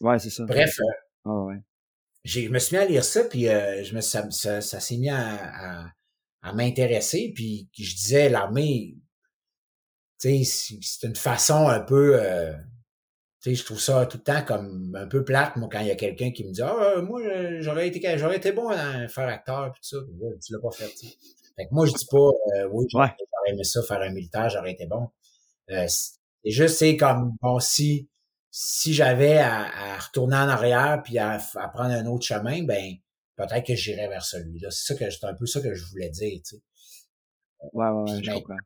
Ouais, 0.00 0.18
c'est 0.18 0.30
ça. 0.30 0.44
Bref, 0.44 0.78
ah, 1.24 1.44
ouais 1.44 1.62
je 2.28 2.48
me 2.48 2.58
suis 2.58 2.76
mis 2.76 2.82
à 2.82 2.84
lire 2.84 3.04
ça, 3.04 3.24
puis 3.24 3.48
euh, 3.48 3.82
je 3.82 3.94
me, 3.94 4.00
ça, 4.00 4.30
ça, 4.30 4.60
s'est 4.60 4.96
mis 4.98 5.08
à, 5.08 5.92
à, 6.42 6.52
m'intéresser, 6.52 7.32
puis 7.34 7.68
je 7.76 7.94
disais, 7.94 8.28
l'armée, 8.28 8.96
tu 10.20 10.44
sais, 10.44 10.80
c'est 10.82 11.06
une 11.06 11.16
façon 11.16 11.68
un 11.68 11.80
peu, 11.80 12.20
euh, 12.20 12.52
tu 13.42 13.50
sais, 13.50 13.54
je 13.54 13.64
trouve 13.64 13.80
ça 13.80 14.04
tout 14.06 14.18
le 14.18 14.22
temps 14.22 14.42
comme 14.44 14.94
un 14.94 15.06
peu 15.06 15.24
plate, 15.24 15.56
moi, 15.56 15.68
quand 15.70 15.80
il 15.80 15.86
y 15.86 15.90
a 15.90 15.96
quelqu'un 15.96 16.30
qui 16.30 16.44
me 16.44 16.52
dit, 16.52 16.62
ah, 16.62 17.00
moi, 17.02 17.20
j'aurais 17.60 17.88
été, 17.88 18.18
j'aurais 18.18 18.36
été 18.36 18.52
bon 18.52 18.68
à 18.68 19.08
faire 19.08 19.28
acteur, 19.28 19.72
puis 19.72 19.80
tout 19.82 19.96
ça, 19.96 20.04
tu 20.44 20.52
l'as 20.52 20.60
pas 20.60 20.70
fait, 20.70 20.88
tu 20.94 21.06
Fait 21.56 21.66
que 21.66 21.72
moi, 21.74 21.86
je 21.86 21.92
dis 21.92 22.06
pas, 22.10 22.18
euh, 22.18 22.68
oui, 22.72 22.86
j'aurais 22.90 23.14
aimé 23.48 23.64
ça, 23.64 23.82
faire 23.82 24.02
un 24.02 24.12
militaire, 24.12 24.50
j'aurais 24.50 24.72
été 24.72 24.86
bon. 24.86 25.08
c'est 25.68 26.18
juste, 26.44 26.76
c'est 26.76 26.96
comme, 26.96 27.36
bon, 27.40 27.58
si, 27.58 28.08
si 28.60 28.92
j'avais 28.92 29.38
à, 29.38 29.96
retourner 29.98 30.34
en 30.34 30.48
arrière 30.48 31.00
puis 31.04 31.16
à, 31.16 31.38
prendre 31.72 31.92
un 31.92 32.06
autre 32.06 32.26
chemin, 32.26 32.64
ben 32.64 32.96
peut-être 33.36 33.64
que 33.64 33.76
j'irais 33.76 34.08
vers 34.08 34.24
celui-là. 34.24 34.72
C'est 34.72 34.94
ça 34.94 34.98
que 34.98 35.08
c'est 35.08 35.24
un 35.26 35.34
peu 35.34 35.46
ça 35.46 35.60
que 35.60 35.72
je 35.74 35.84
voulais 35.84 36.10
dire, 36.10 36.40
tu 36.44 36.56
sais. 36.56 36.62
Ouais, 37.72 37.86
ouais, 37.86 38.10
ouais 38.10 38.20
je 38.20 38.32
comprends. 38.32 38.56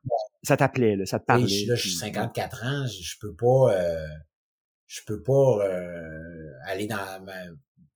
Ça 0.43 0.57
t'appelait, 0.57 0.97
là, 0.97 1.05
ça 1.05 1.21
te 1.21 1.27
parlait. 1.27 1.67
Là, 1.67 1.75
je 1.75 1.89
suis 1.89 1.99
54 1.99 2.65
ans, 2.65 2.87
je, 2.87 3.19
peux 3.21 3.35
pas 3.35 3.75
euh, 3.75 4.09
je 4.87 5.03
peux 5.07 5.23
pas 5.23 5.59
euh, 5.61 6.53
aller 6.65 6.87
dans 6.87 7.23
ma, 7.23 7.45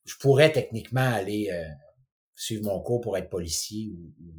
je 0.05 0.16
pourrais 0.20 0.53
techniquement 0.53 1.01
aller 1.01 1.49
euh, 1.51 1.64
suivre 2.34 2.64
mon 2.64 2.78
cours 2.82 3.01
pour 3.01 3.16
être 3.16 3.30
policier 3.30 3.88
ou, 3.88 4.12
ou... 4.22 4.34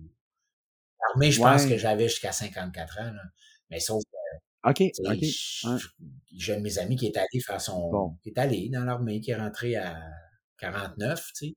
armée, 1.11 1.31
je 1.31 1.41
pense 1.41 1.65
que 1.65 1.75
j'avais 1.75 2.07
jusqu'à 2.07 2.31
54 2.31 2.99
ans, 2.99 3.13
là. 3.13 3.23
mais 3.71 3.79
sauf 3.79 4.03
OK, 4.67 4.83
OK. 4.99 5.25
J'ai 6.35 6.53
un 6.53 6.57
de 6.57 6.63
mes 6.63 6.77
amis 6.77 6.95
qui 6.95 7.07
est 7.07 7.17
allé 7.17 7.39
faire 7.45 7.61
son... 7.61 8.17
qui 8.21 8.29
est 8.29 8.37
allé 8.37 8.69
dans 8.69 8.83
l'armée, 8.83 9.21
qui 9.21 9.31
est 9.31 9.35
rentré 9.35 9.75
à 9.75 9.97
49, 10.57 11.31
tu 11.35 11.47
sais. 11.47 11.55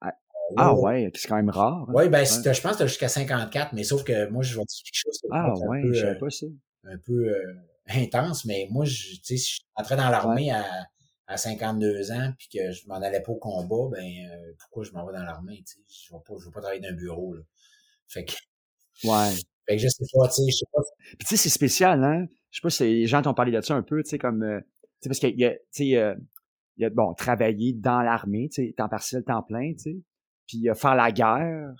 Ah, 0.00 0.08
euh, 0.08 0.54
ah 0.56 0.74
ouais, 0.74 1.10
c'est 1.14 1.28
quand 1.28 1.36
même 1.36 1.50
rare. 1.50 1.86
Hein. 1.88 1.92
Oui, 1.94 2.08
ben, 2.08 2.24
je 2.24 2.60
pense 2.60 2.76
que 2.76 2.82
tu 2.82 2.88
jusqu'à 2.88 3.08
54, 3.08 3.72
mais 3.72 3.82
sauf 3.82 4.04
que 4.04 4.28
moi, 4.28 4.42
je 4.42 4.54
vois 4.54 4.64
quelque 4.64 4.94
chose 4.94 5.18
ah, 5.30 5.52
ouais, 5.66 5.78
un 5.78 5.82
peu, 5.82 5.96
euh, 5.96 6.14
pas 6.18 6.30
ça. 6.30 6.46
un 6.84 6.98
peu 6.98 7.28
euh, 7.28 7.54
intense, 7.88 8.44
mais 8.44 8.68
moi, 8.70 8.84
je, 8.84 9.14
tu 9.14 9.20
sais, 9.22 9.36
si 9.36 9.50
je 9.50 9.54
suis 9.54 9.66
rentré 9.74 9.96
dans 9.96 10.10
l'armée 10.10 10.52
à, 10.52 10.64
à 11.26 11.36
52 11.36 12.12
ans, 12.12 12.32
puis 12.38 12.48
que 12.48 12.70
je 12.70 12.86
m'en 12.86 12.96
allais 12.96 13.22
pas 13.22 13.32
au 13.32 13.38
combat, 13.38 13.96
ben 13.96 14.54
pourquoi 14.58 14.84
je 14.84 14.92
m'en 14.92 15.06
vais 15.06 15.12
dans 15.12 15.24
l'armée, 15.24 15.64
tu 15.66 15.76
sais, 15.76 16.06
je 16.08 16.14
vais 16.14 16.20
pas, 16.24 16.34
je 16.38 16.44
vais 16.44 16.52
pas 16.52 16.60
travailler 16.60 16.82
dans 16.82 16.90
un 16.90 16.92
bureau, 16.92 17.34
là. 17.34 17.42
Fait 18.06 18.24
que... 18.24 18.34
Ouais. 19.04 19.32
Fait 19.66 19.76
que 19.76 19.82
je 19.82 19.88
sais 19.88 20.04
pas, 20.12 20.28
tu 20.28 20.34
sais, 20.34 20.42
je 20.46 20.56
sais 20.58 20.66
pas. 20.70 20.82
Puis 21.18 21.26
tu 21.26 21.26
sais, 21.26 21.36
c'est 21.38 21.48
spécial, 21.48 22.04
hein? 22.04 22.26
Je 22.54 22.60
sais 22.60 22.62
pas 22.62 22.70
si 22.70 22.84
les 22.84 23.06
gens 23.08 23.20
t'ont 23.20 23.34
parlé 23.34 23.50
de 23.50 23.60
ça 23.60 23.74
un 23.74 23.82
peu, 23.82 24.00
tu 24.04 24.10
sais, 24.10 24.18
comme, 24.18 24.44
euh, 24.44 24.60
tu 24.60 24.68
sais, 25.00 25.08
parce 25.08 25.18
qu'il 25.18 25.36
y 25.36 25.44
a, 25.44 25.54
tu 25.54 25.58
sais, 25.72 25.96
euh, 25.96 26.14
il 26.76 26.82
y 26.82 26.84
a, 26.84 26.90
bon, 26.90 27.12
travailler 27.14 27.72
dans 27.72 28.00
l'armée, 28.00 28.48
tu 28.48 28.64
sais, 28.64 28.72
temps 28.74 28.88
partiel, 28.88 29.24
temps 29.24 29.42
plein, 29.42 29.72
tu 29.72 29.78
sais, 29.78 29.96
puis 30.46 30.68
euh, 30.68 30.74
faire 30.74 30.94
la 30.94 31.10
guerre, 31.10 31.74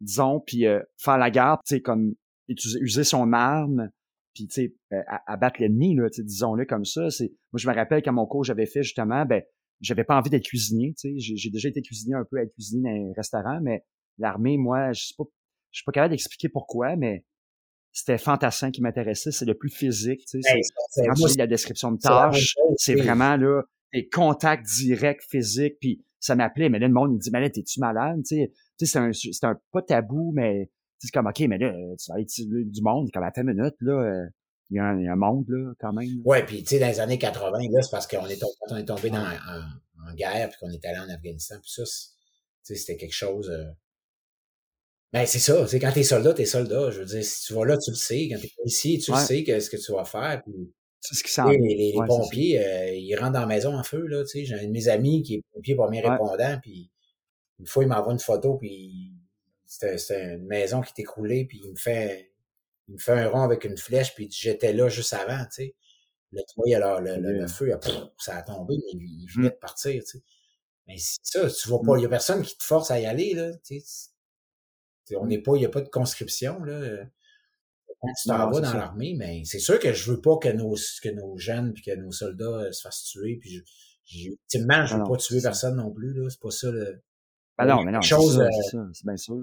disons, 0.00 0.40
puis 0.40 0.64
faire 0.96 1.18
la 1.18 1.30
guerre, 1.30 1.58
tu 1.66 1.74
sais, 1.74 1.82
comme 1.82 2.14
utiliser, 2.48 2.80
user 2.80 3.04
son 3.04 3.34
arme, 3.34 3.90
puis 4.32 4.46
tu 4.46 4.54
sais, 4.54 4.76
abattre 5.26 5.60
l'ennemi, 5.60 5.94
là, 5.94 6.08
tu 6.08 6.16
sais, 6.16 6.22
disons-le 6.22 6.64
comme 6.64 6.86
ça. 6.86 7.10
C'est, 7.10 7.34
moi, 7.52 7.58
je 7.58 7.68
me 7.68 7.74
rappelle 7.74 8.02
quand 8.02 8.14
mon 8.14 8.26
cours 8.26 8.42
j'avais 8.42 8.66
fait 8.66 8.82
justement, 8.82 9.26
ben, 9.26 9.42
j'avais 9.82 10.04
pas 10.04 10.16
envie 10.16 10.30
d'être 10.30 10.46
cuisinier, 10.46 10.94
tu 10.98 11.20
sais, 11.20 11.36
j'ai, 11.36 11.50
déjà 11.50 11.68
été 11.68 11.82
cuisinier 11.82 12.14
un 12.14 12.24
peu 12.24 12.38
à 12.38 12.42
être 12.42 12.54
cuisinier 12.54 12.84
dans 12.84 13.10
un 13.10 13.12
restaurant, 13.14 13.60
mais 13.60 13.84
l'armée, 14.16 14.56
moi, 14.56 14.92
je 14.92 15.08
sais 15.08 15.14
pas 15.18 15.24
je 15.72 15.80
suis 15.80 15.84
pas 15.84 15.92
capable 15.92 16.12
d'expliquer 16.12 16.48
pourquoi, 16.48 16.96
mais 16.96 17.22
c'était 17.96 18.18
fantassin 18.18 18.70
qui 18.70 18.82
m'intéressait. 18.82 19.32
C'est 19.32 19.46
le 19.46 19.54
plus 19.54 19.70
physique, 19.70 20.26
tu 20.26 20.42
sais. 20.42 20.60
c'est, 20.90 21.06
quand 21.06 21.36
la 21.38 21.46
description 21.46 21.92
de 21.92 21.98
tâche, 21.98 22.54
c'est 22.76 22.94
vraiment, 22.94 23.36
là, 23.36 23.62
des 23.94 24.06
contacts 24.06 24.66
directs, 24.66 25.22
physiques, 25.22 25.78
puis 25.80 26.04
ça 26.20 26.34
m'appelait, 26.34 26.68
mais 26.68 26.78
là, 26.78 26.88
le 26.88 26.92
monde, 26.92 27.14
me 27.14 27.18
dit, 27.18 27.30
mais 27.32 27.40
là, 27.40 27.48
t'es-tu 27.48 27.80
malade, 27.80 28.20
tu 28.26 28.36
sais? 28.36 28.52
c'est 28.84 28.98
un, 28.98 29.12
c'est 29.14 29.44
un, 29.44 29.58
pas 29.72 29.80
tabou, 29.80 30.30
mais 30.34 30.70
c'est 30.98 31.10
comme, 31.10 31.26
OK, 31.26 31.40
mais 31.48 31.56
là, 31.56 31.72
tu 31.98 32.10
vas 32.10 32.16
aller 32.16 32.26
du 32.64 32.82
monde, 32.82 33.10
comme 33.12 33.22
à 33.22 33.32
20 33.34 33.42
minutes, 33.44 33.76
là, 33.80 33.92
euh, 33.92 34.26
il 34.68 34.76
y, 34.76 34.78
a 34.78 34.84
un, 34.84 34.98
il 34.98 35.04
y, 35.04 35.08
a 35.08 35.12
un, 35.12 35.16
monde, 35.16 35.46
là, 35.48 35.72
quand 35.80 35.94
même. 35.94 36.20
Ouais, 36.26 36.44
puis 36.44 36.64
tu 36.64 36.74
sais, 36.74 36.78
dans 36.78 36.88
les 36.88 37.00
années 37.00 37.18
80, 37.18 37.50
là, 37.50 37.82
c'est 37.82 37.90
parce 37.90 38.06
qu'on 38.06 38.26
est, 38.26 38.42
on 38.68 38.76
est 38.76 38.84
tombé 38.84 39.08
dans, 39.08 39.24
en, 39.24 40.14
guerre, 40.14 40.50
puis 40.50 40.58
qu'on 40.60 40.70
est 40.70 40.84
allé 40.84 40.98
en 40.98 41.08
Afghanistan, 41.08 41.54
puis 41.62 41.70
ça, 41.70 41.84
c'était 42.62 42.98
quelque 42.98 43.14
chose... 43.14 43.48
Euh, 43.48 43.64
ben, 45.16 45.26
c'est 45.26 45.38
ça. 45.38 45.66
C'est 45.66 45.80
quand 45.80 45.92
t'es 45.92 46.02
soldat, 46.02 46.34
t'es 46.34 46.44
soldat. 46.44 46.90
Je 46.90 46.98
veux 46.98 47.06
dire, 47.06 47.24
si 47.24 47.46
tu 47.46 47.54
vas 47.54 47.64
là, 47.64 47.78
tu 47.78 47.90
le 47.90 47.96
sais. 47.96 48.28
Quand 48.30 48.38
t'es 48.38 48.50
ici, 48.66 48.98
tu 48.98 49.12
le 49.12 49.16
sais 49.16 49.44
qu'est-ce 49.44 49.70
que 49.70 49.78
tu 49.78 49.92
vas 49.92 50.04
faire. 50.04 50.42
c'est 51.00 51.14
ce 51.14 51.24
qui 51.24 51.58
Les, 51.58 51.74
les, 51.74 51.92
les 51.92 52.06
pompiers, 52.06 52.62
euh, 52.62 52.90
ils 52.92 53.16
rentrent 53.16 53.32
dans 53.32 53.40
la 53.40 53.46
maison 53.46 53.74
en 53.74 53.82
feu, 53.82 54.06
là, 54.06 54.24
tu 54.24 54.28
sais. 54.28 54.44
J'ai 54.44 54.54
un 54.54 54.66
de 54.66 54.70
mes 54.70 54.88
amis 54.88 55.22
qui 55.22 55.36
est 55.36 55.42
pompier 55.54 55.74
premier 55.74 56.00
répondant, 56.02 56.58
puis 56.60 56.90
une 57.58 57.66
fois, 57.66 57.84
il 57.84 57.88
m'envoie 57.88 58.12
une 58.12 58.18
photo, 58.18 58.58
puis 58.58 59.14
c'était 59.64 60.34
une 60.34 60.46
maison 60.46 60.82
qui 60.82 60.90
était 60.90 61.02
écroulée, 61.02 61.46
puis 61.46 61.62
il 61.64 61.70
me 61.70 61.76
fait 61.76 62.32
il 62.88 62.94
me 62.94 62.98
fait 62.98 63.12
un 63.12 63.30
rond 63.30 63.40
avec 63.40 63.64
une 63.64 63.78
flèche, 63.78 64.14
puis 64.14 64.28
j'étais 64.30 64.74
là 64.74 64.90
juste 64.90 65.14
avant, 65.14 65.44
tu 65.44 65.50
sais. 65.50 65.74
Le 66.32 66.42
toit, 66.52 66.76
alors, 66.76 67.00
le, 67.00 67.16
le, 67.16 67.46
feu, 67.46 67.70
ça 68.18 68.36
a 68.36 68.42
tombé, 68.42 68.74
mais 68.76 68.92
il, 68.92 69.22
il 69.22 69.26
venait 69.34 69.48
de 69.48 69.54
partir, 69.54 70.02
tu 70.04 70.18
sais. 70.18 70.24
Mais 70.86 70.98
c'est 70.98 71.20
ça, 71.22 71.50
tu 71.50 71.68
vois 71.68 71.80
pas, 71.80 71.96
il 71.96 72.02
y 72.02 72.04
a 72.04 72.08
personne 72.10 72.42
qui 72.42 72.58
te 72.58 72.64
force 72.64 72.90
à 72.90 73.00
y 73.00 73.06
aller, 73.06 73.32
là, 73.32 73.52
tu 73.64 73.80
sais. 73.80 74.10
On 75.14 75.26
n'est 75.26 75.40
pas, 75.40 75.56
il 75.56 75.60
n'y 75.60 75.66
a 75.66 75.70
pas 75.70 75.80
de 75.80 75.88
conscription, 75.88 76.62
là. 76.64 77.04
Quand 78.00 78.12
tu 78.20 78.28
t'en 78.28 78.50
vas 78.50 78.60
dans 78.60 78.74
l'armée, 78.74 79.14
mais 79.16 79.42
c'est 79.44 79.58
sûr 79.58 79.78
que 79.78 79.92
je 79.92 80.10
veux 80.10 80.20
pas 80.20 80.36
que 80.36 80.48
nos, 80.48 80.74
que 81.02 81.08
nos 81.08 81.38
jeunes 81.38 81.72
puis 81.72 81.82
que 81.82 81.96
nos 81.96 82.12
soldats 82.12 82.44
euh, 82.44 82.72
se 82.72 82.82
fassent 82.82 83.04
tuer, 83.04 83.38
puis 83.40 83.64
je, 84.04 84.28
ultimement, 84.28 84.84
je 84.84 84.96
veux 84.96 85.04
pas 85.04 85.16
tuer 85.16 85.40
personne 85.40 85.76
non 85.76 85.90
plus, 85.90 86.12
là. 86.12 86.28
C'est 86.28 86.40
pas 86.40 86.50
ça, 86.50 86.70
le. 86.70 87.02
Ah 87.58 87.64
non, 87.64 87.82
mais 87.82 87.92
non, 87.92 88.02
c'est 88.02 89.04
bien 89.04 89.16
sûr. 89.16 89.40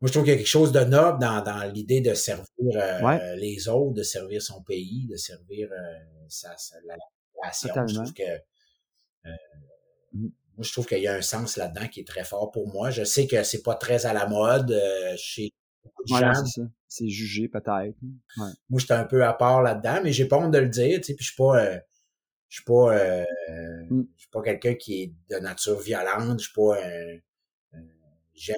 Moi, 0.00 0.06
je 0.06 0.12
trouve 0.12 0.24
qu'il 0.24 0.32
y 0.32 0.36
a 0.36 0.38
quelque 0.38 0.46
chose 0.46 0.70
de 0.70 0.84
noble 0.84 1.18
dans, 1.18 1.42
dans 1.42 1.72
l'idée 1.72 2.00
de 2.00 2.14
servir 2.14 2.46
euh, 2.76 3.34
les 3.34 3.68
autres, 3.68 3.94
de 3.94 4.04
servir 4.04 4.40
son 4.40 4.62
pays, 4.62 5.08
de 5.10 5.16
servir 5.16 5.68
euh, 5.72 5.98
sa, 6.28 6.54
la, 6.86 6.96
nation. 7.44 7.86
Je 7.88 7.94
trouve 7.94 8.12
que 8.12 8.22
euh, 9.26 9.30
mmh. 10.12 10.28
Moi, 10.58 10.64
je 10.64 10.72
trouve 10.72 10.86
qu'il 10.86 10.98
y 10.98 11.06
a 11.06 11.14
un 11.14 11.22
sens 11.22 11.56
là-dedans 11.56 11.86
qui 11.88 12.00
est 12.00 12.06
très 12.06 12.24
fort 12.24 12.50
pour 12.50 12.68
moi. 12.68 12.90
Je 12.90 13.04
sais 13.04 13.26
que 13.26 13.42
c'est 13.44 13.62
pas 13.62 13.76
très 13.76 14.04
à 14.06 14.12
la 14.12 14.26
mode 14.26 14.72
euh, 14.72 15.14
chez 15.16 15.50
beaucoup 15.84 16.02
de 16.02 16.08
gens. 16.08 16.32
C'est 16.88 17.08
jugé 17.08 17.48
peut-être. 17.48 17.96
Ouais. 18.02 18.50
Moi, 18.68 18.80
j'étais 18.80 18.94
un 18.94 19.04
peu 19.04 19.24
à 19.24 19.32
part 19.32 19.62
là-dedans, 19.62 20.00
mais 20.02 20.12
j'ai 20.12 20.26
pas 20.26 20.36
honte 20.36 20.50
de 20.50 20.58
le 20.58 20.68
dire. 20.68 20.98
Tu 21.00 21.04
sais, 21.04 21.14
puis 21.14 21.24
je 21.24 21.30
suis 21.30 21.36
pas, 21.36 21.64
euh, 21.64 21.78
je 22.48 22.56
suis 22.56 22.64
pas, 22.64 23.24
mmh. 23.90 24.04
je 24.16 24.20
suis 24.20 24.30
pas 24.30 24.42
quelqu'un 24.42 24.74
qui 24.74 25.02
est 25.02 25.14
de 25.30 25.36
nature 25.36 25.78
violente. 25.78 26.40
Je 26.40 26.44
suis 26.44 26.54
pas, 26.54 26.76
j'aime 28.34 28.56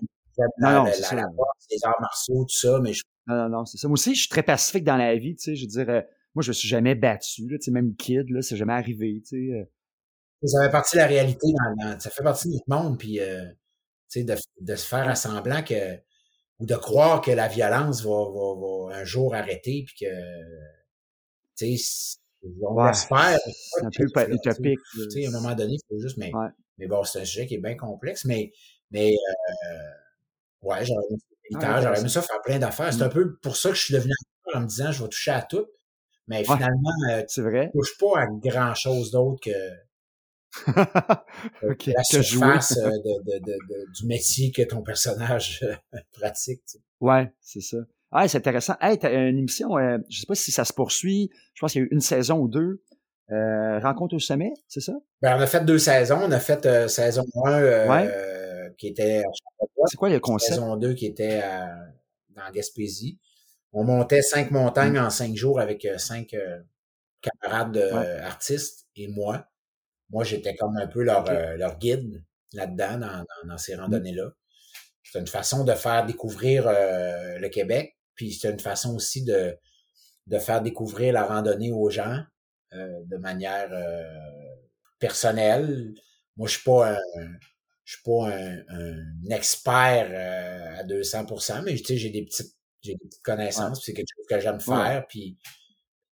la, 0.58 0.84
la, 0.84 0.84
les 1.70 1.84
arts 1.84 2.00
martiaux, 2.00 2.44
tout 2.44 2.56
ça, 2.56 2.80
mais 2.80 2.92
je... 2.92 3.02
Non, 3.26 3.36
non, 3.36 3.48
non, 3.48 3.64
c'est 3.64 3.78
ça. 3.78 3.88
Moi 3.88 3.94
aussi, 3.94 4.14
je 4.14 4.20
suis 4.20 4.28
très 4.28 4.42
pacifique 4.42 4.84
dans 4.84 4.96
la 4.96 5.16
vie, 5.16 5.36
tu 5.36 5.42
sais, 5.42 5.56
je 5.56 5.62
veux 5.62 5.68
dire, 5.68 5.88
euh, 5.88 6.00
moi, 6.34 6.42
je 6.42 6.48
me 6.48 6.52
suis 6.52 6.68
jamais 6.68 6.94
battu, 6.94 7.48
là, 7.48 7.58
tu 7.58 7.64
sais, 7.64 7.70
même 7.70 7.94
kid, 7.96 8.28
là, 8.30 8.42
c'est 8.42 8.56
jamais 8.56 8.72
arrivé, 8.72 9.22
tu 9.26 9.50
sais. 9.50 9.70
Euh. 10.42 10.46
Ça 10.46 10.64
fait 10.64 10.70
partie 10.70 10.96
de 10.96 11.00
la 11.00 11.06
réalité, 11.06 11.46
dans, 11.78 12.00
ça 12.00 12.10
fait 12.10 12.22
partie 12.22 12.48
de 12.48 12.54
notre 12.54 12.68
monde, 12.68 12.98
puis, 12.98 13.20
euh, 13.20 13.44
tu 14.10 14.20
sais, 14.20 14.24
de, 14.24 14.34
de, 14.60 14.76
se 14.76 14.86
faire 14.86 15.08
à 15.08 15.14
semblant 15.14 15.62
que, 15.62 15.96
ou 16.58 16.66
de 16.66 16.76
croire 16.76 17.20
que 17.20 17.30
la 17.30 17.48
violence 17.48 18.02
va, 18.02 18.10
va, 18.10 18.90
va 18.90 18.96
un 18.96 19.04
jour 19.04 19.34
arrêter, 19.34 19.84
puis 19.86 20.06
que, 20.06 20.12
tu 21.56 21.76
sais, 21.78 22.18
on 22.62 22.74
ouais. 22.74 22.92
C'est 22.94 23.12
un 23.12 23.90
peu 23.90 24.04
utopique. 24.32 24.78
Tu 24.94 25.10
sais, 25.10 25.26
à 25.26 25.28
un 25.28 25.32
moment 25.32 25.54
donné, 25.54 25.74
il 25.74 25.80
faut 25.88 26.00
juste, 26.00 26.16
mais, 26.16 26.32
mais 26.78 26.86
bon, 26.86 27.04
c'est 27.04 27.20
un 27.20 27.24
sujet 27.24 27.46
qui 27.46 27.56
est 27.56 27.58
bien 27.58 27.76
complexe, 27.76 28.24
mais, 28.24 28.52
mais, 28.90 29.10
euh, 29.10 30.00
Ouais, 30.62 30.84
j'aurais 30.84 31.04
aimé, 31.10 31.18
ah, 31.62 32.08
ça 32.08 32.22
faire 32.22 32.42
plein 32.42 32.58
d'affaires. 32.58 32.92
C'est 32.92 33.02
un 33.02 33.08
mmh. 33.08 33.12
peu 33.12 33.36
pour 33.36 33.56
ça 33.56 33.70
que 33.70 33.74
je 33.74 33.84
suis 33.84 33.94
devenu 33.94 34.12
en 34.54 34.60
me 34.60 34.66
disant 34.66 34.92
je 34.92 35.02
vais 35.02 35.08
toucher 35.08 35.30
à 35.30 35.42
tout. 35.42 35.66
Mais 36.28 36.44
finalement, 36.44 36.90
euh, 37.10 37.24
c'est 37.26 37.42
vrai. 37.42 37.70
je 37.74 37.78
touche 37.78 37.98
pas 37.98 38.20
à 38.20 38.26
grand 38.26 38.74
chose 38.74 39.10
d'autre 39.10 39.40
que, 39.42 39.50
okay, 41.62 41.92
la 41.96 42.02
surface 42.02 42.76
euh, 42.76 42.90
de, 42.90 43.38
de, 43.38 43.38
de, 43.38 43.92
du 43.92 44.06
métier 44.06 44.50
que 44.50 44.62
ton 44.62 44.82
personnage 44.82 45.60
euh, 45.62 45.98
pratique. 46.12 46.62
Tu 46.66 46.78
Ouais, 47.00 47.32
c'est 47.40 47.60
ça. 47.60 47.78
Ah, 48.12 48.26
c'est 48.26 48.38
intéressant. 48.38 48.74
Hey, 48.80 48.98
t'as 48.98 49.12
une 49.12 49.38
émission, 49.38 49.78
euh, 49.78 49.98
je 50.10 50.20
sais 50.20 50.26
pas 50.26 50.34
si 50.34 50.50
ça 50.50 50.64
se 50.64 50.72
poursuit. 50.72 51.30
Je 51.54 51.60
pense 51.60 51.72
qu'il 51.72 51.82
y 51.82 51.84
a 51.84 51.86
eu 51.86 51.90
une 51.92 52.00
saison 52.00 52.38
ou 52.38 52.48
deux. 52.48 52.82
Euh, 53.30 53.78
Rencontre 53.78 54.16
au 54.16 54.18
sommet, 54.18 54.52
c'est 54.66 54.80
ça? 54.80 54.92
Ben, 55.22 55.36
on 55.36 55.40
a 55.40 55.46
fait 55.46 55.64
deux 55.64 55.78
saisons. 55.78 56.18
On 56.20 56.32
a 56.32 56.40
fait 56.40 56.88
saison 56.88 57.24
1 57.44 57.88
ouais 57.88 58.10
qui 58.76 58.88
était 58.88 59.22
C'est 59.86 59.96
quoi 59.96 60.08
le 60.08 60.18
concept? 60.18 60.54
Saison 60.54 60.76
2 60.76 60.94
qui 60.94 61.06
était 61.06 61.40
dans 62.30 62.50
Gaspésie. 62.52 63.20
On 63.72 63.84
montait 63.84 64.22
cinq 64.22 64.50
montagnes 64.50 64.98
mmh. 64.98 65.04
en 65.04 65.10
cinq 65.10 65.36
jours 65.36 65.60
avec 65.60 65.86
cinq 65.98 66.34
camarades 67.20 67.76
artistes 68.24 68.88
et 68.96 69.06
moi. 69.06 69.46
Moi, 70.10 70.24
j'étais 70.24 70.54
comme 70.56 70.76
un 70.76 70.86
peu 70.86 71.02
leur, 71.02 71.24
leur 71.56 71.78
guide 71.78 72.24
là-dedans, 72.52 72.98
dans, 72.98 73.24
dans, 73.46 73.58
ces 73.58 73.76
mmh. 73.76 73.80
randonnées-là. 73.80 74.30
C'est 75.04 75.18
une 75.18 75.26
façon 75.26 75.64
de 75.64 75.72
faire 75.72 76.04
découvrir 76.06 76.64
le 76.66 77.48
Québec, 77.48 77.96
puis 78.14 78.32
c'est 78.32 78.50
une 78.50 78.60
façon 78.60 78.94
aussi 78.94 79.24
de, 79.24 79.56
de 80.26 80.38
faire 80.38 80.62
découvrir 80.62 81.12
la 81.12 81.24
randonnée 81.24 81.72
aux 81.72 81.90
gens 81.90 82.22
de 82.72 83.16
manière 83.16 83.70
personnelle. 84.98 85.94
Moi, 86.36 86.48
je 86.48 86.54
suis 86.54 86.64
pas 86.64 86.92
un, 86.92 86.98
je 87.90 87.96
suis 87.96 88.04
pas 88.04 88.28
un, 88.28 89.30
expert 89.30 90.08
euh, 90.12 90.78
à 90.78 90.84
200%, 90.84 91.64
mais 91.64 91.74
tu 91.74 91.84
sais, 91.84 91.96
j'ai 91.96 92.10
des 92.10 92.24
petites, 92.24 92.54
j'ai 92.82 92.92
des 92.94 93.04
petites 93.04 93.22
connaissances, 93.22 93.84
c'est 93.84 93.92
quelque 93.92 94.06
chose 94.16 94.26
que 94.28 94.38
j'aime 94.38 94.60
faire, 94.60 95.04
puis 95.08 95.36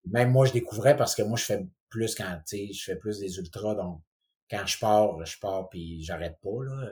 même 0.09 0.31
moi, 0.31 0.47
je 0.47 0.53
découvrais 0.53 0.97
parce 0.97 1.13
que 1.13 1.21
moi, 1.21 1.37
je 1.37 1.43
fais 1.43 1.67
plus 1.89 2.15
quand, 2.15 2.39
tu 2.47 2.57
sais, 2.57 2.73
je 2.73 2.83
fais 2.83 2.95
plus 2.95 3.19
des 3.19 3.37
ultras, 3.37 3.75
donc 3.75 4.01
quand 4.49 4.65
je 4.65 4.79
pars, 4.79 5.25
je 5.25 5.39
pars, 5.39 5.69
puis 5.69 6.03
j'arrête 6.03 6.37
pas, 6.41 6.63
là. 6.63 6.89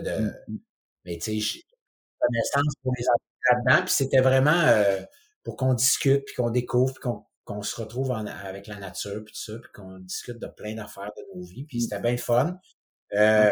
de, 0.00 0.10
mmh, 0.10 0.34
mmh. 0.48 0.58
Mais 1.04 1.18
tu 1.18 1.40
sais, 1.40 1.60
connaissance 2.18 2.74
pour 2.82 2.92
les 2.96 3.04
là-dedans, 3.50 3.84
puis 3.84 3.94
c'était 3.94 4.20
vraiment 4.20 4.60
euh, 4.66 5.00
pour 5.42 5.56
qu'on 5.56 5.74
discute, 5.74 6.24
puis 6.24 6.34
qu'on 6.34 6.50
découvre, 6.50 6.94
puis 6.94 7.10
qu'on 7.44 7.62
se 7.62 7.80
retrouve 7.80 8.12
avec 8.12 8.66
la 8.66 8.78
nature, 8.78 9.24
puis 9.24 9.34
tout 9.34 9.52
ça, 9.52 9.58
puis 9.58 9.70
qu'on 9.74 9.98
discute 9.98 10.38
de 10.38 10.46
plein 10.46 10.74
d'affaires 10.74 11.10
de 11.16 11.38
nos 11.38 11.44
vies, 11.44 11.64
puis 11.64 11.78
mmh. 11.78 11.80
c'était 11.80 12.00
bien 12.00 12.16
fun. 12.16 12.58
Euh, 13.14 13.50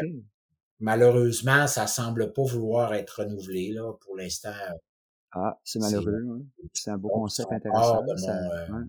malheureusement, 0.79 1.67
ça 1.67 1.87
semble 1.87 2.33
pas 2.33 2.43
vouloir 2.43 2.95
être 2.95 3.23
renouvelé 3.23 3.73
là 3.73 3.93
pour 4.01 4.17
l'instant. 4.17 4.55
Ah, 5.33 5.59
c'est 5.65 5.79
malheureux. 5.79 6.25
Hein. 6.29 6.43
C'est 6.73 6.91
un 6.91 6.99
beau 6.99 7.09
concept 7.09 7.53
intéressant. 7.53 8.03
De, 8.03 8.71
mon, 8.71 8.79
euh, 8.79 8.85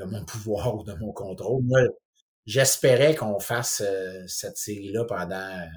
de 0.00 0.10
mon 0.10 0.24
pouvoir 0.26 0.76
ou 0.76 0.84
de 0.84 0.94
mon 0.94 1.12
contrôle. 1.12 1.62
Moi, 1.64 1.80
j'espérais 2.46 3.14
qu'on 3.14 3.38
fasse 3.38 3.82
euh, 3.84 4.26
cette 4.26 4.56
série-là 4.56 5.04
pendant 5.04 5.68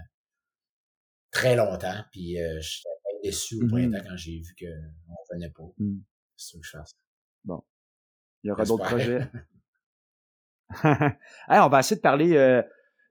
très 1.31 1.55
longtemps. 1.55 2.03
Puis 2.11 2.37
je 2.37 2.59
j'étais 2.59 3.19
déçu 3.23 3.63
au 3.63 3.67
printemps 3.67 3.99
mmh 3.99 4.07
quand 4.07 4.17
j'ai 4.17 4.39
vu 4.39 4.55
qu'on 4.59 4.65
ne 4.65 5.33
venait 5.33 5.51
pas. 5.51 5.63
Mmh. 5.77 5.99
C'est 6.35 6.53
ce 6.53 6.57
que 6.57 6.63
je 6.63 6.69
fasse. 6.71 6.91
Bon. 7.43 7.63
Il 8.43 8.49
y 8.49 8.51
aura 8.51 8.65
d'autres 8.65 8.85
projets. 8.85 9.29
on 11.49 11.69
va 11.69 11.79
essayer 11.79 11.97
de 11.97 12.01
parler 12.01 12.63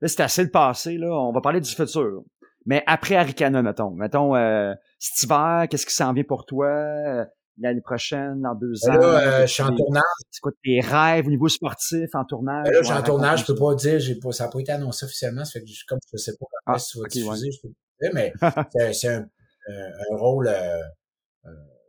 Là, 0.03 0.09
c'est 0.09 0.21
assez 0.21 0.43
le 0.43 0.51
passé, 0.51 0.99
là. 0.99 1.09
On 1.13 1.33
va 1.33 1.41
parler 1.41 1.61
du 1.61 1.71
futur. 1.71 2.25
Mais 2.67 2.83
après 2.87 3.15
Aricana, 3.15 3.63
mettons. 3.63 3.93
Mettons, 3.93 4.35
euh, 4.35 4.75
cet 4.99 5.23
hiver, 5.23 5.67
qu'est-ce 5.71 5.87
qui 5.87 5.95
s'en 5.95 6.13
vient 6.13 6.25
pour 6.25 6.45
toi? 6.45 7.27
Euh, 7.59 7.63
l'année 7.63 7.81
prochaine, 7.81 8.41
dans 8.41 8.55
deux 8.55 8.73
ben 8.85 8.93
ans? 8.93 8.99
Là, 8.99 9.41
euh, 9.41 9.47
je 9.47 9.53
suis 9.53 9.63
en 9.63 9.75
tournage. 9.75 10.03
C'est 10.31 10.41
quoi 10.41 10.53
tes 10.63 10.81
rêves 10.81 11.27
au 11.27 11.31
niveau 11.31 11.49
sportif 11.49 12.09
en 12.15 12.25
tournage? 12.25 12.65
Ben 12.65 12.73
là, 12.73 12.79
je 12.81 12.87
suis 12.87 12.95
en 12.95 13.03
tournage, 13.03 13.41
je 13.41 13.47
peux 13.47 13.55
pas 13.55 13.75
dire, 13.75 13.99
j'ai 13.99 14.17
pas, 14.17 14.33
ça 14.33 14.45
n'a 14.45 14.51
pas 14.51 14.61
été 14.61 14.73
annoncé 14.73 15.05
officiellement, 15.05 15.45
ça 15.45 15.53
fait 15.53 15.65
que 15.65 15.71
je, 15.71 15.85
comme 15.87 15.99
je 16.13 16.17
sais 16.17 16.37
pas 16.37 16.47
quand 16.67 16.75
ah, 16.75 16.79
tu 16.79 16.99
vas 16.99 17.09
diffuser, 17.09 17.51
je 17.51 17.61
peux 17.63 17.69
pas 17.69 18.09
dire, 18.09 18.11
mais 18.15 18.33
c'est 18.95 19.09
un, 19.09 19.27
un, 19.69 20.17
rôle, 20.17 20.49
euh, 20.49 20.83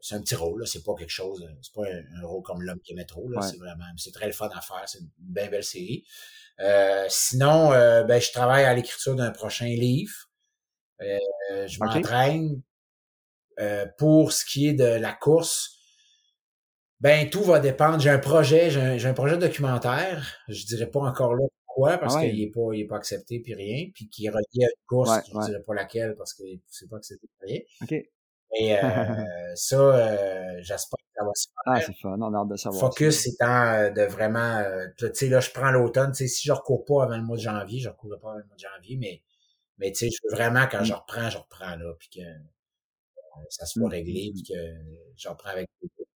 c'est 0.01 0.15
un 0.15 0.21
petit 0.21 0.35
rôle, 0.35 0.59
là, 0.59 0.65
c'est 0.65 0.83
pas 0.83 0.93
quelque 0.95 1.09
chose, 1.09 1.45
c'est 1.61 1.73
pas 1.73 1.87
un, 1.87 2.25
rôle 2.25 2.43
comme 2.43 2.61
l'homme 2.61 2.79
qui 2.81 2.93
est 2.93 2.95
métro, 2.95 3.29
là, 3.29 3.41
c'est 3.41 3.57
vraiment, 3.57 3.85
c'est 3.97 4.11
très 4.11 4.27
le 4.27 4.33
fun 4.33 4.49
à 4.53 4.61
faire, 4.61 4.83
c'est 4.85 4.99
une 4.99 5.09
bien 5.17 5.49
belle 5.49 5.63
série. 5.63 6.03
Euh, 6.59 7.05
sinon, 7.09 7.71
euh, 7.73 8.03
ben, 8.03 8.21
je 8.21 8.31
travaille 8.31 8.65
à 8.65 8.73
l'écriture 8.73 9.15
d'un 9.15 9.31
prochain 9.31 9.65
livre. 9.65 10.13
Euh, 11.01 11.67
je 11.67 11.79
m'entraîne. 11.79 12.61
Pour 13.97 14.31
ce 14.31 14.45
qui 14.45 14.67
est 14.67 14.73
de 14.73 14.83
la 14.83 15.13
course, 15.13 15.77
ben 16.99 17.29
tout 17.29 17.43
va 17.43 17.59
dépendre. 17.59 17.99
J'ai 17.99 18.09
un 18.09 18.19
projet, 18.19 18.69
j'ai 18.69 19.05
un, 19.07 19.13
projet 19.13 19.37
documentaire. 19.37 20.37
Je 20.47 20.65
dirais 20.65 20.87
pas 20.87 21.01
encore 21.01 21.35
là 21.35 21.45
pourquoi, 21.65 21.97
parce 21.97 22.15
ah 22.15 22.21
qu'il 22.21 22.41
est 22.41 22.51
pas, 22.51 22.73
il 22.73 22.81
est 22.81 22.87
pas 22.87 22.97
accepté 22.97 23.39
puis 23.39 23.55
rien, 23.55 23.89
puis 23.93 24.07
qui 24.09 24.25
est 24.25 24.29
relié 24.29 24.65
à 24.65 24.67
une 24.67 24.85
course. 24.87 25.11
je 25.27 25.45
dirais 25.45 25.63
pas 25.65 25.73
laquelle 25.73 26.15
parce 26.15 26.33
que 26.33 26.43
c'est 26.67 26.89
pas 26.89 26.97
accepté 26.97 27.27
puis 27.39 27.51
rien. 27.51 27.61
Okay. 27.83 28.09
Et 28.59 28.75
ça, 29.55 29.77
euh, 29.77 30.59
j'espère 30.61 31.03
ça 31.15 31.23
va 31.23 31.31
se 31.35 31.47
faire. 31.47 31.73
Ah, 31.73 31.81
c'est 31.81 32.01
fun, 32.01 32.17
on 32.19 32.33
a 32.33 32.39
hâte 32.39 32.47
de 32.49 32.55
savoir. 32.55 32.79
Focus 32.79 33.27
étant 33.27 33.65
euh, 33.65 33.89
de 33.89 34.01
vraiment, 34.03 34.57
euh, 34.57 34.87
tu 34.97 35.07
sais, 35.13 35.29
là, 35.29 35.39
je 35.39 35.51
prends 35.51 35.71
l'automne, 35.71 36.11
tu 36.11 36.17
sais, 36.17 36.27
si 36.27 36.47
je 36.47 36.53
recours 36.53 36.85
pas 36.85 37.03
avant 37.03 37.17
le 37.17 37.23
mois 37.23 37.37
de 37.37 37.41
janvier, 37.41 37.79
je 37.79 37.89
recours 37.89 38.09
pas 38.19 38.29
avant 38.29 38.39
le 38.39 38.45
mois 38.45 38.55
de 38.55 38.61
janvier, 38.61 38.97
mais, 38.97 39.21
mais 39.77 39.91
tu 39.91 39.99
sais, 39.99 40.09
je 40.09 40.17
veux 40.23 40.35
vraiment, 40.35 40.67
quand 40.69 40.81
mm. 40.81 40.85
je 40.85 40.93
reprends, 40.93 41.29
je 41.29 41.37
reprends, 41.37 41.75
là, 41.75 41.93
puis 41.99 42.09
que 42.09 42.21
euh, 42.21 42.33
ça 43.49 43.65
soit 43.65 43.89
réglé, 43.89 44.31
puis 44.33 44.43
que 44.43 44.59
je 45.15 45.29
reprends 45.29 45.49
avec 45.49 45.67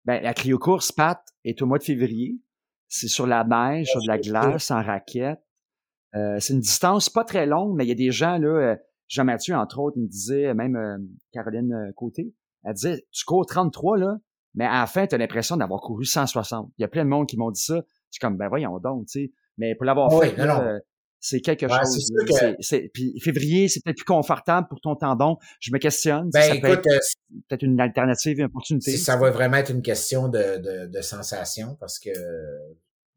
Ben, 0.06 0.22
la 0.22 0.34
cryocourse, 0.34 0.92
Pat, 0.92 1.22
est 1.44 1.62
au 1.62 1.66
mois 1.66 1.78
de 1.78 1.84
février. 1.84 2.40
C'est 2.88 3.08
sur 3.08 3.26
la 3.26 3.44
neige, 3.44 3.88
sur 3.88 4.02
de 4.02 4.08
la 4.08 4.18
glace, 4.18 4.72
en 4.72 4.84
raquette. 4.84 5.42
Euh, 6.16 6.40
c'est 6.40 6.54
une 6.54 6.60
distance 6.60 7.10
pas 7.10 7.24
très 7.24 7.46
longue, 7.46 7.76
mais 7.76 7.86
il 7.86 7.90
y 7.90 7.92
a 7.92 7.96
des 7.96 8.12
gens, 8.12 8.38
là, 8.38 8.78
Jean-Mathieu, 9.08 9.56
entre 9.56 9.80
autres, 9.80 9.98
me 9.98 10.08
disait, 10.08 10.54
même 10.54 11.08
Caroline 11.32 11.92
Côté, 11.96 12.34
elle 12.64 12.74
disait, 12.74 13.06
tu 13.12 13.26
cours 13.26 13.46
33, 13.46 13.98
là, 13.98 14.18
mais 14.56 14.66
à 14.66 14.82
la 14.82 14.88
fin, 14.88 15.08
tu 15.08 15.16
as 15.16 15.18
l'impression 15.18 15.58
d'avoir 15.58 15.82
couru 15.82 16.06
160. 16.06 16.72
Il 16.78 16.82
y 16.82 16.86
a 16.86 16.88
plein 16.88 17.04
de 17.04 17.10
monde 17.10 17.28
qui 17.28 17.38
m'ont 17.38 17.52
dit 17.52 17.62
ça. 17.62 17.76
Je 17.76 18.18
suis 18.18 18.20
comme, 18.20 18.38
ben 18.38 18.48
voyons 18.50 18.80
donc, 18.80 19.08
tu 19.08 19.26
sais. 19.26 19.34
Mais 19.58 19.76
pour 19.76 19.86
l'avoir 19.86 20.12
fait, 20.22 20.36
c'est 21.26 21.40
quelque 21.40 21.68
chose. 21.70 22.12
Que... 22.28 22.88
puis 22.90 23.18
février, 23.22 23.70
c'est 23.70 23.80
peut-être 23.82 23.96
plus 23.96 24.04
confortable 24.04 24.68
pour 24.68 24.82
ton 24.82 24.98
tendon. 24.98 25.38
Je 25.62 25.72
me 25.72 25.78
questionne. 25.78 26.30
Ben, 26.34 26.42
ça 26.42 26.56
écoute, 26.56 26.82
peut 26.84 26.90
être, 26.94 27.14
peut-être 27.48 27.64
une 27.64 27.80
alternative, 27.80 28.40
une 28.40 28.46
opportunité. 28.46 28.98
Ça 28.98 29.16
va 29.16 29.32
vraiment 29.32 29.56
être 29.56 29.72
une 29.72 29.82
question 29.82 30.28
de, 30.28 30.58
de, 30.58 30.88
de 30.88 31.02
sensation 31.02 31.78
parce 31.80 31.98
que 31.98 32.10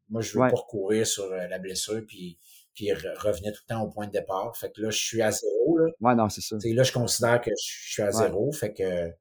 moi, 0.09 0.21
je 0.21 0.39
veux 0.39 0.49
pas 0.49 0.55
recourir 0.55 1.05
sur 1.05 1.25
euh, 1.25 1.47
la 1.47 1.59
blessure 1.59 2.01
puis 2.07 2.39
puis 2.73 2.93
revenir 2.93 3.51
tout 3.53 3.61
le 3.67 3.73
temps 3.73 3.81
au 3.81 3.89
point 3.89 4.07
de 4.07 4.11
départ. 4.11 4.55
Fait 4.55 4.71
que 4.71 4.81
là, 4.81 4.89
je 4.89 4.99
suis 4.99 5.21
à 5.21 5.31
zéro. 5.31 5.77
Là. 5.79 5.91
Ouais, 5.99 6.15
non, 6.15 6.29
c'est 6.29 6.41
ça. 6.41 6.55
là, 6.63 6.83
je 6.83 6.91
considère 6.93 7.41
que 7.41 7.49
je 7.49 7.91
suis 7.91 8.03
à 8.03 8.11
zéro. 8.11 8.51
Fait 8.53 8.71
que 8.71 9.11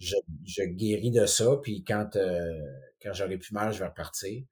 je, 0.00 0.16
je 0.44 0.62
guéris 0.62 1.12
de 1.12 1.26
ça. 1.26 1.58
Puis 1.62 1.84
quand, 1.84 2.16
euh, 2.16 2.60
quand 3.00 3.12
j'aurai 3.12 3.36
plus 3.36 3.52
mal, 3.52 3.72
je 3.74 3.78
vais 3.78 3.86
repartir. 3.86 4.42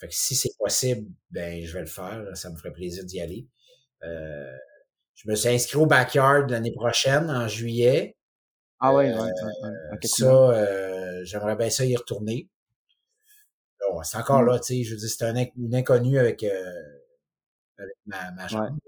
Fait 0.00 0.08
que 0.08 0.14
si 0.14 0.34
c'est 0.34 0.56
possible, 0.58 1.12
ben 1.30 1.62
je 1.62 1.72
vais 1.74 1.80
le 1.80 1.86
faire. 1.86 2.24
Ça 2.34 2.50
me 2.50 2.56
ferait 2.56 2.72
plaisir 2.72 3.04
d'y 3.04 3.20
aller. 3.20 3.46
Euh, 4.02 4.56
je 5.14 5.28
me 5.28 5.34
suis 5.34 5.50
inscrit 5.50 5.76
au 5.76 5.84
backyard 5.84 6.46
l'année 6.48 6.72
prochaine, 6.72 7.28
en 7.28 7.46
juillet. 7.48 8.16
Ah 8.78 8.94
ouais, 8.94 9.12
ouais, 9.12 9.20
euh, 9.20 9.96
Ça, 10.04 10.24
euh, 10.26 11.20
j'aimerais 11.24 11.54
bien 11.54 11.68
ça 11.68 11.84
y 11.84 11.94
retourner. 11.94 12.48
c'est 14.04 14.16
encore 14.16 14.42
mmh. 14.42 14.46
là, 14.46 14.58
tu 14.58 14.74
sais, 14.74 14.82
je 14.84 14.94
veux 14.94 14.96
dire, 14.96 15.10
c'est 15.10 15.24
un, 15.26 15.34
une 15.58 15.74
inconnue 15.74 16.18
avec, 16.18 16.44
avec 16.44 17.96
ma, 18.06 18.30
ma 18.30 18.48
chambre. 18.48 18.78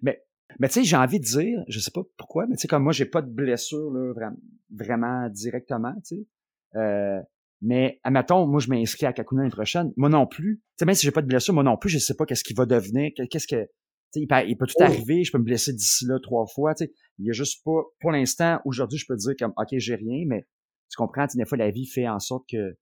Mais, 0.00 0.24
mais 0.60 0.68
tu 0.68 0.74
sais, 0.74 0.84
j'ai 0.84 0.96
envie 0.96 1.18
de 1.18 1.24
dire, 1.24 1.64
je 1.66 1.80
sais 1.80 1.90
pas 1.90 2.02
pourquoi, 2.16 2.46
mais 2.46 2.54
tu 2.54 2.62
sais, 2.62 2.68
comme 2.68 2.84
moi, 2.84 2.92
j'ai 2.92 3.04
pas 3.04 3.20
de 3.20 3.30
blessure, 3.30 3.90
là, 3.90 4.12
vraiment, 4.12 4.36
vraiment 4.70 5.28
directement, 5.28 5.94
tu 6.06 6.24
sais. 6.72 7.22
Euh, 7.62 7.66
mais, 7.66 8.00
admettons, 8.04 8.46
moi, 8.46 8.60
je 8.60 8.68
m'inscris 8.68 9.06
à 9.06 9.12
Kakuna 9.12 9.42
l'année 9.42 9.52
prochaine. 9.52 9.92
Moi 9.96 10.08
non 10.08 10.26
plus. 10.26 10.56
Tu 10.56 10.62
sais, 10.78 10.84
même 10.84 10.94
si 10.94 11.06
j'ai 11.06 11.12
pas 11.12 11.22
de 11.22 11.26
blessure, 11.26 11.54
moi 11.54 11.62
non 11.62 11.76
plus, 11.76 11.90
je 11.90 11.98
sais 11.98 12.14
pas 12.14 12.26
qu'est-ce 12.26 12.44
qui 12.44 12.54
va 12.54 12.66
devenir, 12.66 13.10
qu'est-ce 13.30 13.46
que, 13.46 13.68
il 14.14 14.26
peut, 14.26 14.34
il 14.46 14.56
peut, 14.56 14.66
tout 14.66 14.74
oh. 14.78 14.82
arriver, 14.82 15.24
je 15.24 15.32
peux 15.32 15.38
me 15.38 15.44
blesser 15.44 15.72
d'ici 15.72 16.04
là 16.06 16.18
trois 16.22 16.46
fois. 16.46 16.74
Tu 16.74 16.84
sais. 16.84 16.92
Il 17.18 17.26
y 17.26 17.30
a 17.30 17.32
juste 17.32 17.62
pas, 17.64 17.80
pour 18.00 18.12
l'instant, 18.12 18.60
aujourd'hui, 18.64 18.98
je 18.98 19.06
peux 19.06 19.16
dire 19.16 19.32
comme, 19.38 19.52
OK, 19.56 19.68
j'ai 19.72 19.94
rien, 19.94 20.24
mais 20.26 20.46
tu 20.90 20.96
comprends, 20.96 21.26
des 21.32 21.44
fois, 21.46 21.58
la 21.58 21.70
vie 21.70 21.86
fait 21.86 22.08
en 22.08 22.18
sorte 22.18 22.44
que. 22.50 22.76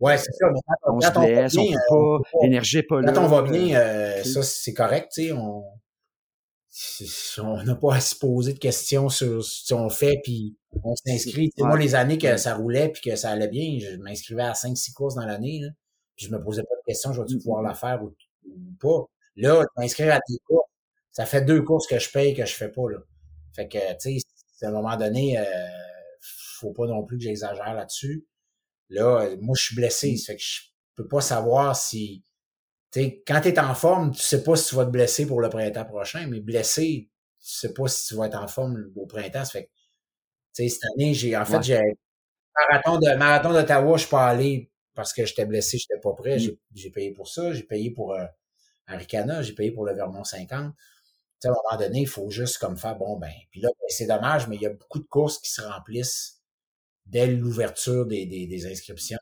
Ouais, 0.00 0.16
c'est 0.16 0.30
ça. 0.32 0.46
on, 0.86 1.00
se 1.00 1.10
blesse, 1.18 1.56
on, 1.58 1.66
peut 1.66 2.22
pas, 2.22 2.44
l'énergie 2.44 2.76
n'est 2.76 2.82
pas 2.84 3.00
là. 3.00 3.10
Quand 3.12 3.24
on 3.24 3.28
va 3.28 3.42
bien, 3.42 3.76
euh, 3.76 4.22
ça, 4.22 4.44
c'est 4.44 4.72
correct, 4.72 5.10
tu 5.12 5.24
sais, 5.24 5.32
on, 5.32 5.64
on 7.42 7.64
n'a 7.64 7.74
pas 7.74 7.96
à 7.96 8.00
se 8.00 8.14
poser 8.14 8.52
de 8.52 8.58
questions 8.60 9.08
sur 9.08 9.42
ce 9.42 9.74
qu'on 9.74 9.88
fait, 9.88 10.20
puis 10.22 10.56
on 10.82 10.94
s'inscrit. 10.96 11.50
Moi, 11.58 11.78
les 11.78 11.94
années 11.94 12.18
que 12.18 12.36
ça 12.36 12.54
roulait 12.54 12.90
puis 12.90 13.02
que 13.02 13.16
ça 13.16 13.30
allait 13.30 13.48
bien, 13.48 13.78
je 13.80 13.96
m'inscrivais 13.96 14.42
à 14.42 14.52
5-6 14.52 14.92
courses 14.92 15.14
dans 15.14 15.24
l'année, 15.24 15.62
puis 16.16 16.26
je 16.26 16.32
me 16.32 16.42
posais 16.42 16.62
pas 16.62 16.74
de 16.74 16.86
questions, 16.86 17.12
je 17.12 17.20
vais-tu 17.20 17.34
mm-hmm. 17.34 17.42
pouvoir 17.42 17.62
la 17.62 17.74
faire 17.74 18.02
ou, 18.02 18.14
pas? 18.80 19.04
Là, 19.36 19.64
m'inscrire 19.76 20.14
à 20.14 20.20
tes 20.26 20.38
courses, 20.46 20.68
ça 21.12 21.26
fait 21.26 21.42
deux 21.42 21.62
courses 21.62 21.86
que 21.86 21.98
je 21.98 22.10
paye 22.10 22.34
que 22.34 22.44
je 22.44 22.54
fais 22.54 22.70
pas, 22.70 22.90
là. 22.90 22.98
Fait 23.54 23.68
que, 23.68 23.78
tu 23.98 24.20
sais, 24.20 24.66
à 24.66 24.68
un 24.68 24.72
moment 24.72 24.96
donné, 24.96 25.38
euh, 25.38 25.44
faut 26.58 26.72
pas 26.72 26.86
non 26.86 27.04
plus 27.04 27.18
que 27.18 27.24
j'exagère 27.24 27.74
là-dessus. 27.74 28.26
Là, 28.90 29.28
moi, 29.40 29.54
je 29.56 29.64
suis 29.64 29.76
blessé, 29.76 30.16
ça 30.16 30.32
mm. 30.32 30.36
fait 30.36 30.36
que 30.36 30.42
je 30.42 30.60
peux 30.94 31.08
pas 31.08 31.20
savoir 31.20 31.76
si 31.76 32.22
T'sais, 32.90 33.22
quand 33.26 33.40
tu 33.42 33.48
es 33.48 33.58
en 33.58 33.74
forme, 33.74 34.12
tu 34.12 34.22
sais 34.22 34.42
pas 34.42 34.56
si 34.56 34.68
tu 34.70 34.74
vas 34.74 34.86
te 34.86 34.90
blesser 34.90 35.26
pour 35.26 35.40
le 35.42 35.50
printemps 35.50 35.84
prochain, 35.84 36.26
mais 36.26 36.40
blessé, 36.40 37.10
tu 37.38 37.48
sais 37.48 37.74
pas 37.74 37.86
si 37.86 38.08
tu 38.08 38.14
vas 38.14 38.26
être 38.26 38.38
en 38.38 38.48
forme 38.48 38.90
au 38.96 39.06
printemps. 39.06 39.44
Ça 39.44 39.52
fait 39.52 39.64
que, 39.64 39.70
cette 40.66 40.84
année, 40.94 41.14
j'ai 41.14 41.36
en 41.36 41.44
fait, 41.44 41.62
j'ai 41.62 41.80
marathon 42.70 42.98
de 42.98 43.14
marathon 43.16 43.52
d'Ottawa, 43.52 43.96
je 43.96 44.02
suis 44.02 44.10
pas 44.10 44.26
allé 44.26 44.70
parce 44.94 45.12
que 45.12 45.24
j'étais 45.24 45.46
blessé, 45.46 45.78
j'étais 45.78 46.00
pas 46.00 46.12
prêt. 46.12 46.38
Mm. 46.38 46.56
J'ai 46.74 46.90
payé 46.90 47.12
pour 47.12 47.28
ça, 47.28 47.52
j'ai 47.52 47.62
payé 47.62 47.90
pour 47.90 48.14
euh, 48.14 48.24
Aricana, 48.86 49.42
j'ai 49.42 49.54
payé 49.54 49.70
pour 49.70 49.84
le 49.84 49.94
Vermont 49.94 50.24
50. 50.24 50.74
T'sais, 51.38 51.48
à 51.48 51.52
un 51.52 51.54
moment 51.54 51.80
donné, 51.80 52.00
il 52.00 52.08
faut 52.08 52.28
juste 52.30 52.58
comme 52.58 52.76
faire 52.76 52.96
bon 52.96 53.16
ben. 53.16 53.30
Puis 53.50 53.60
là, 53.60 53.68
ben, 53.68 53.86
c'est 53.88 54.06
dommage, 54.06 54.48
mais 54.48 54.56
il 54.56 54.62
y 54.62 54.66
a 54.66 54.70
beaucoup 54.70 54.98
de 54.98 55.06
courses 55.06 55.38
qui 55.38 55.50
se 55.50 55.62
remplissent 55.62 56.40
dès 57.06 57.28
l'ouverture 57.28 58.06
des, 58.06 58.26
des, 58.26 58.46
des, 58.46 58.66
inscriptions. 58.66 59.18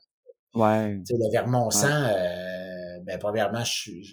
Ouais. 0.55 0.99
T'sais, 1.03 1.13
le 1.13 1.31
Vermont 1.31 1.69
100, 1.69 1.87
euh, 1.87 2.99
ben, 3.03 3.19
premièrement, 3.19 3.63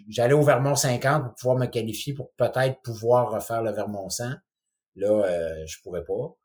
j'allais 0.09 0.35
au 0.35 0.43
Vermont 0.43 0.77
50 0.77 1.25
pour 1.25 1.35
pouvoir 1.35 1.57
me 1.57 1.67
qualifier 1.67 2.13
pour 2.13 2.33
peut-être 2.33 2.83
pouvoir 2.83 3.31
refaire 3.31 3.63
le 3.63 3.71
Vermont 3.73 4.11
100. 4.11 4.25
Là, 4.97 5.09
euh, 5.09 5.67
je 5.67 5.81
pourrais 5.83 6.05
pas. 6.05 6.37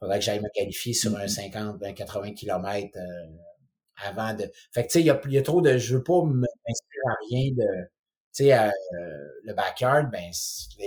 Faudrait 0.00 0.18
que 0.18 0.24
j'aille 0.24 0.40
me 0.40 0.48
qualifier 0.54 0.92
sur 0.92 1.16
un 1.16 1.26
50, 1.26 1.80
20, 1.80 1.92
80 1.92 2.34
km 2.34 2.98
avant 3.96 4.34
de. 4.34 4.50
Fait 4.72 4.82
que 4.82 4.88
tu 4.88 4.92
sais, 4.92 5.00
il 5.00 5.06
y 5.06 5.10
a, 5.10 5.20
y 5.26 5.38
a, 5.38 5.42
trop 5.42 5.60
de. 5.60 5.76
Je 5.76 5.96
veux 5.96 6.02
pas 6.02 6.22
m'inscrire 6.24 7.02
à 7.08 7.14
rien 7.28 7.52
de. 7.52 7.84
Tu 8.32 8.44
sais, 8.44 8.52
euh, 8.52 8.70
le 9.44 9.54
backyard, 9.54 10.10
ben 10.10 10.30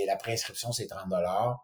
la 0.06 0.16
préinscription, 0.16 0.72
c'est 0.72 0.86
30 0.86 1.10
dollars. 1.10 1.58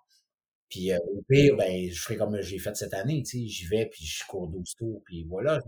Puis 0.68 0.92
euh, 0.92 0.98
au 1.14 1.22
pire, 1.28 1.56
ben, 1.56 1.90
je 1.90 2.00
ferai 2.00 2.16
comme 2.16 2.40
j'ai 2.40 2.58
fait 2.58 2.76
cette 2.76 2.92
année, 2.94 3.22
tu 3.22 3.38
sais, 3.38 3.46
j'y 3.46 3.66
vais, 3.66 3.86
puis 3.86 4.04
je 4.04 4.24
cours 4.26 4.48
12 4.48 4.74
tours, 4.76 5.02
puis 5.04 5.24
voilà. 5.24 5.60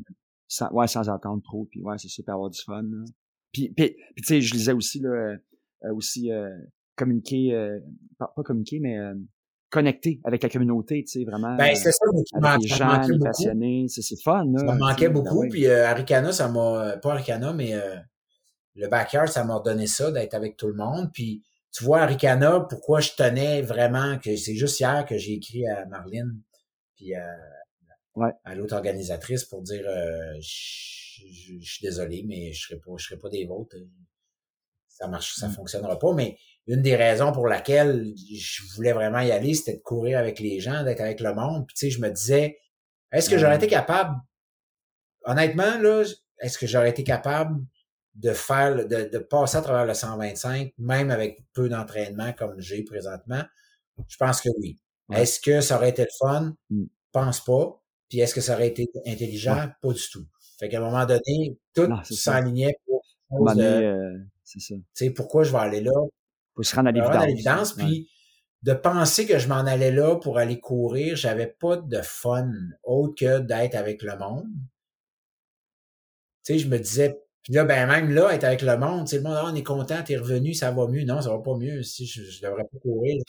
Sans, 0.47 0.71
ouais, 0.73 0.87
sans 0.89 1.09
attendre 1.09 1.43
trop, 1.43 1.67
puis 1.71 1.81
ouais, 1.81 1.97
c'est 1.97 2.09
super 2.09 2.35
avoir 2.35 2.51
du 2.51 2.61
fun. 2.61 2.83
Là. 2.83 3.05
Puis, 3.53 3.71
puis, 3.71 3.95
tu 4.17 4.25
sais, 4.25 4.41
je 4.41 4.53
lisais 4.53 4.73
aussi, 4.73 5.01
là, 5.01 5.11
euh, 5.11 5.37
euh, 5.85 5.95
aussi 5.95 6.31
euh, 6.31 6.51
communiquer, 6.97 7.55
euh, 7.55 7.81
pas, 8.19 8.33
pas, 8.37 8.43
communiquer, 8.43 8.79
mais 8.81 8.99
euh, 8.99 9.15
connecter 9.71 10.21
avec 10.25 10.43
la 10.43 10.49
communauté, 10.49 11.05
tu 11.05 11.21
sais, 11.21 11.25
vraiment. 11.25 11.57
Ben, 11.57 11.75
c'est 11.75 11.93
ça, 11.93 12.05
avec 12.13 12.61
les 12.63 12.69
gens, 12.69 13.01
les 13.09 13.19
passionnés, 13.19 13.87
c'est 13.89 14.21
fun, 14.21 14.45
là. 14.53 14.59
Ça 14.59 14.75
me 14.75 14.79
manquait 14.79 15.09
ben 15.09 15.15
beaucoup, 15.15 15.49
puis 15.49 15.69
Aricana, 15.69 16.33
ça 16.33 16.49
m'a, 16.49 16.97
pas 16.97 17.13
Aricana, 17.13 17.53
mais 17.53 17.75
le 18.75 18.89
backyard, 18.89 19.29
ça 19.29 19.45
m'a 19.45 19.61
donné 19.61 19.87
ça, 19.87 20.11
d'être 20.11 20.35
avec 20.35 20.57
tout 20.57 20.67
le 20.67 20.75
monde, 20.75 21.11
puis 21.13 21.43
tu 21.73 21.85
vois, 21.85 22.01
Aricana, 22.01 22.61
pourquoi 22.69 23.01
je 23.01 23.13
tenais 23.17 23.63
vraiment, 23.63 24.19
que 24.19 24.37
c'est 24.37 24.57
juste 24.57 24.81
hier 24.81 25.07
que 25.07 25.17
j'ai 25.17 25.35
écrit 25.35 25.67
à 25.69 25.87
Marlene, 25.87 26.41
puis 26.97 27.15
à, 27.15 27.27
ouais. 28.17 28.33
à 28.45 28.55
l'autre 28.55 28.75
organisatrice 28.75 29.45
pour 29.45 29.63
dire, 29.63 29.85
je, 30.41 31.59
suis 31.61 31.83
désolé, 31.83 32.25
mais 32.27 32.53
je 32.53 32.67
serai 32.67 32.81
pas, 32.81 32.93
je 32.97 33.07
serai 33.07 33.19
pas 33.19 33.29
des 33.29 33.45
vôtres. 33.45 33.77
Ça 34.89 35.09
marche, 35.09 35.35
ça 35.35 35.49
mm. 35.49 35.53
fonctionnera 35.53 35.99
pas. 35.99 36.13
Mais 36.13 36.37
une 36.67 36.83
des 36.83 36.97
raisons 36.97 37.33
pour 37.33 37.47
laquelle 37.47 38.13
je 38.17 38.63
voulais 38.75 38.93
vraiment 38.93 39.21
y 39.21 39.33
aller, 39.33 39.55
c'était 39.55 39.77
de 39.77 39.83
courir 39.83 40.19
avec 40.19 40.39
les 40.41 40.61
gens, 40.61 40.85
d'être 40.85 41.01
avec 41.01 41.21
le 41.21 41.35
monde. 41.35 41.67
Puis 41.67 41.75
tu 41.75 41.87
sais, 41.87 41.91
je 41.91 42.01
me 42.01 42.11
disais, 42.11 42.59
est-ce 43.13 43.29
que 43.29 43.39
j'aurais 43.39 43.57
été 43.57 43.67
capable, 43.67 44.15
honnêtement 45.25 45.79
là, 45.79 46.05
est-ce 46.39 46.59
que 46.59 46.67
j'aurais 46.67 46.91
été 46.91 47.05
capable 47.05 47.65
de 48.15 48.33
faire, 48.33 48.75
de, 48.75 49.09
de 49.11 49.19
passer 49.19 49.57
à 49.57 49.63
travers 49.63 49.87
le 49.87 49.95
125, 49.95 50.73
même 50.79 51.11
avec 51.11 51.45
peu 51.53 51.69
d'entraînement 51.69 52.33
comme 52.33 52.61
j'ai 52.61 52.85
présentement? 52.85 53.43
Je 54.09 54.17
pense 54.17 54.41
que 54.41 54.49
oui. 54.59 54.79
Est-ce 55.13 55.41
que 55.41 55.61
ça 55.61 55.77
aurait 55.77 55.91
été 55.91 56.03
le 56.03 56.09
fun? 56.19 56.55
Mm. 56.71 56.85
pense 57.13 57.45
pas. 57.45 57.83
Puis 58.09 58.21
est-ce 58.21 58.35
que 58.35 58.41
ça 58.41 58.55
aurait 58.55 58.69
été 58.69 58.89
intelligent? 59.07 59.69
Pas 59.83 59.93
du 59.93 60.03
tout. 60.11 60.27
Fait 60.59 60.69
qu'à 60.69 60.79
un 60.79 60.83
moment 60.83 61.07
donné, 61.07 61.59
tout 61.75 61.89
s'alignait 62.05 62.75
pour 62.87 63.03
euh, 63.59 64.19
c'est 64.45 64.61
ça. 64.61 64.75
Tu 64.75 64.83
sais, 64.95 65.11
pourquoi 65.11 65.45
je 65.45 65.53
vais 65.53 65.59
aller 65.59 65.81
là? 65.81 65.93
Pour 66.61 66.65
se 66.65 66.77
rendre 66.77 66.89
à 66.89 67.27
l'évidence. 67.27 67.75
Puis 67.75 68.09
de 68.63 68.75
penser 68.75 69.27
que 69.27 69.39
je 69.39 69.49
m'en 69.49 69.61
allais 69.61 69.91
là 69.91 70.17
pour 70.17 70.39
aller 70.39 70.61
courir, 70.61 71.17
j'avais 71.17 71.47
pas 71.47 71.77
de 71.77 72.01
fun 72.03 72.51
autre 72.83 73.15
que 73.15 73.39
d'être 73.39 73.75
avec 73.75 74.03
le 74.03 74.17
monde. 74.19 74.49
Tu 76.45 76.55
sais, 76.55 76.59
je 76.59 76.69
me 76.69 76.79
disais, 76.79 77.23
puis 77.43 77.55
là, 77.55 77.65
ben 77.65 77.87
même 77.87 78.11
là, 78.11 78.35
être 78.35 78.45
avec 78.45 78.61
le 78.63 78.77
monde, 78.77 79.07
tu 79.07 79.13
sais, 79.13 79.17
le 79.17 79.23
monde, 79.23 79.37
ah, 79.37 79.49
on 79.51 79.55
est 79.55 79.63
content, 79.63 80.03
t'es 80.03 80.17
revenu, 80.17 80.53
ça 80.53 80.71
va 80.73 80.87
mieux. 80.89 81.05
Non, 81.05 81.23
ça 81.23 81.31
va 81.31 81.39
pas 81.39 81.57
mieux. 81.57 81.83
Si 81.83 82.07
je, 82.07 82.23
je 82.23 82.43
devrais 82.43 82.65
pas 82.65 82.79
courir, 82.79 83.23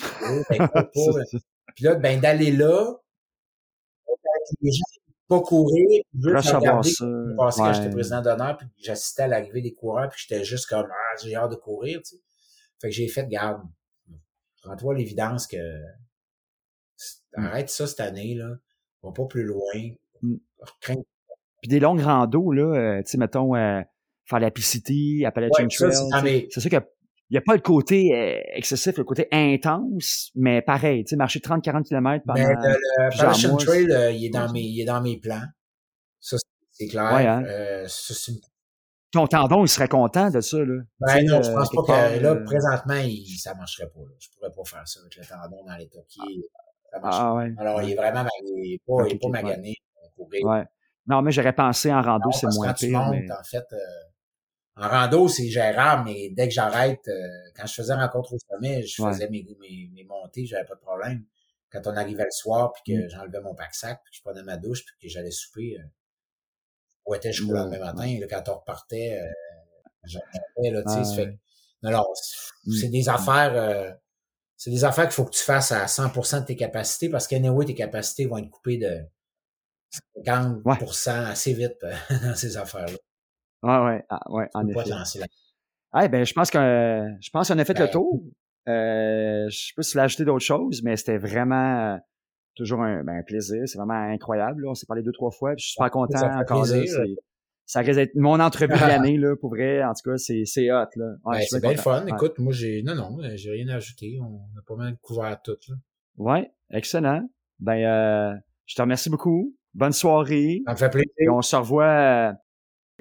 ben, 0.49 0.69
Puis 1.75 1.85
là, 1.85 1.95
ben 1.95 2.19
d'aller 2.19 2.51
là, 2.51 2.97
les 4.61 4.71
gens 4.71 4.83
pas 5.29 5.39
courir, 5.39 6.03
juste 6.13 6.51
regarder 6.51 6.89
ça. 6.89 7.05
Parce 7.37 7.57
que 7.57 7.73
j'étais 7.73 7.89
président 7.89 8.21
d'honneur, 8.21 8.57
puis 8.57 8.67
j'assistais 8.77 9.23
à 9.23 9.27
l'arrivée 9.27 9.61
des 9.61 9.73
coureurs, 9.73 10.09
puis 10.09 10.25
j'étais 10.27 10.43
juste 10.43 10.67
comme 10.67 10.87
ah, 10.91 11.15
j'ai 11.23 11.35
hâte 11.35 11.51
de 11.51 11.55
courir, 11.55 11.99
tu 11.99 12.15
sais. 12.15 12.21
Fait 12.81 12.89
que 12.89 12.95
j'ai 12.95 13.07
fait 13.07 13.27
garde. 13.27 13.61
Rends-toi 14.63 14.95
l'évidence 14.95 15.47
que 15.47 15.57
mm. 17.37 17.45
arrête 17.45 17.69
ça 17.69 17.85
cette 17.87 17.99
année, 17.99 18.33
là. 18.35 18.55
Va 19.03 19.11
pas 19.11 19.25
plus 19.25 19.43
loin. 19.43 19.91
Mm. 20.21 20.37
Puis 21.61 21.69
des 21.69 21.79
longues 21.79 22.01
randos, 22.01 22.51
là, 22.51 22.63
euh, 22.63 23.03
tu 23.03 23.11
sais, 23.11 23.17
mettons, 23.17 23.55
euh, 23.55 23.81
faire 24.25 24.39
la 24.39 24.49
PCT, 24.49 25.25
Appalachian 25.25 25.67
Trail. 25.67 26.47
C'est 26.49 26.59
sûr 26.59 26.69
qu'il 26.69 26.81
n'y 27.29 27.37
a 27.37 27.41
pas 27.41 27.53
le 27.53 27.61
côté 27.61 28.15
euh, 28.15 28.41
excessif, 28.53 28.97
le 28.97 29.03
côté 29.03 29.27
intense, 29.31 30.31
mais 30.33 30.63
pareil, 30.63 31.03
tu 31.03 31.11
sais, 31.11 31.15
marcher 31.15 31.39
30-40 31.39 31.83
km 31.83 32.23
pendant 32.25 32.41
ben, 32.41 32.57
le, 32.97 33.05
Appalachian 33.13 33.57
Trail, 33.57 34.15
il, 34.15 34.25
est 34.25 34.29
dans 34.29 34.51
mes, 34.51 34.61
il 34.61 34.81
est 34.81 34.85
dans 34.85 35.01
mes 35.01 35.17
plans. 35.17 35.45
Ça, 36.19 36.37
c'est 36.71 36.87
clair. 36.87 37.13
Ouais, 37.13 37.27
hein? 37.27 37.87
ça, 37.87 38.31
Ton 39.11 39.27
tendon, 39.27 39.65
il 39.65 39.67
serait 39.67 39.89
content 39.89 40.29
de 40.29 40.39
ça, 40.39 40.57
là. 40.57 40.81
Ben 41.01 41.25
non, 41.25 41.41
je 41.41 41.51
pense 41.51 41.69
pas 41.69 41.83
que 41.83 42.19
là, 42.19 42.35
présentement, 42.37 43.01
il, 43.03 43.37
ça 43.37 43.53
marcherait 43.55 43.89
pas. 43.89 43.99
Là. 43.99 44.15
Je 44.19 44.29
pourrais 44.29 44.51
pas 44.51 44.63
faire 44.63 44.87
ça 44.87 44.99
avec 45.01 45.15
le 45.17 45.25
tendon 45.25 45.63
dans 45.65 45.75
les 45.75 45.87
toquiers. 45.87 46.47
Ah, 46.93 47.33
ouais. 47.35 47.53
Alors, 47.57 47.81
il 47.81 47.91
est 47.91 47.95
vraiment 47.95 48.25
il 48.55 48.73
est 48.73 48.81
pas, 48.85 49.07
il 49.07 49.13
est 49.13 49.19
pas 49.19 49.29
magané. 49.29 49.75
Ouais. 50.17 50.63
Non, 51.07 51.21
mais 51.21 51.31
j'aurais 51.31 51.53
pensé 51.53 51.91
en 51.91 52.01
rando, 52.01 52.31
c'est 52.31 52.47
moins 52.55 52.73
pire. 52.73 52.99
Montes, 52.99 53.11
mais... 53.11 53.31
En 53.31 53.43
fait, 53.43 53.65
en 54.77 54.87
rando, 54.87 55.27
c'est 55.27 55.47
gérable, 55.47 56.03
mais 56.05 56.29
dès 56.29 56.47
que 56.47 56.53
j'arrête, 56.53 57.05
euh, 57.07 57.27
quand 57.55 57.65
je 57.65 57.73
faisais 57.73 57.93
rencontre 57.93 58.33
au 58.33 58.37
sommet, 58.49 58.83
je 58.83 59.03
faisais 59.03 59.29
mes, 59.29 59.45
mes, 59.59 59.89
mes 59.93 60.03
montées, 60.05 60.45
j'avais 60.45 60.65
pas 60.65 60.75
de 60.75 60.79
problème. 60.79 61.25
Quand 61.71 61.81
on 61.85 61.95
arrivait 61.95 62.23
le 62.23 62.31
soir, 62.31 62.71
puis 62.73 62.93
que 62.93 63.05
mm. 63.05 63.09
j'enlevais 63.09 63.41
mon 63.41 63.53
pack-sac, 63.53 63.99
puis 64.03 64.11
que 64.11 64.17
je 64.17 64.21
prenais 64.21 64.43
ma 64.43 64.57
douche, 64.57 64.85
puis 64.85 64.95
que 65.07 65.13
j'allais 65.13 65.31
souper, 65.31 65.77
euh, 65.77 65.83
je 67.09 67.15
était 67.15 67.31
jusqu'au 67.31 67.53
lendemain 67.53 67.79
matin. 67.79 68.17
Là, 68.19 68.27
quand 68.29 68.49
on 68.49 68.59
repartait, 68.59 69.19
euh, 69.19 70.19
là, 70.63 70.83
tu 70.83 71.05
sais, 71.05 71.37
Non, 71.83 71.91
non, 71.91 72.05
mm. 72.65 72.71
c'est 72.73 72.89
des 72.89 73.09
affaires... 73.09 73.53
Euh, 73.55 73.91
c'est 74.57 74.69
des 74.69 74.85
affaires 74.85 75.05
qu'il 75.05 75.13
faut 75.13 75.25
que 75.25 75.35
tu 75.35 75.43
fasses 75.43 75.71
à 75.71 75.85
100% 75.85 76.41
de 76.41 76.45
tes 76.45 76.55
capacités 76.55 77.09
parce 77.09 77.27
qu'anyway, 77.27 77.65
tes 77.65 77.73
capacités 77.73 78.27
vont 78.27 78.37
être 78.37 78.51
coupées 78.51 78.77
de 78.77 78.99
50% 80.23 81.09
assez 81.25 81.53
vite 81.53 81.77
dans 82.21 82.35
ces 82.35 82.57
affaires-là. 82.57 82.97
Ouais, 83.63 83.85
ouais, 83.85 84.05
ah, 84.09 84.21
ouais, 84.29 84.47
en 84.53 84.67
effet. 84.67 85.21
Ah, 85.93 86.07
ben, 86.07 86.23
je 86.23 86.33
pense 86.33 86.51
que 86.51 87.07
je 87.19 87.29
pense 87.31 87.47
qu'on 87.47 87.57
a 87.57 87.65
fait 87.65 87.77
le 87.77 87.85
ben, 87.85 87.91
tour. 87.91 88.23
Euh, 88.69 89.49
je 89.49 89.57
sais 89.57 89.73
pas 89.75 89.81
si 89.81 89.99
ajouté 89.99 90.25
d'autres 90.25 90.45
choses, 90.45 90.81
mais 90.83 90.95
c'était 90.95 91.17
vraiment 91.17 91.95
euh, 91.95 91.97
toujours 92.55 92.81
un, 92.81 93.03
ben, 93.03 93.23
plaisir. 93.25 93.61
C'est 93.65 93.77
vraiment 93.77 93.93
incroyable. 93.93 94.67
On 94.67 94.73
s'est 94.73 94.85
parlé 94.85 95.03
deux, 95.03 95.11
trois 95.11 95.31
fois. 95.31 95.53
je 95.57 95.63
suis 95.63 95.71
super 95.73 95.91
content 95.91 96.19
encore 96.39 96.65
là. 96.65 96.83
Ça 97.65 97.79
risque 97.79 97.95
d'être 97.95 98.15
mon 98.15 98.39
entrevue 98.39 98.73
de 98.73 98.79
l'année, 98.79 99.17
là, 99.17 99.35
pour 99.35 99.51
vrai. 99.51 99.83
En 99.83 99.93
tout 99.93 100.09
cas, 100.09 100.17
c'est, 100.17 100.43
c'est 100.45 100.71
hot, 100.71 100.87
là. 100.95 101.13
Ouais, 101.23 101.37
ben, 101.37 101.45
c'est 101.47 101.61
bien 101.61 101.77
fun. 101.77 102.05
Écoute, 102.05 102.37
moi, 102.39 102.51
j'ai, 102.51 102.83
non, 102.83 102.95
non, 102.95 103.17
j'ai 103.35 103.51
rien 103.51 103.67
à 103.69 103.75
ajouter. 103.75 104.19
On 104.21 104.41
a 104.57 104.61
pas 104.67 104.75
mal 104.75 104.97
couvert 105.01 105.39
tout, 105.41 105.57
là. 105.69 105.75
Ouais, 106.17 106.51
excellent. 106.71 107.29
Ben, 107.59 107.77
euh, 107.85 108.35
je 108.65 108.75
te 108.75 108.81
remercie 108.81 109.09
beaucoup. 109.09 109.55
Bonne 109.73 109.93
soirée. 109.93 110.61
Ça 110.65 110.73
me 110.73 110.77
fait 110.77 110.89
plaisir. 110.89 111.11
Et 111.17 111.29
on 111.29 111.41
se 111.41 111.55
revoit 111.55 111.85
euh, 111.85 112.33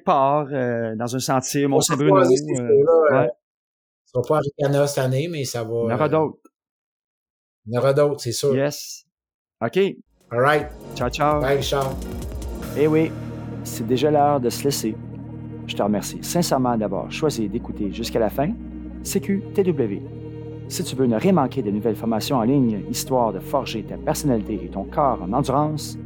part 0.04 0.48
euh, 0.52 0.94
dans 0.96 1.16
un 1.16 1.18
sentier, 1.18 1.66
Mont-Saint-Bruno. 1.66 2.16
Euh, 2.16 2.22
ouais. 3.12 3.28
Ça 4.04 4.18
va 4.18 4.22
pas 4.26 4.36
à 4.38 4.40
Ricana 4.40 4.86
cette 4.86 5.04
année, 5.04 5.28
mais 5.28 5.44
ça 5.44 5.64
va. 5.64 5.82
Il 5.84 5.90
y 5.90 5.92
en 5.92 5.94
aura 5.94 6.08
d'autres. 6.08 6.38
Il 7.66 7.74
y 7.74 7.76
en 7.76 7.80
aura 7.80 7.92
d'autres, 7.92 8.20
c'est 8.20 8.32
sûr. 8.32 8.54
Yes. 8.54 9.06
OK. 9.62 9.76
All 10.32 10.40
right. 10.40 10.68
Ciao, 10.94 11.10
ciao. 11.10 11.40
Bye, 11.42 11.56
Richard. 11.56 11.94
Eh 12.78 12.86
oui, 12.86 13.10
c'est 13.62 13.86
déjà 13.86 14.10
l'heure 14.10 14.40
de 14.40 14.48
se 14.48 14.64
laisser. 14.64 14.96
Je 15.66 15.76
te 15.76 15.82
remercie 15.82 16.18
sincèrement 16.22 16.78
d'avoir 16.78 17.12
choisi 17.12 17.46
d'écouter 17.46 17.92
jusqu'à 17.92 18.20
la 18.20 18.30
fin. 18.30 18.52
CQTW. 19.04 20.00
Si 20.68 20.82
tu 20.82 20.96
veux 20.96 21.06
ne 21.06 21.16
rien 21.16 21.32
manquer 21.32 21.62
de 21.62 21.70
nouvelles 21.70 21.96
formations 21.96 22.36
en 22.36 22.42
ligne, 22.42 22.84
histoire 22.90 23.34
de 23.34 23.38
forger 23.38 23.82
ta 23.82 23.98
personnalité 23.98 24.60
et 24.64 24.68
ton 24.68 24.84
corps 24.84 25.20
en 25.22 25.32
endurance, 25.32 25.98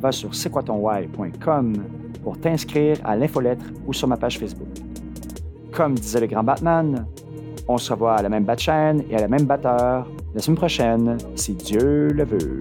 va 0.00 0.10
sur 0.10 0.30
why.com 0.30 1.74
pour 2.22 2.40
t'inscrire 2.40 2.96
à 3.04 3.16
l'infolettre 3.16 3.66
ou 3.86 3.92
sur 3.92 4.08
ma 4.08 4.16
page 4.16 4.38
Facebook. 4.38 4.68
Comme 5.72 5.94
disait 5.94 6.20
le 6.20 6.26
grand 6.26 6.44
Batman, 6.44 7.06
on 7.68 7.76
se 7.76 7.92
revoit 7.92 8.14
à 8.14 8.22
la 8.22 8.30
même 8.30 8.46
chaîne 8.56 9.02
et 9.10 9.16
à 9.16 9.20
la 9.20 9.28
même 9.28 9.44
batteur 9.44 10.08
la 10.34 10.40
semaine 10.40 10.56
prochaine, 10.56 11.18
si 11.34 11.52
Dieu 11.52 12.08
le 12.08 12.24
veut. 12.24 12.58